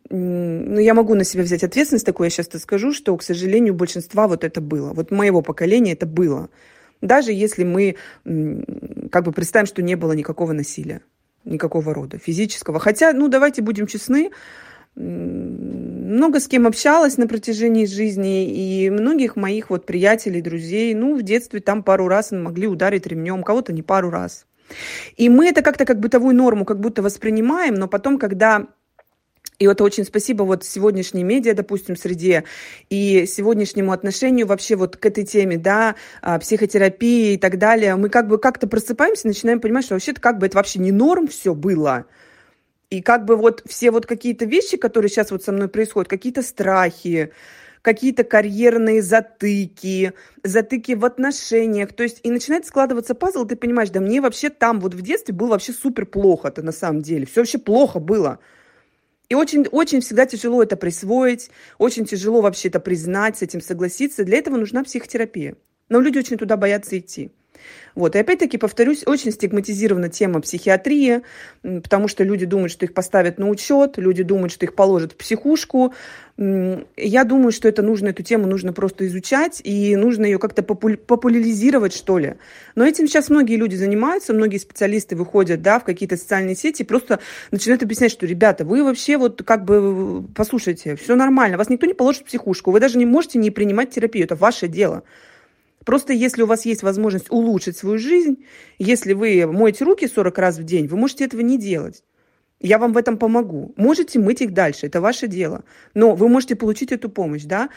ну, 0.09 0.79
я 0.79 0.93
могу 0.93 1.15
на 1.15 1.23
себя 1.23 1.43
взять 1.43 1.63
ответственность 1.63 2.05
такую, 2.05 2.27
я 2.27 2.29
сейчас 2.29 2.47
скажу, 2.61 2.93
что, 2.93 3.15
к 3.17 3.23
сожалению, 3.23 3.73
у 3.73 3.77
большинства 3.77 4.27
вот 4.27 4.43
это 4.43 4.61
было. 4.61 4.93
Вот 4.93 5.11
моего 5.11 5.41
поколения 5.41 5.93
это 5.93 6.05
было. 6.05 6.49
Даже 7.01 7.31
если 7.31 7.63
мы 7.63 7.95
как 9.11 9.23
бы 9.23 9.31
представим, 9.31 9.67
что 9.67 9.81
не 9.81 9.95
было 9.95 10.13
никакого 10.13 10.53
насилия 10.53 11.01
никакого 11.47 11.93
рода 11.93 12.17
физического. 12.17 12.79
Хотя, 12.79 13.13
ну, 13.13 13.27
давайте 13.27 13.61
будем 13.61 13.87
честны, 13.87 14.31
много 14.95 16.39
с 16.39 16.47
кем 16.47 16.65
общалась 16.65 17.17
на 17.17 17.27
протяжении 17.27 17.85
жизни, 17.85 18.49
и 18.51 18.89
многих 18.89 19.35
моих 19.35 19.69
вот 19.69 19.85
приятелей, 19.85 20.41
друзей, 20.41 20.93
ну, 20.95 21.15
в 21.15 21.21
детстве 21.21 21.59
там 21.59 21.83
пару 21.83 22.07
раз 22.07 22.31
могли 22.31 22.67
ударить 22.67 23.05
ремнем, 23.05 23.43
кого-то 23.43 23.73
не 23.73 23.83
пару 23.83 24.09
раз. 24.09 24.45
И 25.15 25.29
мы 25.29 25.47
это 25.47 25.61
как-то 25.61 25.85
как 25.85 25.99
бытовую 25.99 26.35
норму 26.35 26.65
как 26.65 26.79
будто 26.79 27.01
воспринимаем, 27.01 27.75
но 27.75 27.87
потом, 27.87 28.17
когда 28.17 28.67
и 29.59 29.65
это 29.65 29.83
очень 29.83 30.03
спасибо 30.03 30.43
вот 30.43 30.63
сегодняшней 30.63 31.23
медиа, 31.23 31.55
допустим, 31.55 31.95
среде 31.95 32.43
и 32.89 33.25
сегодняшнему 33.25 33.91
отношению 33.91 34.45
вообще 34.45 34.75
вот 34.75 34.97
к 34.97 35.05
этой 35.05 35.25
теме, 35.25 35.57
да, 35.57 35.95
а, 36.21 36.37
психотерапии 36.37 37.33
и 37.33 37.37
так 37.37 37.57
далее. 37.57 37.95
Мы 37.95 38.09
как 38.09 38.27
бы 38.27 38.37
как-то 38.37 38.67
просыпаемся, 38.67 39.27
начинаем 39.27 39.59
понимать, 39.59 39.85
что 39.85 39.95
вообще-то 39.95 40.21
как 40.21 40.37
бы 40.37 40.45
это 40.45 40.57
вообще 40.57 40.79
не 40.79 40.91
норм 40.91 41.27
все 41.27 41.55
было. 41.55 42.05
И 42.91 43.01
как 43.01 43.25
бы 43.25 43.35
вот 43.35 43.63
все 43.65 43.89
вот 43.89 44.05
какие-то 44.05 44.45
вещи, 44.45 44.77
которые 44.77 45.09
сейчас 45.09 45.31
вот 45.31 45.43
со 45.43 45.51
мной 45.51 45.69
происходят, 45.69 46.07
какие-то 46.07 46.43
страхи, 46.43 47.31
какие-то 47.81 48.23
карьерные 48.23 49.01
затыки, 49.01 50.13
затыки 50.43 50.93
в 50.93 51.03
отношениях. 51.03 51.93
То 51.93 52.03
есть 52.03 52.19
и 52.21 52.29
начинает 52.29 52.67
складываться 52.67 53.15
пазл, 53.15 53.45
ты 53.45 53.55
понимаешь, 53.55 53.89
да 53.89 54.01
мне 54.01 54.21
вообще 54.21 54.49
там 54.49 54.79
вот 54.79 54.93
в 54.93 55.01
детстве 55.01 55.33
было 55.33 55.49
вообще 55.49 55.73
супер 55.73 56.05
плохо-то 56.05 56.61
на 56.61 56.71
самом 56.71 57.01
деле. 57.01 57.25
Все 57.25 57.41
вообще 57.41 57.57
плохо 57.57 57.99
было. 57.99 58.39
И 59.29 59.35
очень, 59.35 59.67
очень 59.67 60.01
всегда 60.01 60.25
тяжело 60.25 60.63
это 60.63 60.77
присвоить, 60.77 61.49
очень 61.77 62.05
тяжело 62.05 62.41
вообще 62.41 62.69
это 62.69 62.79
признать, 62.79 63.37
с 63.37 63.41
этим 63.41 63.61
согласиться. 63.61 64.23
Для 64.23 64.37
этого 64.37 64.57
нужна 64.57 64.83
психотерапия. 64.83 65.55
Но 65.89 65.99
люди 65.99 66.17
очень 66.17 66.37
туда 66.37 66.55
боятся 66.55 66.97
идти. 66.97 67.31
Вот. 67.95 68.15
И 68.15 68.19
опять-таки, 68.19 68.57
повторюсь, 68.57 69.03
очень 69.05 69.31
стигматизирована 69.31 70.09
тема 70.09 70.41
психиатрии, 70.41 71.21
потому 71.63 72.07
что 72.07 72.23
люди 72.23 72.45
думают, 72.45 72.71
что 72.71 72.85
их 72.85 72.93
поставят 72.93 73.37
на 73.37 73.49
учет, 73.49 73.97
люди 73.97 74.23
думают, 74.23 74.51
что 74.51 74.65
их 74.65 74.75
положат 74.75 75.13
в 75.13 75.15
психушку. 75.15 75.93
Я 76.37 77.23
думаю, 77.23 77.51
что 77.51 77.67
это 77.67 77.81
нужно, 77.81 78.09
эту 78.09 78.21
тему 78.21 78.45
нужно 78.45 78.71
просто 78.71 79.07
изучать, 79.07 79.59
и 79.63 79.95
нужно 79.95 80.25
ее 80.25 80.37
как-то 80.37 80.61
популяризировать, 80.61 81.93
что 81.95 82.19
ли. 82.19 82.35
Но 82.75 82.85
этим 82.85 83.07
сейчас 83.07 83.29
многие 83.29 83.55
люди 83.55 83.75
занимаются, 83.75 84.33
многие 84.33 84.59
специалисты 84.59 85.15
выходят, 85.15 85.63
да, 85.63 85.79
в 85.79 85.83
какие-то 85.83 86.15
социальные 86.15 86.55
сети, 86.55 86.83
и 86.83 86.85
просто 86.85 87.19
начинают 87.49 87.81
объяснять, 87.81 88.11
что, 88.11 88.27
ребята, 88.27 88.65
вы 88.65 88.83
вообще 88.83 89.17
вот 89.17 89.41
как 89.43 89.65
бы, 89.65 90.23
послушайте, 90.35 90.95
все 90.95 91.15
нормально, 91.15 91.57
вас 91.57 91.69
никто 91.69 91.87
не 91.87 91.95
положит 91.95 92.21
в 92.21 92.25
психушку, 92.25 92.69
вы 92.69 92.79
даже 92.79 92.99
не 92.99 93.05
можете 93.07 93.39
не 93.39 93.49
принимать 93.49 93.89
терапию, 93.89 94.25
это 94.25 94.35
ваше 94.35 94.67
дело. 94.67 95.01
Просто 95.87 96.11
если 96.11 96.41
у 96.41 96.47
вас 96.47 96.65
есть 96.65 96.83
возможность 96.83 97.27
улучшить 97.29 97.77
свою 97.77 97.97
жизнь, 97.97 98.43
если 98.77 99.13
вы 99.13 99.47
моете 99.47 99.85
руки 99.85 100.05
40 100.05 100.37
раз 100.37 100.57
в 100.57 100.63
день, 100.65 100.85
вы 100.85 100.97
можете 100.97 101.23
этого 101.23 101.39
не 101.39 101.57
делать. 101.57 102.03
Я 102.59 102.77
вам 102.77 102.91
в 102.91 102.97
этом 102.97 103.17
помогу. 103.17 103.73
Можете 103.77 104.19
мыть 104.19 104.41
их 104.41 104.51
дальше, 104.51 104.87
это 104.87 104.99
ваше 104.99 105.27
дело. 105.27 105.63
Но 105.93 106.13
вы 106.13 106.27
можете 106.27 106.57
получить 106.57 106.91
эту 106.91 107.07
помощь, 107.07 107.43
да. 107.43 107.69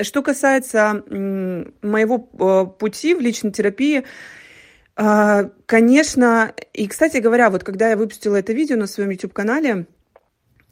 Что 0.00 0.22
касается 0.22 1.04
моего 1.10 2.30
э, 2.32 2.78
пути 2.78 3.14
в 3.14 3.20
личной 3.20 3.52
терапии, 3.52 4.04
э, 4.96 5.50
конечно, 5.66 6.54
и, 6.72 6.88
кстати 6.88 7.18
говоря, 7.18 7.50
вот 7.50 7.64
когда 7.64 7.90
я 7.90 7.98
выпустила 7.98 8.36
это 8.36 8.54
видео 8.54 8.78
на 8.78 8.86
своем 8.86 9.10
YouTube-канале, 9.10 9.84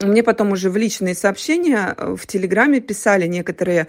мне 0.00 0.22
потом 0.22 0.52
уже 0.52 0.68
в 0.70 0.76
личные 0.76 1.14
сообщения 1.14 1.94
э, 1.96 2.16
в 2.16 2.26
Телеграме 2.26 2.80
писали 2.80 3.26
некоторые 3.26 3.86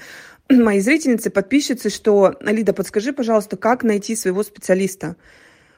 мои 0.52 0.80
зрительницы, 0.80 1.30
подписчицы, 1.30 1.90
что 1.90 2.36
Лида, 2.42 2.74
подскажи, 2.74 3.14
пожалуйста, 3.14 3.58
как 3.58 3.84
найти 3.84 4.16
своего 4.16 4.44
специалиста. 4.44 5.16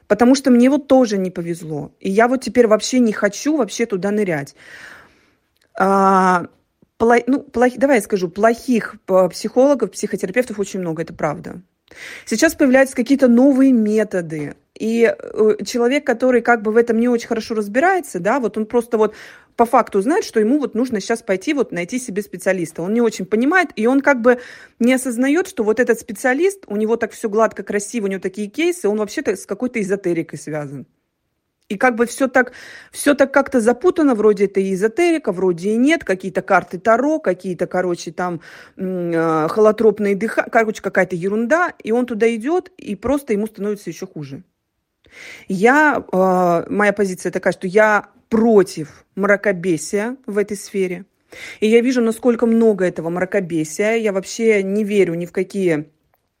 Потому 0.06 0.34
что 0.34 0.50
мне 0.50 0.68
вот 0.70 0.88
тоже 0.88 1.18
не 1.18 1.30
повезло. 1.30 1.92
И 2.00 2.10
я 2.10 2.26
вот 2.28 2.42
теперь 2.42 2.66
вообще 2.66 2.98
не 2.98 3.12
хочу 3.12 3.56
вообще 3.56 3.86
туда 3.86 4.10
нырять. 4.10 4.54
А, 5.78 6.46
пло, 6.96 7.16
ну, 7.26 7.40
плох, 7.40 7.74
давай 7.76 7.96
я 7.96 8.02
скажу, 8.02 8.28
плохих 8.28 8.96
психологов, 9.30 9.92
психотерапевтов 9.92 10.58
очень 10.58 10.80
много, 10.80 11.02
это 11.02 11.14
правда. 11.14 11.62
Сейчас 12.24 12.54
появляются 12.54 12.96
какие-то 12.96 13.28
новые 13.28 13.72
методы. 13.72 14.54
И 14.78 15.04
э, 15.04 15.64
человек, 15.64 16.06
который 16.06 16.40
как 16.40 16.62
бы 16.62 16.72
в 16.72 16.76
этом 16.76 16.98
не 16.98 17.08
очень 17.08 17.28
хорошо 17.28 17.54
разбирается, 17.54 18.18
да, 18.18 18.40
вот 18.40 18.56
он 18.56 18.66
просто 18.66 18.96
вот 18.96 19.14
по 19.60 19.66
факту 19.66 20.00
знает, 20.00 20.24
что 20.24 20.40
ему 20.40 20.58
вот 20.58 20.74
нужно 20.74 21.00
сейчас 21.00 21.20
пойти 21.20 21.52
вот 21.52 21.70
найти 21.70 21.98
себе 21.98 22.22
специалиста. 22.22 22.80
Он 22.80 22.94
не 22.94 23.02
очень 23.02 23.26
понимает, 23.26 23.68
и 23.76 23.86
он 23.86 24.00
как 24.00 24.22
бы 24.22 24.40
не 24.78 24.94
осознает, 24.94 25.46
что 25.46 25.64
вот 25.64 25.80
этот 25.80 26.00
специалист, 26.00 26.64
у 26.66 26.76
него 26.76 26.96
так 26.96 27.12
все 27.12 27.28
гладко, 27.28 27.62
красиво, 27.62 28.06
у 28.06 28.08
него 28.08 28.22
такие 28.22 28.48
кейсы, 28.48 28.88
он 28.88 28.96
вообще-то 28.96 29.36
с 29.36 29.44
какой-то 29.44 29.78
эзотерикой 29.82 30.38
связан. 30.38 30.86
И 31.68 31.76
как 31.76 31.96
бы 31.96 32.06
все 32.06 32.26
так, 32.26 32.52
все 32.90 33.14
так 33.14 33.34
как-то 33.34 33.60
запутано, 33.60 34.14
вроде 34.14 34.46
это 34.46 34.60
и 34.60 34.72
эзотерика, 34.72 35.30
вроде 35.30 35.72
и 35.72 35.76
нет, 35.76 36.04
какие-то 36.04 36.40
карты 36.40 36.78
Таро, 36.78 37.18
какие-то, 37.18 37.66
короче, 37.66 38.12
там 38.12 38.40
э, 38.78 39.46
холотропные 39.50 40.16
дыха, 40.16 40.46
короче, 40.50 40.80
какая-то 40.80 41.16
ерунда, 41.16 41.74
и 41.84 41.92
он 41.92 42.06
туда 42.06 42.34
идет, 42.34 42.70
и 42.78 42.96
просто 42.96 43.34
ему 43.34 43.46
становится 43.46 43.90
еще 43.90 44.06
хуже. 44.06 44.42
Я, 45.48 46.02
э, 46.10 46.64
моя 46.70 46.94
позиция 46.94 47.30
такая, 47.30 47.52
что 47.52 47.66
я 47.66 48.08
против 48.30 49.04
мракобесия 49.16 50.16
в 50.24 50.38
этой 50.38 50.56
сфере. 50.56 51.04
И 51.60 51.68
я 51.68 51.80
вижу, 51.80 52.00
насколько 52.00 52.46
много 52.46 52.86
этого 52.86 53.10
мракобесия. 53.10 53.96
Я 53.96 54.12
вообще 54.12 54.62
не 54.62 54.84
верю 54.84 55.14
ни 55.14 55.26
в 55.26 55.32
какие 55.32 55.90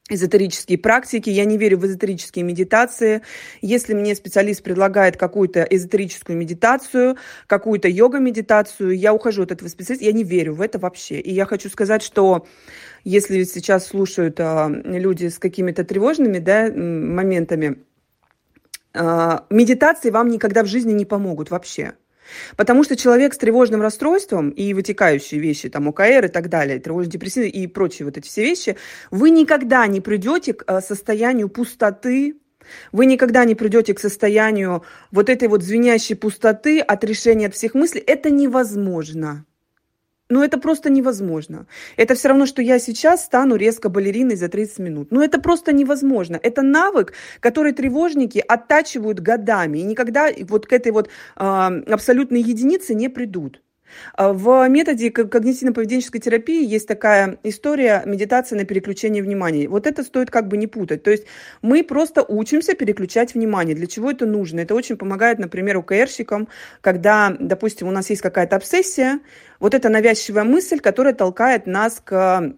эзотерические 0.08 0.78
практики, 0.78 1.30
я 1.30 1.44
не 1.44 1.56
верю 1.56 1.78
в 1.78 1.86
эзотерические 1.86 2.44
медитации. 2.44 3.22
Если 3.60 3.94
мне 3.94 4.14
специалист 4.14 4.62
предлагает 4.62 5.16
какую-то 5.16 5.62
эзотерическую 5.62 6.36
медитацию, 6.36 7.16
какую-то 7.46 7.88
йога-медитацию, 7.88 8.90
я 8.96 9.14
ухожу 9.14 9.44
от 9.44 9.52
этого 9.52 9.68
специалиста, 9.68 10.04
я 10.04 10.12
не 10.12 10.24
верю 10.24 10.54
в 10.54 10.60
это 10.62 10.78
вообще. 10.78 11.20
И 11.20 11.32
я 11.32 11.46
хочу 11.46 11.68
сказать, 11.68 12.02
что 12.02 12.46
если 13.04 13.44
сейчас 13.44 13.86
слушают 13.86 14.40
а, 14.40 14.68
люди 14.68 15.28
с 15.28 15.38
какими-то 15.38 15.84
тревожными 15.84 16.38
да, 16.38 16.70
моментами, 16.70 17.78
медитации 18.94 20.10
вам 20.10 20.28
никогда 20.28 20.62
в 20.62 20.66
жизни 20.66 20.92
не 20.92 21.04
помогут 21.04 21.50
вообще. 21.50 21.94
Потому 22.56 22.84
что 22.84 22.96
человек 22.96 23.34
с 23.34 23.38
тревожным 23.38 23.82
расстройством 23.82 24.50
и 24.50 24.72
вытекающие 24.74 25.40
вещи, 25.40 25.68
там 25.68 25.88
ОКР 25.88 26.26
и 26.26 26.28
так 26.28 26.48
далее, 26.48 26.78
тревожно-депрессивные 26.78 27.50
и 27.50 27.66
прочие 27.66 28.06
вот 28.06 28.16
эти 28.16 28.26
все 28.26 28.42
вещи, 28.42 28.76
вы 29.10 29.30
никогда 29.30 29.86
не 29.86 30.00
придете 30.00 30.54
к 30.54 30.64
а, 30.66 30.80
состоянию 30.80 31.48
пустоты, 31.48 32.36
вы 32.92 33.06
никогда 33.06 33.44
не 33.44 33.54
придете 33.54 33.94
к 33.94 34.00
состоянию 34.00 34.84
вот 35.10 35.28
этой 35.28 35.48
вот 35.48 35.62
звенящей 35.62 36.14
пустоты 36.14 36.80
от 36.80 37.02
решения 37.04 37.46
от 37.46 37.54
всех 37.54 37.74
мыслей. 37.74 38.02
Это 38.06 38.30
невозможно. 38.30 39.44
Ну, 40.30 40.44
это 40.44 40.58
просто 40.58 40.90
невозможно. 40.90 41.66
Это 41.96 42.14
все 42.14 42.28
равно, 42.28 42.46
что 42.46 42.62
я 42.62 42.78
сейчас 42.78 43.24
стану 43.24 43.56
резко 43.56 43.88
балериной 43.88 44.36
за 44.36 44.48
30 44.48 44.78
минут. 44.78 45.08
Ну, 45.10 45.20
это 45.20 45.40
просто 45.40 45.72
невозможно. 45.72 46.38
Это 46.40 46.62
навык, 46.62 47.12
который 47.40 47.72
тревожники 47.72 48.38
оттачивают 48.38 49.18
годами. 49.18 49.78
И 49.78 49.82
никогда 49.82 50.28
вот 50.48 50.66
к 50.66 50.72
этой 50.72 50.92
вот 50.92 51.08
э, 51.08 51.10
абсолютной 51.40 52.42
единице 52.42 52.94
не 52.94 53.08
придут. 53.08 53.60
А, 54.14 54.32
в 54.32 54.68
методе 54.68 55.08
когнитивно-поведенческой 55.08 56.20
терапии 56.20 56.64
есть 56.64 56.88
такая 56.88 57.38
история 57.42 58.02
медитации 58.06 58.56
на 58.56 58.64
переключение 58.64 59.22
внимания. 59.22 59.68
Вот 59.68 59.86
это 59.86 60.02
стоит 60.02 60.30
как 60.30 60.48
бы 60.48 60.56
не 60.56 60.66
путать. 60.66 61.02
То 61.02 61.10
есть 61.10 61.26
мы 61.62 61.82
просто 61.82 62.22
учимся 62.22 62.74
переключать 62.74 63.34
внимание. 63.34 63.74
Для 63.74 63.86
чего 63.86 64.10
это 64.10 64.26
нужно? 64.26 64.60
Это 64.60 64.74
очень 64.74 64.96
помогает, 64.96 65.38
например, 65.38 65.78
УКРщикам, 65.78 66.48
когда, 66.80 67.34
допустим, 67.38 67.88
у 67.88 67.90
нас 67.90 68.10
есть 68.10 68.22
какая-то 68.22 68.56
обсессия, 68.56 69.20
вот 69.58 69.74
эта 69.74 69.88
навязчивая 69.88 70.44
мысль, 70.44 70.80
которая 70.80 71.14
толкает 71.14 71.66
нас 71.66 72.00
к 72.04 72.54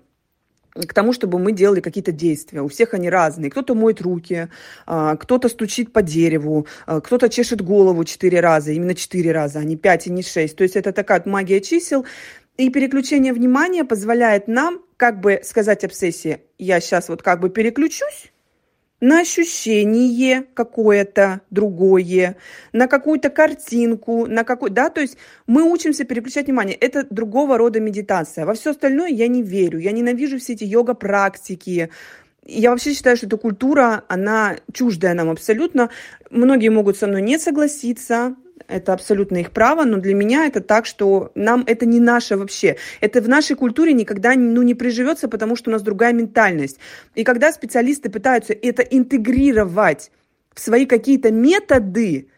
к 0.75 0.95
тому, 0.95 1.13
чтобы 1.13 1.39
мы 1.39 1.53
делали 1.53 1.81
какие-то 1.81 2.13
действия. 2.13 2.63
У 2.63 2.69
всех 2.69 2.95
они 2.95 3.11
разные. 3.11 3.51
Кто-то 3.51 3.75
моет 3.75 4.01
руки, 4.01 4.49
а, 4.87 5.17
кто-то 5.17 5.49
стучит 5.49 5.93
по 5.93 6.03
дереву, 6.03 6.67
а, 6.87 7.01
кто-то 7.01 7.29
чешет 7.29 7.61
голову 7.61 8.05
четыре 8.05 8.41
раза, 8.41 8.73
именно 8.73 8.95
четыре 8.95 9.33
раза, 9.33 9.59
а 9.59 9.65
не 9.65 9.77
пять 9.77 10.07
и 10.07 10.11
не 10.11 10.23
шесть. 10.23 10.57
То 10.57 10.63
есть 10.63 10.77
это 10.77 10.93
такая 10.93 11.23
магия 11.27 11.61
чисел. 11.61 12.07
И 12.59 12.69
переключение 12.71 13.33
внимания 13.33 13.85
позволяет 13.85 14.47
нам 14.47 14.83
как 14.97 15.21
бы 15.21 15.41
сказать 15.43 15.85
обсессии, 15.85 16.43
я 16.59 16.81
сейчас 16.81 17.09
вот 17.09 17.23
как 17.23 17.41
бы 17.41 17.51
переключусь, 17.51 18.33
на 19.03 19.19
ощущение 19.19 20.45
какое-то 20.55 21.41
другое, 21.51 22.37
на 22.73 22.87
какую-то 22.87 23.31
картинку, 23.31 24.27
на 24.27 24.45
какой, 24.45 24.71
да, 24.71 24.91
то 24.91 25.01
есть 25.01 25.17
мы 25.49 25.65
учимся 25.65 26.05
переключать 26.05 26.47
внимание. 26.47 26.77
Это 26.77 27.05
другого 27.11 27.59
рода 27.59 27.81
медитация. 27.81 28.47
Во 28.47 28.55
все 28.55 28.71
остальное 28.71 29.09
я 29.09 29.27
не 29.27 29.43
верю. 29.43 29.81
Я 29.81 29.91
ненавижу 29.91 30.39
все 30.39 30.53
эти 30.53 30.63
йога-практики. 30.63 31.91
Я 32.47 32.71
вообще 32.71 32.95
считаю, 32.95 33.17
что 33.17 33.27
эта 33.27 33.37
культура, 33.37 34.05
она 34.07 34.59
чуждая 34.73 35.15
нам 35.15 35.31
абсолютно. 35.31 35.91
Многие 36.31 36.69
могут 36.69 36.97
со 36.97 37.09
мной 37.09 37.23
не 37.23 37.41
согласиться, 37.41 38.37
это 38.69 38.93
абсолютно 38.93 39.39
их 39.39 39.51
право, 39.51 39.85
но 39.85 39.99
для 39.99 40.15
меня 40.15 40.47
это 40.47 40.61
так, 40.61 40.87
что 40.87 41.33
нам 41.35 41.65
это 41.67 41.87
не 41.87 42.01
наше 42.01 42.37
вообще. 42.37 42.77
Это 43.01 43.21
в 43.21 43.29
нашей 43.29 43.57
культуре 43.57 43.93
никогда 43.93 44.35
ну, 44.35 44.63
не 44.63 44.75
приживется, 44.75 45.29
потому 45.29 45.57
что 45.57 45.71
у 45.71 45.73
нас 45.73 45.83
другая 45.83 46.13
ментальность. 46.13 46.79
И 47.15 47.25
когда 47.25 47.53
специалисты 47.53 48.11
пытаются 48.11 48.53
это 48.53 48.83
интегрировать 48.83 50.11
в 50.55 50.61
свои 50.61 50.87
какие-то 50.87 51.31
методы, 51.31 52.29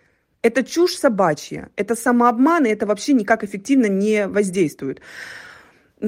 это 0.42 0.62
чушь 0.62 0.96
собачья, 0.96 1.70
это 1.76 1.94
самообман, 1.94 2.66
и 2.66 2.70
это 2.70 2.86
вообще 2.86 3.14
никак 3.14 3.44
эффективно 3.44 3.86
не 3.86 4.26
воздействует. 4.26 5.00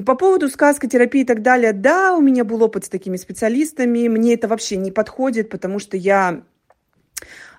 По 0.05 0.15
поводу 0.15 0.49
сказкотерапии 0.49 1.23
и 1.23 1.25
так 1.25 1.43
далее, 1.43 1.73
да, 1.73 2.15
у 2.15 2.21
меня 2.21 2.45
был 2.45 2.63
опыт 2.63 2.85
с 2.85 2.89
такими 2.89 3.17
специалистами, 3.17 4.09
мне 4.09 4.35
это 4.35 4.47
вообще 4.47 4.77
не 4.77 4.91
подходит, 4.91 5.49
потому 5.49 5.79
что 5.79 5.97
я 5.97 6.43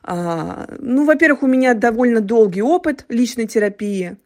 ну, 0.07 1.05
во-первых, 1.05 1.43
у 1.43 1.47
меня 1.47 1.73
довольно 1.73 2.21
долгий 2.21 2.61
опыт 2.61 3.05
личной 3.09 3.45
терапии. 3.45 4.17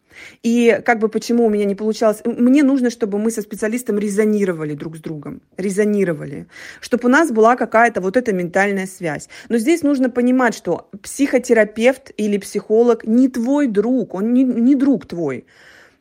И 0.43 0.79
как 0.85 0.99
бы 0.99 1.09
почему 1.09 1.45
у 1.45 1.49
меня 1.49 1.65
не 1.65 1.75
получалось? 1.75 2.21
Мне 2.25 2.63
нужно, 2.63 2.89
чтобы 2.89 3.17
мы 3.17 3.31
со 3.31 3.41
специалистом 3.41 3.97
резонировали 3.97 4.73
друг 4.73 4.97
с 4.97 4.99
другом, 4.99 5.41
резонировали, 5.57 6.47
чтобы 6.81 7.07
у 7.07 7.11
нас 7.11 7.31
была 7.31 7.55
какая-то 7.55 8.01
вот 8.01 8.17
эта 8.17 8.33
ментальная 8.33 8.87
связь. 8.87 9.29
Но 9.49 9.57
здесь 9.57 9.83
нужно 9.83 10.09
понимать, 10.09 10.53
что 10.53 10.89
психотерапевт 11.01 12.11
или 12.17 12.37
психолог 12.37 13.05
не 13.05 13.29
твой 13.29 13.67
друг, 13.67 14.13
он 14.13 14.33
не, 14.33 14.43
не 14.43 14.75
друг 14.75 15.05
твой. 15.05 15.45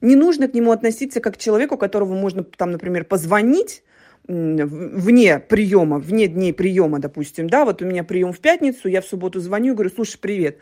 Не 0.01 0.17
нужно 0.17 0.49
к 0.49 0.55
нему 0.55 0.73
относиться 0.73 1.21
как 1.21 1.35
к 1.35 1.39
человеку, 1.39 1.77
которого 1.77 2.15
можно 2.15 2.43
там, 2.43 2.73
например, 2.73 3.05
позвонить, 3.05 3.83
вне 4.31 5.41
приема, 5.41 5.99
вне 5.99 6.29
дней 6.29 6.53
приема, 6.53 6.99
допустим, 7.01 7.49
да, 7.49 7.65
вот 7.65 7.83
у 7.83 7.85
меня 7.85 8.05
прием 8.05 8.33
в 8.33 8.39
пятницу, 8.39 8.89
я 8.89 9.01
в 9.01 9.07
субботу 9.07 9.41
звоню, 9.41 9.75
говорю, 9.75 9.91
слушай, 9.95 10.19
привет, 10.19 10.59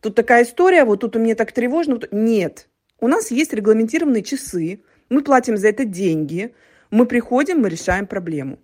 тут 0.00 0.14
такая 0.14 0.44
история, 0.44 0.84
вот 0.84 1.00
тут 1.00 1.16
у 1.16 1.18
меня 1.18 1.34
так 1.34 1.52
тревожно. 1.52 1.98
Нет, 2.12 2.68
у 3.00 3.08
нас 3.08 3.30
есть 3.30 3.52
регламентированные 3.52 4.22
часы, 4.22 4.82
мы 5.08 5.22
платим 5.22 5.56
за 5.56 5.68
это 5.68 5.84
деньги, 5.84 6.54
мы 6.90 7.06
приходим, 7.06 7.60
мы 7.60 7.68
решаем 7.68 8.06
проблему. 8.06 8.60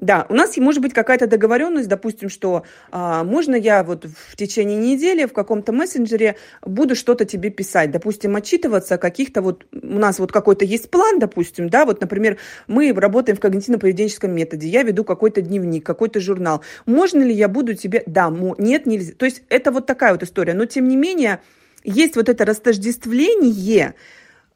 Да, 0.00 0.24
у 0.30 0.34
нас 0.34 0.56
может 0.56 0.80
быть 0.80 0.94
какая-то 0.94 1.26
договоренность, 1.26 1.88
допустим, 1.88 2.30
что 2.30 2.64
а, 2.90 3.22
можно 3.22 3.54
я 3.54 3.84
вот 3.84 4.06
в 4.06 4.34
течение 4.34 4.78
недели 4.78 5.26
в 5.26 5.34
каком-то 5.34 5.72
мессенджере 5.72 6.36
буду 6.62 6.94
что-то 6.96 7.26
тебе 7.26 7.50
писать, 7.50 7.90
допустим, 7.90 8.34
отчитываться 8.34 8.94
о 8.94 8.98
каких-то 8.98 9.42
вот, 9.42 9.66
у 9.72 9.98
нас 9.98 10.18
вот 10.18 10.32
какой-то 10.32 10.64
есть 10.64 10.90
план, 10.90 11.18
допустим, 11.18 11.68
да, 11.68 11.84
вот, 11.84 12.00
например, 12.00 12.38
мы 12.66 12.92
работаем 12.94 13.36
в 13.36 13.40
когнитивно-поведенческом 13.40 14.28
методе, 14.28 14.68
я 14.68 14.84
веду 14.84 15.04
какой-то 15.04 15.42
дневник, 15.42 15.84
какой-то 15.84 16.18
журнал. 16.18 16.62
Можно 16.86 17.22
ли 17.22 17.34
я 17.34 17.48
буду 17.48 17.74
тебе, 17.74 18.02
да, 18.06 18.34
нет, 18.56 18.86
нельзя. 18.86 19.12
То 19.12 19.26
есть 19.26 19.42
это 19.50 19.70
вот 19.70 19.84
такая 19.84 20.12
вот 20.12 20.22
история, 20.22 20.54
но 20.54 20.64
тем 20.64 20.88
не 20.88 20.96
менее 20.96 21.40
есть 21.84 22.16
вот 22.16 22.30
это 22.30 22.46
растождествление 22.46 23.94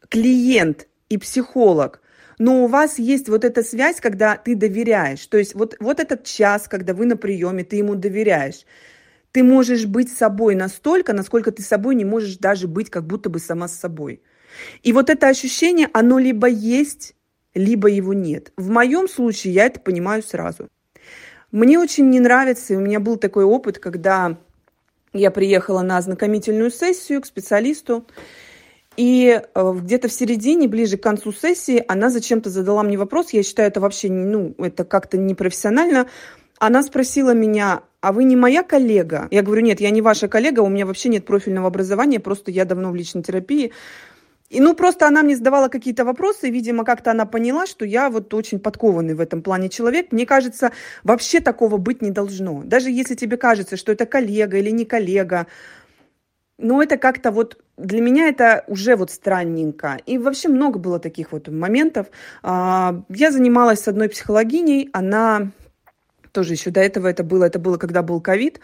клиент 0.09 0.89
и 1.11 1.19
психолог, 1.19 2.01
но 2.45 2.63
у 2.63 2.67
вас 2.67 2.99
есть 2.99 3.31
вот 3.31 3.43
эта 3.43 3.63
связь, 3.63 4.03
когда 4.03 4.37
ты 4.37 4.55
доверяешь. 4.55 5.27
То 5.29 5.39
есть 5.39 5.55
вот, 5.55 5.77
вот 5.81 5.99
этот 5.99 6.25
час, 6.25 6.69
когда 6.69 6.93
вы 6.93 7.07
на 7.07 7.17
приеме, 7.17 7.65
ты 7.65 7.77
ему 7.77 7.95
доверяешь. 7.95 8.67
Ты 9.33 9.43
можешь 9.43 9.87
быть 9.87 10.13
собой 10.13 10.55
настолько, 10.55 11.15
насколько 11.15 11.53
ты 11.53 11.63
собой 11.63 11.95
не 11.95 12.05
можешь 12.05 12.37
даже 12.37 12.69
быть 12.69 12.91
как 12.91 13.07
будто 13.07 13.31
бы 13.31 13.39
сама 13.39 13.67
с 13.67 13.79
собой. 13.79 14.21
И 14.83 14.93
вот 14.93 15.09
это 15.09 15.29
ощущение, 15.29 15.89
оно 15.95 16.19
либо 16.19 16.47
есть, 16.47 17.15
либо 17.55 17.89
его 17.89 18.13
нет. 18.13 18.53
В 18.59 18.69
моем 18.69 19.09
случае 19.09 19.55
я 19.55 19.65
это 19.65 19.81
понимаю 19.81 20.23
сразу. 20.23 20.69
Мне 21.51 21.79
очень 21.79 22.11
не 22.11 22.21
нравится, 22.21 22.75
и 22.75 22.77
у 22.77 22.81
меня 22.81 23.01
был 23.01 23.17
такой 23.17 23.45
опыт, 23.45 23.79
когда 23.79 24.37
я 25.15 25.31
приехала 25.31 25.81
на 25.81 25.97
ознакомительную 25.97 26.71
сессию 26.71 27.23
к 27.23 27.27
специалисту, 27.27 28.07
и 28.97 29.41
э, 29.43 29.73
где-то 29.81 30.09
в 30.09 30.13
середине, 30.13 30.69
ближе 30.69 30.97
к 30.97 31.03
концу 31.03 31.33
сессии, 31.33 31.85
она 31.89 32.11
зачем-то 32.11 32.51
задала 32.51 32.83
мне 32.83 32.97
вопрос. 32.97 33.31
Я 33.31 33.43
считаю, 33.43 33.69
это 33.69 33.81
вообще, 33.81 34.11
ну, 34.11 34.55
это 34.59 34.85
как-то 34.85 35.19
непрофессионально. 35.19 36.09
Она 36.59 36.83
спросила 36.83 37.35
меня, 37.35 37.83
а 38.01 38.13
вы 38.13 38.25
не 38.25 38.37
моя 38.37 38.63
коллега? 38.63 39.29
Я 39.31 39.43
говорю, 39.43 39.63
нет, 39.63 39.81
я 39.81 39.91
не 39.91 40.01
ваша 40.01 40.29
коллега, 40.29 40.61
у 40.61 40.69
меня 40.69 40.87
вообще 40.87 41.09
нет 41.09 41.25
профильного 41.25 41.67
образования, 41.69 42.21
просто 42.21 42.51
я 42.51 42.65
давно 42.65 42.91
в 42.91 42.95
личной 42.95 43.23
терапии. 43.23 43.73
И 44.51 44.61
ну 44.61 44.75
просто 44.75 45.09
она 45.09 45.23
мне 45.23 45.37
задавала 45.37 45.69
какие-то 45.69 46.05
вопросы, 46.05 46.49
и, 46.49 46.51
видимо, 46.53 46.85
как-то 46.85 47.11
она 47.11 47.27
поняла, 47.27 47.67
что 47.67 47.85
я 47.85 48.09
вот 48.11 48.33
очень 48.35 48.61
подкованный 48.61 49.15
в 49.15 49.21
этом 49.21 49.43
плане 49.43 49.69
человек. 49.69 50.13
Мне 50.13 50.27
кажется, 50.27 50.71
вообще 51.03 51.41
такого 51.41 51.77
быть 51.77 52.03
не 52.03 52.11
должно. 52.11 52.63
Даже 52.63 52.91
если 52.91 53.17
тебе 53.17 53.37
кажется, 53.37 53.77
что 53.77 53.91
это 53.91 54.07
коллега 54.07 54.59
или 54.59 54.71
не 54.71 54.85
коллега, 54.85 55.49
но 56.59 56.83
это 56.83 56.99
как-то 56.99 57.33
вот 57.33 57.64
для 57.77 58.01
меня 58.01 58.29
это 58.29 58.65
уже 58.69 58.97
вот 58.97 59.11
странненько. 59.11 59.99
И 60.07 60.19
вообще 60.19 60.49
много 60.49 60.79
было 60.79 60.99
таких 60.99 61.33
вот 61.33 61.49
моментов. 61.49 62.07
А, 62.43 63.03
я 63.09 63.31
занималась 63.31 63.81
с 63.81 63.89
одной 63.89 64.09
психологиней, 64.09 64.91
она 64.93 65.51
тоже 66.33 66.55
еще 66.55 66.71
до 66.71 66.81
этого 66.81 67.07
это 67.07 67.23
было, 67.23 67.45
это 67.45 67.59
было, 67.59 67.79
когда 67.79 68.03
был 68.03 68.21
ковид. 68.21 68.61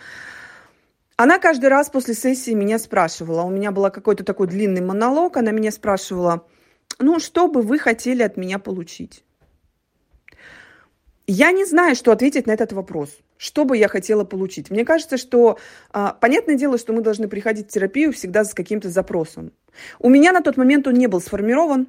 Она 1.16 1.38
каждый 1.38 1.68
раз 1.68 1.90
после 1.90 2.14
сессии 2.14 2.52
меня 2.52 2.78
спрашивала, 2.78 3.42
у 3.42 3.50
меня 3.50 3.72
был 3.72 3.90
какой-то 3.90 4.24
такой 4.24 4.46
длинный 4.46 4.80
монолог, 4.80 5.36
она 5.36 5.50
меня 5.50 5.70
спрашивала, 5.70 6.46
ну, 6.98 7.20
что 7.20 7.46
бы 7.46 7.62
вы 7.62 7.78
хотели 7.78 8.22
от 8.22 8.36
меня 8.36 8.58
получить? 8.58 9.24
Я 11.32 11.52
не 11.52 11.64
знаю, 11.64 11.94
что 11.94 12.10
ответить 12.10 12.48
на 12.48 12.50
этот 12.50 12.72
вопрос. 12.72 13.16
Что 13.36 13.64
бы 13.64 13.76
я 13.76 13.86
хотела 13.86 14.24
получить? 14.24 14.68
Мне 14.68 14.84
кажется, 14.84 15.16
что 15.16 15.58
а, 15.92 16.12
понятное 16.12 16.56
дело, 16.56 16.76
что 16.76 16.92
мы 16.92 17.02
должны 17.02 17.28
приходить 17.28 17.68
в 17.68 17.70
терапию 17.70 18.12
всегда 18.12 18.42
с 18.42 18.52
каким-то 18.52 18.90
запросом. 18.90 19.52
У 20.00 20.08
меня 20.08 20.32
на 20.32 20.40
тот 20.40 20.56
момент 20.56 20.88
он 20.88 20.94
не 20.94 21.06
был 21.06 21.20
сформирован. 21.20 21.86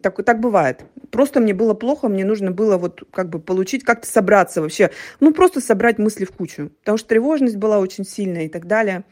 Так, 0.00 0.24
так 0.24 0.38
бывает. 0.38 0.84
Просто 1.10 1.40
мне 1.40 1.54
было 1.54 1.74
плохо, 1.74 2.06
мне 2.06 2.24
нужно 2.24 2.52
было 2.52 2.76
вот 2.76 3.02
как 3.10 3.30
бы 3.30 3.40
получить, 3.40 3.82
как-то 3.82 4.06
собраться 4.06 4.62
вообще. 4.62 4.92
Ну, 5.18 5.34
просто 5.34 5.60
собрать 5.60 5.98
мысли 5.98 6.24
в 6.24 6.30
кучу. 6.30 6.70
Потому 6.78 6.96
что 6.96 7.08
тревожность 7.08 7.56
была 7.56 7.80
очень 7.80 8.04
сильная 8.04 8.44
и 8.44 8.48
так 8.48 8.68
далее. 8.68 9.02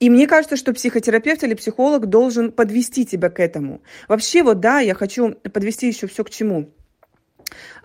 И 0.00 0.10
мне 0.10 0.26
кажется, 0.26 0.56
что 0.56 0.72
психотерапевт 0.72 1.44
или 1.44 1.54
психолог 1.54 2.06
должен 2.06 2.50
подвести 2.50 3.06
тебя 3.06 3.30
к 3.30 3.38
этому. 3.38 3.82
Вообще, 4.08 4.42
вот 4.42 4.58
да, 4.58 4.80
я 4.80 4.94
хочу 4.94 5.34
подвести 5.52 5.86
еще 5.86 6.08
все 6.08 6.24
к 6.24 6.30
чему. 6.30 6.72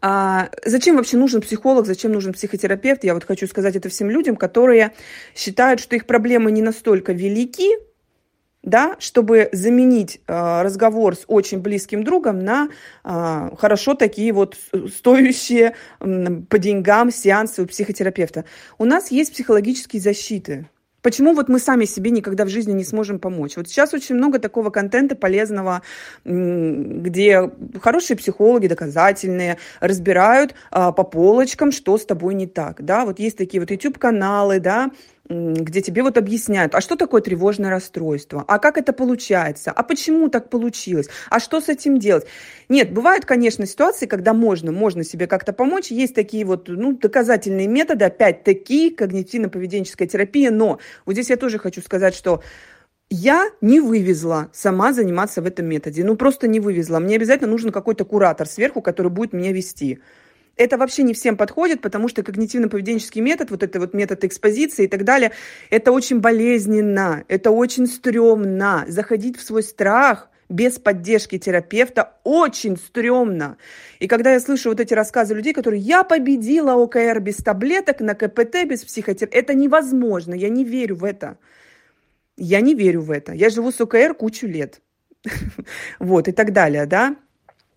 А, 0.01 0.49
зачем 0.65 0.97
вообще 0.97 1.17
нужен 1.17 1.41
психолог, 1.41 1.85
зачем 1.85 2.11
нужен 2.11 2.33
психотерапевт? 2.33 3.03
Я 3.03 3.13
вот 3.13 3.23
хочу 3.23 3.47
сказать 3.47 3.75
это 3.75 3.89
всем 3.89 4.09
людям, 4.09 4.35
которые 4.35 4.93
считают, 5.35 5.79
что 5.79 5.95
их 5.95 6.05
проблемы 6.05 6.51
не 6.51 6.61
настолько 6.61 7.13
велики, 7.13 7.69
да, 8.65 8.95
чтобы 8.99 9.49
заменить 9.51 10.21
э, 10.27 10.61
разговор 10.63 11.15
с 11.15 11.23
очень 11.27 11.59
близким 11.59 12.03
другом 12.03 12.43
на 12.43 12.69
э, 13.03 13.49
хорошо 13.57 13.93
такие 13.93 14.33
вот 14.33 14.57
стоящие 14.93 15.75
э, 15.99 16.27
по 16.49 16.57
деньгам 16.57 17.11
сеансы 17.11 17.61
у 17.61 17.67
психотерапевта. 17.67 18.45
У 18.79 18.85
нас 18.85 19.11
есть 19.11 19.33
психологические 19.33 20.01
защиты. 20.01 20.67
Почему 21.05 21.35
вот 21.35 21.49
мы 21.49 21.59
сами 21.59 21.85
себе 21.85 22.09
никогда 22.09 22.45
в 22.45 22.49
жизни 22.49 22.71
не 22.71 22.83
сможем 22.83 23.19
помочь? 23.19 23.57
Вот 23.57 23.67
сейчас 23.67 23.93
очень 23.93 24.15
много 24.15 24.39
такого 24.39 24.71
контента 24.71 25.15
полезного, 25.15 25.83
где 26.23 27.51
хорошие 27.79 28.17
психологи, 28.17 28.65
доказательные, 28.65 29.59
разбирают 29.81 30.55
а, 30.71 30.91
по 30.91 31.03
полочкам, 31.03 31.71
что 31.71 31.99
с 31.99 32.07
тобой 32.07 32.33
не 32.33 32.47
так, 32.47 32.83
да, 32.83 33.05
вот 33.05 33.19
есть 33.19 33.37
такие 33.37 33.61
вот 33.61 33.69
YouTube-каналы, 33.69 34.59
да, 34.59 34.89
где 35.27 35.81
тебе 35.81 36.03
вот 36.03 36.17
объясняют, 36.17 36.75
а 36.75 36.81
что 36.81 36.95
такое 36.95 37.21
тревожное 37.21 37.71
расстройство, 37.71 38.43
а 38.47 38.59
как 38.59 38.77
это 38.77 38.93
получается, 38.93 39.71
а 39.71 39.81
почему 39.83 40.29
так 40.29 40.49
получилось, 40.49 41.09
а 41.29 41.39
что 41.39 41.61
с 41.61 41.69
этим 41.69 41.97
делать. 41.97 42.25
Нет, 42.69 42.93
бывают, 42.93 43.25
конечно, 43.25 43.65
ситуации, 43.65 44.05
когда 44.05 44.33
можно, 44.33 44.71
можно 44.71 45.03
себе 45.03 45.25
как-то 45.27 45.51
помочь, 45.51 45.89
есть 45.89 46.13
такие 46.13 46.45
вот 46.45 46.67
ну, 46.67 46.95
доказательные 46.95 47.67
методы, 47.67 48.05
опять-таки 48.05 48.95
когнитивно-поведенческая 48.95 50.07
терапия, 50.07 50.51
но 50.51 50.79
вот 51.05 51.13
здесь 51.13 51.29
я 51.29 51.37
тоже 51.37 51.57
хочу 51.57 51.81
сказать, 51.81 52.13
что 52.13 52.43
я 53.09 53.49
не 53.61 53.79
вывезла 53.79 54.49
сама 54.53 54.93
заниматься 54.93 55.41
в 55.41 55.45
этом 55.45 55.65
методе, 55.65 56.03
ну 56.03 56.15
просто 56.15 56.47
не 56.47 56.59
вывезла. 56.59 56.99
Мне 56.99 57.15
обязательно 57.15 57.49
нужен 57.49 57.71
какой-то 57.71 58.03
куратор 58.05 58.47
сверху, 58.47 58.81
который 58.81 59.11
будет 59.11 59.33
меня 59.33 59.51
вести 59.51 60.01
это 60.57 60.77
вообще 60.77 61.03
не 61.03 61.13
всем 61.13 61.37
подходит, 61.37 61.81
потому 61.81 62.07
что 62.07 62.21
когнитивно-поведенческий 62.21 63.21
метод, 63.21 63.51
вот 63.51 63.63
это 63.63 63.79
вот 63.79 63.93
метод 63.93 64.23
экспозиции 64.23 64.85
и 64.85 64.87
так 64.87 65.03
далее, 65.03 65.31
это 65.69 65.91
очень 65.91 66.19
болезненно, 66.19 67.23
это 67.27 67.51
очень 67.51 67.87
стрёмно. 67.87 68.85
Заходить 68.87 69.37
в 69.37 69.43
свой 69.43 69.63
страх 69.63 70.29
без 70.47 70.77
поддержки 70.79 71.37
терапевта 71.37 72.13
очень 72.23 72.77
стрёмно. 72.77 73.57
И 73.99 74.07
когда 74.07 74.33
я 74.33 74.39
слышу 74.39 74.69
вот 74.69 74.79
эти 74.79 74.93
рассказы 74.93 75.33
людей, 75.33 75.53
которые 75.53 75.81
«я 75.81 76.03
победила 76.03 76.73
ОКР 76.73 77.19
без 77.19 77.37
таблеток, 77.37 77.99
на 77.99 78.13
КПТ 78.13 78.65
без 78.65 78.85
психотерапии», 78.85 79.37
это 79.37 79.53
невозможно, 79.53 80.33
я 80.33 80.49
не 80.49 80.63
верю 80.63 80.95
в 80.95 81.03
это. 81.03 81.37
Я 82.37 82.61
не 82.61 82.75
верю 82.75 83.01
в 83.01 83.11
это. 83.11 83.33
Я 83.33 83.49
живу 83.49 83.71
с 83.71 83.81
ОКР 83.81 84.15
кучу 84.15 84.47
лет. 84.47 84.81
Вот, 85.99 86.27
и 86.27 86.31
так 86.31 86.53
далее, 86.53 86.85
да. 86.85 87.15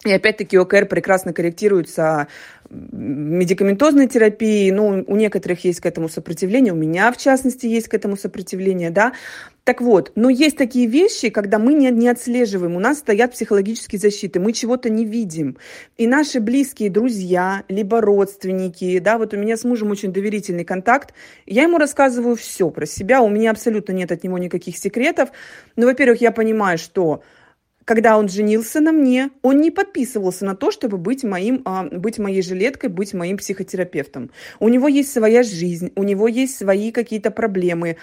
И 0.05 0.13
опять-таки 0.13 0.57
ОКР 0.57 0.87
прекрасно 0.87 1.33
корректируется 1.33 2.29
медикаментозной 2.71 4.07
терапией. 4.07 4.71
Ну, 4.71 5.05
у 5.07 5.17
некоторых 5.17 5.65
есть 5.65 5.81
к 5.81 5.87
этому 5.87 6.09
сопротивление, 6.09 6.73
у 6.73 6.77
меня, 6.77 7.11
в 7.11 7.17
частности, 7.17 7.67
есть 7.67 7.89
к 7.89 7.95
этому 7.95 8.17
сопротивление, 8.17 8.91
да. 8.91 9.13
Так 9.65 9.81
вот, 9.81 10.13
но 10.15 10.31
есть 10.31 10.57
такие 10.57 10.87
вещи, 10.87 11.31
когда 11.31 11.59
мы 11.59 11.75
не, 11.75 11.91
не 11.91 12.09
отслеживаем, 12.09 12.77
у 12.77 12.79
нас 12.79 12.99
стоят 12.99 13.33
психологические 13.33 13.99
защиты, 13.99 14.39
мы 14.39 14.53
чего-то 14.53 14.89
не 14.89 15.05
видим. 15.05 15.59
И 15.97 16.07
наши 16.07 16.41
близкие 16.41 16.91
друзья, 16.91 17.65
либо 17.69 18.01
родственники, 18.01 18.99
да, 19.01 19.19
вот 19.19 19.35
у 19.35 19.37
меня 19.37 19.57
с 19.57 19.65
мужем 19.65 19.91
очень 19.91 20.13
доверительный 20.13 20.65
контакт, 20.65 21.13
я 21.45 21.65
ему 21.65 21.77
рассказываю 21.77 22.37
все 22.37 22.71
про 22.71 22.87
себя, 22.87 23.21
у 23.21 23.29
меня 23.29 23.51
абсолютно 23.51 23.93
нет 23.93 24.13
от 24.13 24.23
него 24.23 24.39
никаких 24.39 24.79
секретов. 24.79 25.31
Но, 25.75 25.87
во-первых, 25.87 26.21
я 26.21 26.31
понимаю, 26.31 26.79
что 26.79 27.23
когда 27.89 28.19
он 28.19 28.29
женился 28.29 28.81
на 28.81 28.93
мне, 28.93 29.31
он 29.41 29.63
не 29.63 29.71
подписывался 29.71 30.45
на 30.45 30.55
то, 30.55 30.71
чтобы 30.71 30.99
быть, 30.99 31.25
моим, 31.25 31.63
а, 31.65 31.85
быть 31.85 32.19
моей 32.19 32.43
жилеткой, 32.43 32.91
быть 32.91 33.15
моим 33.15 33.39
психотерапевтом. 33.39 34.31
У 34.61 34.69
него 34.69 34.89
есть 34.89 35.11
своя 35.11 35.43
жизнь, 35.43 35.91
у 35.97 36.03
него 36.03 36.29
есть 36.29 36.59
свои 36.59 36.93
какие-то 36.93 37.31
проблемы. 37.31 37.97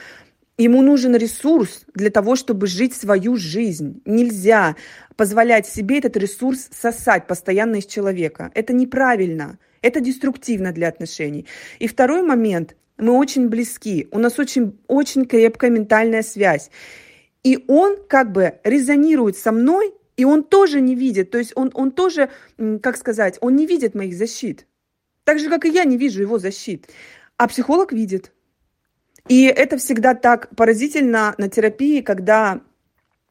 Ему 0.58 0.82
нужен 0.82 1.16
ресурс 1.16 1.84
для 1.94 2.10
того, 2.10 2.36
чтобы 2.36 2.66
жить 2.66 2.96
свою 2.96 3.36
жизнь. 3.38 4.02
Нельзя 4.06 4.76
позволять 5.18 5.68
себе 5.68 6.00
этот 6.00 6.18
ресурс 6.18 6.68
сосать 6.72 7.28
постоянно 7.28 7.76
из 7.76 7.86
человека. 7.86 8.50
Это 8.56 8.74
неправильно. 8.74 9.60
Это 9.84 10.00
деструктивно 10.00 10.72
для 10.72 10.88
отношений. 10.88 11.46
И 11.78 11.88
второй 11.88 12.24
момент. 12.24 12.76
Мы 12.98 13.12
очень 13.12 13.50
близки. 13.50 14.08
У 14.12 14.18
нас 14.18 14.40
очень, 14.40 14.80
очень 14.88 15.26
крепкая 15.26 15.70
ментальная 15.70 16.24
связь. 16.24 16.72
И 17.46 17.64
он 17.68 17.98
как 18.08 18.32
бы 18.32 18.60
резонирует 18.64 19.38
со 19.38 19.52
мной, 19.52 19.94
и 20.18 20.26
он 20.26 20.44
тоже 20.44 20.82
не 20.82 20.96
видит, 20.96 21.30
то 21.30 21.38
есть 21.38 21.52
он, 21.56 21.70
он 21.76 21.92
тоже, 21.92 22.32
как 22.82 22.98
сказать, 22.98 23.38
он 23.40 23.56
не 23.56 23.68
видит 23.68 23.94
моих 23.94 24.16
защит. 24.16 24.66
Так 25.26 25.38
же, 25.38 25.48
как 25.48 25.66
и 25.66 25.70
я 25.70 25.84
не 25.84 25.96
вижу 25.96 26.24
его 26.24 26.40
защит. 26.40 26.90
А 27.38 27.48
психолог 27.48 27.94
видит. 27.94 28.32
И 29.28 29.44
это 29.44 29.78
всегда 29.78 30.16
так 30.16 30.56
поразительно 30.56 31.36
на 31.38 31.48
терапии, 31.48 32.02
когда 32.02 32.62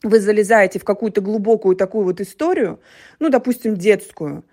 вы 0.05 0.20
залезаете 0.20 0.78
в 0.78 0.85
какую-то 0.85 1.20
глубокую 1.20 1.74
такую 1.74 2.05
вот 2.05 2.20
историю, 2.20 2.81
ну, 3.19 3.31
допустим, 3.31 3.77
детскую, 3.77 4.45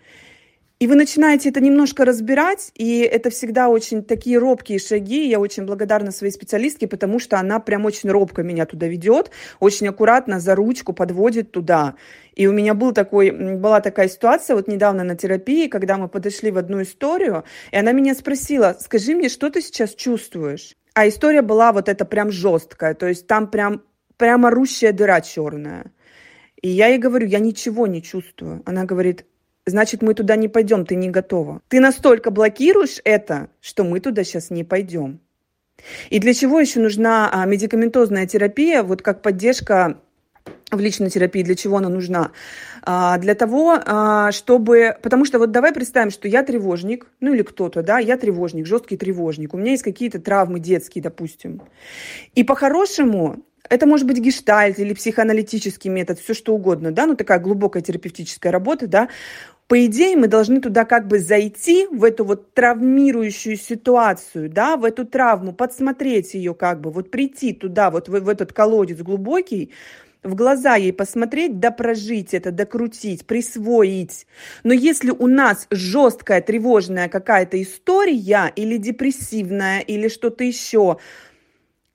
И 0.82 0.88
вы 0.88 0.96
начинаете 0.96 1.50
это 1.50 1.62
немножко 1.62 2.06
разбирать, 2.06 2.72
и 2.74 3.02
это 3.02 3.30
всегда 3.30 3.70
очень 3.70 4.04
такие 4.04 4.40
робкие 4.40 4.80
шаги. 4.80 5.30
Я 5.30 5.40
очень 5.40 5.68
благодарна 5.68 6.10
своей 6.10 6.34
специалистке, 6.34 6.88
потому 6.88 7.20
что 7.20 7.38
она 7.38 7.60
прям 7.60 7.86
очень 7.86 8.10
робко 8.10 8.42
меня 8.42 8.66
туда 8.66 8.88
ведет, 8.88 9.30
очень 9.60 9.88
аккуратно 9.90 10.40
за 10.40 10.56
ручку 10.56 10.94
подводит 10.94 11.52
туда. 11.52 11.94
И 12.34 12.48
у 12.48 12.52
меня 12.52 12.74
был 12.74 12.94
такой, 12.94 13.30
была 13.30 13.80
такая 13.80 14.10
ситуация 14.10 14.56
вот 14.56 14.68
недавно 14.68 15.04
на 15.04 15.16
терапии, 15.16 15.68
когда 15.68 15.98
мы 15.98 16.08
подошли 16.08 16.50
в 16.50 16.58
одну 16.58 16.82
историю, 16.82 17.44
и 17.72 17.78
она 17.78 17.92
меня 17.92 18.16
спросила, 18.16 18.76
скажи 18.80 19.14
мне, 19.14 19.30
что 19.30 19.52
ты 19.52 19.62
сейчас 19.62 19.94
чувствуешь? 19.94 20.76
А 20.96 21.08
история 21.08 21.44
была 21.44 21.74
вот 21.74 21.90
эта 21.90 22.06
прям 22.06 22.32
жесткая, 22.32 22.96
то 22.96 23.06
есть 23.06 23.28
там 23.28 23.52
прям, 23.52 23.84
прямо 24.18 24.50
рущая 24.50 24.94
дыра 24.94 25.22
черная. 25.22 25.92
И 26.60 26.70
я 26.70 26.88
ей 26.88 26.98
говорю, 26.98 27.28
я 27.28 27.38
ничего 27.38 27.86
не 27.86 28.02
чувствую. 28.02 28.64
Она 28.66 28.86
говорит, 28.86 29.26
значит, 29.66 30.02
мы 30.02 30.14
туда 30.14 30.36
не 30.36 30.48
пойдем, 30.48 30.86
ты 30.86 30.96
не 30.96 31.10
готова. 31.10 31.62
Ты 31.68 31.80
настолько 31.80 32.32
блокируешь 32.32 33.00
это, 33.04 33.50
что 33.62 33.84
мы 33.84 34.00
туда 34.00 34.24
сейчас 34.24 34.50
не 34.50 34.64
пойдем. 34.64 35.20
И 36.10 36.20
для 36.20 36.34
чего 36.34 36.60
еще 36.60 36.80
нужна 36.80 37.30
а, 37.32 37.46
медикаментозная 37.46 38.28
терапия, 38.28 38.84
вот 38.84 39.02
как 39.02 39.22
поддержка 39.22 39.98
в 40.72 40.80
личной 40.80 41.10
терапии, 41.10 41.44
для 41.44 41.56
чего 41.56 41.78
она 41.78 41.90
нужна? 41.90 42.32
А, 42.84 43.18
для 43.18 43.36
того, 43.36 43.80
а, 43.84 44.32
чтобы... 44.32 44.98
Потому 45.02 45.26
что 45.26 45.40
вот 45.40 45.52
давай 45.52 45.74
представим, 45.74 46.12
что 46.12 46.28
я 46.28 46.44
тревожник, 46.44 47.08
ну 47.20 47.34
или 47.34 47.42
кто-то, 47.42 47.84
да, 47.84 48.00
я 48.00 48.18
тревожник, 48.18 48.66
жесткий 48.66 48.98
тревожник, 48.98 49.54
у 49.54 49.58
меня 49.58 49.72
есть 49.72 49.84
какие-то 49.84 50.20
травмы 50.20 50.60
детские, 50.60 51.04
допустим. 51.04 51.62
И 52.36 52.44
по-хорошему 52.44 53.44
это 53.70 53.86
может 53.86 54.06
быть 54.06 54.20
гештальт 54.20 54.80
или 54.80 54.94
психоаналитический 54.94 55.90
метод, 55.90 56.20
все 56.20 56.34
что 56.34 56.54
угодно, 56.54 56.92
да, 56.92 57.06
ну 57.06 57.16
такая 57.16 57.40
глубокая 57.40 57.82
терапевтическая 57.82 58.52
работа, 58.52 58.88
да. 58.88 59.08
По 59.72 59.86
идее, 59.86 60.18
мы 60.18 60.28
должны 60.28 60.60
туда 60.60 60.84
как 60.84 61.08
бы 61.08 61.20
зайти, 61.20 61.88
в 61.90 62.04
эту 62.04 62.26
вот 62.26 62.54
травмирующую 62.54 63.56
ситуацию, 63.56 64.50
да, 64.50 64.76
в 64.76 64.84
эту 64.84 65.06
травму, 65.06 65.54
подсмотреть 65.54 66.34
ее 66.34 66.54
как 66.54 66.82
бы, 66.82 66.92
вот 66.92 67.10
прийти 67.10 67.54
туда, 67.54 67.90
вот 67.90 68.10
в, 68.10 68.20
в 68.20 68.28
этот 68.28 68.52
колодец 68.52 68.98
глубокий, 68.98 69.72
в 70.24 70.36
глаза 70.36 70.76
ей 70.76 70.92
посмотреть, 70.92 71.62
да 71.62 71.72
прожить 71.72 72.34
это, 72.34 72.52
докрутить, 72.52 73.26
присвоить. 73.26 74.28
Но 74.66 74.74
если 74.74 75.12
у 75.12 75.28
нас 75.28 75.68
жесткая, 75.72 76.42
тревожная 76.42 77.08
какая-то 77.08 77.62
история 77.62 78.52
или 78.54 78.76
депрессивная, 78.76 79.80
или 79.80 80.10
что-то 80.10 80.44
еще, 80.44 80.98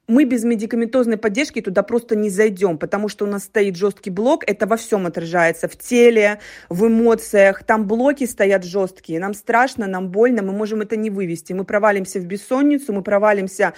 мы 0.09 0.25
без 0.25 0.45
медикаментозной 0.45 1.17
поддержки 1.17 1.61
туда 1.61 1.83
просто 1.83 2.17
не 2.17 2.31
зайдем, 2.31 2.79
потому 2.79 3.09
что 3.09 3.25
у 3.25 3.29
нас 3.29 3.45
стоит 3.45 3.77
жесткий 3.77 4.11
блок, 4.11 4.45
это 4.47 4.67
во 4.67 4.77
всем 4.77 5.07
отражается, 5.07 5.69
в 5.69 5.77
теле, 5.77 6.39
в 6.69 6.87
эмоциях, 6.87 7.65
там 7.65 7.87
блоки 7.87 8.25
стоят 8.25 8.65
жесткие, 8.65 9.21
нам 9.21 9.35
страшно, 9.35 9.87
нам 9.87 10.11
больно, 10.11 10.43
мы 10.43 10.53
можем 10.53 10.81
это 10.81 10.97
не 10.97 11.11
вывести, 11.11 11.53
мы 11.53 11.65
провалимся 11.65 12.21
в 12.21 12.27
бессонницу, 12.27 12.93
мы 12.93 13.03
провалимся 13.03 13.75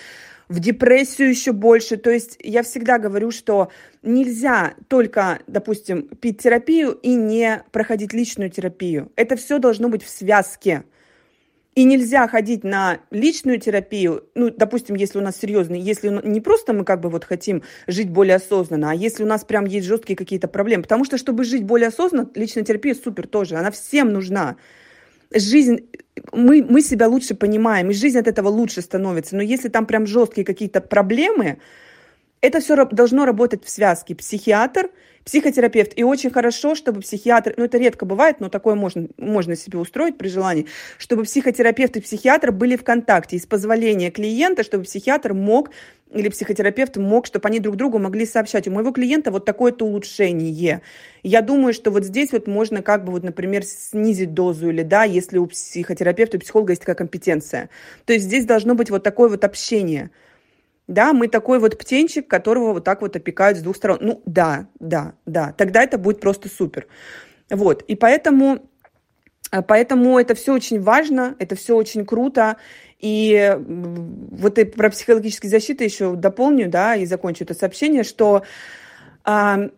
в 0.49 0.61
депрессию 0.61 1.29
еще 1.29 1.53
больше. 1.53 1.97
То 1.97 2.11
есть 2.11 2.37
я 2.41 2.63
всегда 2.63 2.99
говорю, 2.99 3.31
что 3.31 3.71
нельзя 4.03 4.75
только, 4.89 5.41
допустим, 5.47 6.09
пить 6.09 6.43
терапию 6.43 6.93
и 6.93 7.15
не 7.15 7.63
проходить 7.71 8.13
личную 8.13 8.51
терапию. 8.51 9.13
Это 9.17 9.37
все 9.37 9.59
должно 9.59 9.89
быть 9.89 10.03
в 10.03 10.09
связке. 10.09 10.85
И 11.79 11.85
нельзя 11.85 12.27
ходить 12.27 12.65
на 12.65 12.99
личную 13.13 13.61
терапию, 13.61 14.25
ну, 14.35 14.51
допустим, 14.51 14.97
если 14.97 15.21
у 15.21 15.23
нас 15.23 15.37
серьезный, 15.37 15.79
если 15.79 16.09
не 16.25 16.41
просто 16.41 16.73
мы 16.73 16.85
как 16.85 17.01
бы 17.01 17.09
вот 17.09 17.23
хотим 17.23 17.63
жить 17.87 18.11
более 18.11 18.35
осознанно, 18.35 18.91
а 18.91 18.95
если 18.97 19.23
у 19.23 19.29
нас 19.29 19.45
прям 19.45 19.65
есть 19.65 19.87
жесткие 19.87 20.17
какие-то 20.17 20.49
проблемы. 20.49 20.83
Потому 20.83 21.05
что, 21.05 21.19
чтобы 21.19 21.45
жить 21.45 21.63
более 21.63 21.91
осознанно, 21.91 22.29
личная 22.35 22.65
терапия 22.65 22.97
супер 22.97 23.29
тоже, 23.29 23.55
она 23.55 23.71
всем 23.71 24.13
нужна. 24.13 24.57
Жизнь, 25.33 25.89
мы, 26.33 26.67
мы 26.69 26.81
себя 26.81 27.07
лучше 27.07 27.37
понимаем, 27.37 27.91
и 27.91 27.95
жизнь 27.95 28.19
от 28.19 28.27
этого 28.27 28.49
лучше 28.49 28.83
становится. 28.83 29.37
Но 29.37 29.43
если 29.43 29.69
там 29.69 29.87
прям 29.87 30.05
жесткие 30.05 30.45
какие-то 30.45 30.81
проблемы, 30.81 31.59
это 32.41 32.61
все 32.61 32.85
должно 32.87 33.25
работать 33.25 33.65
в 33.65 33.71
связке. 33.71 34.15
Психиатр– 34.15 34.91
психотерапевт. 35.29 35.93
И 35.97 36.03
очень 36.03 36.31
хорошо, 36.31 36.75
чтобы 36.75 37.01
психиатр, 37.03 37.53
ну 37.59 37.65
это 37.65 37.77
редко 37.77 38.07
бывает, 38.07 38.41
но 38.41 38.49
такое 38.49 38.75
можно, 38.75 39.09
можно 39.19 39.57
себе 39.57 39.79
устроить 39.79 40.17
при 40.17 40.29
желании, 40.29 40.67
чтобы 40.97 41.25
психотерапевт 41.25 41.97
и 41.97 42.01
психиатр 42.01 42.51
были 42.51 42.77
в 42.77 42.85
контакте. 42.85 43.37
И 43.37 43.39
с 43.39 43.45
позволения 43.45 44.11
клиента, 44.11 44.63
чтобы 44.63 44.85
психиатр 44.85 45.35
мог 45.35 45.71
или 46.11 46.31
психотерапевт 46.31 46.97
мог, 46.97 47.27
чтобы 47.27 47.47
они 47.49 47.61
друг 47.61 47.77
другу 47.77 47.99
могли 47.99 48.25
сообщать. 48.25 48.67
У 48.67 48.71
моего 48.71 48.91
клиента 48.91 49.31
вот 49.31 49.45
такое-то 49.45 49.85
улучшение. 49.85 50.81
Я 51.23 51.43
думаю, 51.43 51.75
что 51.75 51.91
вот 51.91 52.05
здесь 52.05 52.33
вот 52.33 52.47
можно 52.47 52.81
как 52.81 53.05
бы 53.05 53.13
вот, 53.13 53.23
например, 53.23 53.65
снизить 53.65 54.33
дозу 54.33 54.71
или 54.71 54.83
да, 54.83 55.05
если 55.05 55.37
у 55.37 55.47
психотерапевта 55.47 56.39
и 56.39 56.41
психолога 56.41 56.73
есть 56.73 56.81
такая 56.81 56.97
компетенция. 56.97 57.69
То 58.07 58.15
есть 58.15 58.25
здесь 58.25 58.47
должно 58.47 58.75
быть 58.75 58.89
вот 58.89 59.03
такое 59.03 59.29
вот 59.29 59.45
общение– 59.45 60.11
да, 60.89 61.13
мы 61.13 61.29
такой 61.29 61.59
вот 61.59 61.79
птенчик, 61.79 62.27
которого 62.27 62.73
вот 62.73 62.85
так 62.85 63.03
вот 63.03 63.15
опекают 63.15 63.59
с 63.59 63.61
двух 63.61 63.77
сторон. 63.77 63.99
Ну, 64.01 64.23
да, 64.25 64.69
да, 64.81 65.15
да, 65.27 65.53
тогда 65.53 65.83
это 65.83 65.99
будет 65.99 66.21
просто 66.21 66.49
супер. 66.49 66.89
Вот, 67.51 67.83
и 67.83 67.95
поэтому, 67.95 68.69
э, 69.53 69.63
поэтому 69.63 70.19
это 70.19 70.35
все 70.35 70.55
очень 70.55 70.81
важно, 70.81 71.37
это 71.39 71.55
все 71.57 71.77
очень 71.77 72.05
круто, 72.05 72.57
и 72.99 73.57
вот 73.59 74.59
и 74.59 74.65
про 74.65 74.91
психологические 74.91 75.51
защиты 75.51 75.85
еще 75.85 76.17
дополню, 76.17 76.69
да, 76.69 76.97
и 76.97 77.07
закончу 77.07 77.45
это 77.45 77.55
сообщение, 77.55 78.03
что 78.03 78.43
э, 79.27 79.69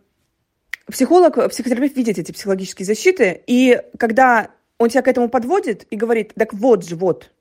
психолог, 0.89 1.49
психотерапевт 1.49 1.95
видит 1.95 2.19
эти 2.19 2.31
психологические 2.31 2.85
защиты, 2.85 3.43
и 3.47 3.81
когда 3.97 4.51
он 4.77 4.89
тебя 4.89 5.01
к 5.01 5.07
этому 5.07 5.29
подводит 5.29 5.85
и 5.89 5.95
говорит, 5.95 6.33
так 6.35 6.53
вот 6.53 6.85
же, 6.85 6.95
вот, 6.95 7.31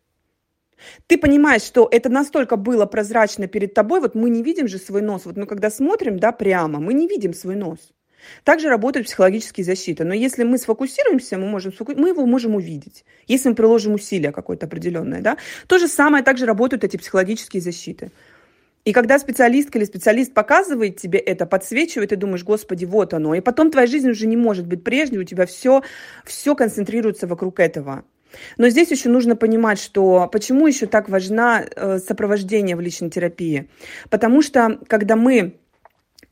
ты 1.07 1.19
понимаешь, 1.19 1.63
что 1.63 1.89
это 1.91 2.09
настолько 2.09 2.57
было 2.57 2.87
прозрачно 2.87 3.47
перед 3.47 3.75
тобой, 3.75 4.01
вот 4.01 4.15
мы 4.15 4.31
не 4.31 4.43
видим 4.43 4.69
же 4.69 4.79
свой 4.79 5.03
нос, 5.03 5.23
вот 5.25 5.37
мы 5.37 5.47
когда 5.47 5.71
смотрим, 5.71 6.19
да, 6.19 6.33
прямо, 6.33 6.81
мы 6.81 6.95
не 6.95 7.07
видим 7.07 7.35
свой 7.35 7.57
нос. 7.57 7.79
Также 8.45 8.69
работают 8.69 9.07
психологические 9.07 9.65
защиты. 9.65 10.05
Но 10.05 10.15
если 10.15 10.45
мы 10.45 10.59
сфокусируемся, 10.59 11.39
мы, 11.39 11.47
можем, 11.49 11.73
мы 11.97 12.09
его 12.09 12.27
можем 12.27 12.55
увидеть. 12.55 13.05
Если 13.27 13.49
мы 13.49 13.55
приложим 13.55 13.95
усилия 13.95 14.33
какое-то 14.33 14.67
определенное. 14.67 15.21
Да? 15.21 15.37
То 15.67 15.79
же 15.79 15.89
самое 15.89 16.23
также 16.23 16.47
работают 16.47 16.85
эти 16.85 16.97
психологические 16.97 17.63
защиты. 17.63 18.11
И 18.85 18.93
когда 18.93 19.19
специалистка 19.19 19.79
или 19.79 19.85
специалист 19.85 20.33
показывает 20.33 20.97
тебе 20.97 21.19
это, 21.19 21.45
подсвечивает, 21.45 22.11
ты 22.11 22.17
думаешь, 22.17 22.45
господи, 22.45 22.87
вот 22.87 23.13
оно. 23.13 23.35
И 23.35 23.41
потом 23.41 23.71
твоя 23.71 23.87
жизнь 23.87 24.09
уже 24.09 24.27
не 24.27 24.37
может 24.37 24.67
быть 24.67 24.83
прежней, 24.83 25.19
у 25.19 25.25
тебя 25.25 25.45
все, 25.45 25.83
все 26.25 26.55
концентрируется 26.55 27.27
вокруг 27.27 27.61
этого. 27.61 28.05
Но 28.57 28.69
здесь 28.69 28.91
еще 28.91 29.09
нужно 29.09 29.37
понимать, 29.37 29.79
что 29.79 30.29
почему 30.31 30.67
еще 30.67 30.87
так 30.87 31.09
важна 31.09 31.63
э, 31.65 31.99
сопровождение 31.99 32.77
в 32.77 32.81
личной 32.81 33.11
терапии. 33.11 33.69
Потому 34.09 34.43
что 34.43 34.79
когда 34.87 35.17
мы 35.17 35.61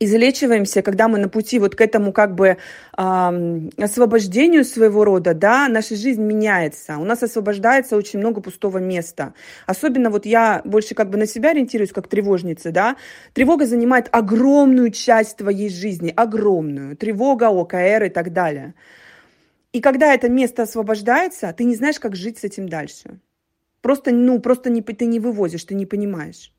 излечиваемся, 0.01 0.83
когда 0.83 1.09
мы 1.09 1.19
на 1.19 1.29
пути 1.29 1.59
вот 1.59 1.75
к 1.75 1.81
этому 1.81 2.13
как 2.13 2.35
бы 2.35 2.57
э, 2.97 3.61
освобождению 3.79 4.65
своего 4.65 5.05
рода, 5.05 5.35
да, 5.35 5.69
наша 5.69 5.97
жизнь 5.97 6.23
меняется, 6.23 6.99
у 6.99 7.05
нас 7.05 7.23
освобождается 7.23 7.97
очень 7.97 8.21
много 8.21 8.41
пустого 8.41 8.79
места. 8.79 9.35
Особенно 9.67 10.11
вот 10.11 10.27
я 10.27 10.63
больше 10.65 10.95
как 10.95 11.11
бы 11.11 11.19
на 11.19 11.27
себя 11.27 11.51
ориентируюсь 11.51 11.93
как 11.93 12.09
тревожница, 12.09 12.71
да, 12.71 12.97
тревога 13.33 13.67
занимает 13.67 14.09
огромную 14.13 14.91
часть 14.91 15.39
твоей 15.39 15.69
жизни, 15.69 16.13
огромную, 16.15 16.97
тревога, 16.97 17.49
ОКР 17.49 18.05
и 18.05 18.11
так 18.11 18.33
далее. 18.33 18.75
И 19.73 19.81
когда 19.81 20.15
это 20.15 20.29
место 20.29 20.63
освобождается, 20.63 21.53
ты 21.53 21.65
не 21.65 21.75
знаешь, 21.75 22.01
как 22.01 22.17
жить 22.17 22.39
с 22.39 22.45
этим 22.45 22.69
дальше. 22.69 23.21
Просто, 23.81 24.11
ну, 24.11 24.41
просто 24.41 24.71
не, 24.71 24.83
ты 24.83 25.07
не 25.07 25.21
вывозишь, 25.21 25.65
ты 25.65 25.75
не 25.75 25.87
понимаешь. 25.87 26.53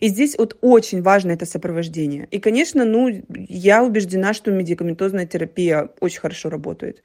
И 0.00 0.08
здесь 0.08 0.36
вот 0.38 0.56
очень 0.60 1.02
важно 1.02 1.32
это 1.32 1.46
сопровождение. 1.46 2.26
И, 2.30 2.38
конечно, 2.38 2.84
ну, 2.84 3.08
я 3.48 3.84
убеждена, 3.84 4.34
что 4.34 4.50
медикаментозная 4.50 5.26
терапия 5.26 5.90
очень 6.00 6.20
хорошо 6.20 6.48
работает. 6.48 7.02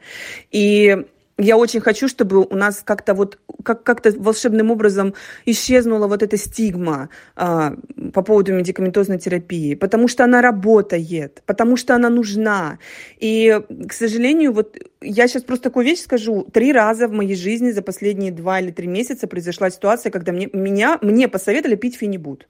И 0.52 1.06
я 1.42 1.58
очень 1.58 1.82
хочу, 1.82 2.08
чтобы 2.08 2.46
у 2.46 2.56
нас 2.56 2.82
как-то 2.84 3.14
вот 3.14 3.40
как, 3.64 3.84
как-то 3.84 4.12
волшебным 4.12 4.72
образом 4.72 5.14
исчезнула 5.46 6.08
вот 6.08 6.24
эта 6.24 6.38
стигма 6.38 7.10
а, 7.36 7.76
по 8.14 8.22
поводу 8.22 8.54
медикаментозной 8.54 9.20
терапии, 9.20 9.76
потому 9.76 10.08
что 10.08 10.24
она 10.24 10.42
работает, 10.42 11.42
потому 11.46 11.78
что 11.78 11.96
она 11.96 12.10
нужна. 12.10 12.80
И, 13.20 13.60
к 13.88 13.94
сожалению, 13.94 14.54
вот 14.54 14.78
я 15.02 15.28
сейчас 15.28 15.44
просто 15.44 15.64
такую 15.66 15.86
вещь 15.86 16.02
скажу. 16.02 16.44
Три 16.54 16.72
раза 16.72 17.08
в 17.08 17.12
моей 17.12 17.36
жизни 17.36 17.72
за 17.72 17.82
последние 17.82 18.32
два 18.32 18.60
или 18.60 18.72
три 18.72 18.88
месяца 18.88 19.28
произошла 19.28 19.70
ситуация, 19.70 20.12
когда 20.12 20.32
мне, 20.32 20.50
меня, 20.54 21.00
мне 21.02 21.28
посоветовали 21.28 21.76
пить 21.76 21.96
фенибут. 21.96 22.48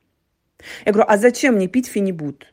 Я 0.86 0.92
говорю, 0.92 1.10
а 1.10 1.18
зачем 1.18 1.56
мне 1.56 1.68
пить 1.68 1.88
фенибут? 1.88 2.52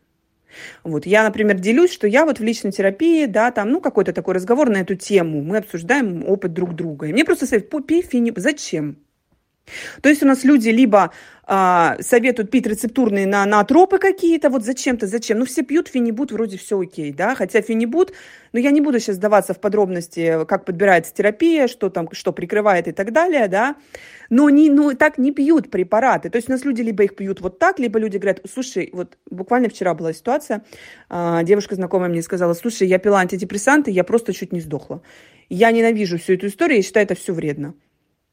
Вот. 0.85 1.07
Я, 1.07 1.23
например, 1.25 1.59
делюсь, 1.59 1.93
что 1.93 2.07
я 2.07 2.25
вот 2.25 2.39
в 2.39 2.43
личной 2.43 2.73
терапии, 2.73 3.27
да, 3.27 3.51
там, 3.51 3.70
ну, 3.70 3.81
какой-то 3.81 4.12
такой 4.12 4.35
разговор 4.35 4.69
на 4.70 4.79
эту 4.79 4.95
тему, 4.95 5.43
мы 5.43 5.59
обсуждаем 5.59 6.29
опыт 6.29 6.53
друг 6.53 6.75
друга. 6.75 7.07
И 7.07 7.12
мне 7.12 7.25
просто 7.25 7.47
совет, 7.47 7.70
пей 7.87 8.03
фини, 8.03 8.33
зачем? 8.37 8.99
То 10.03 10.09
есть 10.09 10.23
у 10.23 10.27
нас 10.27 10.45
люди 10.45 10.70
либо 10.70 11.12
а, 11.51 11.97
советуют 12.01 12.51
пить 12.51 12.66
рецептурные 12.66 13.27
на 13.27 13.47
натропы 13.47 13.99
какие-то, 13.99 14.51
вот 14.51 14.65
зачем-то, 14.65 15.07
зачем. 15.07 15.39
Ну, 15.39 15.47
все 15.47 15.62
пьют 15.62 15.89
фенибут, 15.89 16.31
вроде 16.31 16.59
все 16.59 16.79
окей, 16.79 17.11
да, 17.11 17.35
хотя 17.35 17.62
фенибут, 17.62 18.12
ну, 18.53 18.61
я 18.61 18.70
не 18.70 18.83
буду 18.83 19.01
сейчас 19.01 19.16
сдаваться 19.16 19.55
в 19.55 19.61
подробности, 19.61 20.45
как 20.45 20.66
подбирается 20.66 21.15
терапия, 21.15 21.66
что 21.66 21.89
там, 21.89 22.11
что 22.12 22.35
прикрывает 22.35 22.87
и 22.87 22.93
так 22.93 23.15
далее, 23.15 23.49
да, 23.49 23.77
но 24.29 24.51
не, 24.51 24.69
ну, 24.69 24.95
так 24.95 25.16
не 25.16 25.33
пьют 25.33 25.70
препараты. 25.70 26.29
То 26.29 26.37
есть 26.37 26.51
у 26.51 26.53
нас 26.53 26.66
люди 26.66 26.83
либо 26.83 27.05
их 27.05 27.16
пьют 27.16 27.41
вот 27.41 27.59
так, 27.59 27.79
либо 27.79 27.99
люди 27.99 28.19
говорят, 28.19 28.41
слушай, 28.53 28.91
вот 28.93 29.16
буквально 29.31 29.70
вчера 29.70 29.95
была 29.95 30.12
ситуация, 30.12 30.65
а, 31.09 31.43
девушка 31.45 31.77
знакомая 31.77 32.11
мне 32.11 32.20
сказала, 32.20 32.53
слушай, 32.53 32.87
я 32.87 32.99
пила 32.99 33.20
антидепрессанты, 33.20 33.91
я 33.91 34.05
просто 34.05 34.35
чуть 34.35 34.53
не 34.53 34.61
сдохла. 34.61 35.01
Я 35.49 35.70
ненавижу 35.70 36.19
всю 36.19 36.35
эту 36.35 36.49
историю, 36.49 36.77
я 36.77 36.83
считаю, 36.83 37.05
это 37.05 37.15
все 37.15 37.33
вредно. 37.33 37.73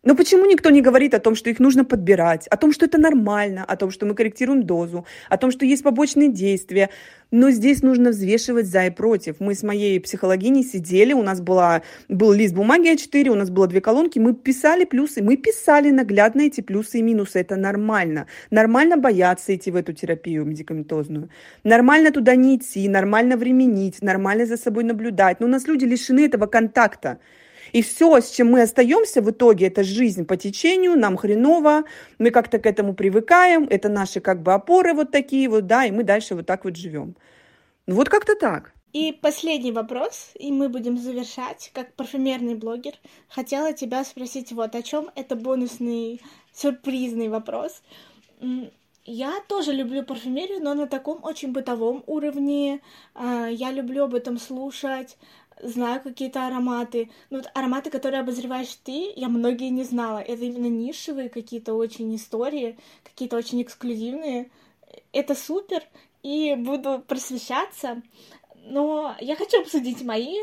Но 0.05 0.15
почему 0.15 0.45
никто 0.45 0.69
не 0.69 0.81
говорит 0.81 1.15
о 1.15 1.19
том, 1.19 1.35
что 1.35 1.49
их 1.49 1.59
нужно 1.59 1.83
подбирать, 1.83 2.47
о 2.47 2.57
том, 2.57 2.71
что 2.71 2.85
это 2.85 2.99
нормально, 2.99 3.65
о 3.65 3.75
том, 3.75 3.89
что 3.89 4.05
мы 4.05 4.13
корректируем 4.13 4.63
дозу, 4.63 5.05
о 5.29 5.37
том, 5.37 5.49
что 5.49 5.65
есть 5.65 5.83
побочные 5.83 6.31
действия? 6.31 6.91
Но 7.31 7.49
здесь 7.49 7.81
нужно 7.81 8.11
взвешивать 8.11 8.67
за 8.67 8.85
и 8.85 8.91
против. 8.91 9.39
Мы 9.39 9.55
с 9.55 9.63
моей 9.63 9.99
психологиней 9.99 10.63
сидели, 10.63 11.11
у 11.13 11.23
нас 11.23 11.41
была, 11.41 11.81
был 12.07 12.31
лист 12.33 12.53
бумаги 12.53 12.93
А4, 12.93 13.29
у 13.29 13.35
нас 13.35 13.49
было 13.49 13.65
две 13.65 13.81
колонки, 13.81 14.19
мы 14.19 14.35
писали 14.35 14.85
плюсы, 14.85 15.23
мы 15.23 15.37
писали 15.37 15.89
наглядно 15.89 16.41
эти 16.41 16.61
плюсы 16.61 16.99
и 16.99 17.01
минусы. 17.01 17.39
Это 17.39 17.55
нормально. 17.55 18.27
Нормально 18.51 18.97
бояться 18.97 19.55
идти 19.55 19.71
в 19.71 19.75
эту 19.75 19.93
терапию 19.93 20.45
медикаментозную. 20.45 21.29
Нормально 21.63 22.11
туда 22.11 22.35
не 22.35 22.57
идти, 22.57 22.87
нормально 22.87 23.37
временить, 23.37 24.03
нормально 24.03 24.45
за 24.45 24.57
собой 24.57 24.83
наблюдать. 24.83 25.39
Но 25.39 25.47
у 25.47 25.49
нас 25.49 25.67
люди 25.67 25.85
лишены 25.85 26.25
этого 26.25 26.45
контакта. 26.45 27.17
И 27.75 27.81
все, 27.81 28.21
с 28.21 28.31
чем 28.31 28.51
мы 28.51 28.61
остаемся 28.61 29.21
в 29.21 29.29
итоге, 29.29 29.67
это 29.67 29.83
жизнь 29.83 30.23
по 30.25 30.37
течению, 30.37 30.97
нам 30.97 31.17
хреново, 31.17 31.83
мы 32.19 32.31
как-то 32.31 32.57
к 32.57 32.65
этому 32.65 32.93
привыкаем, 32.93 33.67
это 33.69 33.89
наши 33.89 34.21
как 34.21 34.41
бы 34.43 34.53
опоры 34.53 34.93
вот 34.93 35.11
такие 35.11 35.49
вот, 35.49 35.67
да, 35.67 35.83
и 35.83 35.91
мы 35.91 36.03
дальше 36.03 36.35
вот 36.35 36.45
так 36.45 36.63
вот 36.63 36.77
живем. 36.77 37.17
Ну 37.85 37.95
вот 37.95 38.07
как-то 38.07 38.37
так. 38.37 38.71
И 38.93 39.11
последний 39.11 39.73
вопрос, 39.73 40.31
и 40.39 40.53
мы 40.53 40.69
будем 40.69 40.97
завершать. 40.97 41.71
Как 41.73 41.93
парфюмерный 41.95 42.55
блогер, 42.55 42.93
хотела 43.27 43.73
тебя 43.73 44.05
спросить 44.05 44.53
вот 44.53 44.73
о 44.73 44.81
чем. 44.81 45.09
Это 45.13 45.35
бонусный, 45.35 46.21
сюрпризный 46.53 47.27
вопрос. 47.27 47.81
Я 49.03 49.33
тоже 49.49 49.73
люблю 49.73 50.03
парфюмерию, 50.03 50.63
но 50.63 50.75
на 50.75 50.87
таком 50.87 51.19
очень 51.23 51.51
бытовом 51.51 52.05
уровне. 52.07 52.79
А, 53.13 53.47
я 53.47 53.71
люблю 53.71 54.05
об 54.05 54.15
этом 54.15 54.39
слушать 54.39 55.17
знаю 55.61 56.01
какие-то 56.01 56.47
ароматы. 56.47 57.09
Ну, 57.29 57.37
вот 57.37 57.49
ароматы, 57.53 57.89
которые 57.89 58.21
обозреваешь 58.21 58.75
ты, 58.83 59.13
я 59.15 59.29
многие 59.29 59.69
не 59.69 59.83
знала. 59.83 60.19
Это 60.19 60.43
именно 60.43 60.67
нишевые 60.67 61.29
какие-то 61.29 61.73
очень 61.73 62.15
истории, 62.15 62.77
какие-то 63.03 63.37
очень 63.37 63.61
эксклюзивные. 63.61 64.49
Это 65.11 65.35
супер, 65.35 65.83
и 66.23 66.55
буду 66.55 67.03
просвещаться. 67.07 68.01
Но 68.55 69.15
я 69.19 69.35
хочу 69.35 69.61
обсудить 69.61 70.01
мои. 70.03 70.37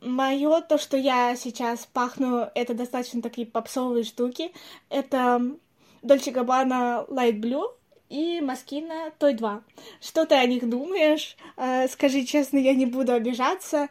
Мое, 0.00 0.62
то, 0.62 0.78
что 0.78 0.96
я 0.96 1.36
сейчас 1.36 1.86
пахну, 1.92 2.48
это 2.54 2.72
достаточно 2.72 3.20
такие 3.20 3.46
попсовые 3.46 4.04
штуки. 4.04 4.52
Это 4.88 5.56
Dolce 6.02 6.32
Gabbana 6.32 7.06
Light 7.08 7.38
Blue, 7.38 7.70
и 8.10 8.40
Маскина 8.40 9.12
Той 9.18 9.34
2. 9.34 9.62
Что 10.00 10.26
ты 10.26 10.34
о 10.34 10.44
них 10.46 10.68
думаешь? 10.68 11.36
Э, 11.56 11.86
скажи 11.88 12.24
честно, 12.24 12.58
я 12.58 12.74
не 12.74 12.86
буду 12.86 13.12
обижаться. 13.12 13.88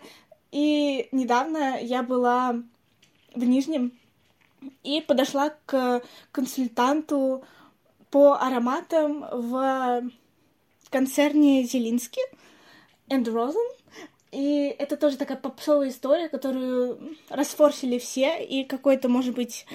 И 0.51 1.07
недавно 1.11 1.79
я 1.81 2.03
была 2.03 2.55
в 3.35 3.43
Нижнем 3.43 3.93
и 4.83 5.01
подошла 5.01 5.53
к 5.65 6.01
консультанту 6.31 7.43
по 8.09 8.33
ароматам 8.33 9.25
в 9.31 10.09
концерне 10.89 11.63
Зелинский 11.63 12.23
and 13.09 13.25
Rosen. 13.25 13.67
И 14.31 14.75
это 14.77 14.95
тоже 14.97 15.17
такая 15.17 15.37
попсовая 15.37 15.89
история, 15.89 16.29
которую 16.29 17.15
расфорсили 17.29 17.97
все, 17.97 18.43
и 18.43 18.63
какой-то, 18.63 19.09
может 19.09 19.33
быть, 19.33 19.65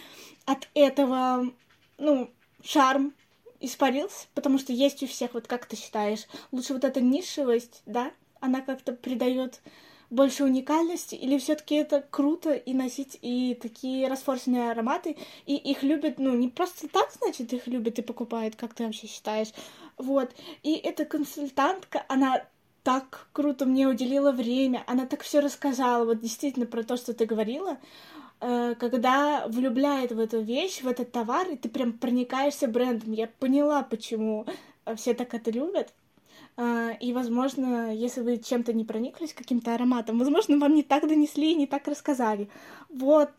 от 0.44 0.68
этого, 0.74 1.50
ну, 1.98 2.30
шарм 2.62 3.14
испарился, 3.58 4.26
потому 4.34 4.58
что 4.58 4.72
есть 4.72 5.02
у 5.02 5.06
всех, 5.06 5.34
вот 5.34 5.48
как 5.48 5.66
ты 5.66 5.74
считаешь, 5.74 6.26
лучше 6.52 6.74
вот 6.74 6.84
эта 6.84 7.00
нишевость, 7.00 7.82
да, 7.86 8.12
она 8.40 8.60
как-то 8.60 8.92
придает 8.92 9.60
больше 10.14 10.44
уникальности, 10.44 11.14
или 11.14 11.38
все-таки 11.38 11.74
это 11.74 12.04
круто 12.10 12.52
и 12.52 12.72
носить 12.72 13.18
и 13.20 13.58
такие 13.60 14.08
расфорсенные 14.08 14.70
ароматы, 14.70 15.16
и 15.46 15.56
их 15.56 15.82
любят, 15.82 16.18
ну, 16.18 16.34
не 16.34 16.48
просто 16.48 16.88
так, 16.88 17.10
значит, 17.20 17.52
их 17.52 17.66
любят 17.66 17.98
и 17.98 18.02
покупают, 18.02 18.56
как 18.56 18.74
ты 18.74 18.84
вообще 18.84 19.06
считаешь, 19.06 19.48
вот, 19.96 20.30
и 20.62 20.74
эта 20.74 21.04
консультантка, 21.04 22.04
она 22.08 22.44
так 22.82 23.28
круто 23.32 23.64
мне 23.66 23.88
уделила 23.88 24.30
время, 24.30 24.84
она 24.86 25.06
так 25.06 25.22
все 25.22 25.40
рассказала, 25.40 26.04
вот 26.04 26.20
действительно 26.20 26.66
про 26.66 26.82
то, 26.82 26.96
что 26.96 27.14
ты 27.14 27.24
говорила, 27.24 27.78
э, 28.40 28.74
когда 28.78 29.46
влюбляет 29.48 30.12
в 30.12 30.18
эту 30.18 30.42
вещь, 30.42 30.82
в 30.82 30.86
этот 30.88 31.10
товар, 31.10 31.48
и 31.48 31.56
ты 31.56 31.68
прям 31.68 31.94
проникаешься 31.94 32.68
брендом. 32.68 33.12
Я 33.12 33.26
поняла, 33.26 33.82
почему 33.82 34.46
все 34.96 35.14
так 35.14 35.32
это 35.32 35.50
любят. 35.50 35.94
А, 36.56 36.90
и, 37.00 37.12
возможно, 37.12 37.94
если 37.94 38.20
вы 38.20 38.38
чем-то 38.38 38.72
не 38.72 38.84
прониклись, 38.84 39.34
каким-то 39.34 39.74
ароматом, 39.74 40.18
возможно, 40.18 40.58
вам 40.58 40.74
не 40.74 40.82
так 40.82 41.08
донесли, 41.08 41.54
не 41.54 41.66
так 41.66 41.88
рассказали. 41.88 42.48
Вот 42.88 43.30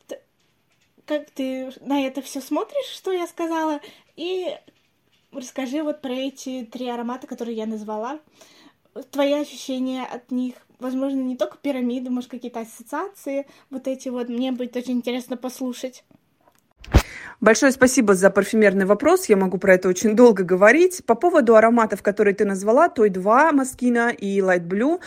как 1.06 1.30
ты 1.30 1.72
на 1.82 2.02
это 2.02 2.22
все 2.22 2.42
смотришь, 2.42 2.90
что 2.94 3.12
я 3.12 3.28
сказала, 3.28 3.80
и 4.16 4.58
расскажи 5.32 5.84
вот 5.84 6.02
про 6.02 6.14
эти 6.14 6.68
три 6.72 6.88
аромата, 6.88 7.28
которые 7.28 7.56
я 7.56 7.66
назвала. 7.66 8.20
Твои 9.12 9.34
ощущения 9.34 10.04
от 10.04 10.32
них, 10.32 10.56
возможно, 10.80 11.20
не 11.20 11.38
только 11.38 11.58
пирамиды, 11.58 12.10
может, 12.10 12.30
какие-то 12.30 12.62
ассоциации, 12.62 13.46
вот 13.70 13.88
эти 13.88 14.10
вот, 14.10 14.30
мне 14.30 14.52
будет 14.52 14.76
очень 14.76 14.94
интересно 14.94 15.38
послушать. 15.38 16.04
Большое 17.42 17.72
спасибо 17.72 18.16
за 18.16 18.30
парфюмерный 18.30 18.86
вопрос. 18.86 19.28
Я 19.28 19.38
могу 19.38 19.58
про 19.58 19.74
это 19.74 19.90
очень 19.90 20.16
долго 20.16 20.44
говорить. 20.44 21.04
По 21.06 21.16
поводу 21.16 21.56
ароматов, 21.56 22.02
которые 22.02 22.34
ты 22.34 22.46
назвала, 22.46 22.90
Той 22.90 23.10
2 23.10 23.52
Маскина 23.52 24.10
и 24.10 24.40
Light 24.40 24.66
Blue. 24.68 25.00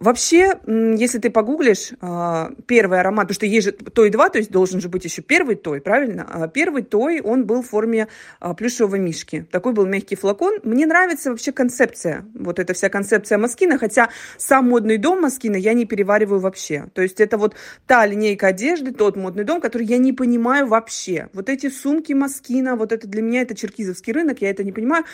Вообще, 0.00 0.58
если 0.66 1.18
ты 1.18 1.28
погуглишь 1.28 1.90
а, 2.00 2.52
первый 2.66 3.00
аромат, 3.00 3.28
потому 3.28 3.34
что 3.34 3.44
есть 3.44 3.66
же 3.66 3.72
той 3.72 4.08
2, 4.08 4.30
то 4.30 4.38
есть 4.38 4.50
должен 4.50 4.80
же 4.80 4.88
быть 4.88 5.04
еще 5.04 5.20
первый 5.20 5.56
той, 5.56 5.82
правильно? 5.82 6.26
А 6.26 6.48
первый 6.48 6.82
той, 6.82 7.20
он 7.20 7.44
был 7.44 7.60
в 7.60 7.68
форме 7.68 8.08
а, 8.38 8.54
плюшевого 8.54 8.96
мишки. 8.96 9.46
Такой 9.50 9.74
был 9.74 9.84
мягкий 9.84 10.16
флакон. 10.16 10.54
Мне 10.64 10.86
нравится 10.86 11.28
вообще 11.28 11.52
концепция, 11.52 12.24
вот 12.32 12.58
эта 12.58 12.72
вся 12.72 12.88
концепция 12.88 13.36
Маскина, 13.36 13.76
хотя 13.76 14.08
сам 14.38 14.70
модный 14.70 14.96
дом 14.96 15.20
Маскина 15.20 15.56
я 15.56 15.74
не 15.74 15.84
перевариваю 15.84 16.40
вообще. 16.40 16.86
То 16.94 17.02
есть 17.02 17.20
это 17.20 17.36
вот 17.36 17.54
та 17.86 18.06
линейка 18.06 18.46
одежды, 18.46 18.92
тот 18.92 19.16
модный 19.16 19.44
дом, 19.44 19.60
который 19.60 19.86
я 19.86 19.98
не 19.98 20.14
понимаю 20.14 20.66
вообще. 20.66 21.28
Вот 21.34 21.50
эти 21.50 21.68
сумки 21.68 22.14
Маскина, 22.14 22.74
вот 22.74 22.92
это 22.92 23.06
для 23.06 23.20
меня 23.20 23.42
это 23.42 23.54
черкизовский 23.54 24.14
рынок, 24.14 24.40
я 24.40 24.48
это 24.48 24.64
не 24.64 24.72
понимаю. 24.72 25.04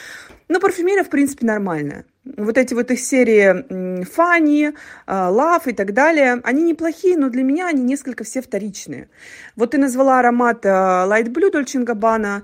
Но 0.47 0.61
парфюмерия, 0.61 1.03
в 1.03 1.11
принципе, 1.11 1.45
нормальная 1.45 2.05
вот 2.37 2.59
эти 2.59 2.75
вот 2.75 2.91
их 2.91 3.01
серии 3.01 4.05
Фанни, 4.05 4.73
Лав 5.07 5.67
и 5.67 5.73
так 5.73 5.93
далее, 5.93 6.41
они 6.45 6.63
неплохие, 6.63 7.17
но 7.17 7.29
для 7.29 7.43
меня 7.43 7.69
они 7.69 7.83
несколько 7.83 8.25
все 8.25 8.43
вторичные. 8.43 9.09
Вот 9.55 9.71
ты 9.73 9.79
назвала 9.79 10.19
аромат 10.19 10.65
э, 10.65 10.69
Light 10.69 11.29
Blue 11.29 11.53
Dolce 11.53 11.85
Gabbana, 11.85 12.43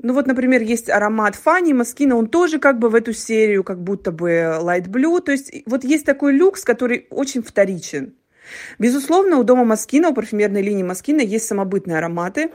ну 0.00 0.12
вот, 0.12 0.28
например, 0.28 0.62
есть 0.62 0.88
аромат 0.88 1.34
Фанни 1.34 1.72
Маскина, 1.72 2.16
он 2.16 2.28
тоже 2.28 2.60
как 2.60 2.78
бы 2.78 2.88
в 2.88 2.94
эту 2.94 3.12
серию, 3.12 3.64
как 3.64 3.82
будто 3.82 4.12
бы 4.12 4.28
Light 4.60 4.86
Blue. 4.86 5.20
То 5.20 5.32
есть 5.32 5.52
вот 5.66 5.82
есть 5.82 6.06
такой 6.06 6.34
люкс, 6.34 6.62
который 6.62 7.08
очень 7.10 7.42
вторичен. 7.42 8.14
Безусловно, 8.78 9.38
у 9.38 9.44
дома 9.44 9.64
Маскина, 9.64 10.10
у 10.10 10.14
парфюмерной 10.14 10.62
линии 10.62 10.84
Маскина 10.84 11.20
есть 11.20 11.46
самобытные 11.46 11.98
ароматы. 11.98 12.50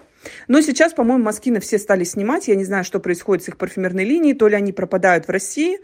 Но 0.47 0.61
сейчас, 0.61 0.93
по-моему, 0.93 1.25
Маскина 1.25 1.59
все 1.59 1.77
стали 1.77 2.05
снимать. 2.05 2.47
Я 2.47 2.55
не 2.55 2.63
знаю, 2.63 2.85
что 2.85 2.99
происходит 2.99 3.43
с 3.43 3.49
их 3.49 3.57
парфюмерной 3.57 4.05
линией. 4.05 4.33
То 4.33 4.47
ли 4.47 4.55
они 4.55 4.71
пропадают 4.71 5.27
в 5.27 5.29
России, 5.29 5.79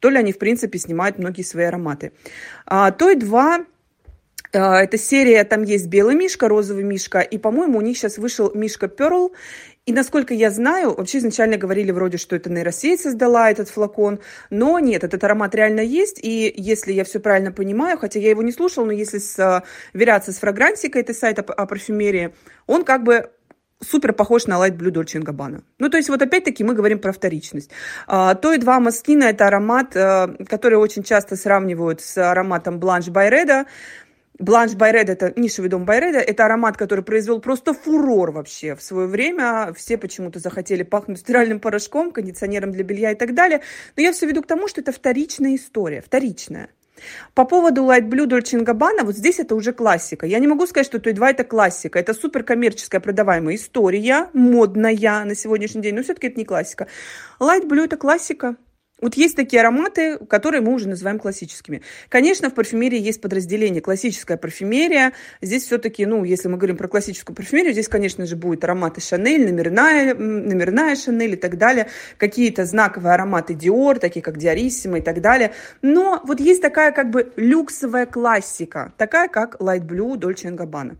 то 0.00 0.10
ли 0.10 0.18
они, 0.18 0.32
в 0.32 0.38
принципе, 0.38 0.78
снимают 0.78 1.18
многие 1.18 1.42
свои 1.42 1.64
ароматы. 1.64 2.12
А, 2.66 2.90
Той 2.90 3.16
2 3.16 3.66
а, 4.54 4.82
это 4.82 4.98
серия, 4.98 5.44
там 5.44 5.62
есть 5.62 5.88
белый 5.88 6.14
мишка, 6.14 6.48
розовый 6.48 6.84
мишка, 6.84 7.20
и, 7.20 7.38
по-моему, 7.38 7.78
у 7.78 7.80
них 7.80 7.98
сейчас 7.98 8.18
вышел 8.18 8.52
мишка 8.54 8.86
Перл, 8.86 9.32
и 9.84 9.92
насколько 9.92 10.32
я 10.32 10.50
знаю, 10.50 10.94
вообще 10.94 11.18
изначально 11.18 11.56
говорили 11.56 11.90
вроде, 11.90 12.18
что 12.18 12.36
это 12.36 12.50
нейросеть 12.50 13.00
создала 13.00 13.50
этот 13.50 13.68
флакон, 13.68 14.20
но 14.50 14.78
нет, 14.78 15.04
этот 15.04 15.22
аромат 15.24 15.54
реально 15.54 15.80
есть, 15.80 16.20
и 16.22 16.52
если 16.56 16.92
я 16.92 17.04
все 17.04 17.18
правильно 17.18 17.52
понимаю, 17.52 17.98
хотя 17.98 18.20
я 18.20 18.30
его 18.30 18.42
не 18.42 18.52
слушала, 18.52 18.86
но 18.86 18.92
если 18.92 19.18
сверяться 19.18 20.32
с 20.32 20.38
фрагрантикой, 20.38 21.02
это 21.02 21.12
сайт 21.12 21.38
о, 21.40 21.42
о 21.42 21.66
парфюмерии, 21.66 22.32
он 22.66 22.84
как 22.84 23.02
бы 23.02 23.30
супер 23.84 24.12
похож 24.12 24.46
на 24.46 24.54
Light 24.54 24.76
Blue 24.76 24.90
Dolce 24.90 25.20
Gabbana. 25.22 25.62
Ну, 25.78 25.88
то 25.88 25.96
есть 25.96 26.08
вот 26.08 26.22
опять-таки 26.22 26.64
мы 26.64 26.74
говорим 26.74 26.98
про 26.98 27.12
вторичность. 27.12 27.70
А, 28.06 28.34
то 28.34 28.52
и 28.52 28.58
два 28.58 28.80
Маскина– 28.80 29.24
это 29.24 29.46
аромат, 29.46 29.96
а, 29.96 30.34
который 30.48 30.78
очень 30.78 31.02
часто 31.02 31.36
сравнивают 31.36 32.00
с 32.00 32.18
ароматом 32.18 32.78
Blanche 32.78 33.10
by. 33.10 33.66
Бланш 34.38 34.74
Байреда, 34.74 35.12
это 35.12 35.32
нишевый 35.36 35.70
дом 35.70 35.84
Байреда, 35.84 36.18
это 36.18 36.46
аромат, 36.46 36.76
который 36.76 37.04
произвел 37.04 37.40
просто 37.40 37.72
фурор 37.72 38.32
вообще 38.32 38.74
в 38.74 38.82
свое 38.82 39.06
время. 39.06 39.72
Все 39.76 39.96
почему-то 39.96 40.40
захотели 40.40 40.82
пахнуть 40.82 41.20
стиральным 41.20 41.60
порошком, 41.60 42.10
кондиционером 42.10 42.72
для 42.72 42.82
белья 42.82 43.12
и 43.12 43.14
так 43.14 43.34
далее. 43.34 43.60
Но 43.96 44.02
я 44.02 44.12
все 44.12 44.26
веду 44.26 44.42
к 44.42 44.48
тому, 44.48 44.66
что 44.66 44.80
это 44.80 44.90
вторичная 44.90 45.54
история, 45.54 46.02
вторичная. 46.04 46.68
По 47.34 47.44
поводу 47.44 47.82
Light 47.82 48.08
Dolce 48.08 48.64
Gabbana, 48.64 49.04
вот 49.04 49.16
здесь 49.16 49.38
это 49.40 49.54
уже 49.54 49.72
классика. 49.72 50.26
Я 50.26 50.38
не 50.38 50.46
могу 50.46 50.66
сказать, 50.66 50.86
что 50.86 50.98
Той 50.98 51.12
2 51.12 51.30
это 51.30 51.44
классика. 51.44 51.98
Это 51.98 52.14
супер 52.14 52.44
коммерческая 52.44 53.00
продаваемая 53.00 53.56
история, 53.56 54.28
модная 54.32 55.24
на 55.24 55.34
сегодняшний 55.34 55.82
день, 55.82 55.94
но 55.94 56.02
все-таки 56.02 56.28
это 56.28 56.38
не 56.38 56.44
классика. 56.44 56.86
Light 57.40 57.66
Blue 57.66 57.84
это 57.84 57.96
классика. 57.96 58.56
Вот 59.04 59.16
есть 59.16 59.36
такие 59.36 59.60
ароматы, 59.60 60.16
которые 60.16 60.62
мы 60.62 60.72
уже 60.72 60.88
называем 60.88 61.18
классическими. 61.18 61.82
Конечно, 62.08 62.48
в 62.48 62.54
парфюмерии 62.54 62.98
есть 62.98 63.20
подразделение 63.20 63.82
классическая 63.82 64.38
парфюмерия. 64.38 65.12
Здесь 65.42 65.64
все-таки, 65.64 66.06
ну, 66.06 66.24
если 66.24 66.48
мы 66.48 66.56
говорим 66.56 66.78
про 66.78 66.88
классическую 66.88 67.36
парфюмерию, 67.36 67.74
здесь, 67.74 67.88
конечно 67.88 68.24
же, 68.24 68.34
будет 68.34 68.64
ароматы 68.64 69.02
Шанель, 69.02 69.44
номерная, 69.44 70.14
номерная 70.14 70.96
Шанель 70.96 71.34
и 71.34 71.36
так 71.36 71.58
далее. 71.58 71.88
Какие-то 72.16 72.64
знаковые 72.64 73.12
ароматы 73.12 73.52
Диор, 73.52 73.98
такие 73.98 74.22
как 74.22 74.38
Диариссимо 74.38 74.96
и 74.96 75.02
так 75.02 75.20
далее. 75.20 75.52
Но 75.82 76.22
вот 76.24 76.40
есть 76.40 76.62
такая 76.62 76.90
как 76.90 77.10
бы 77.10 77.30
люксовая 77.36 78.06
классика, 78.06 78.94
такая 78.96 79.28
как 79.28 79.56
Light 79.60 79.86
Blue 79.86 80.14
Dolce 80.14 80.50
Gabbana. 80.56 80.96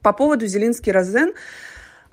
По 0.00 0.12
поводу 0.12 0.46
Зелинский 0.46 0.92
Розен, 0.92 1.32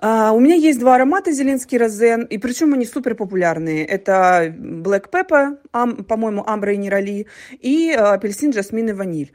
у 0.02 0.40
меня 0.40 0.56
есть 0.56 0.80
два 0.80 0.96
аромата 0.96 1.32
Зеленский 1.32 1.78
Розен, 1.78 2.24
и 2.24 2.38
причем 2.38 2.74
они 2.74 2.86
супер 2.86 3.16
популярные. 3.16 3.86
Это 3.86 4.54
Black 4.58 5.10
Pepper, 5.10 5.58
ам, 5.72 6.04
по-моему, 6.04 6.44
Амбра 6.46 6.74
и 6.74 6.78
Нерали, 6.78 7.28
и 7.52 7.92
uh, 7.92 8.14
апельсин, 8.14 8.52
жасмин 8.52 8.90
и 8.90 8.94
ваниль. 8.94 9.32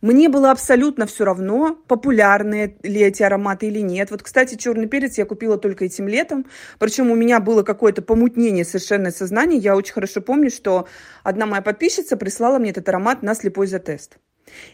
Мне 0.00 0.30
было 0.30 0.50
абсолютно 0.50 1.06
все 1.06 1.24
равно, 1.24 1.76
популярны 1.86 2.76
ли 2.82 3.00
эти 3.02 3.22
ароматы 3.22 3.66
или 3.66 3.80
нет. 3.80 4.10
Вот, 4.10 4.22
кстати, 4.22 4.54
черный 4.54 4.86
перец 4.86 5.18
я 5.18 5.26
купила 5.26 5.58
только 5.58 5.84
этим 5.84 6.08
летом. 6.08 6.46
Причем 6.78 7.10
у 7.10 7.14
меня 7.14 7.38
было 7.38 7.62
какое-то 7.62 8.00
помутнение 8.00 8.64
совершенно 8.64 9.10
сознания. 9.10 9.58
Я 9.58 9.76
очень 9.76 9.92
хорошо 9.92 10.22
помню, 10.22 10.50
что 10.50 10.88
одна 11.22 11.44
моя 11.44 11.60
подписчица 11.60 12.16
прислала 12.16 12.58
мне 12.58 12.70
этот 12.70 12.88
аромат 12.88 13.22
на 13.22 13.34
слепой 13.34 13.66
затест. 13.66 14.16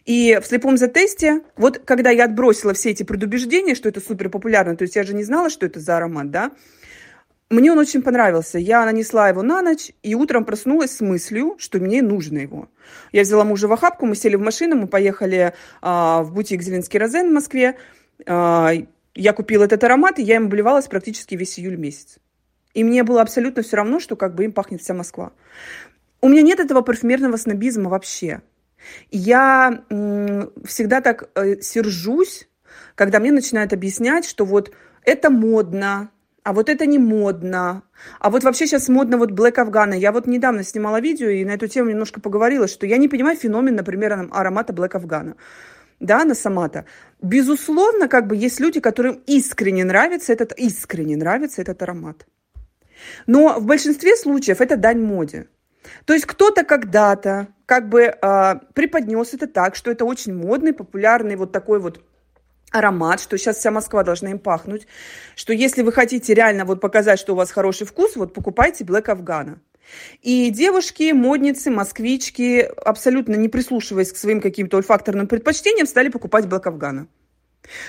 И 0.05 0.39
в 0.43 0.47
слепом 0.47 0.77
затесте, 0.77 1.43
вот 1.57 1.79
когда 1.85 2.11
я 2.11 2.25
отбросила 2.25 2.75
все 2.75 2.91
эти 2.91 3.03
предубеждения, 3.03 3.75
что 3.75 3.89
это 3.89 4.01
супер 4.01 4.29
популярно, 4.29 4.77
то 4.77 4.83
есть 4.83 4.97
я 4.97 5.03
же 5.03 5.15
не 5.15 5.25
знала, 5.25 5.51
что 5.51 5.67
это 5.67 5.81
за 5.81 5.97
аромат, 5.97 6.31
да, 6.31 6.53
мне 7.49 7.71
он 7.71 7.79
очень 7.79 8.03
понравился. 8.03 8.59
Я 8.59 8.85
нанесла 8.85 9.29
его 9.29 9.43
на 9.43 9.63
ночь 9.63 9.93
и 10.03 10.17
утром 10.17 10.45
проснулась 10.45 10.97
с 10.97 11.01
мыслью, 11.01 11.55
что 11.59 11.79
мне 11.79 12.03
нужно 12.03 12.39
его. 12.39 12.69
Я 13.13 13.23
взяла 13.23 13.45
мужа 13.45 13.69
в 13.69 13.73
охапку, 13.73 14.05
мы 14.05 14.17
сели 14.17 14.35
в 14.35 14.41
машину, 14.41 14.75
мы 14.77 14.89
поехали 14.89 15.55
а, 15.81 16.23
в 16.23 16.33
бутик 16.33 16.63
Зеленский 16.63 16.99
Розен 16.99 17.31
в 17.31 17.35
Москве. 17.35 17.77
А, 18.27 18.73
я 19.15 19.33
купила 19.33 19.65
этот 19.65 19.85
аромат, 19.85 20.19
и 20.19 20.23
я 20.23 20.37
им 20.37 20.47
обливалась 20.47 20.89
практически 20.89 21.37
весь 21.37 21.59
июль 21.61 21.77
месяц. 21.77 22.19
И 22.75 22.83
мне 22.83 23.05
было 23.05 23.23
абсолютно 23.23 23.63
все 23.63 23.77
равно, 23.77 24.01
что 24.01 24.17
как 24.17 24.35
бы 24.35 24.45
им 24.45 24.53
пахнет 24.53 24.83
вся 24.83 24.93
Москва. 24.93 25.33
У 26.21 26.29
меня 26.29 26.43
нет 26.43 26.59
этого 26.59 26.81
парфюмерного 26.81 27.37
снобизма 27.37 27.91
вообще. 27.91 28.43
Я 29.11 29.85
всегда 30.65 31.01
так 31.01 31.31
э, 31.35 31.61
сержусь, 31.61 32.49
когда 32.95 33.21
мне 33.21 33.33
начинают 33.33 33.73
объяснять, 33.73 34.27
что 34.27 34.45
вот 34.45 34.73
это 35.05 35.31
модно, 35.31 36.11
а 36.43 36.53
вот 36.53 36.69
это 36.69 36.87
не 36.87 36.99
модно. 36.99 37.83
А 38.21 38.31
вот 38.31 38.45
вообще 38.45 38.67
сейчас 38.67 38.89
модно 38.89 39.19
вот 39.19 39.33
Black 39.33 39.55
Afghana. 39.57 39.97
Я 39.97 40.13
вот 40.13 40.27
недавно 40.27 40.63
снимала 40.63 41.01
видео 41.01 41.29
и 41.29 41.45
на 41.45 41.51
эту 41.51 41.67
тему 41.67 41.91
немножко 41.91 42.21
поговорила, 42.21 42.69
что 42.69 42.87
я 42.87 42.99
не 42.99 43.09
понимаю 43.09 43.37
феномен, 43.37 43.75
например, 43.75 44.29
аромата 44.31 44.73
Black 44.73 44.93
Afghana. 44.93 45.35
Да, 45.99 46.25
на 46.25 46.35
самата. 46.35 46.85
Безусловно, 47.23 48.07
как 48.07 48.27
бы 48.27 48.37
есть 48.37 48.61
люди, 48.61 48.81
которым 48.81 49.23
искренне 49.27 49.85
нравится 49.85 50.33
этот, 50.33 50.53
искренне 50.59 51.17
нравится 51.17 51.63
этот 51.63 51.83
аромат. 51.83 52.27
Но 53.27 53.59
в 53.59 53.67
большинстве 53.67 54.17
случаев 54.17 54.61
это 54.61 54.77
дань 54.77 55.01
моде. 55.01 55.47
То 56.05 56.13
есть 56.15 56.27
кто-то 56.27 56.65
когда-то 56.65 57.49
как 57.67 57.89
бы 57.89 58.03
э, 58.03 58.55
преподнес 58.75 59.35
это 59.35 59.47
так, 59.47 59.75
что 59.77 59.91
это 59.91 60.05
очень 60.05 60.35
модный, 60.35 60.73
популярный 60.73 61.37
вот 61.37 61.53
такой 61.53 61.81
вот 61.81 62.01
аромат, 62.71 63.21
что 63.21 63.39
сейчас 63.39 63.59
вся 63.59 63.71
Москва 63.71 64.03
должна 64.03 64.31
им 64.31 64.39
пахнуть, 64.39 64.87
что 65.35 65.53
если 65.53 65.83
вы 65.83 65.93
хотите 65.93 66.35
реально 66.35 66.65
вот 66.65 66.81
показать, 66.81 67.19
что 67.19 67.33
у 67.33 67.37
вас 67.37 67.51
хороший 67.51 67.87
вкус, 67.87 68.17
вот 68.17 68.35
покупайте 68.35 68.85
Black 68.85 69.07
Afghana. 69.07 69.59
И 70.21 70.51
девушки, 70.51 71.13
модницы, 71.13 71.71
москвички, 71.71 72.61
абсолютно 72.85 73.37
не 73.37 73.49
прислушиваясь 73.49 74.13
к 74.13 74.17
своим 74.17 74.41
каким-то 74.41 74.79
ольфакторным 74.79 75.29
предпочтениям, 75.29 75.87
стали 75.87 76.09
покупать 76.09 76.47
Black 76.47 76.65
Afghana. 76.65 77.07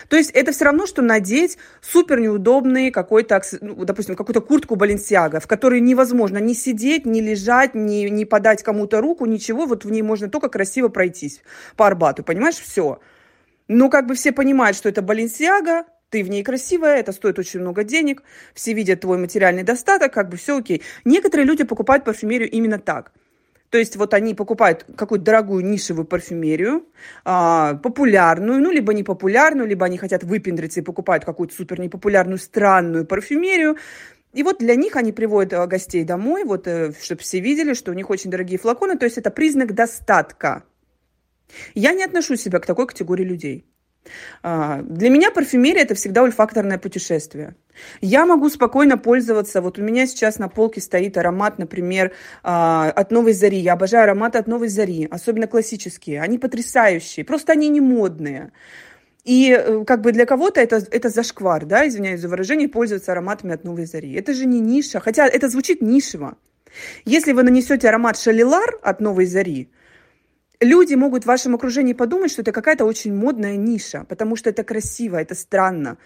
То 0.10 0.18
есть 0.18 0.32
это 0.32 0.52
все 0.52 0.66
равно, 0.66 0.86
что 0.86 1.02
надеть 1.02 1.58
супер 1.82 2.20
неудобный 2.20 2.92
какой-то, 2.92 3.42
ну, 3.62 3.86
допустим, 3.86 4.16
какую-то 4.16 4.42
куртку 4.42 4.76
Баленсиага, 4.76 5.40
в 5.40 5.48
которой 5.48 5.80
невозможно 5.80 6.38
ни 6.38 6.54
сидеть, 6.54 7.06
ни 7.06 7.22
лежать, 7.22 7.76
ни, 7.76 8.08
ни 8.10 8.24
подать 8.24 8.64
кому-то 8.64 9.02
руку, 9.02 9.26
ничего. 9.26 9.66
Вот 9.66 9.86
в 9.86 9.92
ней 9.92 10.02
можно 10.02 10.30
только 10.30 10.50
красиво 10.50 10.90
пройтись 10.90 11.42
по 11.76 11.88
Арбату, 11.88 12.24
понимаешь, 12.24 12.56
все. 12.58 13.00
Но 13.68 13.90
как 13.90 14.08
бы 14.08 14.16
все 14.16 14.32
понимают, 14.32 14.78
что 14.78 14.90
это 14.90 15.02
Баленсиага, 15.02 15.86
ты 16.10 16.24
в 16.24 16.30
ней 16.30 16.44
красивая, 16.44 17.00
это 17.00 17.12
стоит 17.12 17.38
очень 17.38 17.60
много 17.60 17.84
денег, 17.84 18.24
все 18.54 18.74
видят 18.74 19.02
твой 19.02 19.18
материальный 19.18 19.64
достаток, 19.64 20.14
как 20.14 20.30
бы 20.30 20.38
все 20.38 20.58
окей. 20.58 20.82
Некоторые 21.04 21.46
люди 21.46 21.64
покупают 21.64 22.06
парфюмерию 22.06 22.50
именно 22.50 22.80
так– 22.80 23.12
то 23.70 23.78
есть 23.78 23.98
вот 23.98 24.14
они 24.14 24.34
покупают 24.34 24.86
какую-то 24.96 25.26
дорогую 25.26 25.66
нишевую 25.66 26.06
парфюмерию, 26.06 26.86
а, 27.26 27.76
популярную, 27.76 28.62
ну, 28.62 28.72
либо 28.72 28.94
непопулярную, 28.94 29.68
либо 29.68 29.86
они 29.86 29.98
хотят 29.98 30.24
выпендриться 30.24 30.80
и 30.80 30.84
покупают 30.84 31.26
какую-то 31.26 31.54
супер 31.54 31.80
непопулярную, 31.80 32.38
странную 32.38 33.06
парфюмерию. 33.06 33.78
И 34.34 34.44
вот 34.44 34.60
для 34.60 34.76
них 34.76 34.96
они 34.96 35.12
приводят 35.12 35.54
а, 35.54 35.68
гостей 35.68 36.04
домой, 36.06 36.46
вот, 36.46 36.68
э, 36.68 36.94
чтобы 37.02 37.22
все 37.22 37.40
видели, 37.40 37.74
что 37.74 37.92
у 37.92 37.94
них 37.94 38.10
очень 38.10 38.30
дорогие 38.30 38.58
флаконы. 38.58 38.98
То 38.98 39.06
есть 39.06 39.18
это 39.18 39.32
признак 39.32 39.74
достатка. 39.74 40.64
Я 41.76 41.94
не 41.94 42.04
отношу 42.04 42.36
себя 42.36 42.60
к 42.60 42.66
такой 42.66 42.88
категории 42.88 43.24
людей. 43.24 43.66
А, 44.44 44.82
для 44.82 45.10
меня 45.10 45.32
парфюмерия– 45.32 45.82
это 45.84 45.96
всегда 45.96 46.24
ольфакторное 46.24 46.78
путешествие. 46.78 47.56
Я 48.02 48.26
могу 48.26 48.50
спокойно 48.50 48.98
пользоваться, 48.98 49.62
вот 49.62 49.78
у 49.80 49.82
меня 49.82 50.08
сейчас 50.08 50.40
на 50.40 50.50
полке 50.50 50.82
стоит 50.82 51.18
аромат, 51.18 51.60
например, 51.60 52.14
а, 52.44 52.90
от 52.90 53.12
Новой 53.12 53.34
Зари. 53.34 53.60
Я 53.60 53.74
обожаю 53.74 54.04
ароматы 54.04 54.38
от 54.38 54.48
Новой 54.48 54.70
Зари, 54.70 55.08
особенно 55.10 55.48
классические. 55.48 56.22
Они 56.22 56.38
потрясающие, 56.38 57.26
просто 57.26 57.54
они 57.54 57.70
не 57.70 57.82
модные. 57.82 58.52
И 59.28 59.52
э, 59.52 59.84
как 59.86 60.02
бы 60.02 60.14
для 60.14 60.26
кого-то 60.26 60.62
это, 60.62 60.78
это 60.90 61.10
зашквар, 61.10 61.66
да, 61.66 61.86
извиняюсь 61.86 62.22
за 62.22 62.30
выражение, 62.30 62.70
пользоваться 62.70 63.12
ароматами 63.12 63.54
от 63.54 63.66
Новой 63.66 63.86
Зари. 63.86 64.14
Это 64.14 64.34
же 64.34 64.46
не 64.46 64.62
ниша, 64.62 65.02
хотя 65.02 65.28
это 65.28 65.50
звучит 65.50 65.82
нишево. 65.82 66.38
Если 67.04 67.34
вы 67.34 67.44
нанесете 67.44 67.90
аромат 67.90 68.18
Шалилар 68.18 68.80
от 68.82 69.02
Новой 69.02 69.26
Зари, 69.26 69.70
люди 70.60 70.96
могут 70.96 71.24
в 71.24 71.28
вашем 71.28 71.56
окружении 71.56 71.94
подумать, 71.94 72.32
что 72.32 72.42
это 72.42 72.52
какая-то 72.52 72.86
очень 72.86 73.14
модная 73.14 73.56
ниша, 73.56 74.06
потому 74.08 74.36
что 74.36 74.50
это 74.50 74.64
красиво, 74.64 75.18
это 75.18 75.36
странно. 75.36 75.98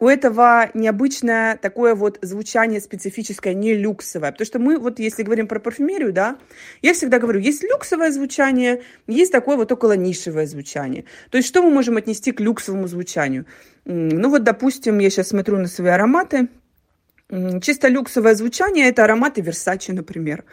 У 0.00 0.08
этого 0.08 0.70
необычное 0.74 1.56
такое 1.56 1.94
вот 1.94 2.18
звучание 2.20 2.80
специфическое, 2.80 3.54
не 3.54 3.74
люксовое. 3.74 4.32
Потому 4.32 4.46
что 4.46 4.58
мы, 4.58 4.76
вот 4.76 4.98
если 4.98 5.22
говорим 5.22 5.46
про 5.46 5.60
парфюмерию, 5.60 6.12
да, 6.12 6.36
я 6.82 6.94
всегда 6.94 7.20
говорю, 7.20 7.38
есть 7.38 7.62
люксовое 7.62 8.10
звучание, 8.10 8.82
есть 9.06 9.30
такое 9.30 9.56
вот 9.56 9.70
около 9.70 9.92
нишевое 9.92 10.46
звучание. 10.46 11.04
То 11.30 11.36
есть 11.38 11.46
что 11.46 11.62
мы 11.62 11.70
можем 11.70 11.96
отнести 11.96 12.32
к 12.32 12.40
люксовому 12.40 12.88
звучанию? 12.88 13.46
Ну 13.84 14.30
вот, 14.30 14.42
допустим, 14.42 14.98
я 14.98 15.10
сейчас 15.10 15.28
смотрю 15.28 15.58
на 15.58 15.68
свои 15.68 15.90
ароматы. 15.90 16.48
Чисто 17.62 17.86
люксовое 17.86 18.34
звучание– 18.34 18.88
это 18.90 19.04
ароматы 19.04 19.42
Versace, 19.42 19.92
например. 19.92 20.44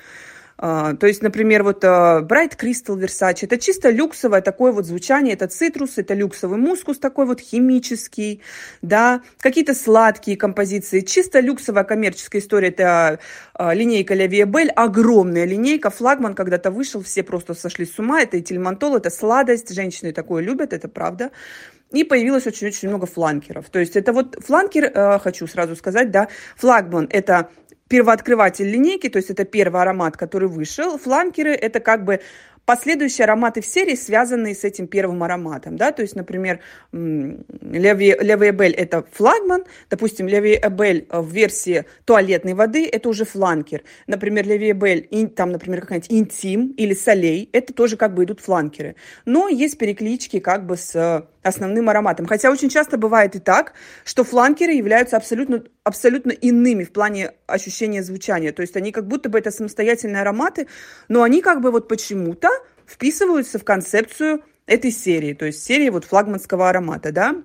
А, 0.64 0.94
то 0.94 1.08
есть, 1.08 1.24
например, 1.24 1.64
вот 1.64 1.84
а, 1.84 2.22
Bright 2.22 2.56
Crystal 2.56 2.96
Versace, 2.96 3.40
это 3.42 3.58
чисто 3.58 3.90
люксовое 3.90 4.42
такое 4.42 4.72
вот 4.72 4.86
звучание, 4.86 5.34
это 5.34 5.48
цитрус, 5.48 5.98
это 5.98 6.14
люксовый 6.14 6.60
мускус 6.60 7.00
такой 7.00 7.26
вот 7.26 7.42
химический, 7.42 8.42
да, 8.84 9.24
какие-то 9.40 9.74
сладкие 9.74 10.38
композиции, 10.38 11.00
чисто 11.00 11.40
люксовая 11.40 11.84
коммерческая 11.84 12.44
история, 12.44 12.68
это 12.68 13.20
а, 13.56 13.74
линейка 13.74 14.14
La 14.14 14.28
Vie 14.28 14.46
Belle, 14.46 14.70
огромная 14.70 15.46
линейка, 15.46 15.90
флагман 15.90 16.36
когда-то 16.36 16.70
вышел, 16.70 17.02
все 17.02 17.24
просто 17.24 17.56
сошли 17.56 17.88
с 17.88 17.98
ума, 17.98 18.22
это 18.22 18.40
этильмантол, 18.40 18.98
это 18.98 19.10
сладость, 19.10 19.74
женщины 19.74 20.14
такое 20.14 20.44
любят, 20.44 20.74
это 20.74 20.88
правда, 20.88 21.32
и 21.92 22.04
появилось 22.04 22.46
очень-очень 22.46 22.88
много 22.88 23.08
фланкеров. 23.08 23.68
То 23.70 23.80
есть 23.80 23.96
это 23.96 24.14
вот 24.14 24.38
фланкер, 24.46 25.20
хочу 25.20 25.48
сразу 25.48 25.76
сказать, 25.76 26.12
да, 26.12 26.30
флагман– 26.56 27.08
это 27.12 27.50
первооткрыватель 27.92 28.66
линейки, 28.66 29.10
то 29.10 29.18
есть 29.18 29.30
это 29.30 29.44
первый 29.44 29.82
аромат, 29.82 30.16
который 30.16 30.48
вышел. 30.48 30.98
Фланкеры– 30.98 31.52
это 31.68 31.82
как 31.82 32.06
бы 32.06 32.22
последующие 32.64 33.26
ароматы 33.26 33.60
в 33.60 33.66
серии, 33.66 33.96
связанные 33.96 34.56
с 34.56 34.64
этим 34.64 34.88
первым 34.88 35.24
ароматом, 35.24 35.76
да, 35.76 35.92
то 35.92 36.02
есть, 36.02 36.16
например, 36.16 36.62
Левиэбель– 36.94 38.72
это 38.78 39.04
флагман, 39.12 39.66
допустим, 39.90 40.28
Левиэбель 40.30 41.06
в 41.10 41.30
версии 41.34 41.84
туалетной 42.06 42.54
воды– 42.54 42.88
это 42.92 43.10
уже 43.10 43.26
фланкер, 43.26 43.84
например, 44.08 44.48
Левиэбель, 44.48 45.10
там, 45.36 45.52
например, 45.52 45.82
какая-нибудь 45.82 46.12
интим 46.12 46.68
или 46.78 46.94
солей– 46.94 47.50
это 47.52 47.74
тоже 47.74 47.98
как 47.98 48.14
бы 48.14 48.24
идут 48.24 48.40
фланкеры, 48.40 48.96
но 49.26 49.50
есть 49.50 49.78
переклички 49.78 50.40
как 50.40 50.66
бы 50.66 50.78
с 50.78 51.28
основным 51.44 51.90
ароматом, 51.90 52.26
хотя 52.26 52.52
очень 52.52 52.70
часто 52.70 52.98
бывает 52.98 53.36
и 53.36 53.40
так, 53.40 53.74
что 54.06 54.24
фланкеры 54.24 54.74
являются 54.74 55.18
абсолютно, 55.18 55.64
абсолютно 55.84 56.32
иными 56.32 56.84
в 56.84 56.92
плане 56.92 57.34
ощущения 57.48 58.04
звучания, 58.04 58.52
то 58.52 58.62
есть 58.62 58.76
они 58.76 58.92
как 58.92 59.08
будто 59.08 59.30
бы 59.30 59.40
это 59.40 59.52
самостоятельные 59.52 60.22
ароматы, 60.22 60.68
но 61.08 61.24
они 61.24 61.42
как 61.42 61.62
бы 61.62 61.72
вот 61.72 61.88
почему-то 61.88 62.50
вписываются 62.86 63.60
в 63.60 63.64
концепцию 63.64 64.44
этой 64.68 64.92
серии, 64.92 65.34
то 65.34 65.46
есть 65.46 65.64
серии 65.64 65.90
вот 65.90 66.06
флагманского 66.06 66.70
аромата, 66.70 67.12
да. 67.12 67.36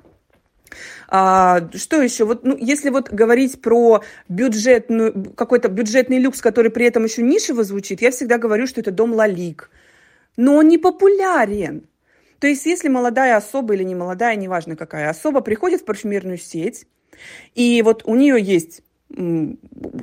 А, 1.09 1.69
что 1.75 2.03
еще? 2.03 2.25
Вот, 2.25 2.45
ну, 2.45 2.57
если 2.59 2.91
вот 2.91 3.11
говорить 3.11 3.63
про 3.63 4.03
бюджетную, 4.29 5.33
какой-то 5.35 5.69
бюджетный 5.69 6.19
люкс, 6.19 6.41
который 6.41 6.71
при 6.71 6.87
этом 6.87 7.05
еще 7.05 7.23
нишево 7.23 7.65
звучит, 7.65 8.03
я 8.03 8.11
всегда 8.11 8.39
говорю, 8.39 8.67
что 8.67 8.81
это 8.81 8.91
дом 8.91 9.13
Лалик. 9.13 9.71
Но 10.37 10.57
он 10.57 10.69
не 10.69 10.79
популярен. 10.79 11.89
То 12.39 12.47
есть, 12.47 12.67
если 12.67 12.89
молодая 12.89 13.37
особа 13.37 13.75
или 13.75 13.83
не 13.83 13.95
молодая, 13.95 14.37
неважно 14.37 14.77
какая 14.77 15.11
особа, 15.11 15.41
приходит 15.41 15.83
в 15.83 15.85
парфюмерную 15.85 16.39
сеть, 16.39 16.87
и 17.55 17.83
вот 17.83 18.03
у 18.05 18.15
нее 18.15 18.41
есть 18.41 18.83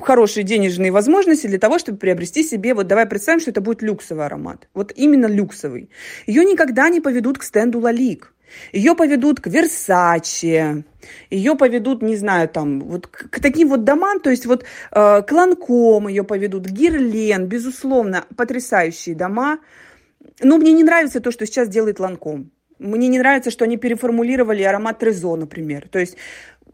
хорошие 0.02 0.44
денежные 0.44 0.92
возможности 0.92 1.48
для 1.48 1.60
того, 1.60 1.78
чтобы 1.78 1.98
приобрести 1.98 2.42
себе, 2.42 2.74
вот 2.74 2.88
давай 2.88 3.06
представим, 3.06 3.42
что 3.42 3.52
это 3.52 3.62
будет 3.62 3.82
люксовый 3.82 4.26
аромат, 4.26 4.70
вот 4.74 4.94
именно 4.96 5.26
люксовый. 5.26 5.90
Ее 6.26 6.46
никогда 6.46 6.90
не 6.90 7.02
поведут 7.02 7.38
к 7.38 7.44
стенду 7.44 7.80
Лалик, 7.80 8.34
ее 8.72 8.96
поведут 8.96 9.42
к 9.42 9.48
Версаче, 9.48 10.86
ее 11.30 11.56
поведут, 11.56 12.02
не 12.02 12.16
знаю, 12.16 12.48
там, 12.48 12.80
вот 12.80 13.08
к, 13.08 13.30
к 13.30 13.40
таким 13.42 13.70
вот 13.70 13.84
домам, 13.84 14.20
то 14.20 14.30
есть 14.30 14.46
вот 14.46 14.64
э, 14.64 15.22
к 15.22 15.32
Ланком 15.32 16.08
ее 16.08 16.24
поведут, 16.24 16.68
Гирлен, 16.68 17.48
безусловно, 17.48 18.26
потрясающие 18.36 19.16
дома. 19.16 19.60
Но 20.42 20.58
мне 20.58 20.72
не 20.74 20.84
нравится 20.84 21.20
то, 21.20 21.32
что 21.32 21.46
сейчас 21.46 21.70
делает 21.70 22.00
Ланком. 22.00 22.52
Мне 22.80 23.08
не 23.08 23.20
нравится, 23.20 23.52
что 23.52 23.66
они 23.66 23.78
переформулировали 23.78 24.64
аромат 24.64 25.00
Трезо, 25.00 25.36
например. 25.36 25.88
То 25.90 26.00
есть 26.00 26.18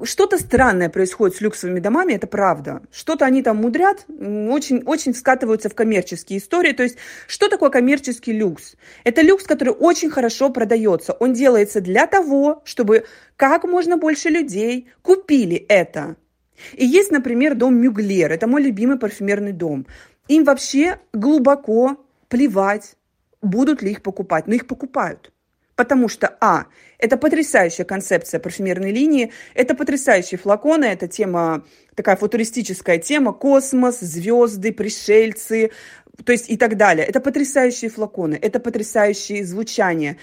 что-то 0.04 0.38
странное 0.38 0.90
происходит 0.90 1.36
с 1.36 1.42
люксовыми 1.42 1.80
домами, 1.80 2.14
это 2.14 2.26
правда. 2.26 2.82
Что-то 2.92 3.26
они 3.26 3.44
там 3.44 3.58
мудрят, 3.58 4.06
очень, 4.08 4.82
очень 4.86 5.14
скатываются 5.14 5.70
в 5.70 5.76
коммерческие 5.76 6.40
истории. 6.40 6.72
То 6.72 6.84
есть, 6.84 6.98
что 7.28 7.50
такое 7.50 7.70
коммерческий 7.70 8.32
люкс? 8.32 8.76
Это 9.04 9.22
люкс, 9.22 9.44
который 9.44 9.74
очень 9.74 10.10
хорошо 10.10 10.50
продается. 10.50 11.14
Он 11.14 11.34
делается 11.34 11.82
для 11.82 12.08
того, 12.08 12.62
чтобы 12.66 13.06
как 13.36 13.66
можно 13.66 13.98
больше 13.98 14.30
людей 14.30 14.90
купили 15.02 15.58
это. 15.68 16.16
И 16.74 16.86
есть, 16.86 17.12
например, 17.12 17.56
дом 17.56 17.76
Мюглер. 17.76 18.32
Это 18.32 18.48
мой 18.48 18.62
любимый 18.62 18.98
парфюмерный 18.98 19.54
дом. 19.54 19.86
Им 20.28 20.44
вообще 20.44 21.00
глубоко 21.14 21.98
плевать, 22.28 22.96
будут 23.42 23.82
ли 23.82 23.92
их 23.92 24.02
покупать. 24.02 24.48
Но 24.48 24.54
их 24.54 24.68
покупают. 24.68 25.32
Потому 25.76 26.10
что, 26.10 26.36
а, 26.42 26.66
это 26.98 27.16
потрясающая 27.16 27.86
концепция 27.86 28.42
парфюмерной 28.42 28.92
линии, 28.92 29.32
это 29.54 29.76
потрясающие 29.76 30.38
флаконы, 30.38 30.84
это 30.84 31.08
тема, 31.08 31.64
такая 31.96 32.18
футуристическая 32.18 32.98
тема, 32.98 33.32
космос, 33.32 34.02
звезды, 34.02 34.74
пришельцы, 34.74 35.72
то 36.26 36.34
есть 36.34 36.50
и 36.50 36.58
так 36.58 36.76
далее. 36.76 37.06
Это 37.06 37.22
потрясающие 37.22 37.90
флаконы, 37.90 38.38
это 38.42 38.60
потрясающие 38.60 39.46
звучания. 39.46 40.18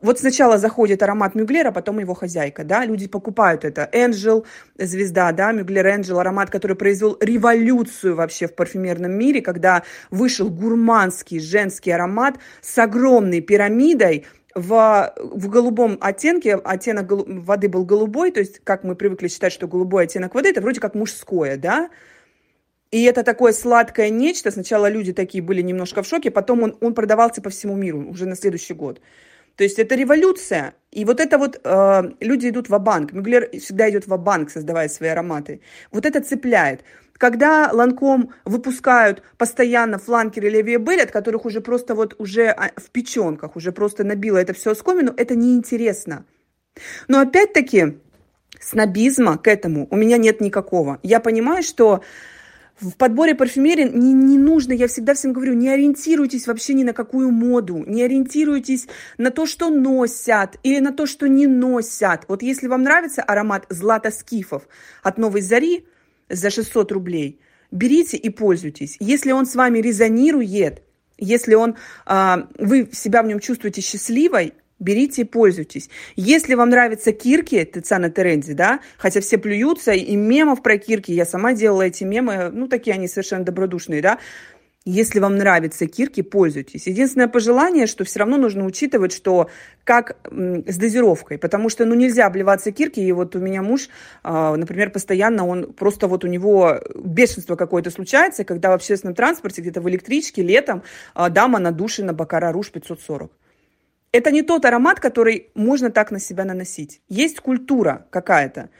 Вот 0.00 0.20
сначала 0.20 0.58
заходит 0.58 1.02
аромат 1.02 1.34
Мюглера, 1.34 1.72
потом 1.72 1.98
его 1.98 2.14
хозяйка, 2.14 2.62
да, 2.62 2.84
люди 2.84 3.08
покупают 3.08 3.64
это. 3.64 3.88
Angel, 3.92 4.46
звезда, 4.78 5.32
да, 5.32 5.50
Мюглер 5.50 5.86
Angel, 5.88 6.20
аромат, 6.20 6.50
который 6.50 6.76
произвел 6.76 7.16
революцию 7.20 8.14
вообще 8.14 8.46
в 8.46 8.54
парфюмерном 8.54 9.10
мире, 9.10 9.40
когда 9.40 9.82
вышел 10.12 10.50
гурманский 10.50 11.40
женский 11.40 11.90
аромат 11.90 12.36
с 12.60 12.78
огромной 12.78 13.40
пирамидой, 13.40 14.26
в, 14.54 15.14
в 15.16 15.48
голубом 15.48 15.98
оттенке, 16.00 16.54
оттенок 16.54 17.06
голу, 17.06 17.24
воды 17.26 17.68
был 17.68 17.84
голубой, 17.84 18.30
то 18.30 18.40
есть 18.40 18.60
как 18.64 18.82
мы 18.82 18.94
привыкли 18.94 19.28
считать, 19.28 19.52
что 19.52 19.68
голубой 19.68 20.04
оттенок 20.04 20.34
воды, 20.34 20.50
это 20.50 20.60
вроде 20.60 20.80
как 20.80 20.94
мужское, 20.94 21.56
да, 21.56 21.90
и 22.90 23.02
это 23.04 23.22
такое 23.22 23.52
сладкое 23.52 24.08
нечто. 24.08 24.50
Сначала 24.50 24.88
люди 24.88 25.12
такие 25.12 25.42
были 25.42 25.60
немножко 25.60 26.02
в 26.02 26.06
шоке, 26.06 26.30
потом 26.30 26.62
он, 26.62 26.76
он 26.80 26.94
продавался 26.94 27.42
по 27.42 27.50
всему 27.50 27.76
миру 27.76 28.08
уже 28.08 28.26
на 28.26 28.34
следующий 28.34 28.74
год. 28.74 29.00
То 29.58 29.64
есть 29.64 29.80
это 29.80 29.96
революция. 29.96 30.74
И 30.92 31.04
вот 31.04 31.18
это 31.18 31.36
вот 31.36 31.60
э, 31.64 32.02
люди 32.20 32.48
идут 32.48 32.68
в 32.68 32.78
банк 32.78 33.12
Мюглер 33.12 33.50
всегда 33.58 33.90
идет 33.90 34.06
в 34.06 34.16
банк 34.16 34.50
создавая 34.50 34.88
свои 34.88 35.10
ароматы. 35.10 35.60
Вот 35.90 36.06
это 36.06 36.20
цепляет. 36.20 36.84
Когда 37.14 37.70
Ланком 37.72 38.32
выпускают 38.44 39.20
постоянно 39.36 39.98
фланкеры 39.98 40.48
Левия 40.48 40.78
Бель, 40.78 41.02
от 41.02 41.10
которых 41.10 41.44
уже 41.44 41.60
просто 41.60 41.96
вот 41.96 42.14
уже 42.18 42.50
а, 42.50 42.70
в 42.76 42.90
печенках, 42.90 43.56
уже 43.56 43.72
просто 43.72 44.04
набило 44.04 44.38
это 44.38 44.52
все 44.52 44.70
оскомину, 44.70 45.12
это 45.16 45.34
неинтересно. 45.34 46.24
Но 47.08 47.18
опять-таки 47.18 47.98
снобизма 48.60 49.38
к 49.38 49.48
этому 49.48 49.88
у 49.90 49.96
меня 49.96 50.18
нет 50.18 50.40
никакого. 50.40 51.00
Я 51.02 51.18
понимаю, 51.18 51.64
что 51.64 52.02
в 52.80 52.96
подборе 52.96 53.34
парфюмерии 53.34 53.88
не, 53.88 54.12
не 54.12 54.38
нужно, 54.38 54.72
я 54.72 54.88
всегда 54.88 55.14
всем 55.14 55.32
говорю, 55.32 55.54
не 55.54 55.68
ориентируйтесь 55.68 56.46
вообще 56.46 56.74
ни 56.74 56.84
на 56.84 56.92
какую 56.92 57.30
моду, 57.30 57.84
не 57.86 58.02
ориентируйтесь 58.02 58.86
на 59.16 59.30
то, 59.30 59.46
что 59.46 59.70
носят 59.70 60.58
или 60.62 60.80
на 60.80 60.92
то, 60.92 61.06
что 61.06 61.28
не 61.28 61.46
носят. 61.46 62.24
Вот 62.28 62.42
если 62.42 62.66
вам 62.68 62.82
нравится 62.82 63.22
аромат 63.22 63.66
Злата 63.68 64.10
Скифов 64.10 64.68
от 65.02 65.18
Новой 65.18 65.40
Зари, 65.40 65.84
за 66.28 66.50
600 66.50 66.92
рублей. 66.92 67.40
Берите 67.70 68.16
и 68.16 68.30
пользуйтесь. 68.30 68.96
Если 69.00 69.32
он 69.32 69.46
с 69.46 69.54
вами 69.54 69.78
резонирует, 69.78 70.82
если 71.18 71.54
он, 71.54 71.76
а, 72.06 72.48
вы 72.58 72.88
себя 72.92 73.22
в 73.22 73.26
нем 73.26 73.40
чувствуете 73.40 73.80
счастливой, 73.80 74.54
берите 74.78 75.22
и 75.22 75.24
пользуйтесь. 75.24 75.90
Если 76.16 76.54
вам 76.54 76.70
нравятся 76.70 77.12
кирки 77.12 77.64
Тициана 77.64 78.10
Терензи, 78.10 78.52
да, 78.52 78.80
хотя 78.96 79.20
все 79.20 79.38
плюются, 79.38 79.92
и 79.92 80.16
мемов 80.16 80.62
про 80.62 80.78
кирки, 80.78 81.12
я 81.12 81.24
сама 81.24 81.52
делала 81.52 81.82
эти 81.82 82.04
мемы, 82.04 82.50
ну, 82.52 82.68
такие 82.68 82.94
они 82.94 83.08
совершенно 83.08 83.44
добродушные, 83.44 84.02
да, 84.02 84.18
если 84.84 85.18
вам 85.18 85.36
нравятся 85.36 85.86
кирки, 85.86 86.22
пользуйтесь. 86.22 86.86
Единственное 86.86 87.28
пожелание, 87.28 87.86
что 87.86 88.04
все 88.04 88.20
равно 88.20 88.38
нужно 88.38 88.64
учитывать, 88.64 89.12
что 89.12 89.50
как 89.84 90.16
с 90.30 90.76
дозировкой, 90.78 91.36
потому 91.36 91.68
что 91.68 91.84
ну, 91.84 91.94
нельзя 91.94 92.26
обливаться 92.26 92.72
кирки, 92.72 93.00
и 93.00 93.12
вот 93.12 93.36
у 93.36 93.38
меня 93.38 93.60
муж, 93.60 93.90
а, 94.22 94.56
например, 94.56 94.90
постоянно, 94.90 95.46
он 95.46 95.74
просто 95.74 96.06
вот 96.08 96.24
у 96.24 96.26
него 96.26 96.80
бешенство 96.94 97.54
какое-то 97.54 97.90
случается, 97.90 98.44
когда 98.44 98.70
в 98.70 98.74
общественном 98.74 99.14
транспорте, 99.14 99.60
где-то 99.60 99.82
в 99.82 99.88
электричке 99.90 100.42
летом 100.42 100.82
а, 101.14 101.28
дама 101.28 101.58
надушена 101.58 102.14
Бакара 102.14 102.50
Руж 102.50 102.70
540. 102.70 103.30
Это 104.12 104.30
не 104.30 104.42
тот 104.42 104.64
аромат, 104.64 105.00
который 105.00 105.50
можно 105.54 105.90
так 105.90 106.10
на 106.10 106.18
себя 106.18 106.44
наносить. 106.44 107.00
Есть 107.08 107.40
культура 107.40 108.06
какая-то 108.10 108.70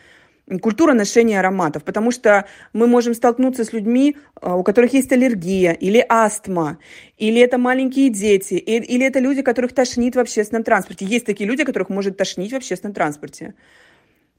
культура 0.63 0.95
ношения 0.95 1.39
ароматов, 1.39 1.85
потому 1.85 2.11
что 2.11 2.47
мы 2.73 2.87
можем 2.87 3.13
столкнуться 3.13 3.65
с 3.65 3.73
людьми, 3.73 4.17
а, 4.41 4.57
у 4.57 4.63
которых 4.63 4.95
есть 4.95 5.13
аллергия 5.13 5.73
или 5.73 6.05
астма, 6.09 6.79
или 7.19 7.41
это 7.41 7.59
маленькие 7.59 8.09
дети, 8.09 8.55
или 8.55 9.05
это 9.05 9.19
люди, 9.19 9.43
которых 9.43 9.75
тошнит 9.75 10.17
в 10.17 10.19
общественном 10.19 10.65
транспорте. 10.65 11.05
Есть 11.05 11.27
такие 11.27 11.47
люди, 11.47 11.65
которых 11.65 11.91
может 11.91 12.17
тошнить 12.17 12.53
в 12.53 12.57
общественном 12.57 12.95
транспорте. 12.95 13.55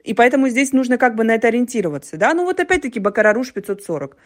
И 0.04 0.14
поэтому 0.14 0.50
здесь 0.50 0.74
нужно 0.74 0.98
как 0.98 1.16
бы 1.16 1.24
на 1.24 1.36
это 1.36 1.50
ориентироваться. 1.50 2.18
Да? 2.18 2.34
Ну 2.34 2.46
вот 2.46 2.60
опять-таки 2.60 3.00
Бакараруш 3.00 3.54
540. 3.54 4.18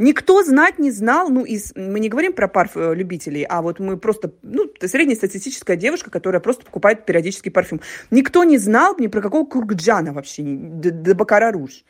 Никто 0.00 0.42
знать 0.42 0.78
не 0.78 0.90
знал, 0.90 1.28
ну, 1.28 1.44
из, 1.44 1.74
мы 1.76 2.00
не 2.00 2.08
говорим 2.08 2.32
про 2.32 2.48
парф 2.48 2.74
э, 2.74 2.94
любителей, 2.94 3.44
а 3.46 3.60
вот 3.60 3.80
мы 3.80 3.98
просто, 3.98 4.32
ну, 4.40 4.72
среднестатистическая 4.80 5.76
девушка, 5.76 6.10
которая 6.10 6.40
просто 6.40 6.64
покупает 6.64 7.04
периодически 7.04 7.50
парфюм. 7.50 7.82
Никто 8.10 8.42
не 8.44 8.56
знал 8.56 8.96
ни 8.98 9.08
про 9.08 9.20
какого 9.20 9.44
Кургджана 9.44 10.14
вообще, 10.14 10.42
до, 10.42 10.90
до 10.90 11.14
Бакара 11.14 11.52
Руж. 11.52 11.84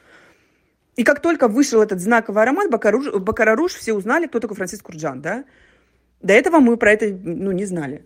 И 0.96 1.04
как 1.04 1.22
только 1.22 1.46
вышел 1.46 1.80
этот 1.82 2.00
знаковый 2.00 2.42
аромат 2.42 2.68
Бакаруш, 2.68 3.12
Бакара 3.12 3.54
Руж, 3.54 3.74
все 3.74 3.92
узнали, 3.92 4.26
кто 4.26 4.40
такой 4.40 4.56
Франциск 4.56 4.86
Курджан, 4.86 5.22
да? 5.22 5.44
До 6.20 6.32
этого 6.32 6.58
мы 6.58 6.76
про 6.78 6.90
это, 6.90 7.06
ну, 7.06 7.52
не 7.52 7.64
знали. 7.64 8.04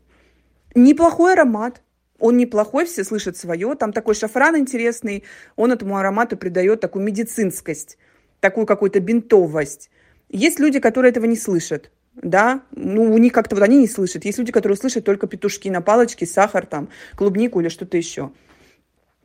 Неплохой 0.75 1.33
аромат, 1.33 1.81
он 2.19 2.37
неплохой, 2.37 2.85
все 2.85 3.05
слышат 3.05 3.39
свое. 3.39 3.75
Там 3.75 3.91
такой 3.95 4.15
шафран 4.15 4.59
интересный, 4.59 5.25
он 5.57 5.73
этому 5.73 5.97
аромату 5.97 6.37
придает 6.37 6.81
такую 6.81 7.07
медицинскость, 7.07 7.97
такую 8.41 8.67
какую-то 8.67 9.01
бинтовость. 9.01 9.89
Есть 10.29 10.59
люди, 10.59 10.81
которые 10.81 11.11
этого 11.11 11.27
не 11.27 11.37
слышат, 11.37 11.91
да, 12.15 12.63
ну, 12.71 13.13
у 13.13 13.19
них 13.19 13.33
как-то 13.33 13.57
вот 13.57 13.63
они 13.63 13.79
не 13.79 13.89
слышат. 13.89 14.25
Есть 14.25 14.39
люди, 14.39 14.53
которые 14.53 14.77
слышат 14.77 15.05
только 15.05 15.27
петушки 15.27 15.69
на 15.69 15.81
палочке, 15.81 16.27
сахар 16.27 16.67
там, 16.67 16.89
клубнику 17.17 17.61
или 17.61 17.69
что-то 17.69 17.97
еще. 17.97 18.31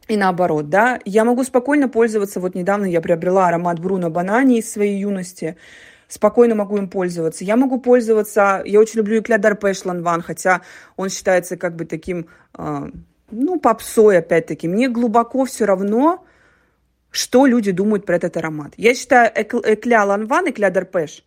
И 0.07 0.17
наоборот, 0.17 0.69
да, 0.69 0.99
я 1.05 1.23
могу 1.23 1.43
спокойно 1.43 1.87
пользоваться, 1.87 2.39
вот 2.39 2.55
недавно 2.55 2.85
я 2.85 2.99
приобрела 2.99 3.47
аромат 3.47 3.79
Бруно 3.79 4.09
Банани 4.09 4.57
из 4.57 4.71
своей 4.71 4.99
юности, 4.99 5.55
спокойно 6.07 6.55
могу 6.55 6.77
им 6.77 6.89
пользоваться. 6.89 7.43
Я 7.43 7.55
могу 7.55 7.79
пользоваться, 7.79 8.63
я 8.65 8.79
очень 8.79 8.97
люблю 8.97 9.19
Икля 9.19 9.37
Дарпеш 9.37 9.85
Ланван, 9.85 10.23
хотя 10.23 10.61
он 10.97 11.09
считается 11.09 11.57
как 11.57 11.75
бы 11.75 11.85
таким, 11.85 12.27
э, 12.57 12.89
ну, 13.29 13.59
попсой 13.59 14.17
опять-таки. 14.17 14.67
Мне 14.67 14.89
глубоко 14.89 15.45
все 15.45 15.65
равно, 15.65 16.25
что 17.11 17.45
люди 17.45 17.71
думают 17.71 18.05
про 18.05 18.15
этот 18.15 18.37
аромат. 18.37 18.73
Я 18.77 18.93
считаю 18.93 19.31
Экля 19.35 20.03
Ланван, 20.03 20.49
Экля 20.49 20.69
Дарпеш, 20.69 21.23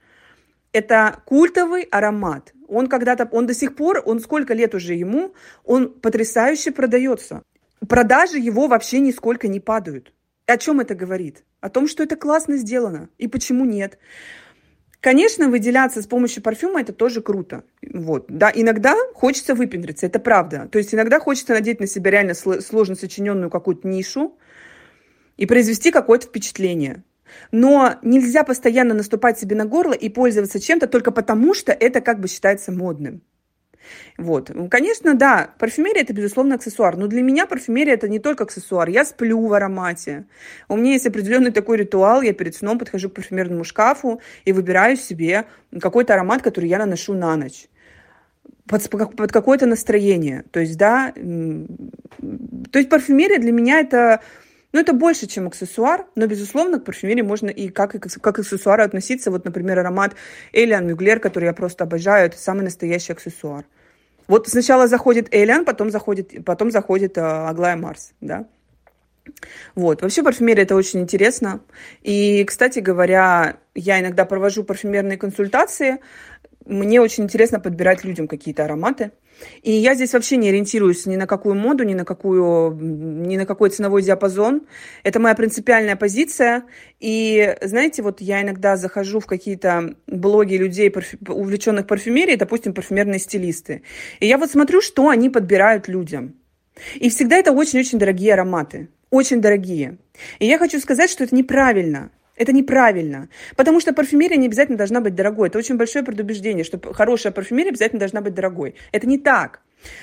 это 0.72 1.20
культовый 1.24 1.82
аромат. 1.82 2.52
Он 2.68 2.86
когда-то, 2.86 3.28
он 3.30 3.46
до 3.46 3.54
сих 3.54 3.76
пор, 3.76 4.02
он 4.04 4.20
сколько 4.20 4.54
лет 4.54 4.74
уже 4.74 4.94
ему, 4.94 5.34
он 5.64 5.90
потрясающе 5.90 6.70
продается. 6.72 7.42
Продажи 7.86 8.38
его 8.38 8.68
вообще 8.68 9.00
нисколько 9.00 9.48
не 9.48 9.60
падают. 9.60 10.12
О 10.46 10.56
чем 10.56 10.80
это 10.80 10.94
говорит? 10.94 11.44
О 11.60 11.68
том, 11.68 11.86
что 11.86 12.02
это 12.02 12.16
классно 12.16 12.56
сделано. 12.56 13.08
И 13.18 13.28
почему 13.28 13.64
нет? 13.64 13.98
Конечно, 15.00 15.48
выделяться 15.48 16.00
с 16.00 16.06
помощью 16.06 16.42
парфюма 16.42 16.80
это 16.80 16.92
тоже 16.92 17.22
круто. 17.22 17.64
Вот. 17.92 18.26
Да, 18.28 18.52
иногда 18.54 18.96
хочется 19.14 19.54
выпендриться, 19.54 20.06
это 20.06 20.20
правда. 20.20 20.68
То 20.70 20.78
есть 20.78 20.94
иногда 20.94 21.18
хочется 21.18 21.54
надеть 21.54 21.80
на 21.80 21.88
себя 21.88 22.12
реально 22.12 22.34
сложно 22.34 22.94
сочиненную 22.94 23.50
какую-то 23.50 23.86
нишу 23.88 24.38
и 25.42 25.46
произвести 25.46 25.90
какое-то 25.90 26.28
впечатление. 26.28 27.02
Но 27.50 27.96
нельзя 28.02 28.44
постоянно 28.44 28.94
наступать 28.94 29.40
себе 29.40 29.56
на 29.56 29.64
горло 29.64 29.92
и 29.92 30.08
пользоваться 30.08 30.60
чем-то 30.60 30.86
только 30.86 31.10
потому, 31.10 31.52
что 31.52 31.72
это 31.72 32.00
как 32.00 32.20
бы 32.20 32.28
считается 32.28 32.70
модным. 32.70 33.22
Вот. 34.16 34.52
Конечно, 34.70 35.14
да, 35.14 35.50
парфюмерия 35.58 36.02
это, 36.02 36.12
безусловно, 36.12 36.54
аксессуар. 36.54 36.96
Но 36.96 37.08
для 37.08 37.22
меня 37.22 37.46
парфюмерия 37.46 37.94
это 37.94 38.08
не 38.08 38.20
только 38.20 38.44
аксессуар. 38.44 38.88
Я 38.88 39.04
сплю 39.04 39.44
в 39.44 39.52
аромате. 39.52 40.26
У 40.68 40.76
меня 40.76 40.92
есть 40.92 41.08
определенный 41.08 41.50
такой 41.50 41.78
ритуал. 41.78 42.22
Я 42.22 42.34
перед 42.34 42.54
сном 42.54 42.78
подхожу 42.78 43.10
к 43.10 43.14
парфюмерному 43.14 43.64
шкафу 43.64 44.20
и 44.44 44.52
выбираю 44.52 44.96
себе 44.96 45.46
какой-то 45.80 46.14
аромат, 46.14 46.42
который 46.42 46.68
я 46.68 46.78
наношу 46.78 47.14
на 47.14 47.34
ночь 47.34 47.68
под, 48.66 49.16
под 49.16 49.32
какое-то 49.32 49.66
настроение. 49.66 50.44
То 50.50 50.60
есть, 50.60 50.76
да, 50.76 51.12
то 51.12 52.78
есть 52.78 52.88
парфюмерия 52.88 53.38
для 53.38 53.52
меня 53.52 53.80
это, 53.80 54.20
ну, 54.72 54.80
это 54.80 54.92
больше, 54.94 55.26
чем 55.26 55.46
аксессуар, 55.46 56.06
но, 56.14 56.26
безусловно, 56.26 56.80
к 56.80 56.84
парфюмерии 56.84 57.22
можно 57.22 57.48
и 57.48 57.68
как, 57.68 57.92
как 57.92 58.10
к 58.10 58.38
аксессуару 58.38 58.82
относиться. 58.82 59.30
Вот, 59.30 59.44
например, 59.44 59.78
аромат 59.78 60.14
Элиан 60.52 60.86
Мюглер, 60.86 61.20
который 61.20 61.44
я 61.44 61.52
просто 61.52 61.84
обожаю, 61.84 62.26
это 62.26 62.38
самый 62.38 62.62
настоящий 62.62 63.12
аксессуар. 63.12 63.64
Вот 64.28 64.48
сначала 64.48 64.88
заходит 64.88 65.28
Элиан, 65.30 65.64
потом 65.64 65.90
заходит, 65.90 66.44
потом 66.44 66.70
заходит 66.70 67.18
а, 67.18 67.48
Аглая 67.48 67.76
Марс, 67.76 68.12
да. 68.20 68.46
Вот. 69.74 70.02
Вообще 70.02 70.22
парфюмерия 70.22 70.64
это 70.64 70.74
очень 70.74 71.00
интересно. 71.00 71.60
И, 72.02 72.42
кстати 72.44 72.78
говоря, 72.78 73.58
я 73.74 74.00
иногда 74.00 74.24
провожу 74.24 74.64
парфюмерные 74.64 75.18
консультации. 75.18 75.98
Мне 76.64 77.00
очень 77.00 77.24
интересно 77.24 77.60
подбирать 77.60 78.04
людям 78.04 78.26
какие-то 78.26 78.64
ароматы. 78.64 79.12
И 79.62 79.72
я 79.72 79.94
здесь 79.94 80.12
вообще 80.12 80.36
не 80.36 80.48
ориентируюсь 80.48 81.06
ни 81.06 81.16
на 81.16 81.26
какую 81.26 81.54
моду, 81.54 81.84
ни 81.84 81.94
на, 81.94 82.04
какую, 82.04 82.76
ни 82.80 83.36
на 83.36 83.46
какой 83.46 83.70
ценовой 83.70 84.02
диапазон. 84.02 84.62
Это 85.02 85.20
моя 85.20 85.34
принципиальная 85.34 85.96
позиция. 85.96 86.64
И, 87.00 87.56
знаете, 87.62 88.02
вот 88.02 88.20
я 88.20 88.42
иногда 88.42 88.76
захожу 88.76 89.20
в 89.20 89.26
какие-то 89.26 89.94
блоги 90.06 90.54
людей, 90.54 90.90
парфю... 90.90 91.18
увлеченных 91.28 91.86
парфюмерией, 91.86 92.36
допустим, 92.36 92.74
парфюмерные 92.74 93.18
стилисты. 93.18 93.82
И 94.20 94.26
я 94.26 94.38
вот 94.38 94.50
смотрю, 94.50 94.80
что 94.80 95.08
они 95.08 95.30
подбирают 95.30 95.88
людям. 95.88 96.34
И 96.94 97.10
всегда 97.10 97.36
это 97.36 97.52
очень-очень 97.52 97.98
дорогие 97.98 98.34
ароматы. 98.34 98.88
Очень 99.10 99.40
дорогие. 99.40 99.98
И 100.38 100.46
я 100.46 100.58
хочу 100.58 100.80
сказать, 100.80 101.10
что 101.10 101.24
это 101.24 101.34
неправильно. 101.34 102.10
Это 102.42 102.52
неправильно. 102.52 103.28
Потому 103.54 103.78
что 103.78 103.92
парфюмерия 103.92 104.36
не 104.36 104.46
обязательно 104.46 104.76
должна 104.76 105.00
быть 105.00 105.14
дорогой. 105.14 105.48
Это 105.48 105.58
очень 105.58 105.76
большое 105.76 106.04
предубеждение, 106.04 106.64
что 106.64 106.92
хорошая 106.92 107.32
парфюмерия 107.32 107.70
обязательно 107.70 108.00
должна 108.00 108.20
быть 108.20 108.34
дорогой. 108.34 108.74
Это 108.90 109.06
не 109.06 109.16
так. 109.16 109.60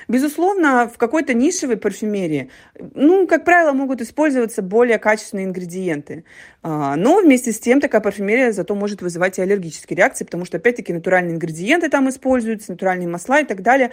Безусловно, 0.08 0.88
в 0.88 0.98
какой-то 0.98 1.34
нишевой 1.34 1.76
парфюмерии, 1.76 2.50
ну, 2.96 3.28
как 3.28 3.44
правило, 3.44 3.74
могут 3.74 4.02
использоваться 4.02 4.62
более 4.62 5.00
качественные 5.00 5.48
ингредиенты. 5.48 6.24
А, 6.64 6.96
но 6.96 7.22
вместе 7.22 7.52
с 7.52 7.60
тем 7.60 7.82
такая 7.82 8.00
парфюмерия 8.00 8.54
зато 8.54 8.74
может 8.74 9.02
вызывать 9.02 9.38
и 9.38 9.42
аллергические 9.42 9.98
реакции, 9.98 10.24
потому 10.24 10.46
что, 10.46 10.58
опять-таки, 10.58 10.94
натуральные 10.94 11.36
ингредиенты 11.36 11.90
там 11.90 12.08
используются, 12.08 12.72
натуральные 12.72 13.10
масла 13.10 13.42
и 13.42 13.46
так 13.46 13.62
далее. 13.62 13.92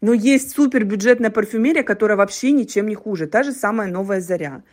Но 0.00 0.12
есть 0.12 0.56
супербюджетная 0.56 1.30
парфюмерия, 1.30 1.84
которая 1.84 2.16
вообще 2.16 2.50
ничем 2.50 2.88
не 2.88 2.96
хуже. 2.96 3.28
Та 3.28 3.44
же 3.44 3.52
самая 3.52 3.88
«Новая 3.88 4.20
заря» 4.20 4.64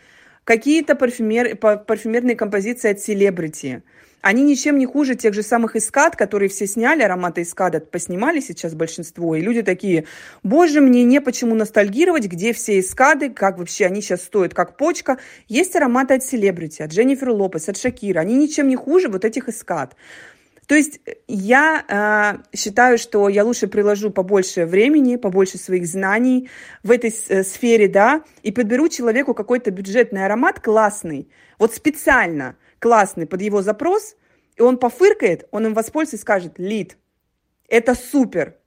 какие-то 0.47 0.95
парфюмер, 0.95 1.57
парфюмерные 1.57 2.37
композиции 2.37 2.91
от 2.91 3.01
селебрити. 3.01 3.83
Они 4.21 4.43
ничем 4.43 4.77
не 4.77 4.85
хуже 4.85 5.15
тех 5.15 5.33
же 5.33 5.43
самых 5.43 5.75
искад, 5.75 6.15
которые 6.15 6.47
все 6.47 6.65
сняли, 6.67 7.03
ароматы 7.03 7.41
искада 7.41 7.81
поснимали 7.81 8.39
сейчас 8.39 8.73
большинство, 8.73 9.35
и 9.35 9.41
люди 9.41 9.61
такие, 9.61 10.05
боже, 10.43 10.79
мне 10.79 11.03
не 11.03 11.19
почему 11.19 11.53
ностальгировать, 11.53 12.27
где 12.27 12.53
все 12.53 12.79
искады, 12.79 13.29
как 13.29 13.57
вообще 13.57 13.87
они 13.87 14.01
сейчас 14.01 14.23
стоят, 14.23 14.53
как 14.53 14.77
почка. 14.77 15.17
Есть 15.49 15.75
ароматы 15.75 16.13
от 16.13 16.23
селебрити, 16.23 16.81
от 16.81 16.91
Дженнифер 16.91 17.29
Лопес, 17.29 17.67
от 17.67 17.77
Шакира, 17.77 18.21
они 18.21 18.35
ничем 18.35 18.69
не 18.69 18.77
хуже 18.77 19.09
вот 19.09 19.25
этих 19.25 19.49
искад. 19.49 19.97
То 20.67 20.75
есть 20.75 20.99
э, 21.05 21.13
я 21.27 22.43
э, 22.51 22.55
считаю, 22.55 22.97
что 22.97 23.29
я 23.29 23.43
лучше 23.43 23.67
приложу 23.67 24.11
побольше 24.11 24.65
времени, 24.65 25.15
побольше 25.15 25.57
своих 25.57 25.87
знаний 25.87 26.49
в 26.83 26.91
этой 26.91 27.15
э, 27.29 27.43
сфере, 27.43 27.87
да, 27.87 28.23
и 28.43 28.51
подберу 28.51 28.89
человеку 28.89 29.33
какой-то 29.33 29.71
бюджетный 29.71 30.25
аромат 30.25 30.59
классный, 30.59 31.29
вот 31.57 31.73
специально 31.73 32.57
классный 32.79 33.25
под 33.25 33.41
его 33.41 33.61
запрос, 33.61 34.15
и 34.57 34.61
он 34.61 34.77
пофыркает, 34.77 35.47
он 35.51 35.67
им 35.67 35.73
воспользуется 35.73 36.17
и 36.17 36.19
скажет, 36.19 36.53
Лид, 36.57 36.97
это 37.69 37.95
супер, 37.95 38.57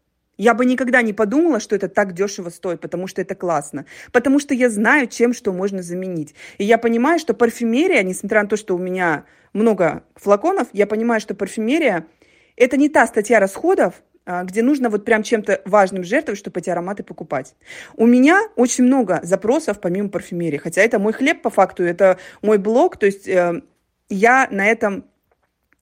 я 0.40 0.54
бы 0.54 0.64
никогда 0.64 1.02
не 1.02 1.12
подумала, 1.12 1.60
что 1.60 1.76
это 1.76 1.88
так 1.88 2.14
дешево 2.14 2.48
стоит, 2.48 2.80
потому 2.80 3.06
что 3.06 3.20
это 3.20 3.34
классно. 3.34 3.84
Потому 4.10 4.38
что 4.38 4.54
я 4.54 4.70
знаю, 4.70 5.06
чем 5.06 5.34
что 5.34 5.52
можно 5.52 5.82
заменить. 5.82 6.34
И 6.56 6.64
я 6.64 6.78
понимаю, 6.78 7.18
что 7.18 7.34
парфюмерия, 7.34 8.02
несмотря 8.02 8.42
на 8.42 8.48
то, 8.48 8.56
что 8.56 8.74
у 8.74 8.78
меня 8.78 9.24
много 9.52 10.02
флаконов, 10.16 10.68
я 10.72 10.86
понимаю, 10.86 11.20
что 11.20 11.34
парфюмерия– 11.34 12.06
это 12.56 12.78
не 12.78 12.88
та 12.88 13.06
статья 13.06 13.38
расходов, 13.38 14.02
а, 14.24 14.44
где 14.44 14.62
нужно 14.62 14.88
вот 14.88 15.04
прям 15.04 15.22
чем-то 15.22 15.60
важным 15.66 16.04
жертвовать, 16.04 16.38
чтобы 16.38 16.60
эти 16.60 16.70
ароматы 16.70 17.02
покупать. 17.02 17.54
У 17.94 18.06
меня 18.06 18.40
очень 18.56 18.84
много 18.84 19.20
запросов 19.22 19.78
помимо 19.78 20.08
парфюмерии, 20.08 20.56
хотя 20.56 20.80
это 20.80 20.98
мой 20.98 21.12
хлеб 21.12 21.42
по 21.42 21.50
факту, 21.50 21.84
это 21.84 22.16
мой 22.40 22.56
блог, 22.56 22.96
то 22.96 23.04
есть 23.04 23.28
э, 23.28 23.60
я 24.08 24.48
на 24.50 24.66
этом 24.66 25.04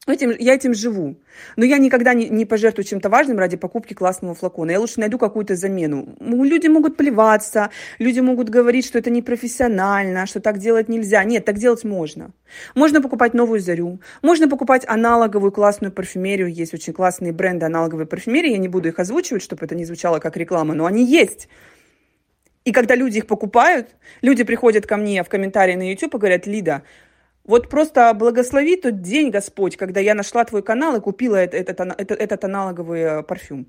Этим, 0.08 0.34
я 0.38 0.54
этим 0.54 0.72
живу. 0.72 1.16
Но 1.56 1.64
я 1.66 1.76
никогда 1.76 2.14
не, 2.14 2.30
не 2.30 2.46
пожертвую 2.46 2.84
чем-то 2.84 3.10
важным 3.10 3.38
ради 3.38 3.58
покупки 3.58 3.92
классного 3.92 4.34
флакона. 4.34 4.70
Я 4.70 4.80
лучше 4.80 5.00
найду 5.00 5.18
какую-то 5.18 5.54
замену. 5.54 6.16
Люди 6.18 6.66
могут 6.66 6.96
плеваться, 6.96 7.70
люди 7.98 8.20
могут 8.20 8.48
говорить, 8.48 8.86
что 8.86 8.98
это 8.98 9.10
непрофессионально, 9.10 10.24
что 10.26 10.40
так 10.40 10.58
делать 10.58 10.88
нельзя. 10.88 11.22
Нет, 11.24 11.44
так 11.44 11.58
делать 11.58 11.84
можно. 11.84 12.30
Можно 12.74 13.02
покупать 13.02 13.34
новую 13.34 13.60
зарю, 13.60 14.00
можно 14.22 14.48
покупать 14.48 14.84
аналоговую 14.88 15.52
классную 15.52 15.92
парфюмерию. 15.92 16.48
Есть 16.48 16.72
очень 16.72 16.94
классные 16.94 17.32
бренды 17.32 17.66
аналоговой 17.66 18.06
парфюмерии. 18.06 18.52
Я 18.52 18.58
не 18.58 18.68
буду 18.68 18.88
их 18.88 18.98
озвучивать, 18.98 19.42
чтобы 19.42 19.66
это 19.66 19.74
не 19.74 19.84
звучало 19.84 20.20
как 20.20 20.38
реклама, 20.38 20.72
но 20.74 20.86
они 20.86 21.04
есть. 21.04 21.48
И 22.64 22.72
когда 22.72 22.94
люди 22.94 23.18
их 23.18 23.26
покупают, 23.26 23.88
люди 24.22 24.44
приходят 24.44 24.86
ко 24.86 24.96
мне 24.96 25.22
в 25.22 25.28
комментарии 25.28 25.74
на 25.74 25.90
YouTube 25.90 26.14
и 26.14 26.18
говорят, 26.18 26.46
Лида, 26.46 26.82
вот 27.48 27.70
просто 27.70 28.12
благослови 28.14 28.76
тот 28.76 29.00
день, 29.00 29.30
Господь, 29.30 29.76
когда 29.78 30.00
я 30.00 30.14
нашла 30.14 30.44
твой 30.44 30.62
канал 30.62 30.96
и 30.96 31.00
купила 31.00 31.36
этот, 31.36 31.80
этот, 31.80 32.10
этот, 32.10 32.44
аналоговый 32.44 33.00
э, 33.00 33.22
парфюм. 33.22 33.66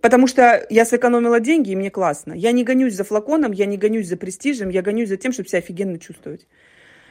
Потому 0.00 0.28
что 0.28 0.64
я 0.70 0.84
сэкономила 0.84 1.40
деньги, 1.40 1.72
и 1.72 1.76
мне 1.76 1.90
классно. 1.90 2.34
Я 2.34 2.52
не 2.52 2.62
гонюсь 2.62 2.94
за 2.94 3.02
флаконом, 3.02 3.50
я 3.50 3.66
не 3.66 3.78
гонюсь 3.78 4.06
за 4.06 4.16
престижем, 4.16 4.68
я 4.68 4.80
гонюсь 4.80 5.08
за 5.08 5.16
тем, 5.16 5.32
чтобы 5.32 5.48
себя 5.48 5.58
офигенно 5.58 5.98
чувствовать. 5.98 6.46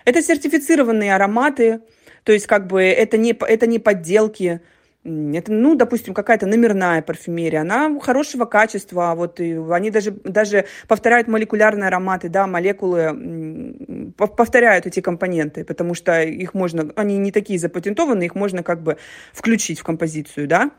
Это 0.05 0.21
сертифицированные 0.21 1.13
ароматы, 1.13 1.81
то 2.23 2.31
есть 2.31 2.47
как 2.47 2.67
бы 2.67 2.81
это 2.81 3.17
не, 3.17 3.31
это 3.33 3.67
не 3.67 3.77
подделки, 3.77 4.61
это, 5.03 5.51
ну, 5.51 5.75
допустим, 5.75 6.13
какая-то 6.13 6.47
номерная 6.47 7.01
парфюмерия, 7.01 7.61
она 7.61 7.99
хорошего 7.99 8.45
качества, 8.45 9.11
а 9.11 9.15
вот 9.15 9.41
и 9.41 9.53
они 9.71 9.91
даже, 9.91 10.11
даже 10.11 10.65
повторяют 10.87 11.27
молекулярные 11.27 11.87
ароматы, 11.87 12.29
да, 12.29 12.47
молекулы 12.47 14.13
повторяют 14.15 14.85
эти 14.85 15.01
компоненты, 15.01 15.65
потому 15.65 15.93
что 15.93 16.21
их 16.21 16.53
можно, 16.53 16.91
они 16.95 17.17
не 17.17 17.31
такие 17.31 17.59
запатентованные, 17.59 18.27
их 18.27 18.35
можно 18.35 18.63
как 18.63 18.81
бы 18.81 18.97
включить 19.33 19.79
в 19.79 19.83
композицию, 19.83 20.47
да, 20.47 20.71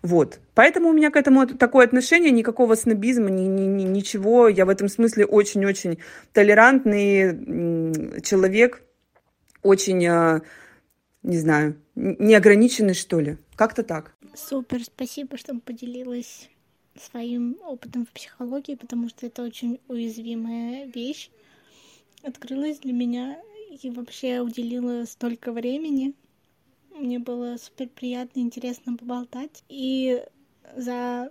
вот. 0.00 0.40
Поэтому 0.54 0.88
у 0.88 0.92
меня 0.92 1.10
к 1.10 1.16
этому 1.16 1.46
такое 1.46 1.84
отношение, 1.84 2.30
никакого 2.30 2.74
снобизма, 2.74 3.30
ни, 3.30 3.42
ни, 3.42 3.66
ни, 3.66 3.82
ничего. 3.82 4.48
Я 4.48 4.64
в 4.64 4.68
этом 4.68 4.88
смысле 4.88 5.26
очень-очень 5.26 5.98
толерантный 6.32 8.22
человек, 8.22 8.82
очень, 9.62 10.06
а, 10.06 10.42
не 11.22 11.36
знаю, 11.36 11.76
неограниченный, 11.98 12.94
что 12.94 13.20
ли. 13.20 13.38
Как-то 13.56 13.82
так. 13.82 14.14
Супер, 14.34 14.84
спасибо, 14.84 15.36
что 15.36 15.58
поделилась 15.58 16.48
своим 16.96 17.58
опытом 17.64 18.06
в 18.06 18.10
психологии, 18.10 18.74
потому 18.74 19.08
что 19.08 19.26
это 19.26 19.42
очень 19.42 19.80
уязвимая 19.88 20.86
вещь. 20.86 21.30
Открылась 22.22 22.78
для 22.78 22.92
меня 22.92 23.40
и 23.82 23.90
вообще 23.90 24.40
уделила 24.40 25.04
столько 25.04 25.52
времени. 25.52 26.14
Мне 26.90 27.18
было 27.18 27.56
супер 27.56 27.88
приятно 27.88 28.40
интересно 28.40 28.96
поболтать. 28.96 29.62
И 29.68 30.22
за 30.76 31.30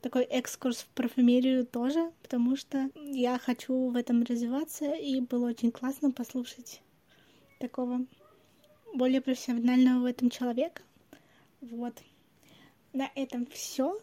такой 0.00 0.24
экскурс 0.24 0.78
в 0.78 0.88
парфюмерию 0.88 1.66
тоже, 1.66 2.12
потому 2.22 2.56
что 2.56 2.90
я 2.94 3.38
хочу 3.38 3.90
в 3.90 3.96
этом 3.96 4.22
развиваться, 4.22 4.94
и 4.94 5.20
было 5.20 5.48
очень 5.48 5.72
классно 5.72 6.10
послушать 6.12 6.80
такого 7.58 8.06
более 8.96 9.20
профессионального 9.20 10.02
в 10.02 10.04
этом 10.04 10.30
человека. 10.30 10.82
Вот. 11.60 11.94
На 12.92 13.10
этом 13.14 13.46
все. 13.46 13.98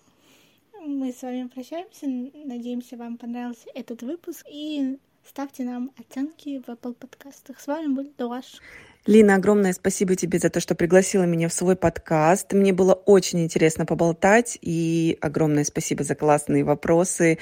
Мы 0.85 1.11
с 1.11 1.21
вами 1.21 1.47
прощаемся. 1.47 2.07
Надеемся, 2.07 2.97
вам 2.97 3.17
понравился 3.17 3.69
этот 3.73 4.03
выпуск. 4.03 4.45
И 4.49 4.97
ставьте 5.27 5.63
нам 5.63 5.91
оценки 5.97 6.61
в 6.65 6.69
Apple 6.69 6.93
подкастах. 6.93 7.59
С 7.59 7.67
вами 7.67 7.93
был 7.93 8.11
Дуаш. 8.17 8.61
Лина, 9.05 9.35
огромное 9.35 9.73
спасибо 9.73 10.15
тебе 10.15 10.39
за 10.39 10.49
то, 10.49 10.61
что 10.61 10.75
пригласила 10.75 11.23
меня 11.23 11.49
в 11.49 11.53
свой 11.53 11.75
подкаст. 11.75 12.53
Мне 12.53 12.71
было 12.71 12.93
очень 12.93 13.43
интересно 13.43 13.85
поболтать, 13.85 14.57
и 14.61 15.17
огромное 15.19 15.65
спасибо 15.65 16.03
за 16.03 16.15
классные 16.15 16.63
вопросы. 16.63 17.37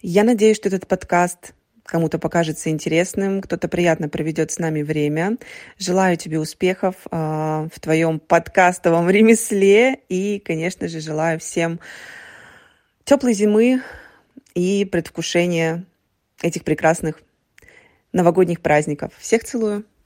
Я 0.00 0.24
надеюсь, 0.24 0.56
что 0.56 0.68
этот 0.68 0.86
подкаст 0.86 1.54
кому-то 1.92 2.18
покажется 2.18 2.70
интересным, 2.70 3.42
кто-то 3.42 3.68
приятно 3.68 4.08
проведет 4.08 4.50
с 4.50 4.58
нами 4.58 4.80
время. 4.80 5.36
Желаю 5.78 6.16
тебе 6.16 6.40
успехов 6.40 6.94
э, 7.10 7.14
в 7.70 7.80
твоем 7.80 8.18
подкастовом 8.18 9.10
ремесле 9.10 9.98
и, 10.08 10.38
конечно 10.42 10.88
же, 10.88 11.00
желаю 11.00 11.38
всем 11.38 11.80
теплой 13.04 13.34
зимы 13.34 13.82
и 14.54 14.86
предвкушения 14.86 15.84
этих 16.40 16.64
прекрасных 16.64 17.20
новогодних 18.14 18.62
праздников. 18.62 19.12
Всех 19.18 19.44
целую! 19.44 19.84